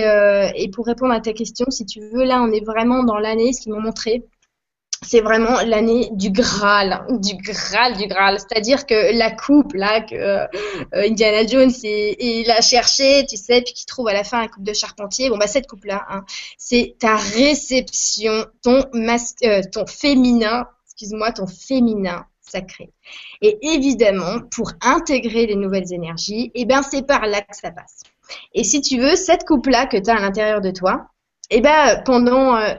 et 0.57 0.71
pour 0.71 0.87
répondre 0.87 1.13
à 1.13 1.21
ta 1.21 1.33
question, 1.33 1.67
si 1.71 1.87
tu 1.87 2.01
veux, 2.01 2.25
là 2.25 2.43
on 2.43 2.51
est 2.51 2.65
vraiment 2.65 3.05
dans 3.05 3.19
l'année, 3.19 3.53
ce 3.53 3.61
qu'ils 3.61 3.73
m'ont 3.73 3.81
montré, 3.81 4.25
c'est 5.05 5.21
vraiment 5.21 5.61
l'année 5.63 6.09
du 6.13 6.31
Graal, 6.31 7.05
du 7.11 7.37
Graal, 7.37 7.97
du 7.97 8.07
Graal. 8.07 8.39
C'est-à-dire 8.39 8.87
que 8.87 9.17
la 9.17 9.31
coupe 9.31 9.73
là 9.75 10.01
que 10.01 10.15
euh, 10.15 10.47
Indiana 10.93 11.47
Jones 11.47 11.73
il 11.83 12.51
a 12.51 12.61
cherché, 12.61 13.27
tu 13.27 13.37
sais, 13.37 13.63
puis 13.63 13.75
qu'il 13.75 13.87
trouve 13.87 14.09
à 14.09 14.13
la 14.13 14.25
fin 14.25 14.41
la 14.41 14.49
coupe 14.49 14.65
de 14.65 14.73
charpentier. 14.73 15.31
Bon 15.31 15.37
bah 15.37 15.47
cette 15.47 15.67
coupe 15.67 15.85
là, 15.85 16.05
hein, 16.09 16.25
c'est 16.59 16.97
ta 16.99 17.17
réception, 17.17 18.47
ton 18.63 18.85
masque, 18.93 19.45
euh, 19.45 19.61
ton 19.73 19.87
féminin, 19.87 20.67
excuse-moi, 20.87 21.33
ton 21.33 21.47
féminin 21.47 22.27
sacré. 22.41 22.91
Et 23.43 23.59
évidemment, 23.75 24.41
pour 24.51 24.73
intégrer 24.81 25.47
les 25.47 25.57
nouvelles 25.57 25.93
énergies, 25.93 26.51
eh 26.55 26.65
ben 26.65 26.83
c'est 26.83 27.07
par 27.07 27.27
là 27.27 27.41
que 27.41 27.57
ça 27.57 27.71
passe. 27.71 28.03
Et 28.55 28.65
si 28.65 28.81
tu 28.81 28.99
veux, 28.99 29.17
cette 29.17 29.45
coupe 29.45 29.67
là 29.67 29.87
que 29.87 29.97
tu 29.97 30.11
as 30.11 30.17
à 30.17 30.21
l'intérieur 30.21 30.61
de 30.61 30.71
toi, 30.71 31.07
eh 31.51 31.61
ben 31.61 32.03
pendant 32.05 32.57
euh, 32.57 32.75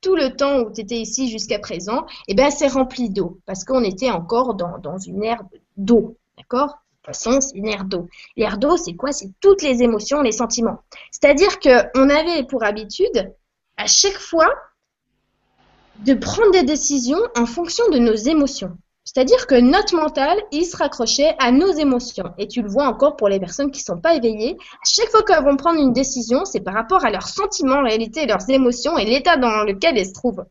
tout 0.00 0.14
le 0.14 0.34
temps 0.36 0.60
où 0.60 0.72
tu 0.72 0.80
étais 0.80 0.96
ici 0.96 1.30
jusqu'à 1.30 1.58
présent, 1.58 2.06
eh 2.28 2.34
ben, 2.34 2.50
c'est 2.50 2.68
rempli 2.68 3.10
d'eau, 3.10 3.40
parce 3.46 3.64
qu'on 3.64 3.82
était 3.82 4.10
encore 4.10 4.54
dans, 4.54 4.98
une 4.98 5.24
ère 5.24 5.42
d'eau, 5.76 6.16
d'accord? 6.36 6.66
De 6.68 7.12
toute 7.12 7.16
façon, 7.16 7.40
c'est 7.40 7.56
une 7.56 7.68
ère 7.68 7.84
d'eau. 7.84 8.08
L'ère 8.36 8.58
d'eau, 8.58 8.76
c'est 8.76 8.94
quoi? 8.94 9.12
C'est 9.12 9.30
toutes 9.40 9.62
les 9.62 9.82
émotions, 9.82 10.20
les 10.20 10.32
sentiments. 10.32 10.82
C'est-à-dire 11.10 11.58
qu'on 11.58 12.10
avait 12.10 12.44
pour 12.44 12.64
habitude, 12.64 13.32
à 13.76 13.86
chaque 13.86 14.18
fois, 14.18 14.48
de 16.00 16.14
prendre 16.14 16.52
des 16.52 16.64
décisions 16.64 17.20
en 17.36 17.46
fonction 17.46 17.88
de 17.90 17.98
nos 17.98 18.14
émotions. 18.14 18.76
C'est-à-dire 19.10 19.46
que 19.46 19.54
notre 19.54 19.96
mental, 19.96 20.38
il 20.52 20.66
se 20.66 20.76
raccrochait 20.76 21.34
à 21.38 21.50
nos 21.50 21.72
émotions. 21.72 22.34
Et 22.36 22.46
tu 22.46 22.60
le 22.60 22.68
vois 22.68 22.84
encore 22.84 23.16
pour 23.16 23.30
les 23.30 23.40
personnes 23.40 23.70
qui 23.70 23.80
ne 23.80 23.94
sont 23.94 24.00
pas 24.02 24.14
éveillées. 24.14 24.58
À 24.60 24.84
chaque 24.86 25.08
fois 25.08 25.22
qu'elles 25.22 25.42
vont 25.42 25.56
prendre 25.56 25.80
une 25.80 25.94
décision, 25.94 26.44
c'est 26.44 26.60
par 26.60 26.74
rapport 26.74 27.06
à 27.06 27.10
leurs 27.10 27.26
sentiments, 27.26 27.76
en 27.76 27.84
réalité, 27.84 28.26
leurs 28.26 28.50
émotions 28.50 28.98
et 28.98 29.06
l'état 29.06 29.38
dans 29.38 29.64
lequel 29.64 29.96
elles 29.96 30.04
se 30.04 30.12
trouvent. 30.12 30.44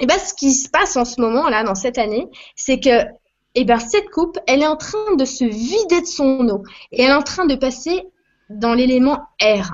Et 0.00 0.04
bien, 0.04 0.18
ce 0.18 0.34
qui 0.34 0.52
se 0.52 0.68
passe 0.68 0.98
en 0.98 1.06
ce 1.06 1.18
moment, 1.18 1.48
là, 1.48 1.64
dans 1.64 1.74
cette 1.74 1.96
année, 1.96 2.28
c'est 2.56 2.78
que, 2.78 3.06
eh 3.54 3.64
ben, 3.64 3.78
cette 3.78 4.10
coupe, 4.10 4.38
elle 4.46 4.60
est 4.60 4.66
en 4.66 4.76
train 4.76 5.16
de 5.16 5.24
se 5.24 5.46
vider 5.46 6.02
de 6.02 6.06
son 6.06 6.46
eau. 6.50 6.62
Et 6.92 7.04
elle 7.04 7.10
est 7.10 7.14
en 7.14 7.22
train 7.22 7.46
de 7.46 7.54
passer 7.54 8.02
dans 8.50 8.74
l'élément 8.74 9.22
air. 9.40 9.70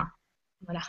Voilà. 0.67 0.83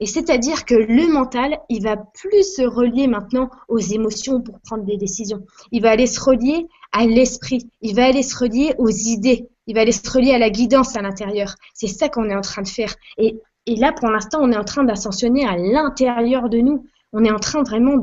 Et 0.00 0.06
c'est-à-dire 0.06 0.64
que 0.64 0.74
le 0.74 1.12
mental, 1.12 1.58
il 1.68 1.82
va 1.82 1.96
plus 1.96 2.54
se 2.54 2.62
relier 2.62 3.08
maintenant 3.08 3.50
aux 3.68 3.78
émotions 3.78 4.40
pour 4.40 4.60
prendre 4.60 4.84
des 4.84 4.96
décisions. 4.96 5.44
Il 5.72 5.82
va 5.82 5.90
aller 5.90 6.06
se 6.06 6.20
relier 6.20 6.66
à 6.92 7.04
l'esprit. 7.04 7.68
Il 7.82 7.96
va 7.96 8.06
aller 8.06 8.22
se 8.22 8.36
relier 8.36 8.74
aux 8.78 8.90
idées. 8.90 9.48
Il 9.66 9.74
va 9.74 9.80
aller 9.80 9.92
se 9.92 10.08
relier 10.08 10.32
à 10.32 10.38
la 10.38 10.50
guidance 10.50 10.96
à 10.96 11.02
l'intérieur. 11.02 11.54
C'est 11.74 11.88
ça 11.88 12.08
qu'on 12.08 12.30
est 12.30 12.36
en 12.36 12.42
train 12.42 12.62
de 12.62 12.68
faire. 12.68 12.94
Et, 13.18 13.40
là, 13.66 13.92
pour 13.92 14.08
l'instant, 14.08 14.38
on 14.40 14.52
est 14.52 14.56
en 14.56 14.64
train 14.64 14.84
d'ascensionner 14.84 15.44
à 15.46 15.56
l'intérieur 15.56 16.48
de 16.48 16.58
nous. 16.58 16.86
On 17.12 17.24
est 17.24 17.32
en 17.32 17.40
train 17.40 17.62
vraiment 17.62 17.96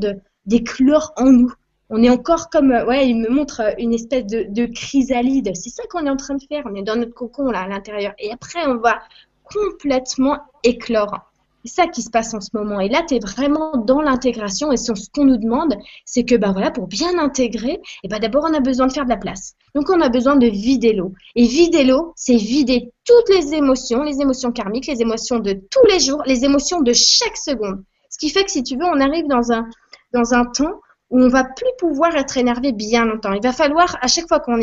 d'éclore 0.45 1.13
en 1.17 1.31
nous. 1.31 1.51
on 1.89 2.03
est 2.03 2.09
encore 2.09 2.49
comme, 2.49 2.72
euh, 2.72 2.85
ouais, 2.85 3.07
il 3.07 3.15
me 3.15 3.30
montre 3.30 3.61
euh, 3.61 3.72
une 3.77 3.93
espèce 3.93 4.26
de 4.26 4.65
chrysalide. 4.65 5.51
C'est 5.55 5.69
ça 5.69 5.84
qu'on 5.89 6.05
est 6.07 6.09
en 6.09 6.17
train 6.17 6.35
de 6.35 6.43
faire. 6.43 6.63
On 6.65 6.76
est 6.76 6.81
dans 6.81 6.95
notre 6.95 7.13
cocon 7.13 7.51
là 7.51 7.61
à 7.61 7.67
l'intérieur. 7.67 8.13
Et 8.17 8.31
après, 8.31 8.65
on 8.67 8.77
va 8.77 8.99
complètement 9.43 10.39
éclore. 10.63 11.31
C'est 11.66 11.82
ça 11.82 11.88
qui 11.88 12.04
se 12.04 12.12
passe 12.12 12.34
en 12.36 12.42
ce 12.42 12.50
moment. 12.54 12.80
Et 12.80 12.90
là, 12.90 13.02
tu 13.08 13.16
es 13.16 13.20
vraiment 13.20 13.76
dans 13.76 14.00
l'intégration. 14.00 14.72
Et 14.72 14.78
ce 14.78 14.92
qu'on 15.12 15.26
nous 15.26 15.38
demande, 15.38 15.76
c'est 16.06 16.24
que 16.24 16.36
bah, 16.36 16.52
voilà, 16.52 16.70
pour 16.70 16.88
bien 16.88 17.18
intégrer, 17.18 17.74
et 17.74 17.82
eh 18.04 18.08
bah, 18.08 18.20
d'abord, 18.20 18.46
on 18.48 18.54
a 18.54 18.60
besoin 18.60 18.86
de 18.86 18.94
faire 18.94 19.06
de 19.06 19.10
la 19.10 19.18
place. 19.18 19.56
Donc, 19.74 19.90
on 19.90 20.00
a 20.02 20.10
besoin 20.10 20.36
de 20.36 20.46
vider 20.46 20.94
l'eau. 20.94 21.14
Et 21.36 21.48
vider 21.48 21.84
l'eau, 21.84 22.14
c'est 22.16 22.36
vider 22.36 22.92
toutes 23.04 23.30
les 23.30 23.56
émotions, 23.56 24.04
les 24.04 24.22
émotions 24.22 24.52
karmiques, 24.52 24.86
les 24.86 25.02
émotions 25.02 25.40
de 25.40 25.54
tous 25.72 25.86
les 25.88 26.00
jours, 26.00 26.22
les 26.28 26.46
émotions 26.46 26.82
de 26.82 26.94
chaque 26.94 27.38
seconde. 27.38 27.84
Ce 28.10 28.20
qui 28.20 28.30
fait 28.30 28.44
que 28.44 28.52
si 28.52 28.62
tu 28.62 28.78
veux, 28.78 28.86
on 28.86 29.00
arrive 29.00 29.28
dans 29.28 29.52
un, 29.52 29.68
dans 30.14 30.34
un 30.34 30.46
temps 30.46 30.80
où 31.10 31.20
on 31.20 31.30
va 31.30 31.44
plus 31.44 31.72
pouvoir 31.80 32.16
être 32.16 32.38
énervé 32.38 32.74
bien 32.74 33.06
longtemps. 33.06 33.34
Il 33.34 33.42
va 33.42 33.54
falloir, 33.54 33.98
à 34.02 34.08
chaque 34.08 34.28
fois 34.28 34.40
qu'on 34.40 34.62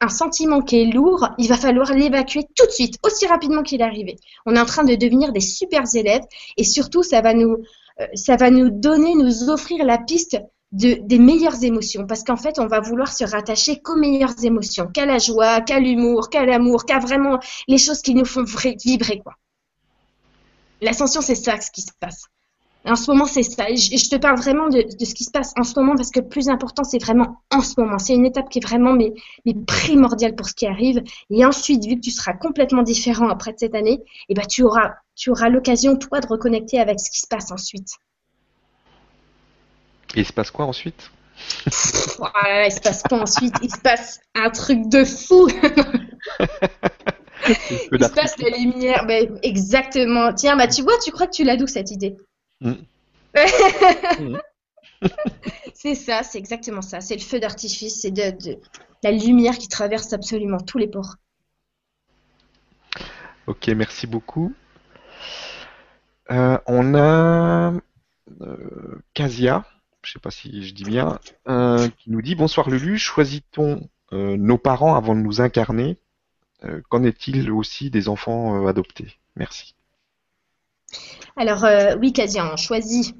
un 0.00 0.08
sentiment 0.08 0.62
qui 0.62 0.82
est 0.82 0.86
lourd, 0.86 1.28
il 1.38 1.48
va 1.48 1.56
falloir 1.56 1.92
l'évacuer 1.92 2.44
tout 2.54 2.66
de 2.66 2.70
suite, 2.70 2.98
aussi 3.02 3.26
rapidement 3.26 3.62
qu'il 3.62 3.80
est 3.80 3.84
arrivé. 3.84 4.16
On 4.46 4.54
est 4.54 4.60
en 4.60 4.66
train 4.66 4.84
de 4.84 4.94
devenir 4.94 5.32
des 5.32 5.40
super 5.40 5.82
élèves 5.94 6.22
et 6.56 6.64
surtout, 6.64 7.02
ça 7.02 7.20
va 7.20 7.34
nous, 7.34 7.58
euh, 8.00 8.06
ça 8.14 8.36
va 8.36 8.50
nous 8.50 8.70
donner, 8.70 9.14
nous 9.14 9.50
offrir 9.50 9.84
la 9.84 9.98
piste 9.98 10.38
de, 10.72 10.98
des 11.00 11.18
meilleures 11.18 11.62
émotions 11.64 12.06
parce 12.06 12.24
qu'en 12.24 12.36
fait, 12.36 12.58
on 12.58 12.66
va 12.66 12.80
vouloir 12.80 13.12
se 13.12 13.24
rattacher 13.24 13.80
qu'aux 13.80 13.96
meilleures 13.96 14.44
émotions, 14.44 14.86
qu'à 14.86 15.06
la 15.06 15.18
joie, 15.18 15.60
qu'à 15.60 15.80
l'humour, 15.80 16.28
qu'à 16.30 16.44
l'amour, 16.44 16.84
qu'à 16.84 16.98
vraiment 16.98 17.38
les 17.66 17.78
choses 17.78 18.02
qui 18.02 18.14
nous 18.14 18.24
font 18.26 18.44
vibrer. 18.84 19.22
L'ascension, 20.80 21.20
c'est 21.20 21.34
ça 21.34 21.60
ce 21.60 21.70
qui 21.70 21.82
se 21.82 21.92
passe. 21.98 22.26
En 22.84 22.96
ce 22.96 23.10
moment, 23.10 23.26
c'est 23.26 23.42
ça. 23.42 23.66
Je, 23.68 24.08
te 24.08 24.16
parle 24.16 24.38
vraiment 24.38 24.68
de, 24.68 24.84
ce 25.04 25.14
qui 25.14 25.24
se 25.24 25.30
passe 25.30 25.52
en 25.58 25.64
ce 25.64 25.78
moment 25.78 25.94
parce 25.96 26.10
que 26.10 26.20
le 26.20 26.28
plus 26.28 26.48
important, 26.48 26.84
c'est 26.84 27.02
vraiment 27.02 27.42
en 27.50 27.60
ce 27.60 27.74
moment. 27.78 27.98
C'est 27.98 28.14
une 28.14 28.24
étape 28.24 28.48
qui 28.48 28.60
est 28.60 28.66
vraiment 28.66 28.92
mais, 28.92 29.12
mais, 29.44 29.54
primordiale 29.66 30.34
pour 30.34 30.46
ce 30.48 30.54
qui 30.54 30.66
arrive. 30.66 31.02
Et 31.30 31.44
ensuite, 31.44 31.84
vu 31.84 31.96
que 31.96 32.00
tu 32.00 32.10
seras 32.10 32.34
complètement 32.34 32.82
différent 32.82 33.28
après 33.28 33.54
cette 33.56 33.74
année, 33.74 34.00
eh 34.28 34.34
ben, 34.34 34.46
tu 34.46 34.62
auras, 34.62 34.94
tu 35.16 35.30
auras 35.30 35.48
l'occasion, 35.48 35.96
toi, 35.96 36.20
de 36.20 36.26
reconnecter 36.26 36.78
avec 36.78 37.00
ce 37.00 37.10
qui 37.10 37.20
se 37.20 37.26
passe 37.26 37.50
ensuite. 37.50 37.88
Et 40.14 40.20
il 40.20 40.26
se 40.26 40.32
passe 40.32 40.50
quoi 40.50 40.64
ensuite? 40.64 41.10
Ouais, 42.18 42.66
Il 42.66 42.72
se 42.72 42.80
passe 42.80 43.02
quoi 43.02 43.20
ensuite? 43.22 43.54
Il 43.62 43.70
se 43.70 43.78
passe 43.78 44.20
un 44.34 44.50
truc 44.50 44.88
de 44.88 45.04
fou 45.04 45.48
Il 47.92 48.04
se 48.04 48.12
passe 48.12 48.36
des 48.36 48.50
lumières. 48.50 49.06
Ben, 49.06 49.38
exactement. 49.42 50.32
Tiens, 50.32 50.56
bah, 50.56 50.66
tu 50.68 50.82
vois, 50.82 50.94
tu 51.04 51.10
crois 51.10 51.26
que 51.26 51.32
tu 51.32 51.44
l'as 51.44 51.56
d'où 51.56 51.66
cette 51.66 51.90
idée? 51.90 52.16
Mm. 52.60 52.72
Mm. 55.00 55.06
c'est 55.74 55.94
ça, 55.94 56.24
c'est 56.24 56.38
exactement 56.38 56.82
ça. 56.82 57.00
C'est 57.00 57.14
le 57.14 57.20
feu 57.20 57.38
d'artifice, 57.38 58.00
c'est 58.00 58.10
de, 58.10 58.58
la 59.02 59.12
lumière 59.12 59.56
qui 59.56 59.68
traverse 59.68 60.12
absolument 60.12 60.58
tous 60.58 60.78
les 60.78 60.88
pores. 60.88 61.16
Ok, 63.46 63.68
merci 63.68 64.06
beaucoup. 64.06 64.52
Euh, 66.30 66.58
on 66.66 66.94
a 66.94 67.72
euh, 68.40 69.02
Kazia, 69.14 69.64
je 70.02 70.10
ne 70.10 70.12
sais 70.14 70.18
pas 70.18 70.30
si 70.30 70.66
je 70.66 70.74
dis 70.74 70.84
bien, 70.84 71.18
euh, 71.48 71.88
qui 71.98 72.10
nous 72.10 72.20
dit 72.20 72.34
Bonsoir 72.34 72.68
Lulu, 72.68 72.98
choisit-on 72.98 73.88
nos 74.10 74.56
parents 74.56 74.94
avant 74.94 75.14
de 75.14 75.20
nous 75.20 75.40
incarner 75.42 75.98
Qu'en 76.88 77.04
est-il 77.04 77.52
aussi 77.52 77.88
des 77.88 78.08
enfants 78.08 78.66
adoptés? 78.66 79.18
Merci. 79.36 79.76
Alors 81.36 81.64
euh, 81.64 81.96
oui, 82.00 82.12
quasi, 82.12 82.40
on 82.40 82.56
choisit. 82.56 83.14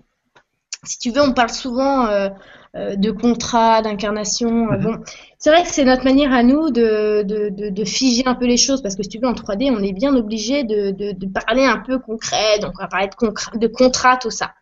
Si 0.84 0.98
tu 0.98 1.10
veux, 1.10 1.22
on 1.22 1.32
parle 1.32 1.50
souvent 1.50 2.06
euh, 2.06 2.28
euh, 2.76 2.96
de 2.96 3.10
contrat, 3.10 3.82
d'incarnation. 3.82 4.50
Mhm. 4.50 4.82
Bon, 4.82 4.98
c'est 5.38 5.50
vrai 5.50 5.62
que 5.62 5.68
c'est 5.68 5.84
notre 5.84 6.04
manière 6.04 6.32
à 6.32 6.42
nous 6.42 6.70
de, 6.70 7.22
de, 7.22 7.84
figer 7.84 8.22
un 8.26 8.34
peu 8.34 8.46
les 8.46 8.56
choses 8.56 8.82
parce 8.82 8.96
que 8.96 9.02
si 9.02 9.08
tu 9.08 9.18
veux, 9.18 9.28
en 9.28 9.32
3D, 9.32 9.70
on 9.70 9.82
est 9.82 9.92
bien 9.92 10.14
obligé 10.14 10.64
de, 10.64 11.26
parler 11.26 11.64
un 11.64 11.78
peu 11.78 11.98
concret. 11.98 12.58
Donc, 12.60 12.72
on 12.78 12.82
va 12.82 12.88
parler 12.88 13.08
de, 13.08 13.58
de 13.58 13.66
contrat, 13.66 14.16
tout 14.16 14.30
ça. 14.30 14.52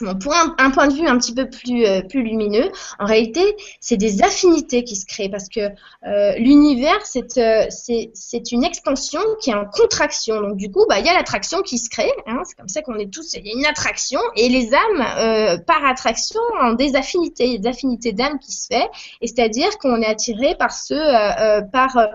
Bon, 0.00 0.14
pour 0.18 0.34
un, 0.34 0.70
point 0.70 0.88
de 0.88 0.94
vue 0.94 1.06
un 1.06 1.18
petit 1.18 1.34
peu 1.34 1.48
plus, 1.48 1.86
euh, 1.86 2.02
plus 2.02 2.22
lumineux, 2.22 2.70
en 2.98 3.06
réalité, 3.06 3.56
c'est 3.80 3.96
des 3.96 4.22
affinités 4.22 4.84
qui 4.84 4.96
se 4.96 5.06
créent 5.06 5.30
parce 5.30 5.48
que 5.48 5.60
euh, 5.60 6.32
l'univers, 6.38 6.98
euh, 7.16 7.66
c'est 7.70 8.10
c'est 8.14 8.52
une 8.52 8.64
expansion 8.64 9.20
qui 9.40 9.50
est 9.50 9.54
en 9.54 9.64
contraction. 9.64 10.40
Donc 10.40 10.56
du 10.56 10.70
coup, 10.70 10.84
bah, 10.88 10.98
il 10.98 11.06
y 11.06 11.08
a 11.08 11.14
l'attraction 11.14 11.62
qui 11.62 11.78
se 11.78 11.88
crée. 11.88 12.12
Hein, 12.26 12.42
c'est 12.44 12.56
comme 12.56 12.68
ça 12.68 12.82
qu'on 12.82 12.98
est 12.98 13.12
tous, 13.12 13.34
il 13.34 13.46
y 13.46 13.50
a 13.50 13.58
une 13.58 13.66
attraction 13.66 14.20
et 14.36 14.48
les 14.48 14.72
âmes, 14.74 15.62
par 15.66 15.84
attraction, 15.84 16.40
ont 16.62 16.74
des 16.74 16.96
affinités, 16.96 17.58
des 17.58 17.68
affinités 17.68 18.12
d'âmes 18.12 18.38
qui 18.38 18.52
se 18.52 18.66
fait. 18.66 18.88
Et 19.20 19.26
c'est-à-dire 19.26 19.78
qu'on 19.78 20.00
est 20.02 20.06
attiré 20.06 20.56
par 20.56 20.72
ce, 20.72 21.62
par 21.70 21.96
euh, 21.96 22.06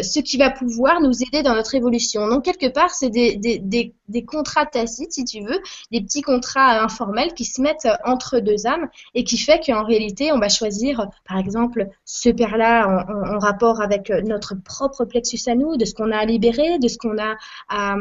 ce 0.00 0.20
qui 0.20 0.38
va 0.38 0.50
pouvoir 0.50 1.00
nous 1.00 1.22
aider 1.22 1.42
dans 1.42 1.54
notre 1.54 1.74
évolution. 1.74 2.26
Donc 2.28 2.44
quelque 2.44 2.68
part, 2.68 2.90
c'est 2.90 3.10
des, 3.10 4.24
contrats 4.26 4.66
tacites, 4.66 5.12
si 5.12 5.24
tu 5.24 5.42
veux, 5.42 5.60
des 5.90 6.00
petits 6.00 6.22
contrats 6.22 6.82
informels 6.82 7.34
qui 7.34 7.44
se 7.44 7.60
mettent 7.60 7.88
entre 8.04 8.38
deux 8.38 8.66
âmes 8.66 8.88
et 9.14 9.24
qui 9.24 9.36
fait 9.36 9.60
qu'en 9.64 9.84
réalité, 9.84 10.32
on 10.32 10.38
va 10.38 10.48
choisir, 10.48 11.08
par 11.26 11.38
exemple, 11.38 11.88
ce 12.04 12.30
père-là 12.30 13.06
en, 13.06 13.34
en, 13.34 13.38
rapport 13.38 13.80
avec 13.82 14.10
notre 14.24 14.54
propre 14.54 15.04
plexus 15.04 15.40
à 15.46 15.54
nous, 15.54 15.76
de 15.76 15.84
ce 15.84 15.94
qu'on 15.94 16.10
a 16.12 16.16
à 16.16 16.24
libérer, 16.24 16.78
de 16.78 16.88
ce 16.88 16.96
qu'on 16.96 17.18
a 17.18 17.36
à 17.68 17.96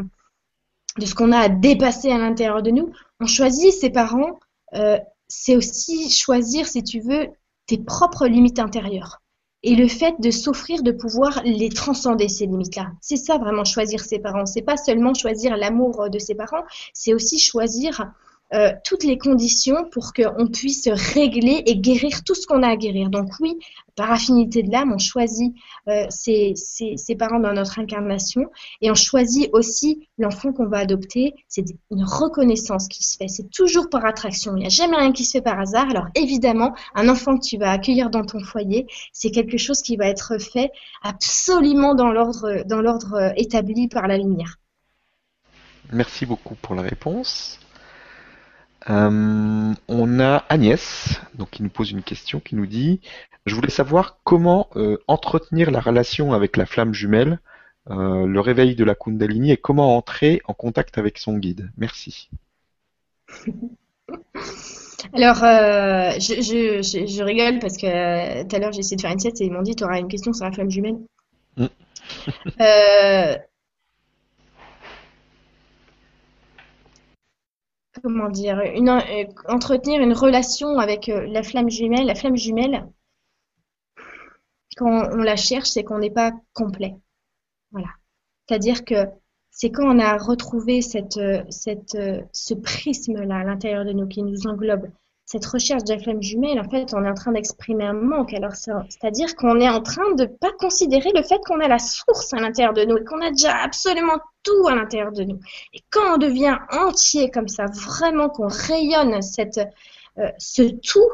de 0.97 1.05
ce 1.05 1.15
qu'on 1.15 1.31
a 1.31 1.37
à 1.37 1.49
dépasser 1.49 2.11
à 2.11 2.17
l'intérieur 2.17 2.61
de 2.61 2.71
nous. 2.71 2.91
On 3.19 3.25
choisit 3.25 3.71
ses 3.71 3.89
parents, 3.89 4.39
euh, 4.75 4.97
c'est 5.27 5.55
aussi 5.55 6.09
choisir, 6.09 6.67
si 6.67 6.83
tu 6.83 6.99
veux, 6.99 7.29
tes 7.65 7.77
propres 7.77 8.27
limites 8.27 8.59
intérieures 8.59 9.20
et 9.63 9.75
le 9.75 9.87
fait 9.87 10.15
de 10.19 10.31
s'offrir 10.31 10.83
de 10.83 10.91
pouvoir 10.91 11.41
les 11.43 11.69
transcender 11.69 12.27
ces 12.27 12.45
limites-là. 12.45 12.91
C'est 12.99 13.17
ça 13.17 13.37
vraiment 13.37 13.63
choisir 13.63 14.01
ses 14.01 14.19
parents. 14.19 14.45
C'est 14.45 14.61
pas 14.61 14.77
seulement 14.77 15.13
choisir 15.13 15.55
l'amour 15.55 16.09
de 16.09 16.19
ses 16.19 16.35
parents, 16.35 16.63
c'est 16.93 17.13
aussi 17.13 17.37
choisir 17.39 18.11
euh, 18.53 18.71
toutes 18.83 19.03
les 19.03 19.17
conditions 19.17 19.85
pour 19.91 20.13
qu'on 20.13 20.47
puisse 20.47 20.89
régler 20.89 21.63
et 21.65 21.77
guérir 21.77 22.23
tout 22.23 22.35
ce 22.35 22.45
qu'on 22.45 22.63
a 22.63 22.69
à 22.69 22.75
guérir. 22.75 23.09
Donc 23.09 23.29
oui, 23.39 23.57
par 23.95 24.11
affinité 24.11 24.63
de 24.63 24.71
l'âme, 24.71 24.91
on 24.93 24.97
choisit 24.97 25.53
euh, 25.87 26.05
ses, 26.09 26.55
parents 27.17 27.39
dans 27.39 27.53
notre 27.53 27.79
incarnation 27.79 28.49
et 28.81 28.91
on 28.91 28.95
choisit 28.95 29.49
aussi 29.53 30.07
l'enfant 30.17 30.53
qu'on 30.53 30.67
va 30.67 30.79
adopter. 30.79 31.33
C'est 31.47 31.65
une 31.91 32.03
reconnaissance 32.03 32.87
qui 32.87 33.03
se 33.03 33.17
fait. 33.17 33.27
C'est 33.27 33.49
toujours 33.51 33.89
par 33.89 34.05
attraction. 34.05 34.55
Il 34.55 34.61
n'y 34.61 34.65
a 34.65 34.69
jamais 34.69 34.97
rien 34.97 35.11
qui 35.11 35.23
se 35.23 35.31
fait 35.31 35.41
par 35.41 35.59
hasard. 35.59 35.89
Alors 35.89 36.07
évidemment, 36.15 36.73
un 36.95 37.09
enfant 37.09 37.37
que 37.37 37.45
tu 37.45 37.57
vas 37.57 37.71
accueillir 37.71 38.09
dans 38.09 38.25
ton 38.25 38.39
foyer, 38.39 38.87
c'est 39.13 39.31
quelque 39.31 39.57
chose 39.57 39.81
qui 39.81 39.97
va 39.97 40.07
être 40.07 40.39
fait 40.39 40.71
absolument 41.03 41.95
dans 41.95 42.11
l'ordre, 42.11 42.63
dans 42.65 42.81
l'ordre 42.81 43.13
euh, 43.13 43.29
établi 43.35 43.87
par 43.87 44.07
la 44.07 44.17
lumière. 44.17 44.57
Merci 45.91 46.25
beaucoup 46.25 46.55
pour 46.55 46.75
la 46.75 46.81
réponse. 46.81 47.59
Euh, 48.89 49.73
on 49.87 50.19
a 50.19 50.37
Agnès, 50.49 51.21
donc 51.35 51.51
qui 51.51 51.63
nous 51.63 51.69
pose 51.69 51.91
une 51.91 52.01
question, 52.01 52.39
qui 52.39 52.55
nous 52.55 52.65
dit 52.65 52.99
Je 53.45 53.53
voulais 53.53 53.69
savoir 53.69 54.17
comment 54.23 54.69
euh, 54.75 54.97
entretenir 55.07 55.71
la 55.71 55.79
relation 55.79 56.33
avec 56.33 56.57
la 56.57 56.65
flamme 56.65 56.93
jumelle, 56.93 57.39
euh, 57.89 58.25
le 58.25 58.39
réveil 58.39 58.75
de 58.75 58.83
la 58.83 58.95
Kundalini 58.95 59.51
et 59.51 59.57
comment 59.57 59.95
entrer 59.97 60.41
en 60.45 60.53
contact 60.53 60.97
avec 60.97 61.17
son 61.19 61.37
guide. 61.37 61.71
Merci. 61.77 62.29
Alors, 65.13 65.37
je, 65.37 67.23
rigole 67.23 67.59
parce 67.59 67.75
que 67.77 68.43
tout 68.43 68.55
à 68.55 68.59
l'heure 68.59 68.71
j'ai 68.71 68.79
essayé 68.79 68.97
de 68.97 69.01
faire 69.01 69.11
une 69.11 69.19
sieste 69.19 69.41
et 69.41 69.45
ils 69.45 69.51
m'ont 69.51 69.63
dit 69.63 69.75
Tu 69.75 69.83
auras 69.83 69.99
une 69.99 70.07
question 70.07 70.31
sur 70.33 70.45
la 70.45 70.51
flamme 70.51 70.69
jumelle. 70.69 70.97
Mm. 71.57 71.65
Comment 78.03 78.29
dire, 78.29 78.59
euh, 78.59 79.25
entretenir 79.47 80.01
une 80.01 80.13
relation 80.13 80.79
avec 80.79 81.09
euh, 81.09 81.25
la 81.27 81.43
flamme 81.43 81.69
jumelle. 81.69 82.05
La 82.05 82.15
flamme 82.15 82.37
jumelle, 82.37 82.87
quand 84.77 85.09
on, 85.11 85.17
la 85.17 85.35
cherche, 85.35 85.69
c'est 85.69 85.83
qu'on 85.83 85.99
n'est 85.99 86.11
pas 86.11 86.31
complet. 86.53 86.95
Voilà. 87.71 87.89
C'est-à-dire 88.47 88.85
que 88.85 89.05
c'est 89.49 89.71
quand 89.71 89.95
on 89.95 89.99
a 89.99 90.17
retrouvé 90.17 90.81
cette, 90.81 91.17
euh, 91.17 91.43
ce 92.31 92.53
prisme-là 92.53 93.39
à 93.39 93.43
l'intérieur 93.43 93.85
de 93.85 93.91
nous 93.91 94.07
qui 94.07 94.23
nous 94.23 94.47
englobe, 94.47 94.89
cette 95.31 95.45
recherche 95.45 95.85
de 95.85 95.93
la 95.93 95.99
flamme 95.99 96.21
jumelle, 96.21 96.59
en 96.59 96.69
fait, 96.69 96.93
on 96.93 97.05
est 97.05 97.09
en 97.09 97.13
train 97.13 97.31
d'exprimer 97.31 97.85
un 97.85 97.93
manque. 97.93 98.33
Alors, 98.33 98.53
c'est-à-dire 98.53 99.33
qu'on 99.37 99.61
est 99.61 99.69
en 99.69 99.81
train 99.81 100.13
de 100.15 100.25
pas 100.25 100.51
considérer 100.59 101.09
le 101.15 101.23
fait 101.23 101.39
qu'on 101.45 101.61
a 101.61 101.69
la 101.69 101.79
source 101.79 102.33
à 102.33 102.41
l'intérieur 102.41 102.73
de 102.73 102.83
nous 102.83 102.97
et 102.97 103.05
qu'on 103.05 103.21
a 103.21 103.31
déjà 103.31 103.55
absolument 103.55 104.17
tout 104.43 104.67
à 104.67 104.75
l'intérieur 104.75 105.13
de 105.13 105.23
nous. 105.23 105.39
Et 105.73 105.79
quand 105.89 106.15
on 106.15 106.17
devient 106.17 106.57
entier 106.71 107.31
comme 107.31 107.47
ça, 107.47 107.65
vraiment 107.67 108.27
qu'on 108.27 108.49
rayonne 108.49 109.13
euh, 109.13 110.29
ce 110.37 110.63
tout, 110.63 111.09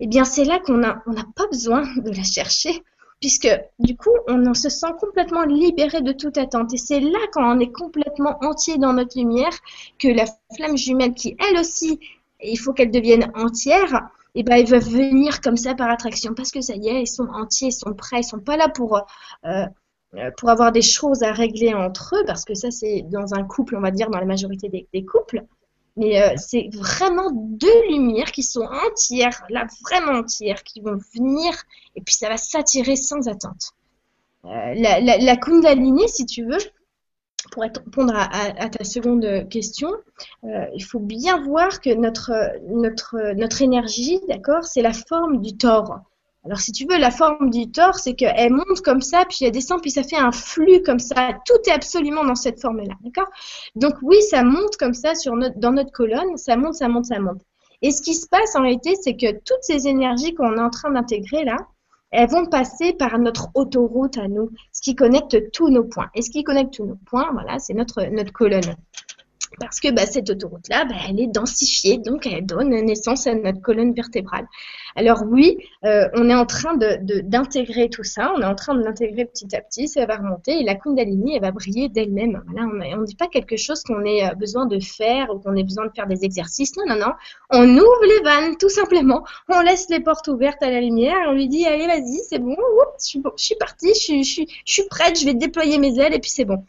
eh 0.00 0.06
bien, 0.06 0.24
c'est 0.24 0.44
là 0.44 0.58
qu'on 0.58 0.76
n'a 0.76 1.02
on 1.06 1.14
pas 1.14 1.46
besoin 1.50 1.82
de 1.96 2.10
la 2.10 2.24
chercher 2.24 2.82
puisque 3.20 3.48
du 3.78 3.96
coup, 3.96 4.10
on 4.28 4.52
se 4.52 4.68
sent 4.68 4.92
complètement 5.00 5.44
libéré 5.44 6.02
de 6.02 6.12
toute 6.12 6.36
attente. 6.36 6.74
Et 6.74 6.76
c'est 6.76 7.00
là, 7.00 7.18
quand 7.32 7.56
on 7.56 7.58
est 7.60 7.72
complètement 7.72 8.36
entier 8.42 8.76
dans 8.76 8.92
notre 8.92 9.18
lumière, 9.18 9.52
que 9.98 10.08
la 10.08 10.26
flamme 10.54 10.76
jumelle, 10.76 11.14
qui 11.14 11.34
elle 11.38 11.58
aussi 11.58 11.98
il 12.42 12.58
faut 12.58 12.72
qu'elle 12.72 12.90
devienne 12.90 13.30
entière, 13.34 14.10
et 14.34 14.42
ben 14.42 14.56
ils 14.56 14.66
veulent 14.66 14.80
venir 14.80 15.40
comme 15.40 15.56
ça 15.56 15.74
par 15.74 15.90
attraction 15.90 16.34
parce 16.34 16.50
que 16.50 16.60
ça 16.60 16.74
y 16.74 16.88
est, 16.88 17.02
ils 17.02 17.06
sont 17.06 17.28
entiers, 17.28 17.68
ils 17.68 17.72
sont 17.72 17.94
prêts, 17.94 18.20
ils 18.20 18.24
sont 18.24 18.38
pas 18.38 18.56
là 18.56 18.68
pour 18.68 18.96
euh, 18.96 19.64
euh, 20.14 20.30
pour 20.36 20.50
avoir 20.50 20.72
des 20.72 20.82
choses 20.82 21.22
à 21.22 21.32
régler 21.32 21.74
entre 21.74 22.16
eux 22.16 22.24
parce 22.26 22.44
que 22.44 22.54
ça 22.54 22.70
c'est 22.70 23.02
dans 23.10 23.34
un 23.34 23.44
couple, 23.44 23.76
on 23.76 23.80
va 23.80 23.90
dire 23.90 24.10
dans 24.10 24.18
la 24.20 24.26
majorité 24.26 24.68
des, 24.68 25.04
couples. 25.04 25.42
Mais 25.96 26.22
euh, 26.22 26.34
c'est 26.36 26.68
vraiment 26.74 27.30
deux 27.32 27.88
lumières 27.88 28.30
qui 28.30 28.42
sont 28.42 28.68
entières, 28.90 29.42
là 29.48 29.66
vraiment 29.82 30.18
entières, 30.18 30.62
qui 30.62 30.82
vont 30.82 30.98
venir 31.14 31.54
et 31.94 32.02
puis 32.02 32.14
ça 32.14 32.28
va 32.28 32.36
s'attirer 32.36 32.96
sans 32.96 33.28
attente. 33.28 33.72
la, 34.44 35.00
la, 35.00 35.16
la 35.16 35.36
Kundalini, 35.36 36.06
si 36.10 36.26
tu 36.26 36.44
veux, 36.44 36.58
pour 37.50 37.62
répondre 37.62 38.14
à, 38.14 38.68
ta 38.68 38.84
seconde 38.84 39.48
question, 39.48 39.90
euh, 40.44 40.66
il 40.74 40.84
faut 40.84 40.98
bien 40.98 41.42
voir 41.42 41.80
que 41.80 41.94
notre, 41.94 42.32
notre, 42.68 43.34
notre 43.34 43.62
énergie, 43.62 44.20
d'accord, 44.28 44.64
c'est 44.64 44.82
la 44.82 44.92
forme 44.92 45.40
du 45.40 45.56
tort. 45.56 46.00
Alors, 46.46 46.60
si 46.60 46.70
tu 46.70 46.86
veux, 46.88 46.96
la 46.96 47.10
forme 47.10 47.50
du 47.50 47.72
tort, 47.72 47.96
c'est 47.96 48.14
qu'elle 48.14 48.52
monte 48.52 48.80
comme 48.84 49.00
ça, 49.00 49.24
puis 49.28 49.38
elle 49.42 49.50
descend, 49.50 49.80
puis 49.82 49.90
ça 49.90 50.04
fait 50.04 50.16
un 50.16 50.30
flux 50.30 50.80
comme 50.84 51.00
ça. 51.00 51.32
Tout 51.44 51.58
est 51.66 51.72
absolument 51.72 52.24
dans 52.24 52.36
cette 52.36 52.60
forme-là, 52.60 52.94
d'accord? 53.00 53.28
Donc, 53.74 53.94
oui, 54.02 54.16
ça 54.30 54.44
monte 54.44 54.76
comme 54.78 54.94
ça 54.94 55.16
sur 55.16 55.34
notre, 55.34 55.58
dans 55.58 55.72
notre 55.72 55.90
colonne, 55.90 56.36
ça 56.36 56.56
monte, 56.56 56.74
ça 56.74 56.86
monte, 56.86 57.06
ça 57.06 57.18
monte. 57.18 57.42
Et 57.82 57.90
ce 57.90 58.00
qui 58.00 58.14
se 58.14 58.28
passe 58.28 58.54
en 58.54 58.62
réalité, 58.62 58.94
c'est 59.02 59.16
que 59.16 59.32
toutes 59.32 59.62
ces 59.62 59.88
énergies 59.88 60.34
qu'on 60.34 60.56
est 60.56 60.60
en 60.60 60.70
train 60.70 60.92
d'intégrer 60.92 61.44
là, 61.44 61.56
elles 62.10 62.28
vont 62.28 62.46
passer 62.46 62.92
par 62.92 63.18
notre 63.18 63.48
autoroute 63.54 64.16
à 64.18 64.28
nous, 64.28 64.50
ce 64.72 64.80
qui 64.80 64.94
connecte 64.94 65.50
tous 65.52 65.68
nos 65.68 65.84
points. 65.84 66.08
Et 66.14 66.22
ce 66.22 66.30
qui 66.30 66.44
connecte 66.44 66.74
tous 66.74 66.86
nos 66.86 66.98
points, 67.06 67.30
voilà, 67.32 67.58
c'est 67.58 67.74
notre, 67.74 68.02
notre 68.04 68.32
colonne 68.32 68.76
parce 69.60 69.80
que 69.80 69.90
bah, 69.92 70.06
cette 70.06 70.30
autoroute-là, 70.30 70.84
bah, 70.84 70.94
elle 71.08 71.20
est 71.20 71.26
densifiée, 71.26 71.98
donc 71.98 72.26
elle 72.26 72.44
donne 72.44 72.70
naissance 72.70 73.26
à 73.26 73.34
notre 73.34 73.60
colonne 73.60 73.94
vertébrale. 73.94 74.46
Alors 74.96 75.22
oui, 75.26 75.58
euh, 75.84 76.08
on 76.14 76.28
est 76.30 76.34
en 76.34 76.46
train 76.46 76.76
d'intégrer 76.76 77.88
tout 77.90 78.04
ça, 78.04 78.32
on 78.36 78.40
est 78.40 78.46
en 78.46 78.54
train 78.54 78.74
de 78.74 78.82
l'intégrer 78.82 79.24
petit 79.26 79.54
à 79.54 79.60
petit, 79.60 79.88
ça 79.88 80.06
va 80.06 80.16
remonter 80.16 80.60
et 80.60 80.64
la 80.64 80.74
Kundalini, 80.74 81.36
elle 81.36 81.42
va 81.42 81.50
briller 81.50 81.88
d'elle-même. 81.88 82.42
On 82.56 83.00
ne 83.00 83.04
dit 83.04 83.16
pas 83.16 83.28
quelque 83.28 83.56
chose 83.56 83.82
qu'on 83.82 84.04
ait 84.04 84.24
euh, 84.24 84.34
besoin 84.34 84.66
de 84.66 84.80
faire 84.80 85.34
ou 85.34 85.38
qu'on 85.38 85.54
ait 85.56 85.64
besoin 85.64 85.86
de 85.86 85.92
faire 85.94 86.06
des 86.06 86.24
exercices. 86.24 86.76
Non, 86.76 86.84
non, 86.86 86.98
non. 86.98 87.12
On 87.50 87.68
ouvre 87.68 88.04
les 88.04 88.22
vannes, 88.24 88.56
tout 88.58 88.68
simplement. 88.68 89.24
On 89.48 89.60
laisse 89.60 89.88
les 89.90 90.00
portes 90.00 90.28
ouvertes 90.28 90.62
à 90.62 90.70
la 90.70 90.80
lumière 90.80 90.96
on 91.28 91.32
lui 91.32 91.48
dit, 91.48 91.66
allez, 91.66 91.86
vas-y, 91.86 92.20
c'est 92.28 92.38
bon, 92.38 92.56
je 92.98 93.04
suis, 93.04 93.22
je 93.36 93.54
partie, 93.54 93.92
je 93.94 94.22
suis 94.22 94.82
prête, 94.88 95.18
je 95.18 95.24
vais 95.24 95.34
déployer 95.34 95.78
mes 95.78 95.98
ailes 95.98 96.14
et 96.14 96.18
puis 96.18 96.30
c'est 96.30 96.44
bon. 96.44 96.64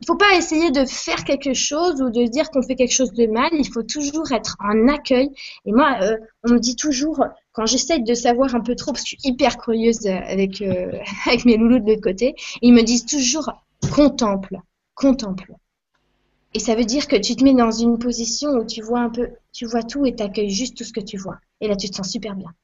Il 0.00 0.06
faut 0.06 0.16
pas 0.16 0.36
essayer 0.36 0.70
de 0.70 0.84
faire 0.84 1.24
quelque 1.24 1.54
chose 1.54 2.02
ou 2.02 2.10
de 2.10 2.24
dire 2.26 2.50
qu'on 2.50 2.62
fait 2.62 2.74
quelque 2.74 2.92
chose 2.92 3.12
de 3.12 3.26
mal. 3.26 3.48
Il 3.52 3.70
faut 3.72 3.82
toujours 3.82 4.30
être 4.32 4.56
en 4.60 4.88
accueil. 4.88 5.30
Et 5.64 5.72
moi, 5.72 5.96
euh, 6.02 6.16
on 6.44 6.52
me 6.52 6.58
dit 6.58 6.76
toujours, 6.76 7.24
quand 7.52 7.66
j'essaye 7.66 8.02
de 8.02 8.14
savoir 8.14 8.54
un 8.54 8.60
peu 8.60 8.76
trop, 8.76 8.92
parce 8.92 9.02
que 9.02 9.10
je 9.10 9.16
suis 9.18 9.30
hyper 9.30 9.56
curieuse 9.56 10.06
avec, 10.06 10.60
euh, 10.60 10.92
avec 11.26 11.44
mes 11.46 11.56
loulous 11.56 11.78
de 11.78 11.86
l'autre 11.86 12.02
côté, 12.02 12.34
ils 12.60 12.72
me 12.72 12.82
disent 12.82 13.06
toujours 13.06 13.50
contemple, 13.90 14.58
contemple. 14.94 15.54
Et 16.52 16.58
ça 16.58 16.74
veut 16.74 16.84
dire 16.84 17.06
que 17.06 17.16
tu 17.16 17.36
te 17.36 17.44
mets 17.44 17.54
dans 17.54 17.70
une 17.70 17.98
position 17.98 18.50
où 18.50 18.64
tu 18.64 18.82
vois 18.82 19.00
un 19.00 19.10
peu, 19.10 19.28
tu 19.52 19.66
vois 19.66 19.82
tout 19.82 20.06
et 20.06 20.14
tu 20.14 20.22
accueilles 20.22 20.50
juste 20.50 20.76
tout 20.76 20.84
ce 20.84 20.92
que 20.92 21.00
tu 21.00 21.16
vois. 21.16 21.38
Et 21.60 21.68
là, 21.68 21.76
tu 21.76 21.88
te 21.88 21.96
sens 21.96 22.10
super 22.10 22.34
bien. 22.34 22.54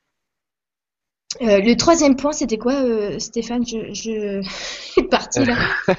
Euh, 1.40 1.60
le 1.60 1.74
troisième 1.76 2.16
point, 2.16 2.32
c'était 2.32 2.58
quoi, 2.58 3.18
Stéphane? 3.18 3.66
Je, 3.66 3.92
je... 3.94 4.42
suis 4.92 5.02
partie 5.04 5.44
là. 5.44 5.56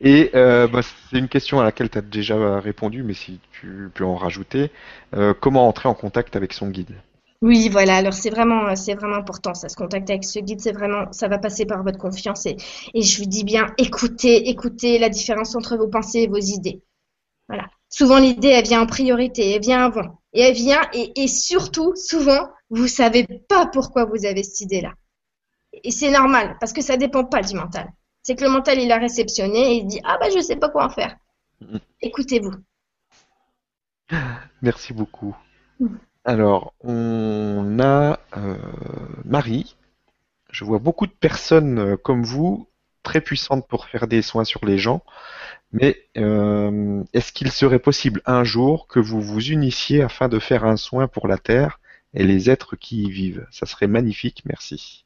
Et 0.00 0.30
euh, 0.34 0.66
bah, 0.68 0.80
c'est 0.82 1.18
une 1.18 1.28
question 1.28 1.60
à 1.60 1.64
laquelle 1.64 1.90
tu 1.90 1.98
as 1.98 2.02
déjà 2.02 2.60
répondu, 2.60 3.02
mais 3.02 3.14
si 3.14 3.40
tu 3.52 3.90
peux 3.94 4.04
en 4.04 4.16
rajouter, 4.16 4.70
euh, 5.14 5.34
comment 5.38 5.66
entrer 5.66 5.88
en 5.88 5.94
contact 5.94 6.36
avec 6.36 6.52
son 6.52 6.68
guide? 6.68 6.94
Oui, 7.40 7.68
voilà. 7.68 7.96
Alors 7.96 8.12
c'est 8.12 8.30
vraiment, 8.30 8.76
c'est 8.76 8.94
vraiment 8.94 9.16
important. 9.16 9.54
Ça 9.54 9.68
se 9.68 9.76
contacter 9.76 10.12
avec 10.12 10.24
ce 10.24 10.38
guide, 10.38 10.60
c'est 10.60 10.72
vraiment, 10.72 11.10
ça 11.12 11.26
va 11.28 11.38
passer 11.38 11.66
par 11.66 11.82
votre 11.82 11.98
confiance 11.98 12.46
et, 12.46 12.56
et 12.94 13.02
je 13.02 13.18
vous 13.18 13.28
dis 13.28 13.44
bien, 13.44 13.66
écoutez, 13.78 14.48
écoutez 14.48 14.98
la 14.98 15.08
différence 15.08 15.56
entre 15.56 15.76
vos 15.76 15.88
pensées 15.88 16.20
et 16.20 16.28
vos 16.28 16.36
idées. 16.36 16.82
Voilà. 17.48 17.68
Souvent 17.92 18.18
l'idée, 18.18 18.48
elle 18.48 18.64
vient 18.64 18.80
en 18.80 18.86
priorité, 18.86 19.52
elle 19.52 19.60
vient 19.60 19.84
avant, 19.84 20.18
et 20.32 20.40
elle 20.40 20.54
vient 20.54 20.80
et, 20.94 21.12
et 21.22 21.28
surtout, 21.28 21.94
souvent, 21.94 22.48
vous 22.70 22.88
savez 22.88 23.26
pas 23.48 23.66
pourquoi 23.66 24.06
vous 24.06 24.24
avez 24.24 24.42
cette 24.42 24.62
idée-là. 24.62 24.94
Et 25.84 25.90
c'est 25.90 26.10
normal 26.10 26.56
parce 26.58 26.72
que 26.72 26.80
ça 26.80 26.96
dépend 26.96 27.24
pas 27.24 27.42
du 27.42 27.54
mental. 27.54 27.92
C'est 28.22 28.34
que 28.34 28.44
le 28.44 28.50
mental, 28.50 28.78
il 28.78 28.90
a 28.90 28.98
réceptionné 28.98 29.72
et 29.72 29.74
il 29.76 29.86
dit 29.86 30.00
Ah, 30.04 30.16
bah, 30.18 30.30
je 30.30 30.38
ne 30.38 30.42
sais 30.42 30.56
pas 30.56 30.70
quoi 30.70 30.86
en 30.86 30.90
faire. 30.90 31.16
Écoutez-vous. 32.00 32.52
Merci 34.62 34.94
beaucoup. 34.94 35.36
Mm. 35.78 35.96
Alors, 36.24 36.72
on 36.80 37.78
a 37.78 38.18
euh, 38.38 38.56
Marie. 39.26 39.76
Je 40.50 40.64
vois 40.64 40.78
beaucoup 40.78 41.06
de 41.06 41.12
personnes 41.12 41.78
euh, 41.78 41.96
comme 41.96 42.22
vous, 42.22 42.68
très 43.02 43.20
puissantes 43.20 43.66
pour 43.68 43.86
faire 43.86 44.06
des 44.06 44.22
soins 44.22 44.44
sur 44.44 44.64
les 44.64 44.78
gens. 44.78 45.02
Mais 45.72 46.08
euh, 46.16 47.02
est-ce 47.12 47.32
qu'il 47.32 47.50
serait 47.50 47.78
possible 47.78 48.22
un 48.26 48.44
jour 48.44 48.86
que 48.86 49.00
vous 49.00 49.20
vous 49.20 49.40
unissiez 49.48 50.02
afin 50.02 50.28
de 50.28 50.38
faire 50.38 50.64
un 50.64 50.76
soin 50.76 51.08
pour 51.08 51.28
la 51.28 51.38
Terre 51.38 51.80
et 52.14 52.24
les 52.24 52.50
êtres 52.50 52.76
qui 52.76 53.04
y 53.04 53.10
vivent? 53.10 53.46
Ça 53.50 53.66
serait 53.66 53.86
magnifique, 53.88 54.42
merci. 54.44 55.04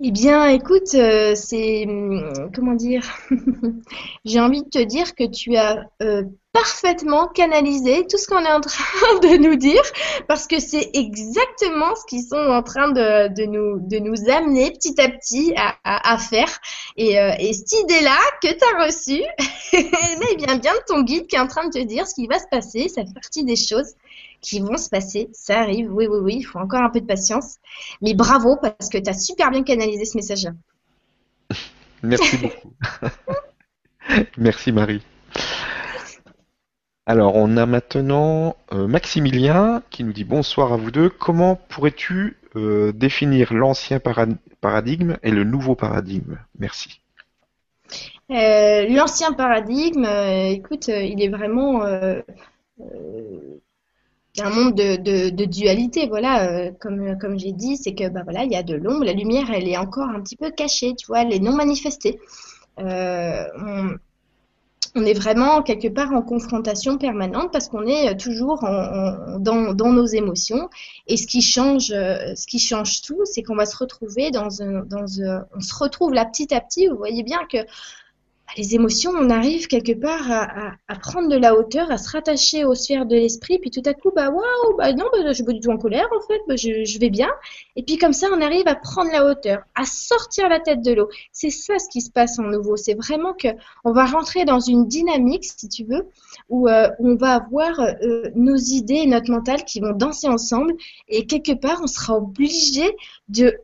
Eh 0.00 0.12
bien, 0.12 0.46
écoute, 0.46 0.94
euh, 0.94 1.34
c'est 1.34 1.84
hum, 1.84 2.52
comment 2.54 2.74
dire 2.74 3.02
J'ai 4.24 4.38
envie 4.38 4.62
de 4.62 4.68
te 4.68 4.78
dire 4.78 5.16
que 5.16 5.24
tu 5.24 5.56
as 5.56 5.86
euh, 6.02 6.22
parfaitement 6.52 7.26
canalisé 7.26 8.06
tout 8.08 8.16
ce 8.16 8.28
qu'on 8.28 8.44
est 8.44 8.52
en 8.52 8.60
train 8.60 9.18
de 9.22 9.38
nous 9.38 9.56
dire, 9.56 9.82
parce 10.28 10.46
que 10.46 10.60
c'est 10.60 10.90
exactement 10.94 11.96
ce 11.96 12.06
qu'ils 12.06 12.22
sont 12.22 12.36
en 12.36 12.62
train 12.62 12.92
de, 12.92 13.44
nous 13.46 13.80
de 13.80 13.98
nous 13.98 14.30
amener 14.30 14.70
petit 14.70 15.00
à 15.00 15.08
petit 15.08 15.52
à, 15.56 16.18
faire. 16.18 16.60
Et, 16.96 17.18
euh, 17.18 17.32
et 17.40 17.52
cette 17.52 17.72
idée-là 17.80 18.18
que 18.40 18.52
tu 18.52 18.76
as 18.76 18.86
reçue, 18.86 19.24
elle 19.72 20.36
vient 20.38 20.58
bien 20.58 20.74
de 20.74 20.84
ton 20.86 21.02
guide 21.02 21.26
qui 21.26 21.34
est 21.34 21.40
en 21.40 21.48
train 21.48 21.66
de 21.66 21.72
te 21.72 21.84
dire 21.84 22.06
ce 22.06 22.14
qui 22.14 22.28
va 22.28 22.38
se 22.38 22.46
passer. 22.48 22.88
Ça 22.88 23.02
fait 23.04 23.14
partie 23.14 23.42
des 23.42 23.56
choses 23.56 23.94
qui 24.40 24.60
vont 24.60 24.76
se 24.76 24.88
passer. 24.88 25.28
Ça 25.32 25.60
arrive, 25.60 25.92
oui, 25.92 26.06
oui, 26.06 26.18
oui, 26.22 26.36
il 26.38 26.44
faut 26.44 26.58
encore 26.58 26.82
un 26.82 26.90
peu 26.90 27.00
de 27.00 27.06
patience. 27.06 27.56
Mais 28.02 28.14
bravo, 28.14 28.56
parce 28.56 28.88
que 28.88 28.98
tu 28.98 29.10
as 29.10 29.14
super 29.14 29.50
bien 29.50 29.62
canalisé 29.62 30.04
ce 30.04 30.16
message-là. 30.16 30.52
Merci 32.02 32.36
beaucoup. 32.36 32.72
Merci 34.36 34.72
Marie. 34.72 35.02
Alors, 37.06 37.36
on 37.36 37.56
a 37.56 37.64
maintenant 37.64 38.54
euh, 38.72 38.86
Maximilien 38.86 39.82
qui 39.88 40.04
nous 40.04 40.12
dit 40.12 40.24
bonsoir 40.24 40.74
à 40.74 40.76
vous 40.76 40.90
deux. 40.90 41.08
Comment 41.08 41.56
pourrais-tu 41.56 42.36
euh, 42.54 42.92
définir 42.92 43.54
l'ancien 43.54 43.98
paradigme 44.60 45.16
et 45.22 45.30
le 45.30 45.44
nouveau 45.44 45.74
paradigme? 45.74 46.36
Merci. 46.58 47.00
Euh, 48.30 48.86
l'ancien 48.90 49.32
paradigme, 49.32 50.04
écoute, 50.04 50.88
il 50.88 51.22
est 51.22 51.30
vraiment 51.30 51.82
un 54.38 54.50
monde 54.50 54.74
de, 54.74 55.44
dualité, 55.44 56.06
voilà, 56.06 56.48
euh, 56.48 56.70
comme, 56.80 57.18
comme 57.18 57.38
j'ai 57.38 57.52
dit, 57.52 57.76
c'est 57.76 57.94
que 57.94 58.08
bah 58.08 58.22
voilà, 58.24 58.44
il 58.44 58.52
y 58.52 58.56
a 58.56 58.62
de 58.62 58.74
l'ombre, 58.74 59.04
la 59.04 59.12
lumière, 59.12 59.50
elle 59.52 59.68
est 59.68 59.76
encore 59.76 60.08
un 60.08 60.20
petit 60.20 60.36
peu 60.36 60.50
cachée, 60.50 60.94
tu 60.94 61.06
vois, 61.06 61.22
elle 61.22 61.32
est 61.32 61.40
non 61.40 61.52
manifestée. 61.52 62.20
Euh, 62.78 63.44
on, 64.94 65.04
est 65.04 65.14
vraiment 65.14 65.62
quelque 65.62 65.88
part 65.88 66.12
en 66.12 66.22
confrontation 66.22 66.98
permanente 66.98 67.52
parce 67.52 67.68
qu'on 67.68 67.86
est 67.86 68.16
toujours 68.16 68.60
dans, 69.38 69.92
nos 69.92 70.06
émotions. 70.06 70.68
Et 71.06 71.16
ce 71.16 71.26
qui 71.26 71.42
change, 71.42 71.90
euh, 71.90 72.34
ce 72.34 72.46
qui 72.46 72.58
change 72.58 73.02
tout, 73.02 73.20
c'est 73.24 73.42
qu'on 73.42 73.56
va 73.56 73.66
se 73.66 73.76
retrouver 73.76 74.30
dans 74.30 74.62
un, 74.62 74.84
dans 74.84 75.20
un, 75.20 75.44
on 75.54 75.60
se 75.60 75.74
retrouve 75.74 76.12
là 76.12 76.24
petit 76.24 76.52
à 76.54 76.60
petit. 76.60 76.86
Vous 76.86 76.96
voyez 76.96 77.22
bien 77.22 77.40
que 77.50 77.58
les 78.56 78.74
émotions, 78.74 79.12
on 79.14 79.30
arrive 79.30 79.66
quelque 79.66 79.92
part 79.92 80.30
à, 80.30 80.94
prendre 80.96 81.28
de 81.28 81.36
la 81.36 81.54
hauteur, 81.54 81.90
à 81.90 81.98
se 81.98 82.10
rattacher 82.10 82.64
aux 82.64 82.74
sphères 82.74 83.06
de 83.06 83.14
l'esprit, 83.14 83.58
puis 83.58 83.70
tout 83.70 83.82
à 83.84 83.94
coup, 83.94 84.10
bah 84.14 84.30
waouh, 84.30 84.76
bah 84.76 84.92
non, 84.92 85.04
bah, 85.12 85.18
je 85.26 85.32
suis 85.34 85.44
pas 85.44 85.52
du 85.52 85.60
tout 85.60 85.70
en 85.70 85.76
colère 85.76 86.08
en 86.16 86.26
fait, 86.26 86.40
bah, 86.48 86.56
je, 86.56 86.98
vais 86.98 87.10
bien. 87.10 87.28
Et 87.76 87.82
puis 87.82 87.98
comme 87.98 88.12
ça, 88.12 88.28
on 88.32 88.40
arrive 88.40 88.66
à 88.66 88.74
prendre 88.74 89.10
la 89.12 89.26
hauteur, 89.26 89.62
à 89.74 89.84
sortir 89.84 90.48
la 90.48 90.60
tête 90.60 90.82
de 90.82 90.92
l'eau. 90.92 91.08
C'est 91.32 91.50
ça 91.50 91.78
ce 91.78 91.88
qui 91.88 92.00
se 92.00 92.10
passe 92.10 92.38
en 92.38 92.44
nouveau. 92.44 92.76
C'est 92.76 92.94
vraiment 92.94 93.34
que 93.34 93.48
on 93.84 93.92
va 93.92 94.06
rentrer 94.06 94.44
dans 94.44 94.60
une 94.60 94.86
dynamique, 94.86 95.44
si 95.44 95.68
tu 95.68 95.84
veux, 95.84 96.08
où, 96.48 96.68
euh, 96.68 96.88
on 96.98 97.14
va 97.16 97.34
avoir 97.34 97.78
euh, 97.80 98.30
nos 98.34 98.56
idées 98.56 99.02
et 99.02 99.06
notre 99.06 99.30
mental 99.30 99.64
qui 99.64 99.80
vont 99.80 99.92
danser 99.92 100.28
ensemble, 100.28 100.74
et 101.08 101.26
quelque 101.26 101.52
part, 101.52 101.80
on 101.82 101.86
sera 101.86 102.16
obligé 102.16 102.96
de 103.28 103.54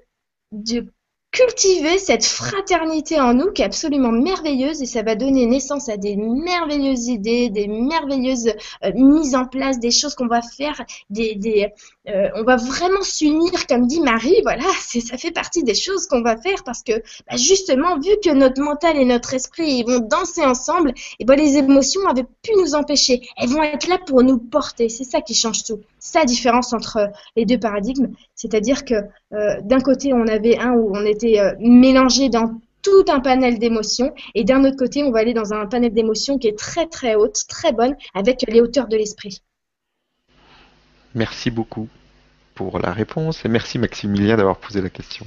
de 0.53 0.87
cultiver 1.35 1.99
cette 1.99 2.25
fraternité 2.25 3.21
en 3.21 3.35
nous 3.35 3.51
qui 3.51 3.63
est 3.63 3.65
absolument 3.65 4.13
merveilleuse 4.13 4.81
et 4.81 4.87
ça 4.87 5.03
va 5.03 5.17
donner 5.17 5.47
naissance 5.47 5.89
à 5.89 5.97
des 5.97 6.17
merveilleuses 6.17 7.09
idées, 7.09 7.51
des 7.51 7.67
merveilleuses 7.67 8.53
euh, 8.85 8.93
mises 8.95 9.35
en 9.35 9.45
place, 9.45 9.81
des 9.81 9.91
choses 9.91 10.15
qu'on 10.15 10.29
va 10.29 10.43
faire, 10.43 10.81
des, 11.11 11.35
des 11.35 11.73
euh, 12.07 12.29
on 12.37 12.45
va 12.45 12.57
vraiment 12.57 13.03
s'unir, 13.03 13.67
comme 13.67 13.87
dit 13.87 14.01
Marie, 14.01 14.41
voilà, 14.43 14.65
ça 14.81 15.17
fait 15.17 15.31
partie 15.31 15.65
des 15.65 15.75
choses 15.75 16.07
qu'on 16.07 16.23
va 16.23 16.37
faire 16.37 16.63
parce 16.65 16.83
que 16.83 16.93
bah, 16.93 17.37
justement, 17.37 17.99
vu 17.99 18.11
que 18.23 18.31
notre 18.31 18.63
mental 18.63 18.97
et 18.97 19.05
notre 19.05 19.35
esprit 19.35 19.83
vont 19.85 20.01
danser 20.01 20.45
ensemble, 20.45 20.93
et 21.19 21.25
ben 21.25 21.35
les 21.35 21.57
émotions 21.57 22.07
avaient 22.07 22.27
pu 22.43 22.53
nous 22.59 22.75
empêcher. 22.75 23.23
Elles 23.39 23.49
vont 23.49 23.63
être 23.63 23.89
là 23.89 23.99
pour 24.07 24.23
nous 24.23 24.39
porter. 24.39 24.89
C'est 24.89 25.05
ça 25.05 25.21
qui 25.21 25.35
change 25.35 25.65
tout. 25.65 25.81
La 26.15 26.25
différence 26.25 26.73
entre 26.75 27.11
les 27.35 27.47
deux 27.47 27.59
paradigmes, 27.59 28.09
c'est-à-dire 28.35 28.85
que 28.85 28.95
euh, 29.33 29.61
d'un 29.63 29.81
côté 29.81 30.13
on 30.13 30.27
avait 30.27 30.59
un 30.59 30.73
où 30.73 30.93
on 30.95 31.05
était 31.05 31.24
euh, 31.25 31.53
mélangé 31.59 32.29
dans 32.29 32.61
tout 32.83 33.05
un 33.09 33.21
panel 33.21 33.59
d'émotions. 33.59 34.13
Et 34.35 34.45
d'un 34.45 34.65
autre 34.65 34.77
côté, 34.77 35.03
on 35.03 35.11
va 35.11 35.21
aller 35.21 35.35
dans 35.35 35.53
un 35.53 35.67
panel 35.67 35.93
d'émotions 35.93 36.39
qui 36.39 36.49
est 36.49 36.59
très 36.59 36.87
très 36.87 37.15
haute, 37.15 37.45
très 37.49 37.73
bonne, 37.73 37.97
avec 38.15 38.45
les 38.47 38.61
hauteurs 38.61 38.89
de 38.89 38.97
l'esprit. 38.97 39.43
Merci 41.15 41.51
beaucoup 41.51 41.89
pour 42.55 42.79
la 42.79 42.93
réponse 42.93 43.45
et 43.45 43.49
merci 43.49 43.79
Maximilien 43.79 44.37
d'avoir 44.37 44.59
posé 44.59 44.81
la 44.81 44.91
question. 44.91 45.27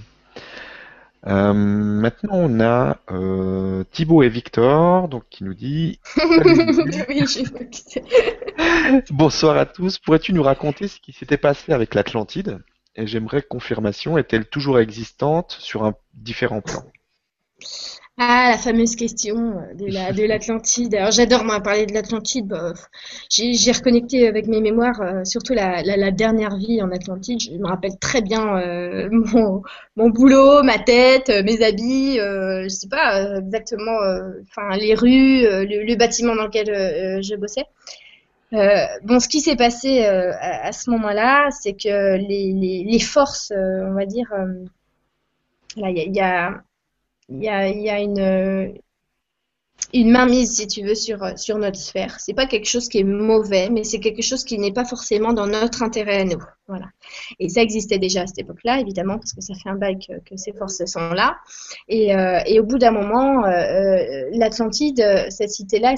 Euh, 1.26 1.54
maintenant, 1.54 2.36
on 2.36 2.60
a 2.62 2.98
euh, 3.12 3.84
Thibaut 3.92 4.24
et 4.24 4.30
Victor, 4.30 5.10
donc 5.10 5.24
qui 5.30 5.44
nous 5.44 5.54
dit 5.54 6.00
Bonsoir 9.10 9.58
à 9.58 9.66
tous. 9.66 9.98
Pourrais-tu 9.98 10.34
nous 10.34 10.44
raconter 10.44 10.88
ce 10.88 11.00
qui 11.00 11.12
s'était 11.12 11.38
passé 11.38 11.74
avec 11.74 11.96
l'Atlantide? 11.96 12.60
Et 12.98 13.08
j'aimerais 13.08 13.42
confirmation, 13.42 14.18
est-elle 14.18 14.48
toujours 14.48 14.80
existante 14.80 15.56
sur 15.60 15.84
un 15.84 15.94
différent 16.14 16.62
plan 16.62 16.84
ah, 18.20 18.50
la 18.50 18.58
fameuse 18.58 18.96
question 18.96 19.60
euh, 19.60 19.76
de 19.76 20.26
l'Atlantide. 20.26 20.96
Alors 20.96 21.12
j'adore 21.12 21.44
moi 21.44 21.60
parler 21.62 21.86
de 21.86 21.94
l'Atlantide. 21.94 22.48
Bah, 22.48 22.74
j'ai 23.30 23.72
reconnecté 23.72 24.28
avec 24.28 24.48
mes 24.48 24.60
mémoires, 24.60 25.00
euh, 25.02 25.24
surtout 25.24 25.54
la, 25.54 26.12
dernière 26.12 26.58
vie 26.58 26.82
en 26.82 26.92
Atlantide. 26.92 27.40
Je 27.40 27.52
me 27.52 27.68
rappelle 27.68 28.00
très 28.00 28.24
bien 28.24 28.58
euh, 28.58 29.08
mon, 29.96 30.10
boulot, 30.10 30.64
ma 30.64 30.80
tête, 30.80 31.30
mes 31.46 31.64
habits. 31.64 32.16
je 32.18 32.68
sais 32.70 32.88
pas 32.90 33.38
exactement, 33.38 34.00
les 34.80 34.96
rues, 34.96 35.44
le, 35.44 35.96
bâtiment 35.96 36.36
dans 36.36 36.46
lequel 36.46 37.22
je 37.22 37.36
bossais. 37.36 37.66
Euh, 38.54 38.86
bon, 39.04 39.20
ce 39.20 39.28
qui 39.28 39.42
s'est 39.42 39.56
passé 39.56 40.06
euh, 40.06 40.32
à, 40.40 40.72
ce 40.72 40.90
moment-là, 40.92 41.50
c'est 41.52 41.74
que 41.74 42.16
les, 42.16 43.00
forces, 43.00 43.52
euh, 43.52 43.86
on 43.88 43.94
va 43.94 44.06
dire, 44.06 44.32
là, 45.76 45.90
il 45.90 46.16
y 46.16 46.20
a, 46.22 46.64
y, 47.30 47.50
a, 47.50 47.68
y 47.68 47.90
a 47.90 48.00
une, 48.00 48.74
une 49.94 50.12
mainmise, 50.12 50.56
si 50.56 50.68
tu 50.68 50.84
veux, 50.84 50.96
sur, 50.96 51.20
sur 51.38 51.58
notre 51.58 51.78
sphère. 51.78 52.20
C'est 52.20 52.34
pas 52.34 52.46
quelque 52.46 52.68
chose 52.68 52.90
qui 52.90 53.00
est 53.00 53.04
mauvais, 53.04 53.70
mais 53.70 53.84
c'est 53.84 54.00
quelque 54.00 54.22
chose 54.22 54.44
qui 54.44 54.58
n'est 54.60 54.74
pas 54.74 54.86
forcément 54.86 55.34
dans 55.34 55.48
notre 55.48 55.84
intérêt 55.84 56.22
à 56.22 56.26
nous. 56.26 56.42
Voilà. 56.68 56.88
Et 57.40 57.48
ça 57.48 57.62
existait 57.62 57.98
déjà 57.98 58.24
à 58.24 58.28
cette 58.28 58.40
époque-là, 58.40 58.80
évidemment, 58.80 59.18
parce 59.18 59.34
que 59.34 59.42
ça 59.42 59.54
fait 59.56 59.70
un 59.70 59.76
bail 59.76 59.98
que, 60.00 60.36
ces 60.36 60.52
forces 60.52 60.84
sont 60.86 61.10
là. 61.12 61.38
Et, 61.88 62.16
euh, 62.16 62.40
et 62.46 62.60
au 62.60 62.64
bout 62.64 62.78
d'un 62.78 62.92
moment, 62.92 63.46
euh, 63.46 63.50
euh 63.50 64.30
l'Atlantide, 64.34 65.28
cette 65.30 65.52
cité-là, 65.52 65.96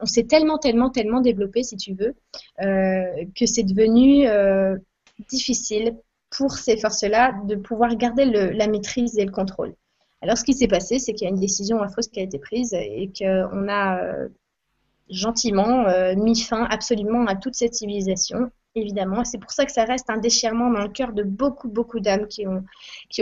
on 0.00 0.06
s'est 0.06 0.24
tellement, 0.24 0.58
tellement, 0.58 0.90
tellement 0.90 1.20
développé, 1.20 1.62
si 1.62 1.76
tu 1.76 1.94
veux, 1.94 2.14
euh, 2.60 3.24
que 3.34 3.46
c'est 3.46 3.62
devenu 3.62 4.28
euh, 4.28 4.76
difficile 5.28 5.96
pour 6.30 6.52
ces 6.52 6.76
forces-là 6.76 7.34
de 7.46 7.56
pouvoir 7.56 7.94
garder 7.96 8.24
le, 8.24 8.50
la 8.50 8.66
maîtrise 8.66 9.18
et 9.18 9.24
le 9.24 9.32
contrôle. 9.32 9.74
Alors, 10.22 10.38
ce 10.38 10.44
qui 10.44 10.54
s'est 10.54 10.68
passé, 10.68 11.00
c'est 11.00 11.14
qu'il 11.14 11.24
y 11.24 11.30
a 11.30 11.34
une 11.34 11.40
décision 11.40 11.82
affreuse 11.82 12.06
qui 12.06 12.20
a 12.20 12.22
été 12.22 12.38
prise 12.38 12.72
et 12.74 13.10
qu'on 13.18 13.68
a 13.68 13.98
euh, 13.98 14.28
gentiment 15.10 15.86
euh, 15.88 16.14
mis 16.14 16.40
fin 16.40 16.64
absolument 16.70 17.26
à 17.26 17.34
toute 17.34 17.56
cette 17.56 17.74
civilisation, 17.74 18.52
évidemment. 18.76 19.24
C'est 19.24 19.38
pour 19.38 19.50
ça 19.50 19.66
que 19.66 19.72
ça 19.72 19.84
reste 19.84 20.08
un 20.10 20.18
déchirement 20.18 20.70
dans 20.70 20.82
le 20.82 20.88
cœur 20.88 21.12
de 21.12 21.24
beaucoup, 21.24 21.68
beaucoup 21.68 21.98
d'âmes 21.98 22.28
qui 22.28 22.46
ont, 22.46 22.64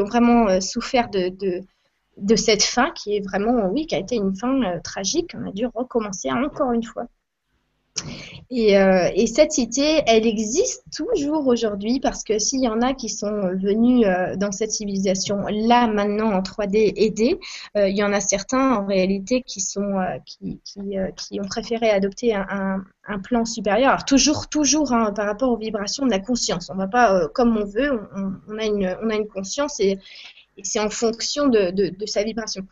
vraiment 0.05 0.49
euh, 0.49 0.61
souffert 0.61 1.09
de, 1.09 1.65
cette 2.37 2.63
fin 2.63 2.91
qui 2.91 3.17
est 3.17 3.27
vraiment, 3.27 3.71
oui, 3.71 3.87
qui 3.87 3.95
a 3.95 3.99
été 3.99 4.17
une 4.17 4.37
fin 4.37 4.79
tragique. 4.85 5.35
On 5.35 5.49
a 5.49 5.53
dû 5.53 5.67
recommencer 5.67 6.31
encore 6.31 6.73
une 6.73 6.85
fois. 6.85 7.07
Euh, 8.53 9.11
et, 9.15 9.27
cette 9.29 9.53
cité, 9.53 10.03
elle 10.07 10.27
existe 10.27 10.83
toujours 10.93 11.47
aujourd'hui 11.47 12.01
parce 12.01 12.25
que 12.25 12.39
s'il 12.41 12.61
y 12.61 12.69
en 12.69 12.83
a 12.83 12.95
qui 12.95 13.09
sont 13.09 13.31
venus 13.55 14.05
euh, 14.07 14.35
dans 14.35 14.51
cette 14.51 14.73
civilisation 14.73 15.45
là 15.49 15.87
maintenant 15.87 16.33
en 16.33 16.41
3D 16.41 16.93
aidés, 16.97 17.39
euh, 17.77 17.89
il 17.89 17.97
y 17.97 18.03
en 18.03 18.13
a 18.13 18.21
certains 18.21 18.75
en 18.75 18.87
réalité 18.87 19.43
qui 19.47 19.61
sont 19.61 19.95
qui, 20.27 20.61
qui, 20.65 21.41
ont 21.41 21.47
préféré 21.49 21.91
adopter 21.91 22.35
un, 22.35 22.85
plan 23.25 23.45
supérieur. 23.45 23.91
Alors 23.91 24.05
toujours 24.05 24.49
toujours 24.49 24.93
hein, 24.93 25.13
par 25.13 25.27
rapport 25.27 25.51
aux 25.51 25.57
vibrations 25.57 26.07
de 26.07 26.11
la 26.11 26.21
conscience. 26.21 26.71
On 26.73 26.77
va 26.77 26.89
pas 26.89 27.29
comme 27.29 27.57
on 27.57 27.65
veut. 27.65 28.01
On, 28.49 28.59
a 28.59 28.65
une 28.65 28.97
on 29.03 29.11
a 29.11 29.15
une 29.17 29.29
conscience 29.29 29.79
et, 29.81 29.99
c'est 30.63 30.81
en 30.81 30.91
fonction 30.91 31.49
de 31.49 32.07
sa 32.07 32.23
vibration. 32.23 32.67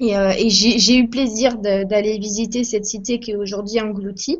Et, 0.00 0.16
euh, 0.16 0.32
et 0.36 0.48
j'ai 0.48 0.96
eu 0.96 1.08
plaisir 1.08 1.58
d'aller 1.58 2.18
visiter 2.18 2.64
cette 2.64 2.86
cité 2.86 3.20
qui 3.20 3.32
est 3.32 3.36
aujourd'hui 3.36 3.80
engloutie. 3.80 4.38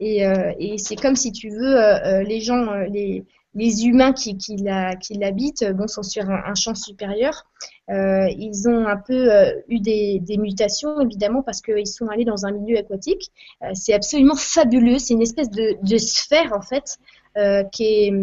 Et, 0.00 0.26
euh, 0.26 0.52
et 0.58 0.78
c'est 0.78 0.96
comme 0.96 1.16
si 1.16 1.32
tu 1.32 1.50
veux, 1.50 1.76
euh, 1.76 2.22
les 2.22 2.40
gens, 2.40 2.72
les, 2.90 3.22
les 3.54 3.84
humains 3.84 4.14
qui, 4.14 4.38
qui 4.38 4.56
l'habitent 4.56 5.70
bon, 5.74 5.86
sont 5.86 6.02
sur 6.02 6.30
un, 6.30 6.54
champ 6.54 6.74
supérieur. 6.74 7.44
ils 7.90 8.66
ont 8.66 8.86
un 8.86 8.96
peu 8.96 9.28
eu 9.68 9.80
des, 9.80 10.18
des, 10.18 10.38
mutations, 10.38 10.98
évidemment, 11.02 11.42
parce 11.42 11.60
qu'ils 11.60 11.86
sont 11.86 12.06
allés 12.06 12.24
dans 12.24 12.46
un 12.46 12.52
milieu 12.52 12.78
aquatique. 12.78 13.30
c'est 13.74 13.92
absolument 13.92 14.36
fabuleux. 14.36 14.98
C'est 14.98 15.12
une 15.12 15.22
espèce 15.22 15.50
de, 15.50 15.76
de, 15.82 15.98
sphère, 15.98 16.54
en 16.54 16.62
fait, 16.62 16.96
qui 17.70 17.84
est... 17.84 18.14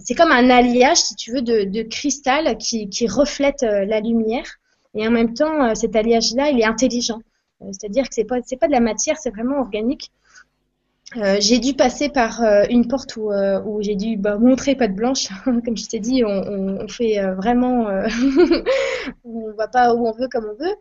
c'est 0.00 0.16
comme 0.16 0.32
un 0.32 0.50
alliage, 0.50 0.96
si 0.96 1.14
tu 1.14 1.30
veux, 1.30 1.42
de, 1.42 1.62
de 1.62 1.82
cristal 1.82 2.58
qui, 2.58 2.88
qui 2.88 3.06
reflète 3.06 3.62
la 3.62 4.00
lumière. 4.00 4.58
Et 4.94 5.06
en 5.06 5.10
même 5.10 5.34
temps, 5.34 5.64
euh, 5.64 5.74
cet 5.74 5.96
alliage-là, 5.96 6.50
il 6.50 6.60
est 6.60 6.64
intelligent. 6.64 7.20
Euh, 7.62 7.66
c'est-à-dire 7.72 8.08
que 8.08 8.14
c'est 8.14 8.24
pas 8.24 8.40
pas 8.60 8.66
de 8.66 8.72
la 8.72 8.80
matière, 8.80 9.16
c'est 9.18 9.30
vraiment 9.30 9.58
organique. 9.58 10.10
Euh, 11.16 11.36
j'ai 11.38 11.58
dû 11.58 11.74
passer 11.74 12.08
par 12.08 12.42
une 12.70 12.88
porte 12.88 13.16
où, 13.16 13.30
où 13.30 13.82
j'ai 13.82 13.94
dû 13.94 14.16
bah, 14.16 14.36
montrer 14.38 14.74
pas 14.74 14.88
de 14.88 14.94
blanche. 14.94 15.28
comme 15.44 15.76
je 15.76 15.86
t'ai 15.86 16.00
dit, 16.00 16.24
on, 16.24 16.80
on, 16.80 16.88
fait 16.88 17.20
vraiment, 17.34 17.86
on 19.24 19.52
va 19.52 19.68
pas 19.68 19.94
où 19.94 20.08
on 20.08 20.12
veut 20.12 20.28
comme 20.28 20.46
on 20.46 20.64
veut. 20.64 20.74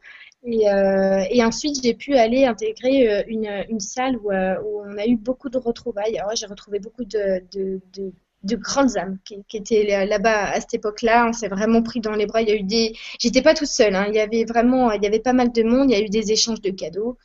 Et, 0.46 1.44
ensuite, 1.44 1.84
j'ai 1.84 1.94
pu 1.94 2.16
aller 2.16 2.46
intégrer 2.46 3.24
une, 3.28 3.48
une 3.70 3.80
salle 3.80 4.18
où, 4.18 4.32
on 4.32 4.98
a 4.98 5.06
eu 5.06 5.18
beaucoup 5.18 5.50
de 5.50 5.58
retrouvailles. 5.58 6.18
Alors, 6.18 6.36
j'ai 6.36 6.48
retrouvé 6.48 6.80
beaucoup 6.80 7.06
de, 7.06 7.44
de, 7.54 8.12
de 8.44 8.56
grandes 8.56 8.98
âmes 8.98 9.18
qui, 9.24 9.44
étaient 9.54 10.06
là-bas 10.06 10.52
à 10.52 10.60
cette 10.60 10.74
époque-là. 10.74 11.28
On 11.30 11.34
s'est 11.34 11.48
vraiment 11.48 11.82
pris 11.82 12.00
dans 12.00 12.12
les 12.12 12.26
bras. 12.26 12.42
Il 12.42 12.50
y 12.50 12.52
a 12.52 12.56
eu 12.56 12.64
des. 12.64 12.94
J'étais 13.20 13.42
pas 13.42 13.54
toute 13.54 13.68
seule. 13.68 13.96
Hein. 13.96 14.06
Il 14.10 14.16
y 14.16 14.20
avait 14.20 14.44
vraiment, 14.44 14.92
il 14.92 15.04
y 15.04 15.08
avait 15.08 15.20
pas 15.20 15.34
mal 15.34 15.52
de 15.52 15.64
monde. 15.64 15.90
Il 15.90 15.98
y 15.98 16.02
a 16.02 16.04
eu 16.04 16.10
des 16.10 16.32
échanges 16.32 16.62
de 16.62 16.70
cadeaux. 16.70 17.18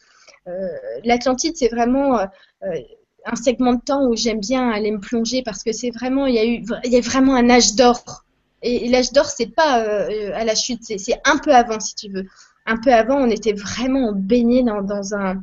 Euh, 0.47 0.69
L'Atlantide, 1.05 1.57
c'est 1.57 1.69
vraiment 1.69 2.21
euh, 2.21 2.27
un 3.25 3.37
segment 3.37 3.75
de 3.75 3.81
temps 3.81 4.07
où 4.07 4.17
j'aime 4.17 4.41
bien 4.41 4.71
aller 4.71 4.91
me 4.91 5.01
plonger 5.01 5.43
parce 5.43 5.63
que 5.63 5.73
c'est 5.73 5.91
vraiment, 5.91 6.27
il 6.27 6.35
y 6.35 6.39
a 6.39 6.47
eu, 6.47 6.65
il 6.85 6.93
y 6.93 6.97
a 6.97 7.01
vraiment 7.01 7.35
un 7.35 7.51
âge 7.51 7.75
d'or. 7.75 8.25
Et, 8.63 8.89
l'âge 8.89 9.13
d'or, 9.13 9.27
c'est 9.27 9.55
pas 9.55 9.85
euh, 9.85 10.33
à 10.35 10.45
la 10.45 10.55
chute, 10.55 10.81
c'est 10.83 11.21
un 11.25 11.39
peu 11.39 11.55
avant, 11.55 11.79
si 11.81 11.95
tu 11.95 12.11
veux. 12.11 12.27
Un 12.67 12.77
peu 12.77 12.93
avant, 12.93 13.17
on 13.17 13.31
était 13.31 13.53
vraiment 13.53 14.13
baigné 14.13 14.63
dans, 14.63 14.83
dans 14.83 15.15
un 15.15 15.43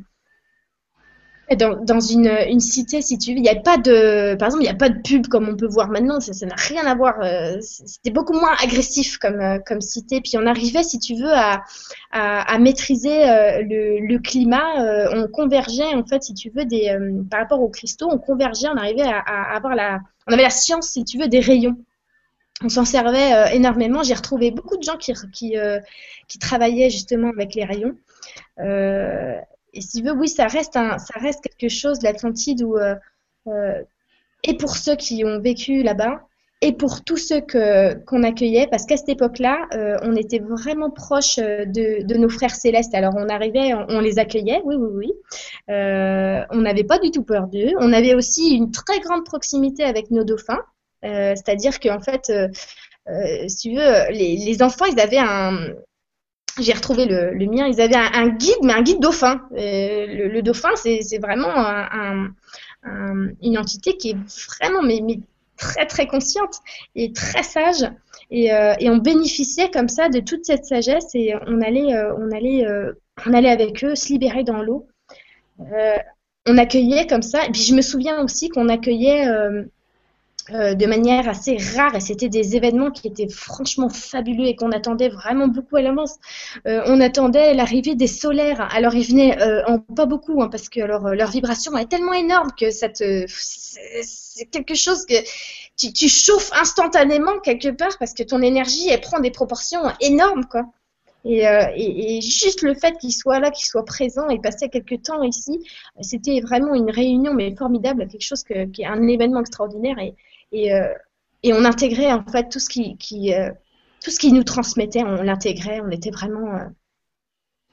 dans, 1.54 1.76
dans 1.76 2.00
une, 2.00 2.28
une, 2.48 2.58
cité, 2.58 3.00
si 3.00 3.18
tu 3.18 3.30
veux, 3.30 3.36
il 3.36 3.42
n'y 3.42 3.48
a 3.48 3.54
pas 3.54 3.76
de, 3.76 4.34
par 4.34 4.46
exemple, 4.48 4.64
il 4.64 4.66
n'y 4.66 4.72
a 4.72 4.74
pas 4.74 4.88
de 4.88 5.00
pub 5.00 5.28
comme 5.28 5.48
on 5.48 5.56
peut 5.56 5.68
voir 5.68 5.88
maintenant. 5.88 6.18
Ça 6.18 6.44
n'a 6.44 6.56
rien 6.56 6.84
à 6.86 6.94
voir. 6.96 7.20
Euh, 7.22 7.58
c'était 7.60 8.10
beaucoup 8.10 8.32
moins 8.32 8.54
agressif 8.60 9.18
comme, 9.18 9.40
euh, 9.40 9.58
comme 9.64 9.80
cité. 9.80 10.20
Puis 10.20 10.32
on 10.36 10.46
arrivait, 10.46 10.82
si 10.82 10.98
tu 10.98 11.14
veux, 11.14 11.32
à, 11.32 11.62
à, 12.10 12.52
à 12.52 12.58
maîtriser 12.58 13.30
euh, 13.30 13.62
le, 13.62 14.06
le, 14.06 14.18
climat. 14.18 15.10
on 15.12 15.28
convergeait, 15.28 15.94
en 15.94 16.04
fait, 16.04 16.24
si 16.24 16.34
tu 16.34 16.50
veux, 16.50 16.64
des, 16.64 16.96
par 17.30 17.40
rapport 17.40 17.60
aux 17.60 17.68
cristaux, 17.68 18.08
on 18.10 18.18
convergeait. 18.18 18.68
On 18.68 18.76
arrivait 18.76 19.02
à, 19.02 19.18
à, 19.18 19.56
avoir 19.56 19.76
la, 19.76 20.00
on 20.26 20.32
avait 20.32 20.42
la 20.42 20.50
science, 20.50 20.88
si 20.88 21.04
tu 21.04 21.16
veux, 21.18 21.28
des 21.28 21.40
rayons. 21.40 21.76
On 22.64 22.68
s'en 22.68 22.84
servait 22.84 23.54
énormément. 23.54 24.02
J'ai 24.02 24.14
retrouvé 24.14 24.50
beaucoup 24.50 24.78
de 24.78 24.82
gens 24.82 24.96
qui, 24.96 25.12
qui, 25.32 25.54
qui 26.26 26.38
travaillaient 26.38 26.90
justement 26.90 27.28
avec 27.28 27.54
les 27.54 27.64
rayons. 27.64 27.94
Euh, 28.58 29.38
et 29.76 29.80
si 29.82 29.98
tu 29.98 30.02
veux, 30.02 30.12
oui, 30.12 30.28
ça 30.28 30.46
reste, 30.46 30.76
un, 30.76 30.98
ça 30.98 31.18
reste 31.20 31.42
quelque 31.42 31.70
chose, 31.70 32.02
l'Atlantide, 32.02 32.62
où, 32.62 32.76
euh, 32.78 32.94
euh, 33.46 33.82
et 34.42 34.56
pour 34.56 34.76
ceux 34.76 34.96
qui 34.96 35.22
ont 35.24 35.38
vécu 35.38 35.82
là-bas, 35.82 36.22
et 36.62 36.72
pour 36.72 37.04
tous 37.04 37.18
ceux 37.18 37.42
que, 37.42 37.92
qu'on 38.04 38.22
accueillait, 38.22 38.66
parce 38.68 38.86
qu'à 38.86 38.96
cette 38.96 39.10
époque-là, 39.10 39.68
euh, 39.74 39.98
on 40.02 40.16
était 40.16 40.38
vraiment 40.38 40.90
proche 40.90 41.36
de, 41.36 42.02
de, 42.02 42.14
nos 42.14 42.30
frères 42.30 42.54
célestes. 42.54 42.94
Alors 42.94 43.12
on 43.14 43.28
arrivait, 43.28 43.74
on, 43.74 44.00
les 44.00 44.18
accueillait, 44.18 44.62
oui, 44.64 44.76
oui, 44.76 44.88
oui. 44.94 45.12
on 45.68 46.60
n'avait 46.62 46.84
pas 46.84 46.98
du 46.98 47.10
tout 47.10 47.24
peur 47.24 47.48
d'eux. 47.48 47.72
On 47.78 47.92
avait 47.92 48.14
aussi 48.14 48.56
une 48.56 48.70
très 48.70 49.00
grande 49.00 49.26
proximité 49.26 49.84
avec 49.84 50.10
nos 50.10 50.24
dauphins, 50.24 50.62
c'est-à-dire 51.02 51.78
qu'en 51.78 52.00
fait, 52.00 52.32
si 53.48 53.56
tu 53.68 53.76
veux, 53.76 54.10
les, 54.12 54.62
enfants, 54.62 54.86
ils 54.86 54.98
avaient 54.98 55.18
un, 55.18 55.74
j'ai 56.58 56.72
retrouvé 56.72 57.06
le, 57.06 57.46
mien, 57.46 57.66
ils 57.66 57.80
avaient 57.80 57.96
un, 57.96 58.28
guide, 58.28 58.56
mais 58.62 58.72
un 58.72 58.82
guide 58.82 59.00
dauphin. 59.00 59.42
Le, 59.52 60.40
dauphin, 60.40 60.70
c'est 60.74 61.18
vraiment 61.18 61.54
une 63.42 63.58
entité 63.58 63.96
qui 63.96 64.10
est 64.10 64.16
vraiment 64.58 64.82
mais, 64.82 65.00
très 65.56 65.86
très 65.86 66.06
consciente 66.06 66.56
et 66.94 67.12
très 67.12 67.42
sage. 67.42 67.90
Et, 68.30 68.46
et, 68.46 68.90
on 68.90 68.98
bénéficiait 68.98 69.70
comme 69.70 69.88
ça 69.88 70.08
de 70.08 70.20
toute 70.20 70.44
cette 70.44 70.64
sagesse 70.64 71.14
et 71.14 71.34
on 71.46 71.60
allait, 71.60 71.94
on 72.18 72.30
allait, 72.32 72.66
on 73.26 73.32
allait 73.32 73.50
avec 73.50 73.84
eux 73.84 73.94
se 73.94 74.08
libérer 74.08 74.44
dans 74.44 74.62
l'eau. 74.62 74.86
on 75.58 76.58
accueillait 76.58 77.06
comme 77.06 77.22
ça. 77.22 77.44
Et 77.46 77.50
puis 77.50 77.62
je 77.62 77.74
me 77.74 77.82
souviens 77.82 78.22
aussi 78.22 78.48
qu'on 78.48 78.68
accueillait 78.68 79.26
euh, 80.52 80.74
de 80.74 80.86
manière 80.86 81.28
assez 81.28 81.56
rare 81.56 81.96
et 81.96 82.00
c'était 82.00 82.28
des 82.28 82.54
événements 82.54 82.92
qui 82.92 83.08
étaient 83.08 83.28
franchement 83.28 83.88
fabuleux 83.88 84.46
et 84.46 84.54
qu'on 84.54 84.70
attendait 84.70 85.08
vraiment 85.08 85.48
beaucoup 85.48 85.74
à 85.74 85.82
l'avance. 85.82 86.14
Euh, 86.68 86.82
on 86.86 87.00
attendait 87.00 87.52
l'arrivée 87.52 87.96
des 87.96 88.06
solaires. 88.06 88.68
Alors 88.72 88.94
ils 88.94 89.08
venaient 89.08 89.42
euh, 89.42 89.64
en 89.66 89.80
pas 89.80 90.06
beaucoup 90.06 90.40
hein, 90.42 90.48
parce 90.48 90.68
que 90.68 90.80
alors, 90.80 91.08
leur 91.08 91.32
vibration 91.32 91.76
est 91.76 91.86
tellement 91.86 92.12
énorme 92.12 92.50
que 92.56 92.70
ça 92.70 92.88
te 92.88 93.24
c'est 93.28 94.46
quelque 94.46 94.74
chose 94.74 95.04
que 95.06 95.16
tu, 95.76 95.92
tu, 95.92 96.08
chauffes 96.08 96.52
instantanément 96.60 97.40
quelque 97.40 97.70
part 97.70 97.98
parce 97.98 98.14
que 98.14 98.22
ton 98.22 98.40
énergie 98.40 98.88
elle 98.88 99.00
prend 99.00 99.18
des 99.18 99.32
proportions 99.32 99.82
énormes 100.00 100.44
quoi. 100.44 100.62
Et, 101.24 101.38
et, 101.40 102.18
et, 102.18 102.20
juste 102.20 102.62
le 102.62 102.74
fait 102.74 102.96
qu'il 102.98 103.12
soit 103.12 103.40
là, 103.40 103.50
qu'il 103.50 103.66
soit 103.66 103.84
présent 103.84 104.28
et 104.28 104.38
passer 104.38 104.68
quelques 104.68 105.02
temps 105.02 105.24
ici, 105.24 105.58
c'était 106.00 106.38
vraiment 106.38 106.72
une 106.72 106.88
réunion 106.88 107.34
mais 107.34 107.52
formidable, 107.56 108.06
quelque 108.06 108.22
chose 108.22 108.44
que, 108.44 108.66
qui 108.66 108.82
est 108.82 108.86
un 108.86 109.08
événement 109.08 109.40
extraordinaire. 109.40 109.98
Et, 109.98 110.14
et, 110.52 110.72
euh, 110.72 110.92
et 111.42 111.52
on 111.52 111.64
intégrait 111.64 112.12
en 112.12 112.24
fait 112.24 112.48
tout 112.48 112.60
ce 112.60 112.68
qui, 112.68 112.96
qui 112.98 113.34
euh, 113.34 113.50
tout 114.02 114.10
ce 114.10 114.18
qui 114.18 114.32
nous 114.32 114.44
transmettait, 114.44 115.02
on 115.02 115.22
l'intégrait, 115.22 115.80
on 115.80 115.90
était 115.90 116.10
vraiment, 116.10 116.54
euh, 116.54 116.64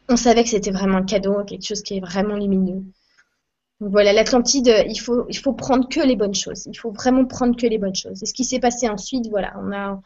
on 0.09 0.15
savait 0.15 0.43
que 0.43 0.49
c'était 0.49 0.71
vraiment 0.71 0.97
un 0.97 1.05
cadeau, 1.05 1.43
quelque 1.43 1.65
chose 1.65 1.81
qui 1.81 1.97
est 1.97 1.99
vraiment 1.99 2.35
lumineux. 2.35 2.83
Donc 3.79 3.91
voilà, 3.91 4.13
l'Atlantide, 4.13 4.85
il 4.87 4.99
faut, 4.99 5.25
il 5.29 5.37
faut 5.37 5.53
prendre 5.53 5.87
que 5.89 5.99
les 5.99 6.15
bonnes 6.15 6.33
choses. 6.33 6.65
Il 6.67 6.77
faut 6.77 6.91
vraiment 6.91 7.25
prendre 7.25 7.55
que 7.55 7.67
les 7.67 7.77
bonnes 7.77 7.95
choses. 7.95 8.23
Et 8.23 8.25
ce 8.25 8.33
qui 8.33 8.45
s'est 8.45 8.59
passé 8.59 8.87
ensuite, 8.87 9.27
voilà, 9.29 9.53
on 9.59 9.71
a, 9.73 9.99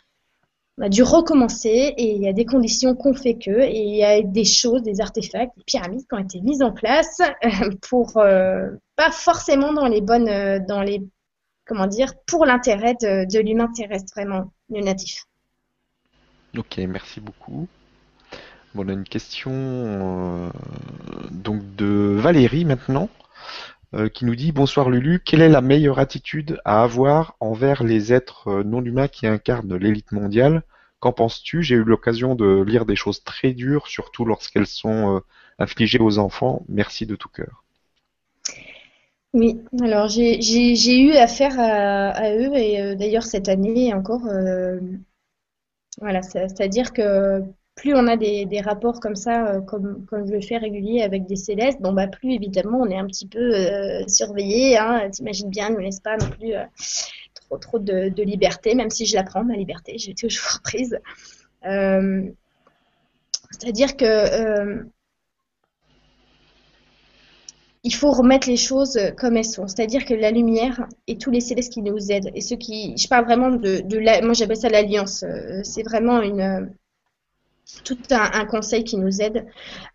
on 0.80 0.84
a 0.84 0.90
dû 0.90 1.04
recommencer 1.04 1.94
et 1.98 2.16
il 2.16 2.22
y 2.22 2.28
a 2.28 2.34
des 2.34 2.46
conditions 2.46 2.96
qu'on 2.96 3.14
fait 3.14 3.36
que 3.36 3.52
et 3.52 3.82
il 3.82 3.96
y 3.96 4.04
a 4.04 4.22
des 4.22 4.46
choses, 4.46 4.82
des 4.82 5.00
artefacts, 5.02 5.56
des 5.58 5.64
pyramides 5.64 6.08
qui 6.08 6.14
ont 6.16 6.20
été 6.20 6.42
mises 6.42 6.62
en 6.62 6.72
place 6.72 7.22
pour 7.82 8.14
pas 8.14 9.12
forcément 9.12 9.74
dans 9.74 9.88
les 9.88 10.02
bonnes, 10.02 10.66
dans 10.66 10.82
les 10.82 11.04
comment 11.68 11.88
dire, 11.88 12.14
pour 12.26 12.46
l'intérêt 12.46 12.96
de, 12.96 13.40
l'humain 13.40 13.70
terrestre, 13.76 14.14
vraiment, 14.16 14.52
le 14.70 14.82
natif. 14.82 15.26
Ok, 16.58 16.78
merci 16.78 17.20
beaucoup. 17.20 17.68
Bon, 18.74 18.86
on 18.86 18.90
a 18.90 18.94
une 18.94 19.04
question 19.04 19.52
euh, 19.54 20.50
donc 21.32 21.76
de 21.76 22.16
Valérie 22.20 22.66
maintenant, 22.66 23.10
euh, 23.94 24.10
qui 24.10 24.26
nous 24.26 24.36
dit 24.36 24.52
Bonsoir 24.52 24.90
Lulu, 24.90 25.20
quelle 25.24 25.42
est 25.42 25.50
la 25.50 25.62
meilleure 25.62 26.00
attitude 26.00 26.60
à 26.66 26.84
avoir 26.84 27.36
envers 27.40 27.84
les 27.84 28.14
êtres 28.14 28.48
euh, 28.48 28.64
non 28.64 28.84
humains 28.84 29.08
qui 29.08 29.28
incarnent 29.28 29.76
l'élite 29.76 30.12
mondiale? 30.12 30.64
Qu'en 31.00 31.14
penses-tu? 31.14 31.62
J'ai 31.62 31.76
eu 31.76 31.84
l'occasion 31.84 32.34
de 32.34 32.64
lire 32.64 32.86
des 32.86 32.96
choses 32.96 33.24
très 33.24 33.54
dures, 33.54 33.88
surtout 33.88 34.26
lorsqu'elles 34.26 34.68
sont 34.68 35.22
infligées 35.60 36.00
aux 36.00 36.18
enfants. 36.18 36.66
Merci 36.68 37.06
de 37.06 37.16
tout 37.16 37.30
cœur. 37.30 37.64
Oui, 39.34 39.62
alors 39.82 40.08
j'ai 40.08 41.00
eu 41.00 41.12
affaire 41.12 41.60
à, 41.60 42.32
eux 42.34 42.56
et 42.56 42.82
euh, 42.82 42.96
d'ailleurs 42.96 43.24
cette 43.24 43.50
année 43.50 43.94
encore, 43.94 44.26
euh, 44.26 44.80
voilà, 46.00 46.22
c'est-à-dire 46.22 46.94
que 46.94 47.44
plus 47.76 47.94
on 47.94 48.08
a 48.08 48.16
des, 48.18 48.62
rapports 48.62 49.00
comme 49.00 49.16
ça, 49.16 49.48
euh, 49.48 49.62
comme, 49.62 50.06
comme 50.06 50.26
je 50.28 50.34
le 50.34 50.42
fais 50.42 50.58
régulier 50.58 51.02
avec 51.04 51.28
des 51.28 51.36
célestes, 51.36 51.82
bon 51.82 51.94
bah 51.94 52.08
plus 52.08 52.34
évidemment 52.34 52.80
on 52.80 52.90
est 52.90 52.98
un 52.98 53.06
petit 53.06 53.28
peu 53.28 53.52
surveillé, 54.08 54.78
hein, 54.78 55.10
t'imagines 55.12 55.50
bien, 55.50 55.70
ne 55.70 55.80
laisse 55.80 56.00
pas 56.00 56.18
non 56.18 56.30
plus 56.30 56.54
trop 57.36 57.58
trop 57.58 57.80
de, 57.80 58.10
de, 58.10 58.24
liberté, 58.24 58.76
même 58.76 58.90
si 58.90 59.06
je 59.06 59.16
la 59.16 59.24
prends 59.24 59.44
ma 59.44 59.56
liberté, 59.56 59.98
j'ai 59.98 60.14
toujours 60.16 60.60
prise. 60.64 60.98
c'est-à-dire 63.52 63.98
que 63.98 64.88
il 67.88 67.96
faut 67.96 68.12
remettre 68.12 68.50
les 68.50 68.58
choses 68.58 69.00
comme 69.18 69.38
elles 69.38 69.46
sont. 69.46 69.66
C'est-à-dire 69.66 70.04
que 70.04 70.14
la 70.14 70.30
lumière 70.30 70.86
et 71.08 71.18
tous 71.18 71.32
les 71.32 71.40
célestes 71.40 71.72
qui 71.72 71.82
nous 71.82 72.12
aident, 72.12 72.32
et 72.36 72.42
ceux 72.42 72.58
qui, 72.58 72.98
je 72.98 73.08
parle 73.08 73.24
vraiment 73.24 73.50
de, 73.50 73.98
la, 73.98 74.22
moi 74.22 74.34
j'appelle 74.34 74.58
ça 74.58 74.68
l'alliance. 74.68 75.24
Euh, 75.24 75.62
c'est 75.64 75.84
vraiment 75.84 76.22
une, 76.22 76.70
tout 77.86 77.98
un, 78.10 78.46
conseil 78.46 78.84
qui 78.84 78.98
nous 78.98 79.22
aide. 79.22 79.48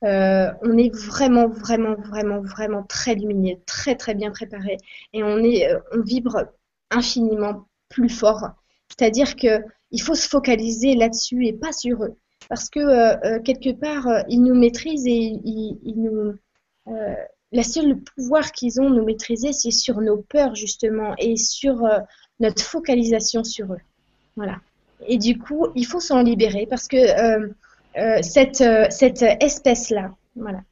Euh, 0.04 0.50
on 0.62 0.78
est 0.78 0.88
vraiment, 0.88 1.48
vraiment, 1.48 1.94
vraiment, 1.96 2.40
vraiment 2.40 2.82
très 2.84 3.14
lumineux, 3.14 3.56
très, 3.66 3.94
très 3.94 4.14
bien 4.14 4.30
préparé, 4.30 4.78
et 5.12 5.22
on 5.22 5.44
est, 5.44 5.68
euh, 5.68 5.78
on 5.92 6.00
vibre 6.00 6.46
infiniment 6.90 7.66
plus 7.90 8.08
fort. 8.08 8.52
C'est-à-dire 8.88 9.36
que 9.36 9.62
il 9.90 10.00
faut 10.00 10.14
se 10.14 10.26
focaliser 10.26 10.94
là-dessus 10.94 11.44
et 11.44 11.52
pas 11.52 11.72
sur 11.72 12.04
eux, 12.04 12.16
parce 12.48 12.70
que 12.70 13.38
quelque 13.40 13.78
part 13.78 14.08
ils 14.30 14.42
nous 14.42 14.54
maîtrisent 14.54 15.06
et 15.06 15.38
ils 15.44 15.94
nous 15.96 16.38
la 17.52 17.62
seule 17.62 17.98
pouvoir 17.98 18.50
qu'ils 18.52 18.80
ont 18.80 18.90
de 18.90 18.96
nous 18.96 19.04
maîtriser, 19.04 19.52
c'est 19.52 19.70
sur 19.70 20.00
nos 20.00 20.16
peurs 20.16 20.54
justement 20.54 21.14
et 21.18 21.36
sur 21.36 21.84
euh, 21.84 21.98
notre 22.40 22.62
focalisation 22.62 23.44
sur 23.44 23.72
eux. 23.72 23.80
Voilà. 24.36 24.58
Et 25.06 25.18
du 25.18 25.38
coup, 25.38 25.66
il 25.74 25.86
faut 25.86 26.00
s'en 26.00 26.22
libérer 26.22 26.66
parce 26.66 26.88
que 26.88 26.96
euh, 26.96 27.48
euh, 27.98 28.22
cette, 28.22 28.64
cette 28.90 29.22
espèce-là, 29.22 30.14
voilà, 30.34 30.62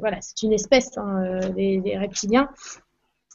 voilà, 0.00 0.18
c'est 0.20 0.42
une 0.42 0.52
espèce 0.52 0.96
hein, 0.96 1.40
des, 1.56 1.78
des, 1.78 1.96
reptiliens. 1.96 2.48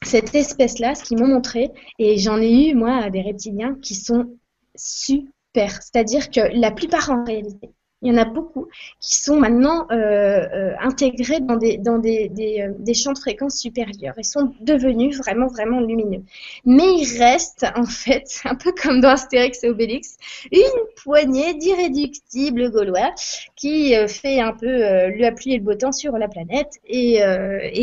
Cette 0.04 0.34
espèce-là, 0.34 0.94
ce 0.94 1.04
qu'ils 1.04 1.18
m'ont 1.18 1.26
montré, 1.26 1.70
et 1.98 2.18
j'en 2.18 2.40
ai 2.40 2.68
eu 2.68 2.74
moi 2.74 3.10
des 3.10 3.20
reptiliens 3.20 3.76
qui 3.82 3.94
sont 3.94 4.36
super, 4.76 5.70
c'est-à-dire 5.82 6.30
que 6.30 6.40
la 6.58 6.70
plupart 6.70 7.10
en 7.10 7.24
réalité, 7.24 7.70
il 8.02 8.12
y 8.12 8.14
en 8.14 8.20
a 8.20 8.24
beaucoup 8.24 8.66
qui 9.00 9.14
sont 9.14 9.36
maintenant 9.36 9.86
euh, 9.90 9.94
euh, 9.94 10.72
intégrés 10.80 11.38
dans, 11.40 11.54
euh, 11.54 12.68
des, 12.78 12.94
champs 12.94 13.12
de 13.12 13.18
fréquences 13.18 13.58
supérieurs 13.58 14.18
et 14.18 14.24
sont 14.24 14.52
devenus 14.60 15.16
vraiment, 15.16 15.46
vraiment 15.46 15.80
lumineux. 15.80 16.22
Mais 16.64 16.96
il 16.98 17.18
reste, 17.18 17.64
en 17.76 17.84
fait, 17.84 18.40
un 18.44 18.56
peu 18.56 18.72
comme 18.72 19.00
dans 19.00 19.10
Astérix 19.10 19.62
et 19.62 19.68
Obélix, 19.68 20.16
une 20.50 20.60
poignée 21.02 21.54
d'irréductibles 21.54 22.70
gaulois 22.72 23.14
qui 23.54 23.94
fait 24.08 24.40
un 24.40 24.52
peu 24.52 24.66
le 24.66 25.34
pluie 25.34 25.54
et 25.54 25.58
le 25.58 25.64
beau 25.64 25.74
temps 25.74 25.92
sur 25.92 26.18
la 26.18 26.28
planète. 26.28 26.72
Et, 26.86 27.20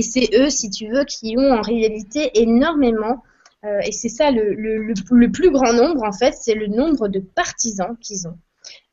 c'est 0.02 0.30
eux, 0.36 0.50
si 0.50 0.70
tu 0.70 0.90
veux, 0.90 1.06
qui 1.06 1.36
ont 1.38 1.52
en 1.52 1.62
réalité 1.62 2.32
énormément 2.34 3.24
et 3.84 3.92
c'est 3.92 4.10
ça 4.10 4.32
le, 4.32 4.54
le, 4.54 5.32
plus 5.32 5.52
grand 5.52 5.74
nombre, 5.74 6.04
en 6.04 6.14
fait, 6.14 6.34
c'est 6.34 6.56
le 6.56 6.68
nombre 6.68 7.08
de 7.10 7.20
partisans 7.20 7.96
qu'ils 8.00 8.28
ont. 8.28 8.38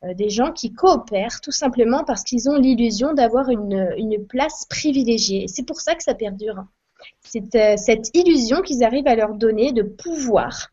Euh, 0.03 0.13
des 0.13 0.29
gens 0.29 0.51
qui 0.51 0.73
coopèrent 0.73 1.41
tout 1.41 1.51
simplement 1.51 2.03
parce 2.03 2.23
qu'ils 2.23 2.49
ont 2.49 2.55
l'illusion 2.55 3.13
d'avoir 3.13 3.49
une, 3.49 4.25
place 4.29 4.65
privilégiée. 4.69 5.47
c'est 5.47 5.63
pour 5.63 5.81
ça 5.81 5.95
que 5.95 6.03
ça 6.03 6.13
perdure. 6.13 6.65
C'est 7.21 7.55
euh, 7.55 7.77
cette 7.77 8.15
illusion 8.15 8.61
qu'ils 8.61 8.83
arrivent 8.83 9.07
à 9.07 9.15
leur 9.15 9.33
donner 9.33 9.71
de 9.71 9.83
pouvoir. 9.83 10.69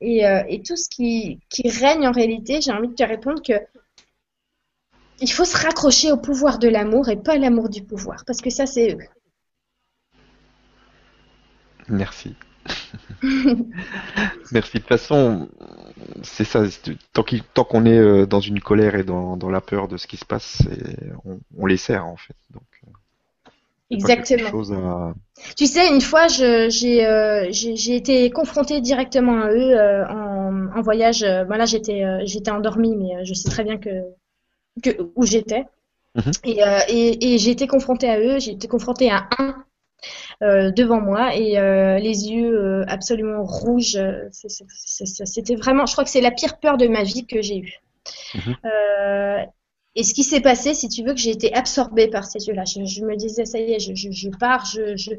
Et, 0.00 0.26
euh, 0.26 0.42
tout 0.66 0.76
ce 0.76 0.88
qui, 0.88 1.40
règne 1.64 2.06
en 2.06 2.12
réalité, 2.12 2.60
j'ai 2.60 2.72
envie 2.72 2.88
de 2.88 2.94
te 2.94 3.02
répondre 3.02 3.42
que 3.42 3.54
il 5.20 5.30
faut 5.30 5.44
se 5.44 5.56
raccrocher 5.56 6.10
au 6.10 6.16
pouvoir 6.16 6.58
de 6.58 6.68
l'amour 6.68 7.08
et 7.08 7.16
pas 7.16 7.36
l'amour 7.36 7.68
du 7.68 7.84
pouvoir, 7.84 8.24
parce 8.26 8.40
que 8.40 8.50
ça, 8.50 8.66
c'est 8.66 8.94
eux. 8.94 8.98
Merci. 11.88 12.34
Merci. 13.22 14.74
De 14.74 14.78
toute 14.78 14.88
façon, 14.88 15.48
c'est 16.22 16.44
ça. 16.44 16.64
Tant 17.12 17.64
qu'on 17.64 17.84
est 17.84 17.98
euh, 17.98 18.26
dans 18.26 18.40
une 18.40 18.60
colère 18.60 18.94
et 18.94 19.04
dans, 19.04 19.36
la 19.50 19.60
peur 19.60 19.88
de 19.88 19.96
ce 19.96 20.06
qui 20.06 20.16
se 20.16 20.24
passe, 20.24 20.62
on, 21.56 21.66
les 21.66 21.76
sert 21.76 22.06
en 22.06 22.16
fait. 22.16 22.34
Donc, 22.50 22.62
euh, 22.84 23.50
Exactement. 23.90 25.14
Tu 25.56 25.66
sais, 25.66 25.88
une 25.88 26.00
fois, 26.00 26.26
euh, 26.40 26.68
j'ai 26.70 27.94
été 27.94 28.30
confrontée 28.30 28.80
directement 28.80 29.42
à 29.42 29.50
eux 29.50 29.76
en, 30.08 30.80
voyage. 30.82 31.20
Ben 31.20 31.56
là, 31.56 31.66
j'étais 31.66 32.04
j'étais 32.26 32.50
endormie, 32.50 32.96
mais 32.96 33.24
je 33.24 33.34
sais 33.34 33.50
très 33.50 33.64
bien 33.64 33.78
que, 33.78 33.90
que 34.82 34.90
où 35.14 35.24
j'étais. 35.26 35.64
Mhm. 36.14 36.32
Et, 36.44 37.34
et 37.34 37.38
j'ai 37.38 37.50
été 37.50 37.66
confrontée 37.66 38.08
à 38.08 38.18
eux. 38.18 38.38
J'ai 38.38 38.52
été 38.52 38.68
confrontée 38.68 39.10
à 39.10 39.28
un 39.38 39.48
euh, 39.48 39.52
devant 40.40 41.00
moi 41.00 41.36
et 41.36 41.58
euh, 41.58 41.98
les 41.98 42.30
yeux 42.30 42.54
euh, 42.54 42.84
absolument 42.88 43.44
rouges. 43.44 43.98
C'était 44.30 45.56
vraiment, 45.56 45.86
je 45.86 45.92
crois 45.92 46.04
que 46.04 46.10
c'est 46.10 46.20
la 46.20 46.30
pire 46.30 46.58
peur 46.58 46.76
de 46.76 46.88
ma 46.88 47.02
vie 47.02 47.26
que 47.26 47.42
j'ai 47.42 47.58
eue. 47.58 47.80
Mhm. 48.34 48.56
Et 49.94 50.04
ce 50.04 50.14
qui 50.14 50.24
s'est 50.24 50.40
passé, 50.40 50.72
si 50.72 50.88
tu 50.88 51.02
veux, 51.04 51.12
que 51.12 51.20
j'ai 51.20 51.30
été 51.30 51.52
absorbée 51.52 52.08
par 52.08 52.24
ces 52.24 52.46
yeux-là. 52.46 52.64
Je, 52.64 53.04
me 53.04 53.14
disais, 53.14 53.44
ça 53.44 53.58
y 53.58 53.72
est, 53.72 53.78
je, 53.78 54.28
pars, 54.30 54.64
je, 54.64 55.12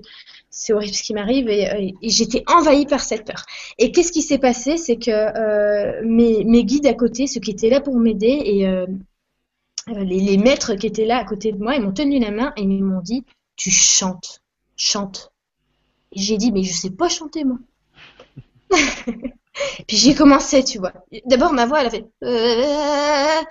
c'est 0.50 0.74
horrible 0.74 0.94
ce 0.94 1.04
qui 1.04 1.14
m'arrive, 1.14 1.48
et, 1.48 1.94
j'étais 2.02 2.44
envahie 2.48 2.88
par 2.88 3.02
cette 3.02 3.26
peur. 3.26 3.46
Et 3.78 3.92
qu'est-ce 3.92 4.12
qui 4.12 4.24
s'est 4.24 4.40
passé? 4.40 4.78
C'est 4.78 4.98
que 4.98 5.12
euh, 5.12 6.02
mes, 6.04 6.44
mes, 6.44 6.66
guides 6.66 6.88
à 6.88 6.96
côté, 6.96 7.28
ceux 7.28 7.40
qui 7.40 7.52
étaient 7.52 7.70
là 7.70 7.82
pour 7.82 8.00
m'aider, 8.00 8.42
et 8.44 8.68
euh, 8.68 8.88
euh, 9.90 10.04
les, 10.04 10.20
les, 10.20 10.38
maîtres 10.38 10.74
qui 10.74 10.88
étaient 10.88 11.06
là 11.06 11.18
à 11.18 11.26
côté 11.26 11.52
de 11.52 11.58
moi, 11.58 11.76
ils 11.76 11.82
m'ont 11.82 11.94
tenu 11.94 12.18
la 12.20 12.32
main 12.32 12.52
et 12.58 12.62
ils 12.62 12.84
m'ont 12.84 13.02
dit, 13.02 13.26
tu 13.56 13.70
chantes, 13.70 14.42
chante. 14.76 15.32
Et 16.12 16.22
j'ai 16.22 16.38
dit, 16.38 16.52
mais 16.52 16.64
je 16.64 16.74
sais 16.74 16.92
pas 16.92 17.10
chanter, 17.10 17.44
moi. 17.44 17.58
Puis 19.88 19.98
j'ai 19.98 20.16
commencé, 20.16 20.64
tu 20.64 20.80
vois. 20.80 20.94
D'abord, 21.26 21.54
ma 21.54 21.66
voix, 21.66 21.82
elle 21.82 21.88
a 21.88 21.90
fait. 21.92 22.06
Euh, 22.24 23.42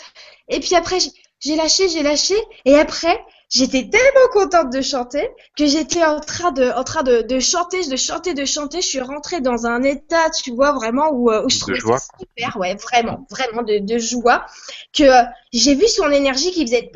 et 0.49 0.61
puis 0.61 0.75
après, 0.75 0.99
j'ai 1.41 1.57
lâché, 1.57 1.89
j'ai 1.89 2.03
lâché. 2.03 2.35
Et 2.65 2.75
après, 2.75 3.25
j'étais 3.49 3.89
tellement 3.89 4.29
contente 4.33 4.73
de 4.73 4.81
chanter 4.81 5.29
que 5.57 5.67
j'étais 5.67 6.05
en 6.05 6.19
train 6.19 6.51
de, 6.51 6.71
en 6.71 6.83
train 6.83 7.03
de, 7.05 7.23
de, 7.23 7.39
chanter, 7.39 7.87
de 7.87 7.97
chanter, 7.97 8.35
de 8.35 8.45
chanter. 8.45 8.81
Je 8.81 8.87
suis 8.87 9.01
rentrée 9.01 9.41
dans 9.41 9.67
un 9.67 9.83
état, 9.83 10.31
tu 10.31 10.53
vois, 10.53 10.73
vraiment 10.73 11.11
où, 11.13 11.31
euh, 11.31 11.45
où 11.45 11.51
je 11.51 11.61
trouvais 11.61 11.79
ça 11.81 11.99
super, 12.19 12.57
ouais, 12.59 12.75
vraiment, 12.75 13.25
vraiment 13.31 13.63
de, 13.63 13.79
de 13.79 13.99
joie. 13.99 14.47
Que 14.93 15.05
euh, 15.05 15.23
j'ai 15.53 15.75
vu 15.77 15.87
son 15.87 16.11
énergie 16.11 16.51
qui 16.51 16.67
faisait 16.67 16.91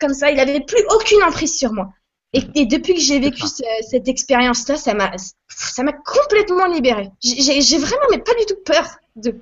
comme 0.00 0.14
ça. 0.14 0.30
Il 0.32 0.40
avait 0.40 0.60
plus 0.60 0.84
aucune 0.90 1.22
emprise 1.22 1.56
sur 1.56 1.72
moi. 1.72 1.92
Et, 2.34 2.64
depuis 2.64 2.94
que 2.94 3.00
j'ai 3.00 3.20
vécu 3.20 3.42
cette 3.82 4.08
expérience-là, 4.08 4.76
ça 4.76 4.94
m'a, 4.94 5.12
ça 5.48 5.82
m'a 5.82 5.92
complètement 5.92 6.66
libérée. 6.66 7.10
J'ai 7.22 7.78
vraiment, 7.78 8.06
mais 8.10 8.18
pas 8.18 8.32
du 8.34 8.46
tout 8.46 8.60
peur 8.64 8.86
de. 9.16 9.38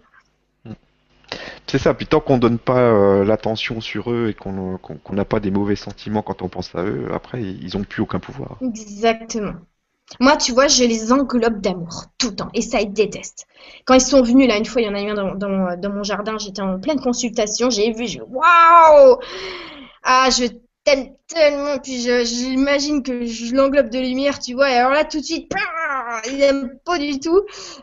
C'est 1.69 1.79
ça. 1.79 1.95
Puis 1.95 2.07
tant 2.07 2.19
qu'on 2.19 2.39
donne 2.39 2.59
pas 2.59 2.81
euh, 2.81 3.25
l'attention 3.25 3.81
sur 3.81 4.11
eux 4.11 4.31
et 4.31 4.35
qu'on 4.35 4.81
n'a 5.12 5.25
pas 5.25 5.39
des 5.39 5.53
mauvais 5.53 5.77
sentiments 5.77 6.23
quand 6.23 6.43
on 6.43 6.49
pense 6.49 6.75
à 6.75 6.83
eux, 6.83 7.07
après 7.15 7.41
ils 7.41 7.77
ont 7.77 7.85
plus 7.85 8.03
aucun 8.03 8.19
pouvoir. 8.19 8.59
Exactement. 8.61 9.55
Moi, 10.19 10.37
tu 10.37 10.51
vois, 10.51 10.67
je 10.67 10.83
les 10.83 11.12
englobe 11.12 11.61
d'amour 11.61 12.07
tout 12.19 12.31
le 12.31 12.35
temps 12.35 12.49
et 12.53 12.62
ça, 12.62 12.81
ils 12.81 12.93
détestent. 12.93 13.47
Quand 13.85 13.95
ils 13.95 14.01
sont 14.01 14.23
venus, 14.23 14.49
là, 14.49 14.57
une 14.57 14.65
fois, 14.65 14.83
il 14.83 14.87
y 14.87 14.89
en 14.89 14.95
a 14.97 15.01
eu 15.01 15.11
un 15.11 15.15
dans, 15.15 15.37
dans, 15.37 15.79
dans 15.79 15.93
mon 15.93 16.03
jardin, 16.03 16.37
j'étais 16.37 16.62
en 16.62 16.81
pleine 16.81 17.01
consultation, 17.01 17.71
j'ai 17.71 17.93
vu, 17.93 18.09
je 18.09 18.19
waouh 18.21 19.19
Ah, 20.03 20.29
je 20.31 20.47
tellement, 20.85 21.78
puis 21.78 22.01
j'imagine 22.24 23.02
que 23.02 23.24
je 23.24 23.55
l'englobe 23.55 23.90
de 23.90 23.98
lumière, 23.98 24.39
tu 24.39 24.55
vois, 24.55 24.70
et 24.70 24.74
alors 24.74 24.93
là, 24.93 25.05
tout 25.05 25.20
de 25.20 25.24
suite, 25.24 25.52
il 26.27 26.43
aime 26.43 26.78
pas 26.85 26.98
du 26.98 27.20
tout. 27.20 27.43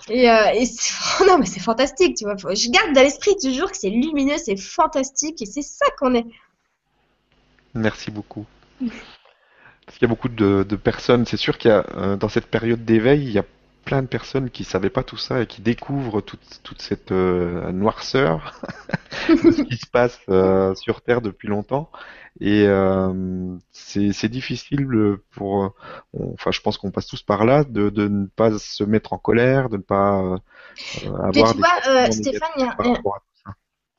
Et, 0.10 0.30
euh, 0.30 0.52
et 0.54 0.66
non, 1.28 1.38
mais 1.38 1.46
c'est 1.46 1.60
fantastique, 1.60 2.18
tu 2.18 2.26
vois. 2.26 2.36
Je 2.36 2.70
garde 2.70 2.94
dans 2.94 3.02
l'esprit 3.02 3.36
toujours 3.42 3.72
que 3.72 3.78
c'est 3.78 3.90
lumineux, 3.90 4.38
c'est 4.38 4.58
fantastique, 4.58 5.42
et 5.42 5.46
c'est 5.46 5.62
ça 5.62 5.86
qu'on 6.00 6.16
est. 6.16 6.26
Merci 7.74 8.12
beaucoup. 8.12 8.46
Parce 8.80 9.98
qu'il 9.98 10.02
y 10.02 10.06
a 10.06 10.14
beaucoup 10.14 10.30
de, 10.30 10.64
personnes, 10.76 11.26
c'est 11.26 11.38
sûr 11.38 11.58
qu'il 11.58 11.70
y 11.70 11.74
a, 11.74 11.86
euh, 11.96 12.16
dans 12.18 12.30
cette 12.30 12.48
période 12.48 12.84
d'éveil, 12.84 13.24
il 13.24 13.32
y 13.32 13.40
a 13.40 13.46
plein 13.88 14.02
de 14.02 14.08
personnes 14.08 14.50
qui 14.50 14.64
savaient 14.64 14.90
pas 14.90 15.04
tout 15.04 15.18
ça 15.18 15.42
et 15.42 15.48
qui 15.48 15.62
découvrent 15.62 16.22
toute, 16.22 16.60
toute 16.64 16.82
cette 16.82 17.12
euh, 17.12 17.72
noirceur 17.72 18.60
de 19.30 19.52
ce 19.52 19.62
qui 19.64 19.78
se 19.78 19.88
passe 19.88 20.20
sur 20.78 21.02
Terre 21.02 21.22
depuis 21.22 21.48
longtemps 21.48 21.90
et 22.40 22.66
euh, 22.68 23.58
c'est 23.72 24.30
difficile 24.30 24.88
pour, 25.32 25.64
euh, 25.64 25.70
enfin, 26.34 26.52
je 26.52 26.62
pense 26.62 26.78
qu'on 26.78 26.92
passe 26.92 27.08
tous 27.08 27.24
par 27.24 27.46
là, 27.46 27.64
de, 27.64 27.90
de, 27.90 28.08
ne 28.08 28.28
pas 28.28 28.58
se 28.60 28.84
mettre 28.84 29.14
en 29.14 29.18
colère, 29.18 29.70
de 29.70 29.78
ne 29.78 29.82
pas 29.82 30.22
euh, 30.22 30.38
avoir. 31.06 31.32
Mais 31.34 31.44
tu 31.44 31.58
vois, 31.58 31.68
euh, 31.88 32.12
Stéphane, 32.12 32.50
il 32.58 32.62
y, 32.62 32.66
a, 32.66 32.76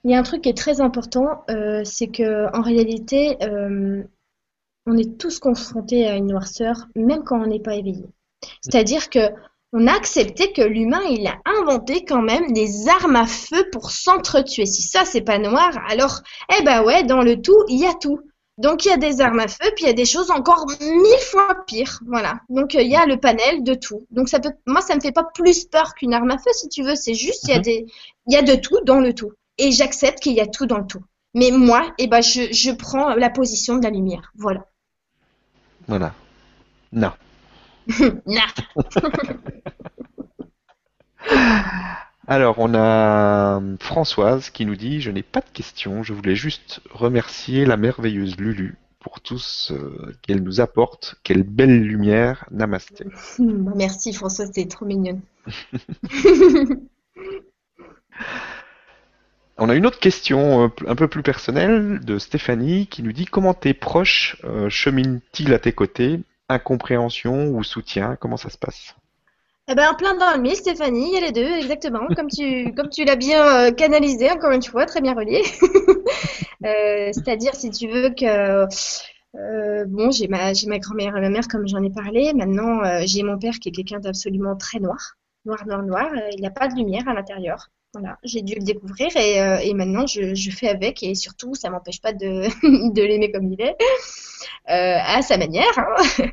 il 0.04 0.10
y, 0.12 0.14
a 0.14 0.18
un 0.18 0.22
truc 0.22 0.42
qui 0.42 0.48
est 0.48 0.56
très 0.56 0.80
important, 0.80 1.44
euh, 1.50 1.82
c'est 1.84 2.08
que 2.08 2.46
en 2.56 2.62
réalité, 2.62 3.36
on 4.86 4.96
est 4.96 5.18
tous 5.18 5.40
confrontés 5.40 6.06
à 6.06 6.14
une 6.14 6.28
noirceur, 6.28 6.86
même 6.94 7.24
quand 7.24 7.40
on 7.40 7.46
n'est 7.46 7.60
pas 7.60 7.74
éveillé. 7.74 8.06
C'est-à-dire 8.60 9.10
que 9.10 9.32
on 9.72 9.86
a 9.86 9.92
accepté 9.92 10.52
que 10.52 10.62
l'humain, 10.62 11.02
il 11.10 11.26
a 11.26 11.38
inventé 11.44 12.04
quand 12.04 12.22
même 12.22 12.52
des 12.52 12.88
armes 12.88 13.16
à 13.16 13.26
feu 13.26 13.68
pour 13.70 13.90
s'entretuer. 13.90 14.66
Si 14.66 14.82
ça, 14.82 15.04
c'est 15.04 15.20
pas 15.20 15.38
noir, 15.38 15.70
alors, 15.88 16.22
eh 16.58 16.62
ben 16.62 16.82
ouais, 16.84 17.04
dans 17.04 17.22
le 17.22 17.40
tout, 17.40 17.64
il 17.68 17.80
y 17.80 17.86
a 17.86 17.94
tout. 17.94 18.20
Donc 18.56 18.84
il 18.84 18.88
y 18.88 18.92
a 18.92 18.96
des 18.96 19.20
armes 19.20 19.38
à 19.38 19.46
feu, 19.46 19.70
puis 19.76 19.84
il 19.84 19.86
y 19.86 19.90
a 19.90 19.94
des 19.94 20.04
choses 20.04 20.32
encore 20.32 20.66
mille 20.80 21.20
fois 21.30 21.64
pires, 21.66 22.00
voilà. 22.06 22.40
Donc 22.48 22.74
il 22.74 22.88
y 22.88 22.96
a 22.96 23.06
le 23.06 23.16
panel 23.16 23.62
de 23.62 23.74
tout. 23.74 24.04
Donc 24.10 24.28
ça 24.28 24.40
peut, 24.40 24.50
moi 24.66 24.80
ça 24.80 24.96
me 24.96 25.00
fait 25.00 25.12
pas 25.12 25.22
plus 25.22 25.64
peur 25.66 25.94
qu'une 25.94 26.12
arme 26.12 26.30
à 26.32 26.38
feu 26.38 26.50
si 26.52 26.68
tu 26.68 26.82
veux. 26.82 26.96
C'est 26.96 27.14
juste 27.14 27.44
il 27.44 27.50
y 27.50 27.52
a 27.52 27.58
mhm. 27.58 27.62
des, 27.62 27.86
il 28.26 28.34
y 28.34 28.36
a 28.36 28.42
de 28.42 28.56
tout 28.56 28.80
dans 28.84 28.98
le 28.98 29.14
tout. 29.14 29.32
Et 29.58 29.70
j'accepte 29.70 30.18
qu'il 30.18 30.32
y 30.32 30.40
a 30.40 30.46
tout 30.46 30.66
dans 30.66 30.78
le 30.78 30.86
tout. 30.86 31.04
Mais 31.34 31.52
moi, 31.52 31.92
eh 31.98 32.08
ben 32.08 32.20
je, 32.20 32.52
je 32.52 32.72
prends 32.72 33.14
la 33.14 33.30
position 33.30 33.76
de 33.76 33.84
la 33.84 33.90
lumière, 33.90 34.32
voilà. 34.34 34.66
Voilà. 35.86 36.12
Non. 36.92 37.12
Alors, 42.26 42.58
on 42.58 42.74
a 42.74 43.60
Françoise 43.80 44.50
qui 44.50 44.66
nous 44.66 44.76
dit 44.76 45.00
Je 45.00 45.10
n'ai 45.10 45.22
pas 45.22 45.40
de 45.40 45.48
questions, 45.52 46.02
je 46.02 46.12
voulais 46.12 46.34
juste 46.36 46.80
remercier 46.90 47.64
la 47.64 47.78
merveilleuse 47.78 48.36
Lulu 48.36 48.76
pour 49.00 49.20
tout 49.20 49.38
ce 49.38 49.72
qu'elle 50.22 50.42
nous 50.42 50.60
apporte. 50.60 51.16
Quelle 51.22 51.42
belle 51.42 51.82
lumière. 51.82 52.44
Namasté. 52.50 53.06
Merci 53.38 54.12
Françoise, 54.12 54.50
c'est 54.54 54.68
trop 54.68 54.84
mignonne. 54.84 55.22
On 59.60 59.68
a 59.68 59.74
une 59.74 59.86
autre 59.86 59.98
question 59.98 60.64
euh, 60.64 60.68
un 60.86 60.94
peu 60.94 61.08
plus 61.08 61.24
personnelle 61.24 61.98
de 62.04 62.18
Stéphanie 62.18 62.86
qui 62.86 63.02
nous 63.02 63.12
dit 63.12 63.24
Comment 63.24 63.54
tes 63.54 63.74
proches 63.74 64.36
euh, 64.44 64.68
cheminent-ils 64.68 65.52
à 65.52 65.58
tes 65.58 65.72
côtés? 65.72 66.20
Incompréhension 66.48 67.48
ou 67.48 67.62
soutien 67.62 68.16
Comment 68.16 68.36
ça 68.36 68.50
se 68.50 68.58
passe? 68.58 68.94
Eh 69.70 69.74
ben, 69.74 69.92
plein 69.94 70.14
dans 70.16 70.42
le 70.42 70.54
Stéphanie, 70.54 71.10
il 71.12 71.14
y 71.14 71.16
a 71.18 71.20
les 71.20 71.32
deux, 71.32 71.58
exactement, 71.58 72.06
comme 72.16 72.28
tu, 72.28 72.72
comme 72.74 72.88
tu 72.88 73.04
l'as 73.04 73.16
bien 73.16 73.66
euh, 73.66 73.70
canalisé, 73.70 74.30
encore 74.30 74.52
une 74.52 74.62
fois, 74.62 74.86
très 74.86 75.02
bien 75.02 75.14
relié. 75.14 75.42
euh, 76.64 77.10
C'est-à-dire, 77.12 77.54
si 77.54 77.70
tu 77.70 77.86
veux 77.86 78.08
que, 78.08 78.66
euh, 79.36 79.84
bon, 79.86 80.10
j'ai 80.10 80.26
ma, 80.26 80.52
ma 80.66 80.78
grand-mère 80.78 81.14
et 81.18 81.20
ma 81.20 81.28
mère, 81.28 81.48
comme 81.48 81.68
j'en 81.68 81.82
ai 81.82 81.90
parlé. 81.90 82.32
Maintenant, 82.32 82.80
j'ai 83.04 83.22
mon 83.22 83.38
père 83.38 83.58
qui 83.58 83.68
est 83.68 83.72
quelqu'un 83.72 84.00
d'absolument 84.00 84.56
très 84.56 84.80
noir, 84.80 85.16
noir, 85.44 85.66
noir, 85.66 85.82
noir. 85.82 86.10
Il 86.32 86.40
n'y 86.40 86.46
a 86.46 86.50
pas 86.50 86.68
de 86.68 86.74
lumière 86.74 87.06
à 87.06 87.12
l'intérieur. 87.12 87.68
Voilà, 87.94 88.18
j'ai 88.22 88.42
dû 88.42 88.54
le 88.54 88.62
découvrir 88.62 89.16
et, 89.16 89.40
euh, 89.40 89.74
maintenant 89.74 90.06
je, 90.06 90.50
fais 90.50 90.68
avec 90.68 91.02
et 91.02 91.14
surtout 91.14 91.54
ça 91.54 91.70
m'empêche 91.70 92.02
pas 92.02 92.12
de, 92.12 93.02
l'aimer 93.02 93.32
comme 93.32 93.50
il 93.50 93.60
est, 93.62 93.76
euh, 94.68 94.98
à 95.02 95.22
sa 95.22 95.38
manière. 95.38 95.78
Hein. 95.78 96.26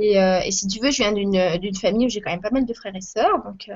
Et, 0.00 0.16
euh, 0.20 0.38
et, 0.44 0.52
si 0.52 0.68
tu 0.68 0.78
veux, 0.78 0.92
je 0.92 0.98
viens 1.02 1.12
d'une 1.12 1.74
famille 1.74 2.06
où 2.06 2.08
j'ai 2.08 2.20
quand 2.20 2.30
même 2.30 2.40
pas 2.40 2.52
mal 2.52 2.64
de 2.64 2.72
frères 2.72 2.94
et 2.94 3.00
sœurs, 3.00 3.42
donc 3.42 3.68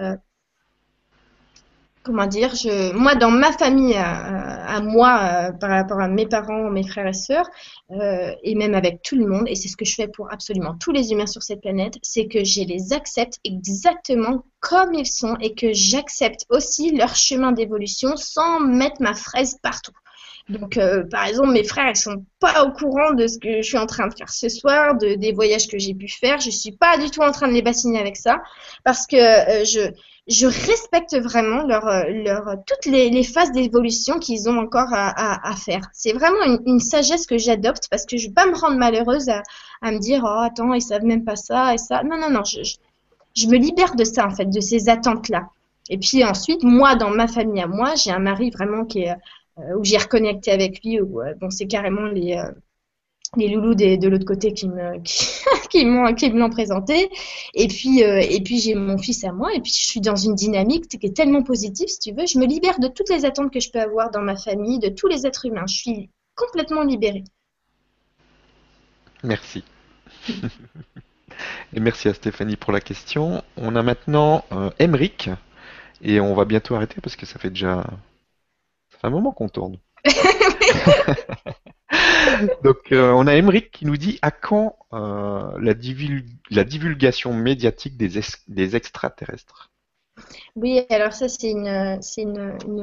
comment 2.03 2.27
dire, 2.27 2.55
je, 2.55 2.93
moi 2.95 3.15
dans 3.15 3.31
ma 3.31 3.53
famille, 3.53 3.95
à, 3.97 4.81
moi, 4.81 5.21
euh, 5.23 5.53
par 5.53 5.71
rapport 5.71 6.01
à 6.01 6.09
mes 6.09 6.27
parents, 6.27 6.71
mes 6.71 6.87
frères 6.87 7.07
et 7.07 7.13
sœurs, 7.13 7.49
euh, 7.93 8.33
et 8.43 8.55
même 8.55 8.75
avec 8.75 9.03
tout 9.03 9.17
le 9.17 9.27
monde, 9.27 9.45
et 9.47 9.55
c'est 9.55 9.69
ce 9.69 9.77
que 9.77 9.85
je 9.85 9.95
fais 9.95 10.09
pour 10.09 10.33
absolument 10.33 10.75
tous 10.81 10.93
les 10.93 11.13
humains 11.13 11.27
sur 11.27 11.43
cette 11.43 11.61
planète, 11.61 11.95
c'est 12.03 12.27
que 12.27 12.45
je 12.45 12.63
les 12.63 12.93
accepte 12.93 13.39
exactement 13.45 14.45
comme 14.61 14.95
ils 14.95 15.07
sont 15.07 15.37
et 15.41 15.55
que 15.55 15.73
j'accepte 15.73 16.47
aussi 16.49 16.95
leur 16.97 17.15
chemin 17.15 17.53
d'évolution 17.53 18.17
sans 18.17 18.61
mettre 18.61 19.01
ma 19.01 19.15
fraise 19.15 19.59
partout. 19.63 19.93
Donc, 20.49 20.77
euh, 20.77 21.05
par 21.05 21.27
exemple, 21.27 21.53
mes 21.53 21.63
frères, 21.63 21.91
ils 21.91 21.97
sont 21.97 22.25
pas 22.41 22.65
au 22.65 22.73
courant 22.73 23.13
de 23.13 23.29
ce 23.29 23.39
que 23.39 23.59
je 23.59 23.63
suis 23.63 23.79
en 23.79 23.87
train 23.87 24.09
de 24.09 24.15
faire 24.15 24.29
ce 24.29 24.49
soir, 24.49 24.97
de, 24.99 25.15
des 25.15 25.33
voyages 25.33 25.69
que 25.69 25.79
j'ai 25.79 25.95
pu 25.95 26.09
faire. 26.09 26.41
Je 26.41 26.51
suis 26.51 26.73
pas 26.73 26.99
du 26.99 27.11
tout 27.11 27.21
en 27.21 27.31
train 27.31 27.47
de 27.47 27.53
les 27.53 27.63
bassiner 27.63 28.01
avec 28.01 28.17
ça, 28.17 28.43
parce 28.85 29.07
que 29.07 29.17
je, 29.17 29.93
je 30.29 30.47
respecte 30.47 31.17
vraiment 31.17 31.65
leur, 31.65 31.87
euh, 31.89 32.05
leur, 32.09 32.45
toutes 32.67 32.87
les, 32.87 33.11
les 33.11 33.25
phases 33.25 33.53
d'évolution 33.53 34.19
qu'ils 34.19 34.49
ont 34.49 34.59
encore 34.59 34.93
à, 34.93 35.09
à, 35.09 35.51
à 35.51 35.57
faire. 35.57 35.89
C'est 35.93 36.13
vraiment 36.13 36.43
une, 36.47 36.61
une, 36.67 36.81
sagesse 36.81 37.27
que 37.27 37.39
j'adopte, 37.39 37.89
parce 37.91 38.07
que 38.07 38.17
je 38.17 38.29
vais 38.29 38.35
pas 38.35 38.47
me 38.47 38.57
rendre 38.57 38.77
malheureuse 38.77 39.29
à, 39.29 39.43
à 39.81 39.91
me 39.91 39.99
dire, 39.99 40.23
oh, 40.25 40.43
attends, 40.45 40.73
ils 40.75 40.83
savent 40.83 41.05
même 41.05 41.25
pas 41.25 41.37
ça 41.37 41.75
et 41.75 41.79
ça. 41.79 42.03
Non, 42.05 42.19
non, 42.19 42.31
non, 42.31 42.45
je, 42.45 42.63
je, 42.63 42.77
je 43.35 43.49
me 43.49 43.57
libère 43.57 43.97
de 43.97 44.05
ça, 44.05 44.27
en 44.27 44.31
fait, 44.31 44.47
de 44.47 44.61
ces 44.61 44.89
attentes-là. 44.89 45.49
Et 45.91 45.99
puis 45.99 46.25
ensuite, 46.25 46.63
moi, 46.63 46.95
dans 46.95 47.11
ma 47.11 47.27
famille 47.27 47.63
à 47.63 47.67
moi, 47.67 47.95
j'ai 47.97 48.13
un 48.13 48.21
mari 48.21 48.51
vraiment 48.51 48.85
qui 48.85 49.01
est 49.01 49.17
euh, 49.59 49.77
où 49.77 49.85
j'ai 49.85 49.99
reconnecté 49.99 50.51
avec 50.51 50.83
lui, 50.83 51.01
où 51.01 51.21
euh, 51.21 51.35
bon, 51.35 51.51
c'est 51.51 51.67
carrément 51.67 52.07
les, 52.07 52.37
euh, 52.37 52.51
les 53.37 53.49
loulous 53.49 53.75
de, 53.75 53.97
de 53.97 54.09
l'autre 54.09 54.25
côté 54.25 54.53
qui 54.53 54.69
me 54.69 55.01
qui, 55.03 55.27
qui 55.71 55.85
m'ont 55.85 56.15
qui 56.15 56.31
me 56.31 56.39
l'ont 56.39 56.51
présenté. 56.51 57.11
Et 57.55 57.69
puis 57.69 58.01
et 58.01 58.41
puis 58.43 58.59
j'ai 58.59 58.75
mon 58.75 58.99
fils 58.99 59.25
à 59.25 59.33
moi. 59.33 59.53
Et 59.55 59.61
puis 59.61 59.73
je 59.73 59.87
suis 59.87 60.01
dans 60.01 60.17
une 60.17 60.35
dynamique 60.35 60.89
qui 60.89 61.07
est 61.07 61.17
tellement 61.17 61.43
positive 61.43 61.89
si 61.89 61.99
tu 61.99 62.13
veux. 62.13 62.27
Je 62.27 62.39
me 62.39 62.47
libère 62.47 62.79
de 62.79 62.89
toutes 62.89 63.11
les 63.11 63.25
attentes 63.25 63.53
que 63.53 63.61
je 63.61 63.71
peux 63.71 63.81
avoir 63.81 64.11
dans 64.11 64.23
ma 64.23 64.37
famille 64.37 64.79
de 64.79 64.89
tous 64.89 65.07
les 65.07 65.27
êtres 65.27 65.47
humains. 65.47 65.67
Je 65.67 65.75
suis 65.75 66.11
complètement 66.35 66.83
libérée. 66.83 67.25
Merci. 69.23 69.65
Et 71.75 71.81
merci 71.81 72.09
à 72.09 72.15
Stéphanie 72.15 72.57
pour 72.57 72.73
la 72.73 72.81
question. 72.81 73.43
On 73.57 73.77
a 73.77 73.83
maintenant 73.83 74.45
euh, 74.53 74.71
et 76.05 76.21
on 76.21 76.35
va 76.35 76.45
bientôt 76.45 76.75
arrêter 76.75 77.01
parce 77.01 77.17
que 77.17 77.27
ça 77.27 77.39
fait 77.39 77.51
déjà 77.51 77.85
un 79.03 79.11
moment 79.11 79.33
qu'on 79.33 79.49
tourne. 79.49 79.79
Donc, 82.65 82.93
euh, 82.93 83.13
on 83.13 83.27
a 83.27 83.35
Emeric 83.35 83.71
qui 83.71 83.87
nous 83.87 83.97
dit 83.97 84.19
à 84.23 84.31
quand 84.31 84.77
euh, 84.93 85.53
la, 85.61 85.75
divulgation 86.65 87.33
médiatique 87.33 87.97
des, 87.97 88.77
extraterrestres? 88.77 89.71
Oui, 90.57 90.83
alors 90.91 91.15
ça 91.15 91.29
c'est 91.29 91.51
une, 91.51 91.99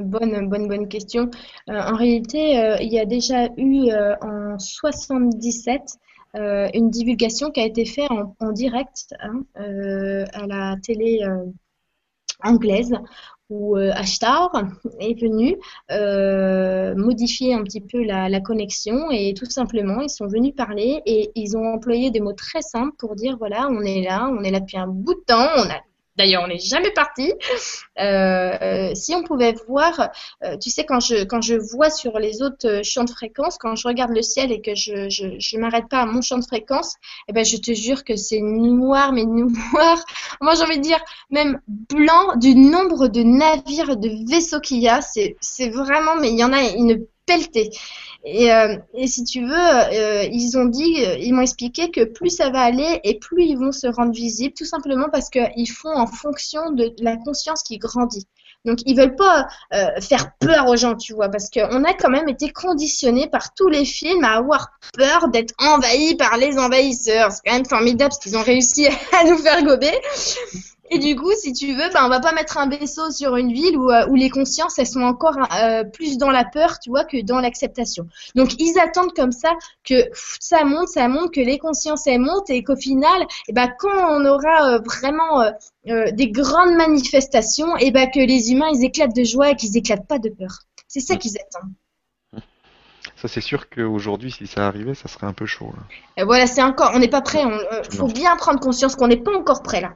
bonne 0.04 0.88
question. 0.88 1.30
Euh, 1.70 1.80
en 1.80 1.96
réalité, 1.96 2.78
il 2.82 2.92
y 2.92 3.00
a 3.00 3.06
déjà 3.06 3.50
eu 3.58 3.92
en 4.22 4.58
77 4.58 5.82
une 6.36 6.90
divulgation 6.90 7.52
qui 7.52 7.60
a 7.62 7.66
été 7.66 7.86
faite 7.86 8.10
en, 8.40 8.52
direct 8.52 9.14
hein, 9.20 9.44
à 9.56 10.48
la 10.48 10.76
télé 10.82 11.24
anglaise 12.44 12.94
où 13.50 13.78
euh, 13.78 13.92
Ashtar 13.94 14.52
est 15.00 15.20
venu 15.20 15.58
euh, 15.92 16.94
modifier 16.96 17.54
un 17.54 17.64
petit 17.64 17.82
peu 17.82 18.04
la, 18.04 18.30
la, 18.30 18.42
connexion 18.42 19.10
et 19.10 19.34
tout 19.34 19.50
simplement 19.50 20.02
ils 20.02 20.10
sont 20.10 20.28
venus 20.28 20.54
parler 20.56 21.02
et 21.06 21.32
ils 21.36 21.58
ont 21.58 21.66
employé 21.74 22.12
des 22.12 22.20
mots 22.20 22.34
très 22.34 22.62
simples 22.62 22.96
pour 22.98 23.16
dire 23.16 23.38
voilà 23.38 23.68
on 23.72 23.82
est 23.82 24.04
là, 24.04 24.30
on 24.30 24.44
est 24.44 24.52
là 24.52 24.60
depuis 24.60 24.78
un 24.78 24.88
bout 24.88 25.16
de 25.16 25.24
temps, 25.26 25.48
on 25.58 25.70
a 25.70 25.82
D'ailleurs, 26.20 26.44
on 26.44 26.48
n'est 26.48 26.60
jamais 26.60 26.92
parti. 26.92 27.32
Euh, 27.98 28.92
si 28.94 29.16
on 29.16 29.24
pouvait 29.24 29.56
voir, 29.70 30.10
euh, 30.44 30.58
tu 30.58 30.70
sais, 30.70 30.84
quand 30.84 31.00
je, 31.00 31.24
quand 31.24 31.42
je 31.42 31.56
vois 31.56 31.90
sur 31.90 32.20
les 32.20 32.42
autres 32.42 32.68
euh, 32.68 32.82
champs 32.84 33.06
de 33.06 33.10
fréquence, 33.10 33.58
quand 33.58 33.78
je 33.78 33.88
regarde 33.88 34.12
le 34.12 34.22
ciel 34.22 34.52
et 34.52 34.60
que 34.60 34.76
je 34.76 35.10
je, 35.10 35.58
m'arrête 35.58 35.88
pas 35.90 36.02
à 36.02 36.06
mon 36.06 36.22
champ 36.22 36.38
de 36.38 36.44
fréquence, 36.44 36.96
eh 37.30 37.32
ben, 37.32 37.46
je 37.46 37.56
te 37.56 37.74
jure 37.74 38.04
que 38.04 38.18
c'est 38.18 38.42
noir, 38.42 39.14
mais 39.14 39.24
noir. 39.24 40.04
Moi, 40.42 40.56
j'ai 40.56 40.64
envie 40.64 40.78
de 40.78 40.84
dire 40.84 41.00
même 41.30 41.62
blanc 41.68 42.36
du 42.36 42.54
nombre 42.54 43.08
de 43.08 43.24
navires, 43.24 43.96
de 43.96 44.30
vaisseaux 44.30 44.60
qu'il 44.60 44.80
y 44.80 44.90
a. 44.90 45.00
C'est 45.02 45.70
vraiment, 45.70 46.18
mais 46.20 46.32
il 46.32 46.38
y 46.38 46.44
en 46.44 46.52
a 46.52 46.64
une 46.64 47.06
pelletée. 47.26 47.70
Et, 48.26 48.52
euh, 48.52 48.76
et, 48.94 49.08
si 49.08 49.24
tu 49.24 49.46
veux, 49.46 49.54
euh, 49.54 50.24
ils 50.24 50.58
ont 50.58 50.66
dit, 50.66 51.06
euh, 51.06 51.18
ils 51.20 51.34
m'ont 51.34 51.42
expliqué 51.42 51.90
que 51.90 52.04
plus 52.04 52.30
ça 52.30 52.50
va 52.50 52.62
aller 52.62 53.00
et 53.04 53.18
plus 53.18 53.44
ils 53.44 53.58
vont 53.58 53.72
se 53.72 53.88
rendre 53.88 54.12
visibles, 54.12 54.54
tout 54.54 54.66
simplement 54.66 55.08
parce 55.12 55.30
qu'ils 55.30 55.70
font 55.70 55.96
en 55.96 56.06
fonction 56.06 56.72
de 56.72 56.94
la 57.00 57.16
conscience 57.16 57.64
qui 57.64 57.78
grandit. 57.78 58.28
Donc 58.66 58.80
ils 58.86 58.98
veulent 58.98 59.16
pas 59.16 59.48
faire 60.02 60.32
peur 60.38 60.68
aux 60.68 60.76
gens, 60.76 60.96
tu 60.96 61.14
vois, 61.14 61.30
parce 61.30 61.50
qu'on 61.50 61.86
a 61.86 61.94
quand 61.94 62.10
même 62.10 62.28
été 62.28 62.50
conditionnés 62.50 63.30
par 63.30 63.54
tous 63.54 63.70
les 63.70 63.86
films 63.86 64.26
à 64.26 64.34
avoir 64.34 64.68
peur 64.98 65.30
d'être 65.30 65.54
envahis 65.60 66.16
par 66.16 66.36
les 66.36 66.60
envahisseurs. 66.60 67.32
C'est 67.32 67.42
quand 67.46 67.54
même 67.54 67.66
formidable 67.66 68.10
parce 68.10 68.20
qu'ils 68.20 68.36
ont 68.36 68.44
réussi 68.44 68.88
à 69.18 69.24
nous 69.24 69.38
faire 69.38 69.64
gober. 69.64 69.94
Et 70.92 70.98
du 70.98 71.16
coup, 71.16 71.32
si 71.38 71.54
tu 71.54 71.74
veux, 71.74 71.90
ben, 71.94 72.06
on 72.06 72.10
va 72.10 72.20
pas 72.20 72.32
mettre 72.32 72.58
un 72.58 72.68
vaisseau 72.68 73.12
sur 73.12 73.36
une 73.36 73.54
ville 73.54 73.78
où, 73.78 73.92
euh, 73.92 74.08
où 74.08 74.16
les 74.16 74.30
consciences, 74.30 74.80
elles 74.80 74.88
sont 74.88 75.02
encore 75.02 75.38
euh, 75.54 75.84
plus 75.84 76.18
dans 76.18 76.32
la 76.32 76.44
peur, 76.44 76.80
tu 76.80 76.90
vois, 76.90 77.06
que 77.06 77.22
dans 77.22 77.40
l'acceptation. 77.40 78.08
Donc, 78.36 78.60
ils 78.60 78.80
attendent 78.80 79.14
comme 79.14 79.32
ça 79.32 79.54
que 79.84 80.10
ça 80.16 80.64
monte, 80.64 80.88
ça 80.88 81.08
monte, 81.08 81.34
que 81.34 81.42
les 81.42 81.60
consciences, 81.60 82.08
elles 82.08 82.20
montent 82.20 82.50
et 82.50 82.64
qu'au 82.64 82.76
final, 82.76 83.26
eh 83.48 83.54
ben, 83.54 83.72
quand 83.78 84.20
on 84.20 84.26
aura 84.26 84.74
euh, 84.74 84.80
vraiment 84.80 85.52
des 85.86 86.30
grandes 86.30 86.76
manifestations, 86.76 87.76
et 87.78 87.88
eh 87.88 87.92
ben, 87.92 88.10
que 88.12 88.20
les 88.20 88.52
humains, 88.52 88.70
ils 88.74 88.84
éclatent 88.84 89.16
de 89.16 89.24
joie 89.24 89.52
et 89.52 89.56
qu'ils 89.56 89.76
éclatent 89.78 90.08
pas 90.08 90.20
de 90.20 90.30
peur. 90.30 90.60
C'est 90.88 91.00
ça 91.00 91.16
qu'ils 91.16 91.36
attendent. 91.38 92.44
Ça, 93.16 93.28
c'est 93.28 93.42
sûr 93.42 93.70
qu'aujourd'hui, 93.70 94.32
si 94.32 94.48
ça 94.48 94.68
arrivait, 94.68 94.94
ça 94.94 95.08
serait 95.08 95.28
un 95.28 95.34
peu 95.34 95.46
chaud. 95.46 95.74
Et 96.16 96.24
voilà, 96.24 96.48
c'est 96.48 96.62
encore, 96.62 96.92
on 96.94 97.00
n'est 97.00 97.10
pas 97.10 97.22
prêt. 97.22 97.44
Il 97.92 97.98
faut 97.98 98.08
bien 98.08 98.36
prendre 98.38 98.60
conscience 98.60 98.96
qu'on 98.96 99.08
n'est 99.08 99.18
pas 99.18 99.36
encore 99.36 99.62
prêt 99.62 99.82
là. 99.82 99.94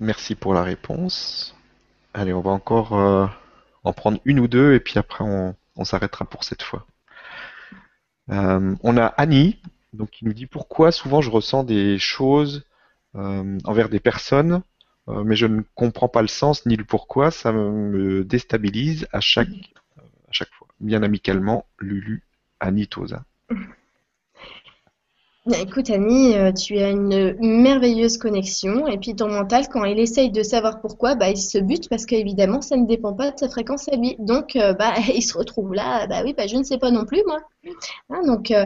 Merci 0.00 0.34
pour 0.34 0.54
la 0.54 0.64
réponse. 0.64 1.54
Allez, 2.14 2.32
on 2.32 2.40
va 2.40 2.50
encore 2.50 2.98
euh, 2.98 3.26
en 3.84 3.92
prendre 3.92 4.20
une 4.24 4.40
ou 4.40 4.48
deux 4.48 4.74
et 4.74 4.80
puis 4.80 4.98
après 4.98 5.24
on, 5.24 5.54
s'arrêtera 5.84 6.24
pour 6.24 6.44
cette 6.44 6.62
fois. 6.62 6.86
Euh, 8.30 8.74
on 8.82 8.96
a 8.96 9.06
Annie 9.06 9.60
donc, 9.92 10.10
qui 10.10 10.24
nous 10.24 10.32
dit 10.32 10.46
pourquoi 10.46 10.90
souvent 10.90 11.20
je 11.20 11.30
ressens 11.30 11.62
des 11.62 11.98
choses 11.98 12.64
euh, 13.14 13.58
envers 13.64 13.88
des 13.88 14.00
personnes, 14.00 14.62
mais 15.06 15.36
je 15.36 15.46
ne 15.46 15.60
comprends 15.74 16.08
pas 16.08 16.22
le 16.22 16.28
sens 16.28 16.64
ni 16.64 16.76
le 16.76 16.84
pourquoi, 16.84 17.30
ça 17.30 17.52
me 17.52 18.24
déstabilise 18.24 19.06
à 19.12 19.20
chaque, 19.20 19.50
à 19.98 20.32
chaque 20.32 20.50
fois. 20.54 20.66
Bien 20.80 21.02
amicalement, 21.02 21.66
Lulu 21.78 22.22
Annie 22.58 22.88
Tosa. 22.88 23.24
Écoute 25.52 25.90
Annie, 25.90 26.34
euh, 26.38 26.52
tu 26.52 26.78
as 26.78 26.88
une 26.88 27.36
merveilleuse 27.38 28.16
connexion 28.16 28.86
et 28.86 28.96
puis 28.96 29.14
ton 29.14 29.28
mental, 29.28 29.68
quand 29.68 29.84
il 29.84 29.98
essaye 29.98 30.30
de 30.30 30.42
savoir 30.42 30.80
pourquoi, 30.80 31.16
bah, 31.16 31.28
il 31.28 31.36
se 31.36 31.58
bute 31.58 31.90
parce 31.90 32.06
qu'évidemment, 32.06 32.62
ça 32.62 32.78
ne 32.78 32.86
dépend 32.86 33.12
pas 33.12 33.30
de 33.30 33.38
sa 33.38 33.50
fréquence 33.50 33.86
à 33.90 33.96
lui. 33.96 34.16
Donc, 34.18 34.56
euh, 34.56 34.72
bah, 34.72 34.94
il 35.14 35.20
se 35.20 35.36
retrouve 35.36 35.74
là, 35.74 36.06
bah 36.06 36.22
oui, 36.24 36.32
bah, 36.34 36.46
je 36.46 36.56
ne 36.56 36.62
sais 36.62 36.78
pas 36.78 36.90
non 36.90 37.04
plus 37.04 37.22
moi. 37.26 37.40
Hein, 38.08 38.22
donc, 38.24 38.52
euh, 38.52 38.64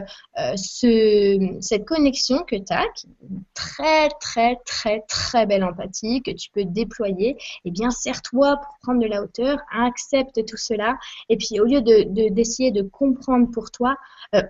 ce, 0.55 1.57
cette 1.59 1.83
connexion 1.83 2.43
que 2.43 2.55
tu 2.55 2.71
as, 2.73 2.85
qui 2.95 3.09
très, 3.53 4.07
très, 4.21 4.55
très, 4.65 5.01
très 5.09 5.45
belle 5.45 5.65
empathie 5.65 6.21
que 6.21 6.31
tu 6.31 6.49
peux 6.49 6.63
déployer, 6.63 7.35
eh 7.65 7.71
bien, 7.71 7.91
serre-toi 7.91 8.55
pour 8.55 8.77
prendre 8.81 9.01
de 9.01 9.07
la 9.07 9.21
hauteur, 9.21 9.57
accepte 9.77 10.45
tout 10.45 10.57
cela 10.57 10.97
et 11.27 11.35
puis 11.35 11.59
au 11.59 11.65
lieu 11.65 11.81
d'essayer 11.81 12.05
de, 12.05 12.33
d'essayer 12.33 12.71
de 12.71 12.83
comprendre 12.83 13.51
pour 13.51 13.69
toi 13.69 13.97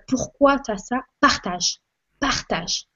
pourquoi 0.06 0.60
tu 0.60 0.70
as 0.70 0.78
ça, 0.78 1.00
partage 1.20 1.80
partage. 2.20 2.86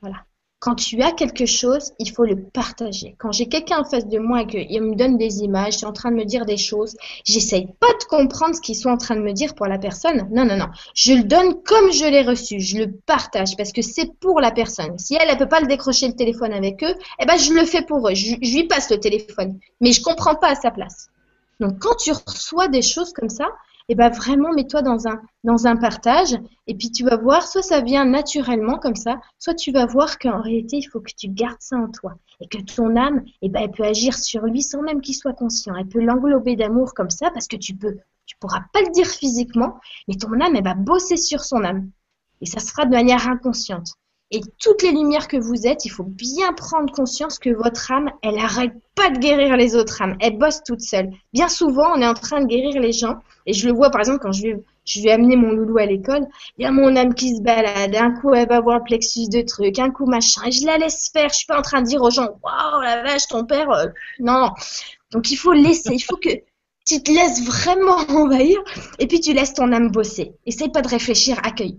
Voilà. 0.00 0.18
Quand 0.58 0.74
tu 0.74 1.02
as 1.02 1.12
quelque 1.12 1.44
chose, 1.44 1.92
il 1.98 2.10
faut 2.10 2.24
le 2.24 2.42
partager. 2.42 3.14
Quand 3.18 3.30
j'ai 3.30 3.46
quelqu'un 3.46 3.80
en 3.80 3.84
face 3.84 4.08
de 4.08 4.18
moi 4.18 4.42
et 4.42 4.46
qu'il 4.46 4.82
me 4.82 4.96
donne 4.96 5.18
des 5.18 5.40
images, 5.40 5.74
suis 5.74 5.86
en 5.86 5.92
train 5.92 6.10
de 6.10 6.16
me 6.16 6.24
dire 6.24 6.46
des 6.46 6.56
choses, 6.56 6.96
j'essaye 7.24 7.66
pas 7.78 7.92
de 8.00 8.04
comprendre 8.08 8.54
ce 8.54 8.62
qu'ils 8.62 8.74
sont 8.74 8.88
en 8.88 8.96
train 8.96 9.16
de 9.16 9.20
me 9.20 9.32
dire 9.32 9.54
pour 9.54 9.66
la 9.66 9.78
personne. 9.78 10.28
Non, 10.32 10.46
non, 10.46 10.56
non. 10.56 10.68
Je 10.94 11.12
le 11.12 11.24
donne 11.24 11.62
comme 11.62 11.92
je 11.92 12.06
l'ai 12.06 12.22
reçu. 12.22 12.58
Je 12.58 12.78
le 12.78 12.90
partage 12.90 13.54
parce 13.56 13.70
que 13.70 13.82
c'est 13.82 14.18
pour 14.18 14.40
la 14.40 14.50
personne. 14.50 14.98
Si 14.98 15.14
elle, 15.14 15.28
elle 15.28 15.36
peut 15.36 15.48
pas 15.48 15.60
le 15.60 15.66
décrocher 15.66 16.08
le 16.08 16.16
téléphone 16.16 16.54
avec 16.54 16.82
eux, 16.82 16.94
eh 17.20 17.26
ben, 17.26 17.36
je 17.36 17.52
le 17.52 17.66
fais 17.66 17.82
pour 17.82 18.08
eux. 18.08 18.14
Je, 18.14 18.36
je 18.40 18.54
lui 18.54 18.66
passe 18.66 18.90
le 18.90 18.98
téléphone. 18.98 19.58
Mais 19.82 19.92
je 19.92 20.02
comprends 20.02 20.36
pas 20.36 20.52
à 20.52 20.54
sa 20.54 20.70
place. 20.70 21.10
Donc, 21.60 21.78
quand 21.78 21.96
tu 21.96 22.12
reçois 22.12 22.68
des 22.68 22.82
choses 22.82 23.12
comme 23.12 23.30
ça, 23.30 23.46
et 23.88 23.94
ben 23.94 24.10
vraiment 24.10 24.52
mets-toi 24.52 24.82
dans 24.82 25.06
un 25.06 25.20
dans 25.44 25.66
un 25.66 25.76
partage 25.76 26.36
et 26.66 26.74
puis 26.74 26.90
tu 26.90 27.04
vas 27.04 27.16
voir 27.16 27.46
soit 27.46 27.62
ça 27.62 27.80
vient 27.80 28.04
naturellement 28.04 28.78
comme 28.78 28.96
ça, 28.96 29.20
soit 29.38 29.54
tu 29.54 29.72
vas 29.72 29.86
voir 29.86 30.18
qu'en 30.18 30.40
réalité 30.40 30.78
il 30.78 30.84
faut 30.84 31.00
que 31.00 31.12
tu 31.16 31.28
gardes 31.28 31.60
ça 31.60 31.76
en 31.76 31.88
toi 31.90 32.14
et 32.40 32.48
que 32.48 32.58
ton 32.58 32.96
âme 32.96 33.24
et 33.42 33.48
ben 33.48 33.60
elle 33.62 33.70
peut 33.70 33.84
agir 33.84 34.18
sur 34.18 34.42
lui 34.42 34.62
sans 34.62 34.82
même 34.82 35.00
qu'il 35.00 35.14
soit 35.14 35.34
conscient, 35.34 35.74
elle 35.76 35.88
peut 35.88 36.00
l'englober 36.02 36.56
d'amour 36.56 36.94
comme 36.94 37.10
ça 37.10 37.30
parce 37.30 37.46
que 37.46 37.56
tu 37.56 37.74
peux 37.74 37.96
tu 38.26 38.36
pourras 38.40 38.62
pas 38.72 38.80
le 38.80 38.90
dire 38.90 39.06
physiquement, 39.06 39.78
mais 40.08 40.16
ton 40.16 40.32
âme 40.40 40.56
elle 40.56 40.64
va 40.64 40.74
bosser 40.74 41.16
sur 41.16 41.44
son 41.44 41.62
âme 41.62 41.90
et 42.40 42.46
ça 42.46 42.60
sera 42.60 42.84
de 42.84 42.90
manière 42.90 43.28
inconsciente. 43.28 43.94
Et 44.32 44.40
toutes 44.58 44.82
les 44.82 44.90
lumières 44.90 45.28
que 45.28 45.36
vous 45.36 45.68
êtes, 45.68 45.84
il 45.84 45.90
faut 45.90 46.02
bien 46.02 46.52
prendre 46.52 46.92
conscience 46.92 47.38
que 47.38 47.50
votre 47.50 47.92
âme, 47.92 48.10
elle 48.22 48.34
n'arrête 48.34 48.72
pas 48.96 49.08
de 49.10 49.18
guérir 49.18 49.56
les 49.56 49.76
autres 49.76 50.02
âmes. 50.02 50.16
Elle 50.20 50.36
bosse 50.36 50.64
toute 50.64 50.80
seule. 50.80 51.10
Bien 51.32 51.48
souvent, 51.48 51.92
on 51.94 52.00
est 52.00 52.06
en 52.06 52.14
train 52.14 52.40
de 52.40 52.46
guérir 52.46 52.80
les 52.80 52.90
gens. 52.90 53.20
Et 53.46 53.52
je 53.52 53.68
le 53.68 53.72
vois, 53.72 53.90
par 53.90 54.00
exemple, 54.00 54.18
quand 54.20 54.32
je 54.32 54.42
vais, 54.42 54.64
je 54.84 55.00
vais 55.00 55.12
amener 55.12 55.36
mon 55.36 55.52
loulou 55.52 55.78
à 55.78 55.86
l'école, 55.86 56.26
il 56.58 56.64
y 56.64 56.66
a 56.66 56.72
mon 56.72 56.96
âme 56.96 57.14
qui 57.14 57.36
se 57.36 57.40
balade. 57.40 57.94
Un 57.94 58.10
coup, 58.10 58.34
elle 58.34 58.48
va 58.48 58.60
voir 58.60 58.78
le 58.78 58.84
plexus 58.84 59.28
de 59.28 59.42
trucs. 59.42 59.78
Un 59.78 59.90
coup, 59.92 60.06
machin. 60.06 60.42
Et 60.44 60.50
je 60.50 60.66
la 60.66 60.76
laisse 60.76 61.08
faire. 61.12 61.28
Je 61.28 61.36
suis 61.36 61.46
pas 61.46 61.58
en 61.58 61.62
train 61.62 61.82
de 61.82 61.86
dire 61.86 62.02
aux 62.02 62.10
gens, 62.10 62.28
waouh, 62.42 62.80
la 62.82 63.04
vache, 63.04 63.28
ton 63.28 63.44
père. 63.44 63.70
Euh, 63.70 63.86
non. 64.18 64.50
Donc, 65.12 65.30
il 65.30 65.36
faut 65.36 65.52
laisser. 65.52 65.94
Il 65.94 66.00
faut 66.00 66.16
que 66.16 66.30
tu 66.84 67.00
te 67.00 67.12
laisses 67.12 67.44
vraiment 67.44 67.96
envahir. 68.08 68.58
Et 68.98 69.06
puis, 69.06 69.20
tu 69.20 69.32
laisses 69.34 69.54
ton 69.54 69.70
âme 69.70 69.92
bosser. 69.92 70.32
Essaye 70.46 70.70
pas 70.70 70.82
de 70.82 70.88
réfléchir, 70.88 71.38
accueille. 71.44 71.78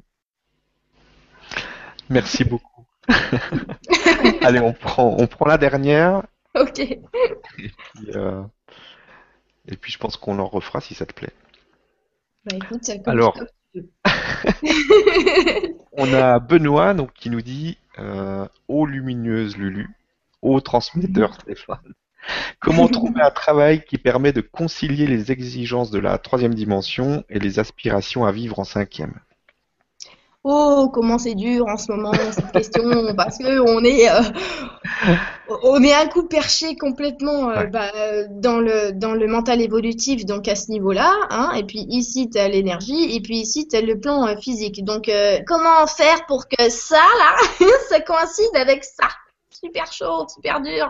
Merci 2.09 2.43
beaucoup. 2.43 2.85
Allez, 4.41 4.59
on 4.59 4.73
prend, 4.73 5.15
on 5.17 5.27
prend 5.27 5.45
la 5.45 5.57
dernière. 5.57 6.23
Ok. 6.55 6.79
Et 6.79 6.99
puis, 7.55 7.73
euh, 8.15 8.43
et 9.67 9.75
puis 9.77 9.91
je 9.91 9.97
pense 9.97 10.17
qu'on 10.17 10.39
en 10.39 10.47
refera 10.47 10.81
si 10.81 10.93
ça 10.93 11.05
te 11.05 11.13
plaît. 11.13 11.33
Bah 12.45 12.55
écoute, 12.55 12.81
comme 13.03 13.13
Alors, 13.13 13.37
on 15.91 16.13
a 16.13 16.39
Benoît 16.39 16.93
donc, 16.93 17.13
qui 17.13 17.29
nous 17.29 17.41
dit 17.41 17.77
euh, 17.99 18.47
Ô 18.67 18.85
lumineuse 18.85 19.57
Lulu, 19.57 19.89
ô 20.41 20.59
transmetteur 20.61 21.33
Stéphane, 21.41 21.93
comment 22.59 22.87
trouver 22.87 23.21
un 23.21 23.31
travail 23.31 23.83
qui 23.83 23.97
permet 23.97 24.33
de 24.33 24.41
concilier 24.41 25.07
les 25.07 25.31
exigences 25.31 25.91
de 25.91 25.99
la 25.99 26.17
troisième 26.17 26.53
dimension 26.53 27.23
et 27.29 27.39
les 27.39 27.59
aspirations 27.59 28.25
à 28.25 28.31
vivre 28.31 28.59
en 28.59 28.63
cinquième? 28.63 29.19
Oh, 30.49 30.89
comment 30.93 31.17
c'est 31.17 31.35
dur 31.35 31.67
en 31.67 31.75
ce 31.75 31.91
moment 31.91 32.13
cette 32.31 32.53
question 32.53 33.13
parce 33.17 33.37
que 33.37 33.59
on 33.59 33.83
est 33.83 34.09
euh, 34.09 34.21
on 35.63 35.83
est 35.83 35.93
un 35.93 36.07
coup 36.07 36.23
perché 36.23 36.77
complètement 36.77 37.49
euh, 37.49 37.65
bah, 37.65 37.91
dans 38.29 38.57
le 38.57 38.93
dans 38.93 39.13
le 39.13 39.27
mental 39.27 39.59
évolutif 39.59 40.25
donc 40.25 40.47
à 40.47 40.55
ce 40.55 40.71
niveau-là 40.71 41.13
hein, 41.31 41.51
et 41.57 41.65
puis 41.65 41.85
ici 41.89 42.29
tu 42.29 42.39
as 42.39 42.47
l'énergie 42.47 43.13
et 43.13 43.19
puis 43.19 43.39
ici 43.39 43.67
tu 43.67 43.75
as 43.75 43.81
le 43.81 43.99
plan 43.99 44.25
euh, 44.25 44.37
physique. 44.37 44.85
Donc 44.85 45.11
comment 45.45 45.85
faire 45.85 46.25
pour 46.27 46.47
que 46.47 46.69
ça 46.69 46.95
là 46.95 47.67
ça 47.89 47.99
coïncide 47.99 48.55
avec 48.55 48.85
ça? 48.85 49.09
Super 49.49 49.91
chaud, 49.91 50.27
super 50.33 50.61
dur. 50.61 50.89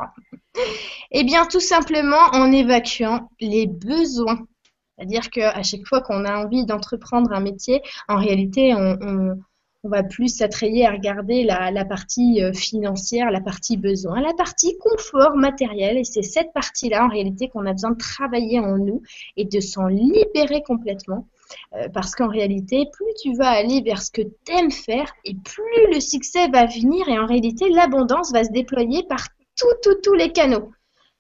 Eh 1.10 1.24
bien 1.24 1.48
tout 1.48 1.62
simplement 1.62 2.30
en 2.34 2.52
évacuant 2.52 3.28
les 3.40 3.66
besoins 3.66 4.38
C'est-à-dire 4.98 5.30
qu'à 5.30 5.62
chaque 5.64 5.86
fois 5.86 6.02
qu'on 6.02 6.26
a 6.26 6.44
envie 6.44 6.66
d'entreprendre 6.66 7.32
un 7.32 7.40
métier, 7.40 7.82
en 8.08 8.18
réalité, 8.18 8.74
on, 8.74 9.38
va 9.84 10.04
plus 10.04 10.28
s'attrayer 10.28 10.86
à 10.86 10.92
regarder 10.92 11.44
la, 11.46 11.86
partie 11.86 12.44
euh, 12.44 12.52
financière, 12.52 13.32
la 13.32 13.40
partie 13.40 13.78
besoin, 13.78 14.20
la 14.20 14.34
partie 14.34 14.78
confort 14.80 15.38
matériel. 15.38 15.98
Et 15.98 16.04
c'est 16.04 16.24
cette 16.24 16.52
partie-là, 16.52 17.06
en 17.06 17.08
réalité, 17.08 17.48
qu'on 17.48 17.66
a 17.66 17.72
besoin 17.72 17.92
de 17.92 17.98
travailler 17.98 18.60
en 18.60 18.78
nous 18.78 19.02
et 19.38 19.46
de 19.46 19.60
s'en 19.62 19.88
libérer 19.88 20.62
complètement. 20.62 21.30
Euh, 21.74 21.88
parce 21.94 22.16
qu'en 22.16 22.28
réalité, 22.28 22.86
plus 22.92 23.14
tu 23.22 23.34
vas 23.36 23.50
aller 23.50 23.82
vers 23.82 24.02
ce 24.02 24.12
que 24.12 24.24
tu 24.24 24.52
aimes 24.52 24.72
faire, 24.72 25.10
et 25.24 25.36
plus 25.36 25.94
le 25.94 26.02
succès 26.02 26.50
va 26.50 26.66
venir, 26.66 27.08
et 27.08 27.18
en 27.18 27.26
réalité, 27.26 27.70
l'abondance 27.70 28.34
va 28.34 28.44
se 28.44 28.52
déployer 28.52 29.04
par 29.04 29.26
tous, 29.56 29.96
tous 30.04 30.14
les 30.16 30.34
canaux. 30.34 30.72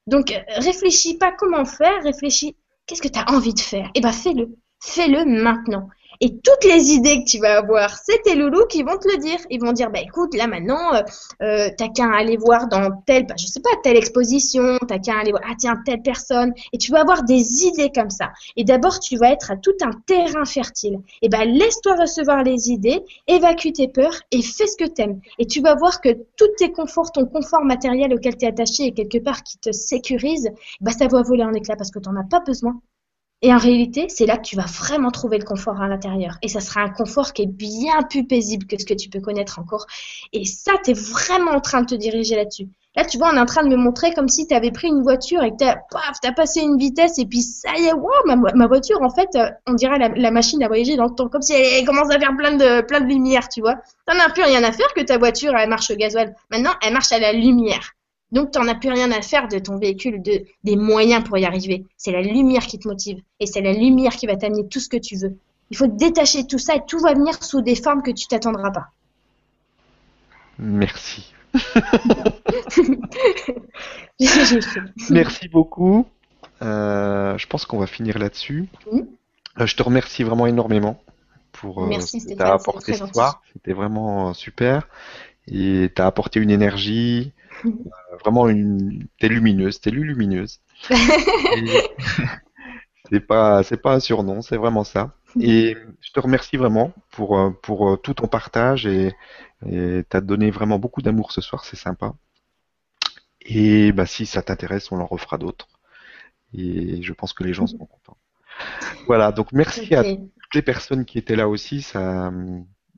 Donc, 0.07 0.33
réfléchis 0.57 1.17
pas 1.17 1.31
comment 1.31 1.63
faire, 1.63 2.03
réfléchis 2.03 2.57
qu'est-ce 2.87 3.01
que 3.01 3.07
tu 3.07 3.19
as 3.19 3.29
envie 3.31 3.53
de 3.53 3.59
faire? 3.59 3.91
Eh 3.93 4.01
ben, 4.01 4.11
fais-le. 4.11 4.57
Fais-le 4.81 5.25
maintenant. 5.25 5.89
Et 6.21 6.37
toutes 6.39 6.63
les 6.63 6.91
idées 6.91 7.23
que 7.23 7.29
tu 7.29 7.39
vas 7.39 7.57
avoir, 7.57 7.97
c'est 7.97 8.21
tes 8.23 8.35
loulous 8.35 8.65
qui 8.67 8.83
vont 8.83 8.97
te 8.97 9.07
le 9.07 9.17
dire. 9.17 9.39
Ils 9.49 9.59
vont 9.59 9.71
dire, 9.71 9.89
bah 9.89 9.99
écoute, 10.01 10.35
là 10.35 10.47
maintenant, 10.47 10.93
euh, 10.95 11.01
euh 11.41 11.69
t'as 11.77 11.89
qu'à 11.89 12.09
aller 12.11 12.37
voir 12.37 12.67
dans 12.67 12.89
telle, 13.05 13.25
bah, 13.27 13.35
je 13.39 13.45
sais 13.45 13.59
pas, 13.59 13.69
telle 13.83 13.97
exposition, 13.97 14.77
t'as 14.87 14.99
qu'à 14.99 15.19
aller 15.19 15.31
voir, 15.31 15.43
ah 15.47 15.53
tiens, 15.57 15.75
telle 15.85 16.01
personne. 16.01 16.53
Et 16.73 16.77
tu 16.77 16.91
vas 16.91 17.01
avoir 17.01 17.23
des 17.23 17.65
idées 17.65 17.91
comme 17.93 18.09
ça. 18.09 18.31
Et 18.55 18.63
d'abord, 18.63 18.99
tu 18.99 19.17
vas 19.17 19.31
être 19.31 19.51
à 19.51 19.57
tout 19.57 19.75
un 19.81 19.91
terrain 20.05 20.45
fertile. 20.45 20.99
Et 21.21 21.29
ben, 21.29 21.45
laisse-toi 21.45 21.95
recevoir 21.95 22.43
les 22.43 22.69
idées, 22.71 23.01
évacue 23.27 23.71
tes 23.73 23.87
peurs 23.87 24.21
et 24.31 24.41
fais 24.41 24.67
ce 24.67 24.77
que 24.77 24.89
t'aimes. 24.89 25.19
Et 25.39 25.45
tu 25.45 25.61
vas 25.61 25.75
voir 25.75 26.01
que 26.01 26.09
tous 26.35 26.49
tes 26.57 26.71
conforts, 26.71 27.11
ton 27.11 27.25
confort 27.25 27.63
matériel 27.63 28.13
auquel 28.13 28.37
tu 28.37 28.45
es 28.45 28.49
attaché 28.49 28.83
et 28.85 28.93
quelque 28.93 29.19
part 29.19 29.43
qui 29.43 29.57
te 29.57 29.71
sécurise, 29.71 30.49
bah 30.81 30.91
ça 30.91 31.07
va 31.07 31.21
voler 31.21 31.43
en 31.43 31.53
éclats 31.53 31.75
parce 31.75 31.91
que 31.91 31.99
t'en 31.99 32.15
as 32.15 32.23
pas 32.23 32.39
besoin. 32.39 32.81
Et 33.43 33.53
en 33.53 33.57
réalité, 33.57 34.07
c'est 34.09 34.25
là 34.25 34.37
que 34.37 34.43
tu 34.43 34.55
vas 34.55 34.65
vraiment 34.65 35.11
trouver 35.11 35.37
le 35.37 35.45
confort 35.45 35.79
à 35.79 35.87
l'intérieur. 35.87 36.37
Et 36.41 36.47
ça 36.47 36.59
sera 36.59 36.81
un 36.81 36.89
confort 36.89 37.33
qui 37.33 37.43
est 37.43 37.47
bien 37.47 38.01
plus 38.09 38.25
paisible 38.25 38.65
que 38.65 38.79
ce 38.79 38.85
que 38.85 38.95
tu 38.95 39.09
peux 39.09 39.19
connaître 39.19 39.59
encore. 39.59 39.85
Et 40.33 40.45
ça, 40.45 40.73
tu 40.83 40.91
es 40.91 40.93
vraiment 40.93 41.51
en 41.51 41.61
train 41.61 41.81
de 41.81 41.85
te 41.85 41.95
diriger 41.95 42.35
là-dessus. 42.35 42.67
Là, 42.95 43.05
tu 43.05 43.19
vois, 43.19 43.29
on 43.31 43.37
est 43.37 43.39
en 43.39 43.45
train 43.45 43.63
de 43.63 43.69
me 43.69 43.75
montrer 43.75 44.11
comme 44.11 44.27
si 44.27 44.47
tu 44.47 44.55
avais 44.55 44.71
pris 44.71 44.87
une 44.87 45.03
voiture 45.03 45.43
et 45.43 45.51
que 45.51 45.57
tu 45.57 45.65
as, 45.65 46.31
passé 46.31 46.61
une 46.61 46.79
vitesse 46.79 47.19
et 47.19 47.27
puis 47.27 47.43
ça 47.43 47.69
y 47.77 47.85
est, 47.85 47.93
wow, 47.93 48.09
ma, 48.25 48.65
voiture, 48.65 48.99
en 49.03 49.11
fait, 49.11 49.29
euh, 49.35 49.51
on 49.67 49.73
dirait 49.73 49.99
la, 49.99 50.31
machine 50.31 50.63
à 50.63 50.67
voyager 50.67 50.95
dans 50.95 51.05
le 51.05 51.13
temps, 51.13 51.29
comme 51.29 51.43
si 51.43 51.53
elle, 51.53 51.85
commence 51.85 52.09
à 52.09 52.19
faire 52.19 52.35
plein 52.35 52.55
de, 52.55 52.81
plein 52.81 53.01
de 53.01 53.05
lumière, 53.05 53.49
tu 53.49 53.61
vois. 53.61 53.75
T'en 54.07 54.17
as 54.17 54.31
plus 54.31 54.41
rien 54.41 54.63
à 54.63 54.71
faire 54.71 54.91
que 54.95 55.01
ta 55.01 55.19
voiture, 55.19 55.53
elle 55.55 55.69
marche 55.69 55.91
au 55.91 55.95
gasoil. 55.95 56.35
Maintenant, 56.49 56.71
elle 56.81 56.93
marche 56.93 57.11
à 57.11 57.19
la 57.19 57.33
lumière. 57.33 57.93
Donc, 58.31 58.51
tu 58.51 58.59
n'en 58.59 58.67
as 58.67 58.75
plus 58.75 58.89
rien 58.89 59.11
à 59.11 59.21
faire 59.21 59.47
de 59.47 59.59
ton 59.59 59.77
véhicule, 59.77 60.21
de, 60.21 60.43
des 60.63 60.75
moyens 60.75 61.23
pour 61.23 61.37
y 61.37 61.45
arriver. 61.45 61.85
C'est 61.95 62.11
la 62.11 62.21
lumière 62.21 62.65
qui 62.65 62.77
te 62.77 62.87
motive. 62.87 63.19
Et 63.39 63.45
c'est 63.45 63.61
la 63.61 63.73
lumière 63.73 64.15
qui 64.15 64.27
va 64.27 64.35
t'amener 64.35 64.67
tout 64.67 64.79
ce 64.79 64.89
que 64.89 64.97
tu 64.97 65.15
veux. 65.15 65.37
Il 65.69 65.77
faut 65.77 65.87
détacher 65.87 66.45
tout 66.45 66.59
ça 66.59 66.75
et 66.75 66.81
tout 66.87 66.99
va 66.99 67.13
venir 67.13 67.41
sous 67.43 67.61
des 67.61 67.75
formes 67.75 68.01
que 68.01 68.11
tu 68.11 68.27
t'attendras 68.27 68.71
pas. 68.71 68.87
Merci. 70.59 71.33
Merci 75.09 75.47
beaucoup. 75.49 76.05
Euh, 76.61 77.37
je 77.37 77.47
pense 77.47 77.65
qu'on 77.65 77.79
va 77.79 77.87
finir 77.87 78.17
là-dessus. 78.17 78.67
Euh, 79.59 79.65
je 79.65 79.75
te 79.75 79.83
remercie 79.83 80.23
vraiment 80.23 80.47
énormément 80.47 81.01
pour 81.51 81.83
euh, 81.83 81.99
ce 81.99 82.17
que 82.17 82.35
tu 82.35 82.41
as 82.41 82.53
apporté 82.53 82.93
ce 82.93 83.05
soir. 83.07 83.41
C'était 83.53 83.73
vraiment 83.73 84.33
super. 84.33 84.87
Et 85.47 85.91
tu 85.95 86.01
as 86.01 86.05
apporté 86.05 86.39
une 86.39 86.51
énergie, 86.51 87.31
vraiment 88.23 88.47
une. 88.49 89.07
T'es 89.19 89.27
lumineuse, 89.27 89.79
t'es 89.79 89.91
lumineuse. 89.91 90.59
c'est 93.09 93.19
pas, 93.19 93.63
c'est 93.63 93.81
pas 93.81 93.93
un 93.93 93.99
surnom, 93.99 94.41
c'est 94.41 94.57
vraiment 94.57 94.83
ça. 94.83 95.13
Et 95.39 95.75
je 96.01 96.11
te 96.11 96.19
remercie 96.19 96.57
vraiment 96.57 96.93
pour 97.11 97.37
euh, 97.37 97.51
pour 97.61 97.89
euh, 97.89 97.97
tout 97.97 98.13
ton 98.15 98.27
partage 98.27 98.85
et 98.87 99.15
t'as 100.09 100.21
donné 100.21 100.51
vraiment 100.51 100.79
beaucoup 100.79 101.01
d'amour 101.01 101.31
ce 101.31 101.41
soir, 101.41 101.65
c'est 101.65 101.75
sympa. 101.75 102.13
Et 103.41 103.91
bah 103.91 104.05
si 104.05 104.25
ça 104.25 104.41
t'intéresse, 104.41 104.91
on 104.91 104.99
en 104.99 105.05
refera 105.05 105.37
d'autres. 105.37 105.67
Et 106.53 107.01
je 107.01 107.13
pense 107.13 107.33
que 107.33 107.43
les 107.43 107.53
gens 107.53 107.67
seront 107.67 107.85
contents. 107.85 108.17
Voilà, 109.05 109.31
donc 109.31 109.51
merci 109.51 109.93
à 109.95 110.03
toutes 110.03 110.55
les 110.55 110.61
personnes 110.61 111.05
qui 111.05 111.17
étaient 111.17 111.35
là 111.35 111.47
aussi. 111.47 111.81
Ça, 111.81 112.31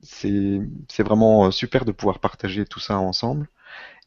c'est 0.02 0.60
c'est 0.88 1.02
vraiment 1.02 1.46
euh, 1.46 1.50
super 1.50 1.84
de 1.84 1.92
pouvoir 1.92 2.18
partager 2.18 2.64
tout 2.64 2.80
ça 2.80 2.98
ensemble. 2.98 3.48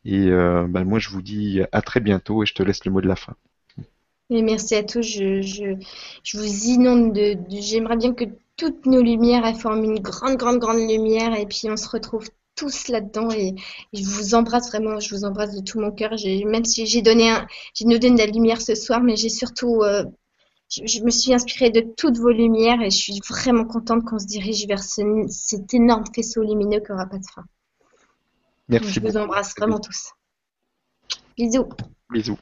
Et 0.05 0.27
euh, 0.27 0.65
ben 0.67 0.83
moi, 0.83 0.99
je 0.99 1.09
vous 1.09 1.21
dis 1.21 1.61
à 1.71 1.81
très 1.81 1.99
bientôt 1.99 2.43
et 2.43 2.45
je 2.45 2.53
te 2.53 2.63
laisse 2.63 2.85
le 2.85 2.91
mot 2.91 3.01
de 3.01 3.07
la 3.07 3.15
fin. 3.15 3.35
Et 4.29 4.41
merci 4.41 4.75
à 4.75 4.83
tous. 4.83 5.01
Je, 5.01 5.41
je, 5.41 5.75
je 6.23 6.37
vous 6.37 6.65
inonde 6.65 7.13
de. 7.13 7.37
J'aimerais 7.49 7.97
bien 7.97 8.13
que 8.13 8.25
toutes 8.57 8.85
nos 8.85 9.01
lumières 9.01 9.45
elles 9.45 9.55
forment 9.55 9.83
une 9.83 9.99
grande, 9.99 10.37
grande, 10.37 10.59
grande 10.59 10.89
lumière 10.89 11.35
et 11.37 11.45
puis 11.45 11.69
on 11.69 11.77
se 11.77 11.89
retrouve 11.89 12.27
tous 12.55 12.87
là-dedans 12.87 13.29
et, 13.31 13.55
je 13.93 14.03
vous 14.03 14.35
embrasse 14.35 14.69
vraiment, 14.69 14.99
je 14.99 15.13
vous 15.13 15.25
embrasse 15.25 15.55
de 15.55 15.61
tout 15.61 15.79
mon 15.79 15.91
cœur. 15.91 16.11
Même 16.45 16.65
si 16.65 16.85
j'ai 16.85 17.01
donné, 17.01 17.29
un, 17.29 17.47
j'ai 17.73 17.85
donné 17.85 18.11
de 18.11 18.17
la 18.17 18.27
lumière 18.27 18.61
ce 18.61 18.75
soir, 18.75 19.01
mais 19.01 19.15
j'ai 19.15 19.29
surtout, 19.29 19.81
euh, 19.81 20.03
je, 20.69 21.03
me 21.03 21.09
suis 21.09 21.33
inspirée 21.33 21.71
de 21.71 21.81
toutes 21.97 22.17
vos 22.17 22.31
lumières 22.31 22.81
et 22.81 22.91
je 22.91 22.97
suis 22.97 23.19
vraiment 23.27 23.65
contente 23.65 24.03
qu'on 24.03 24.19
se 24.19 24.27
dirige 24.27 24.67
vers 24.67 24.83
cet 24.83 25.73
énorme 25.73 26.03
faisceau 26.15 26.43
lumineux 26.43 26.79
qui 26.79 26.91
n'aura 26.91 27.07
pas 27.07 27.17
de 27.17 27.25
fin. 27.33 27.43
Merci. 28.69 28.93
Je 28.93 28.99
vous 29.01 29.17
embrasse 29.17 29.53
vraiment 29.57 29.79
tous. 29.79 30.11
Bisous. 31.37 31.69
Bisous. 32.09 32.37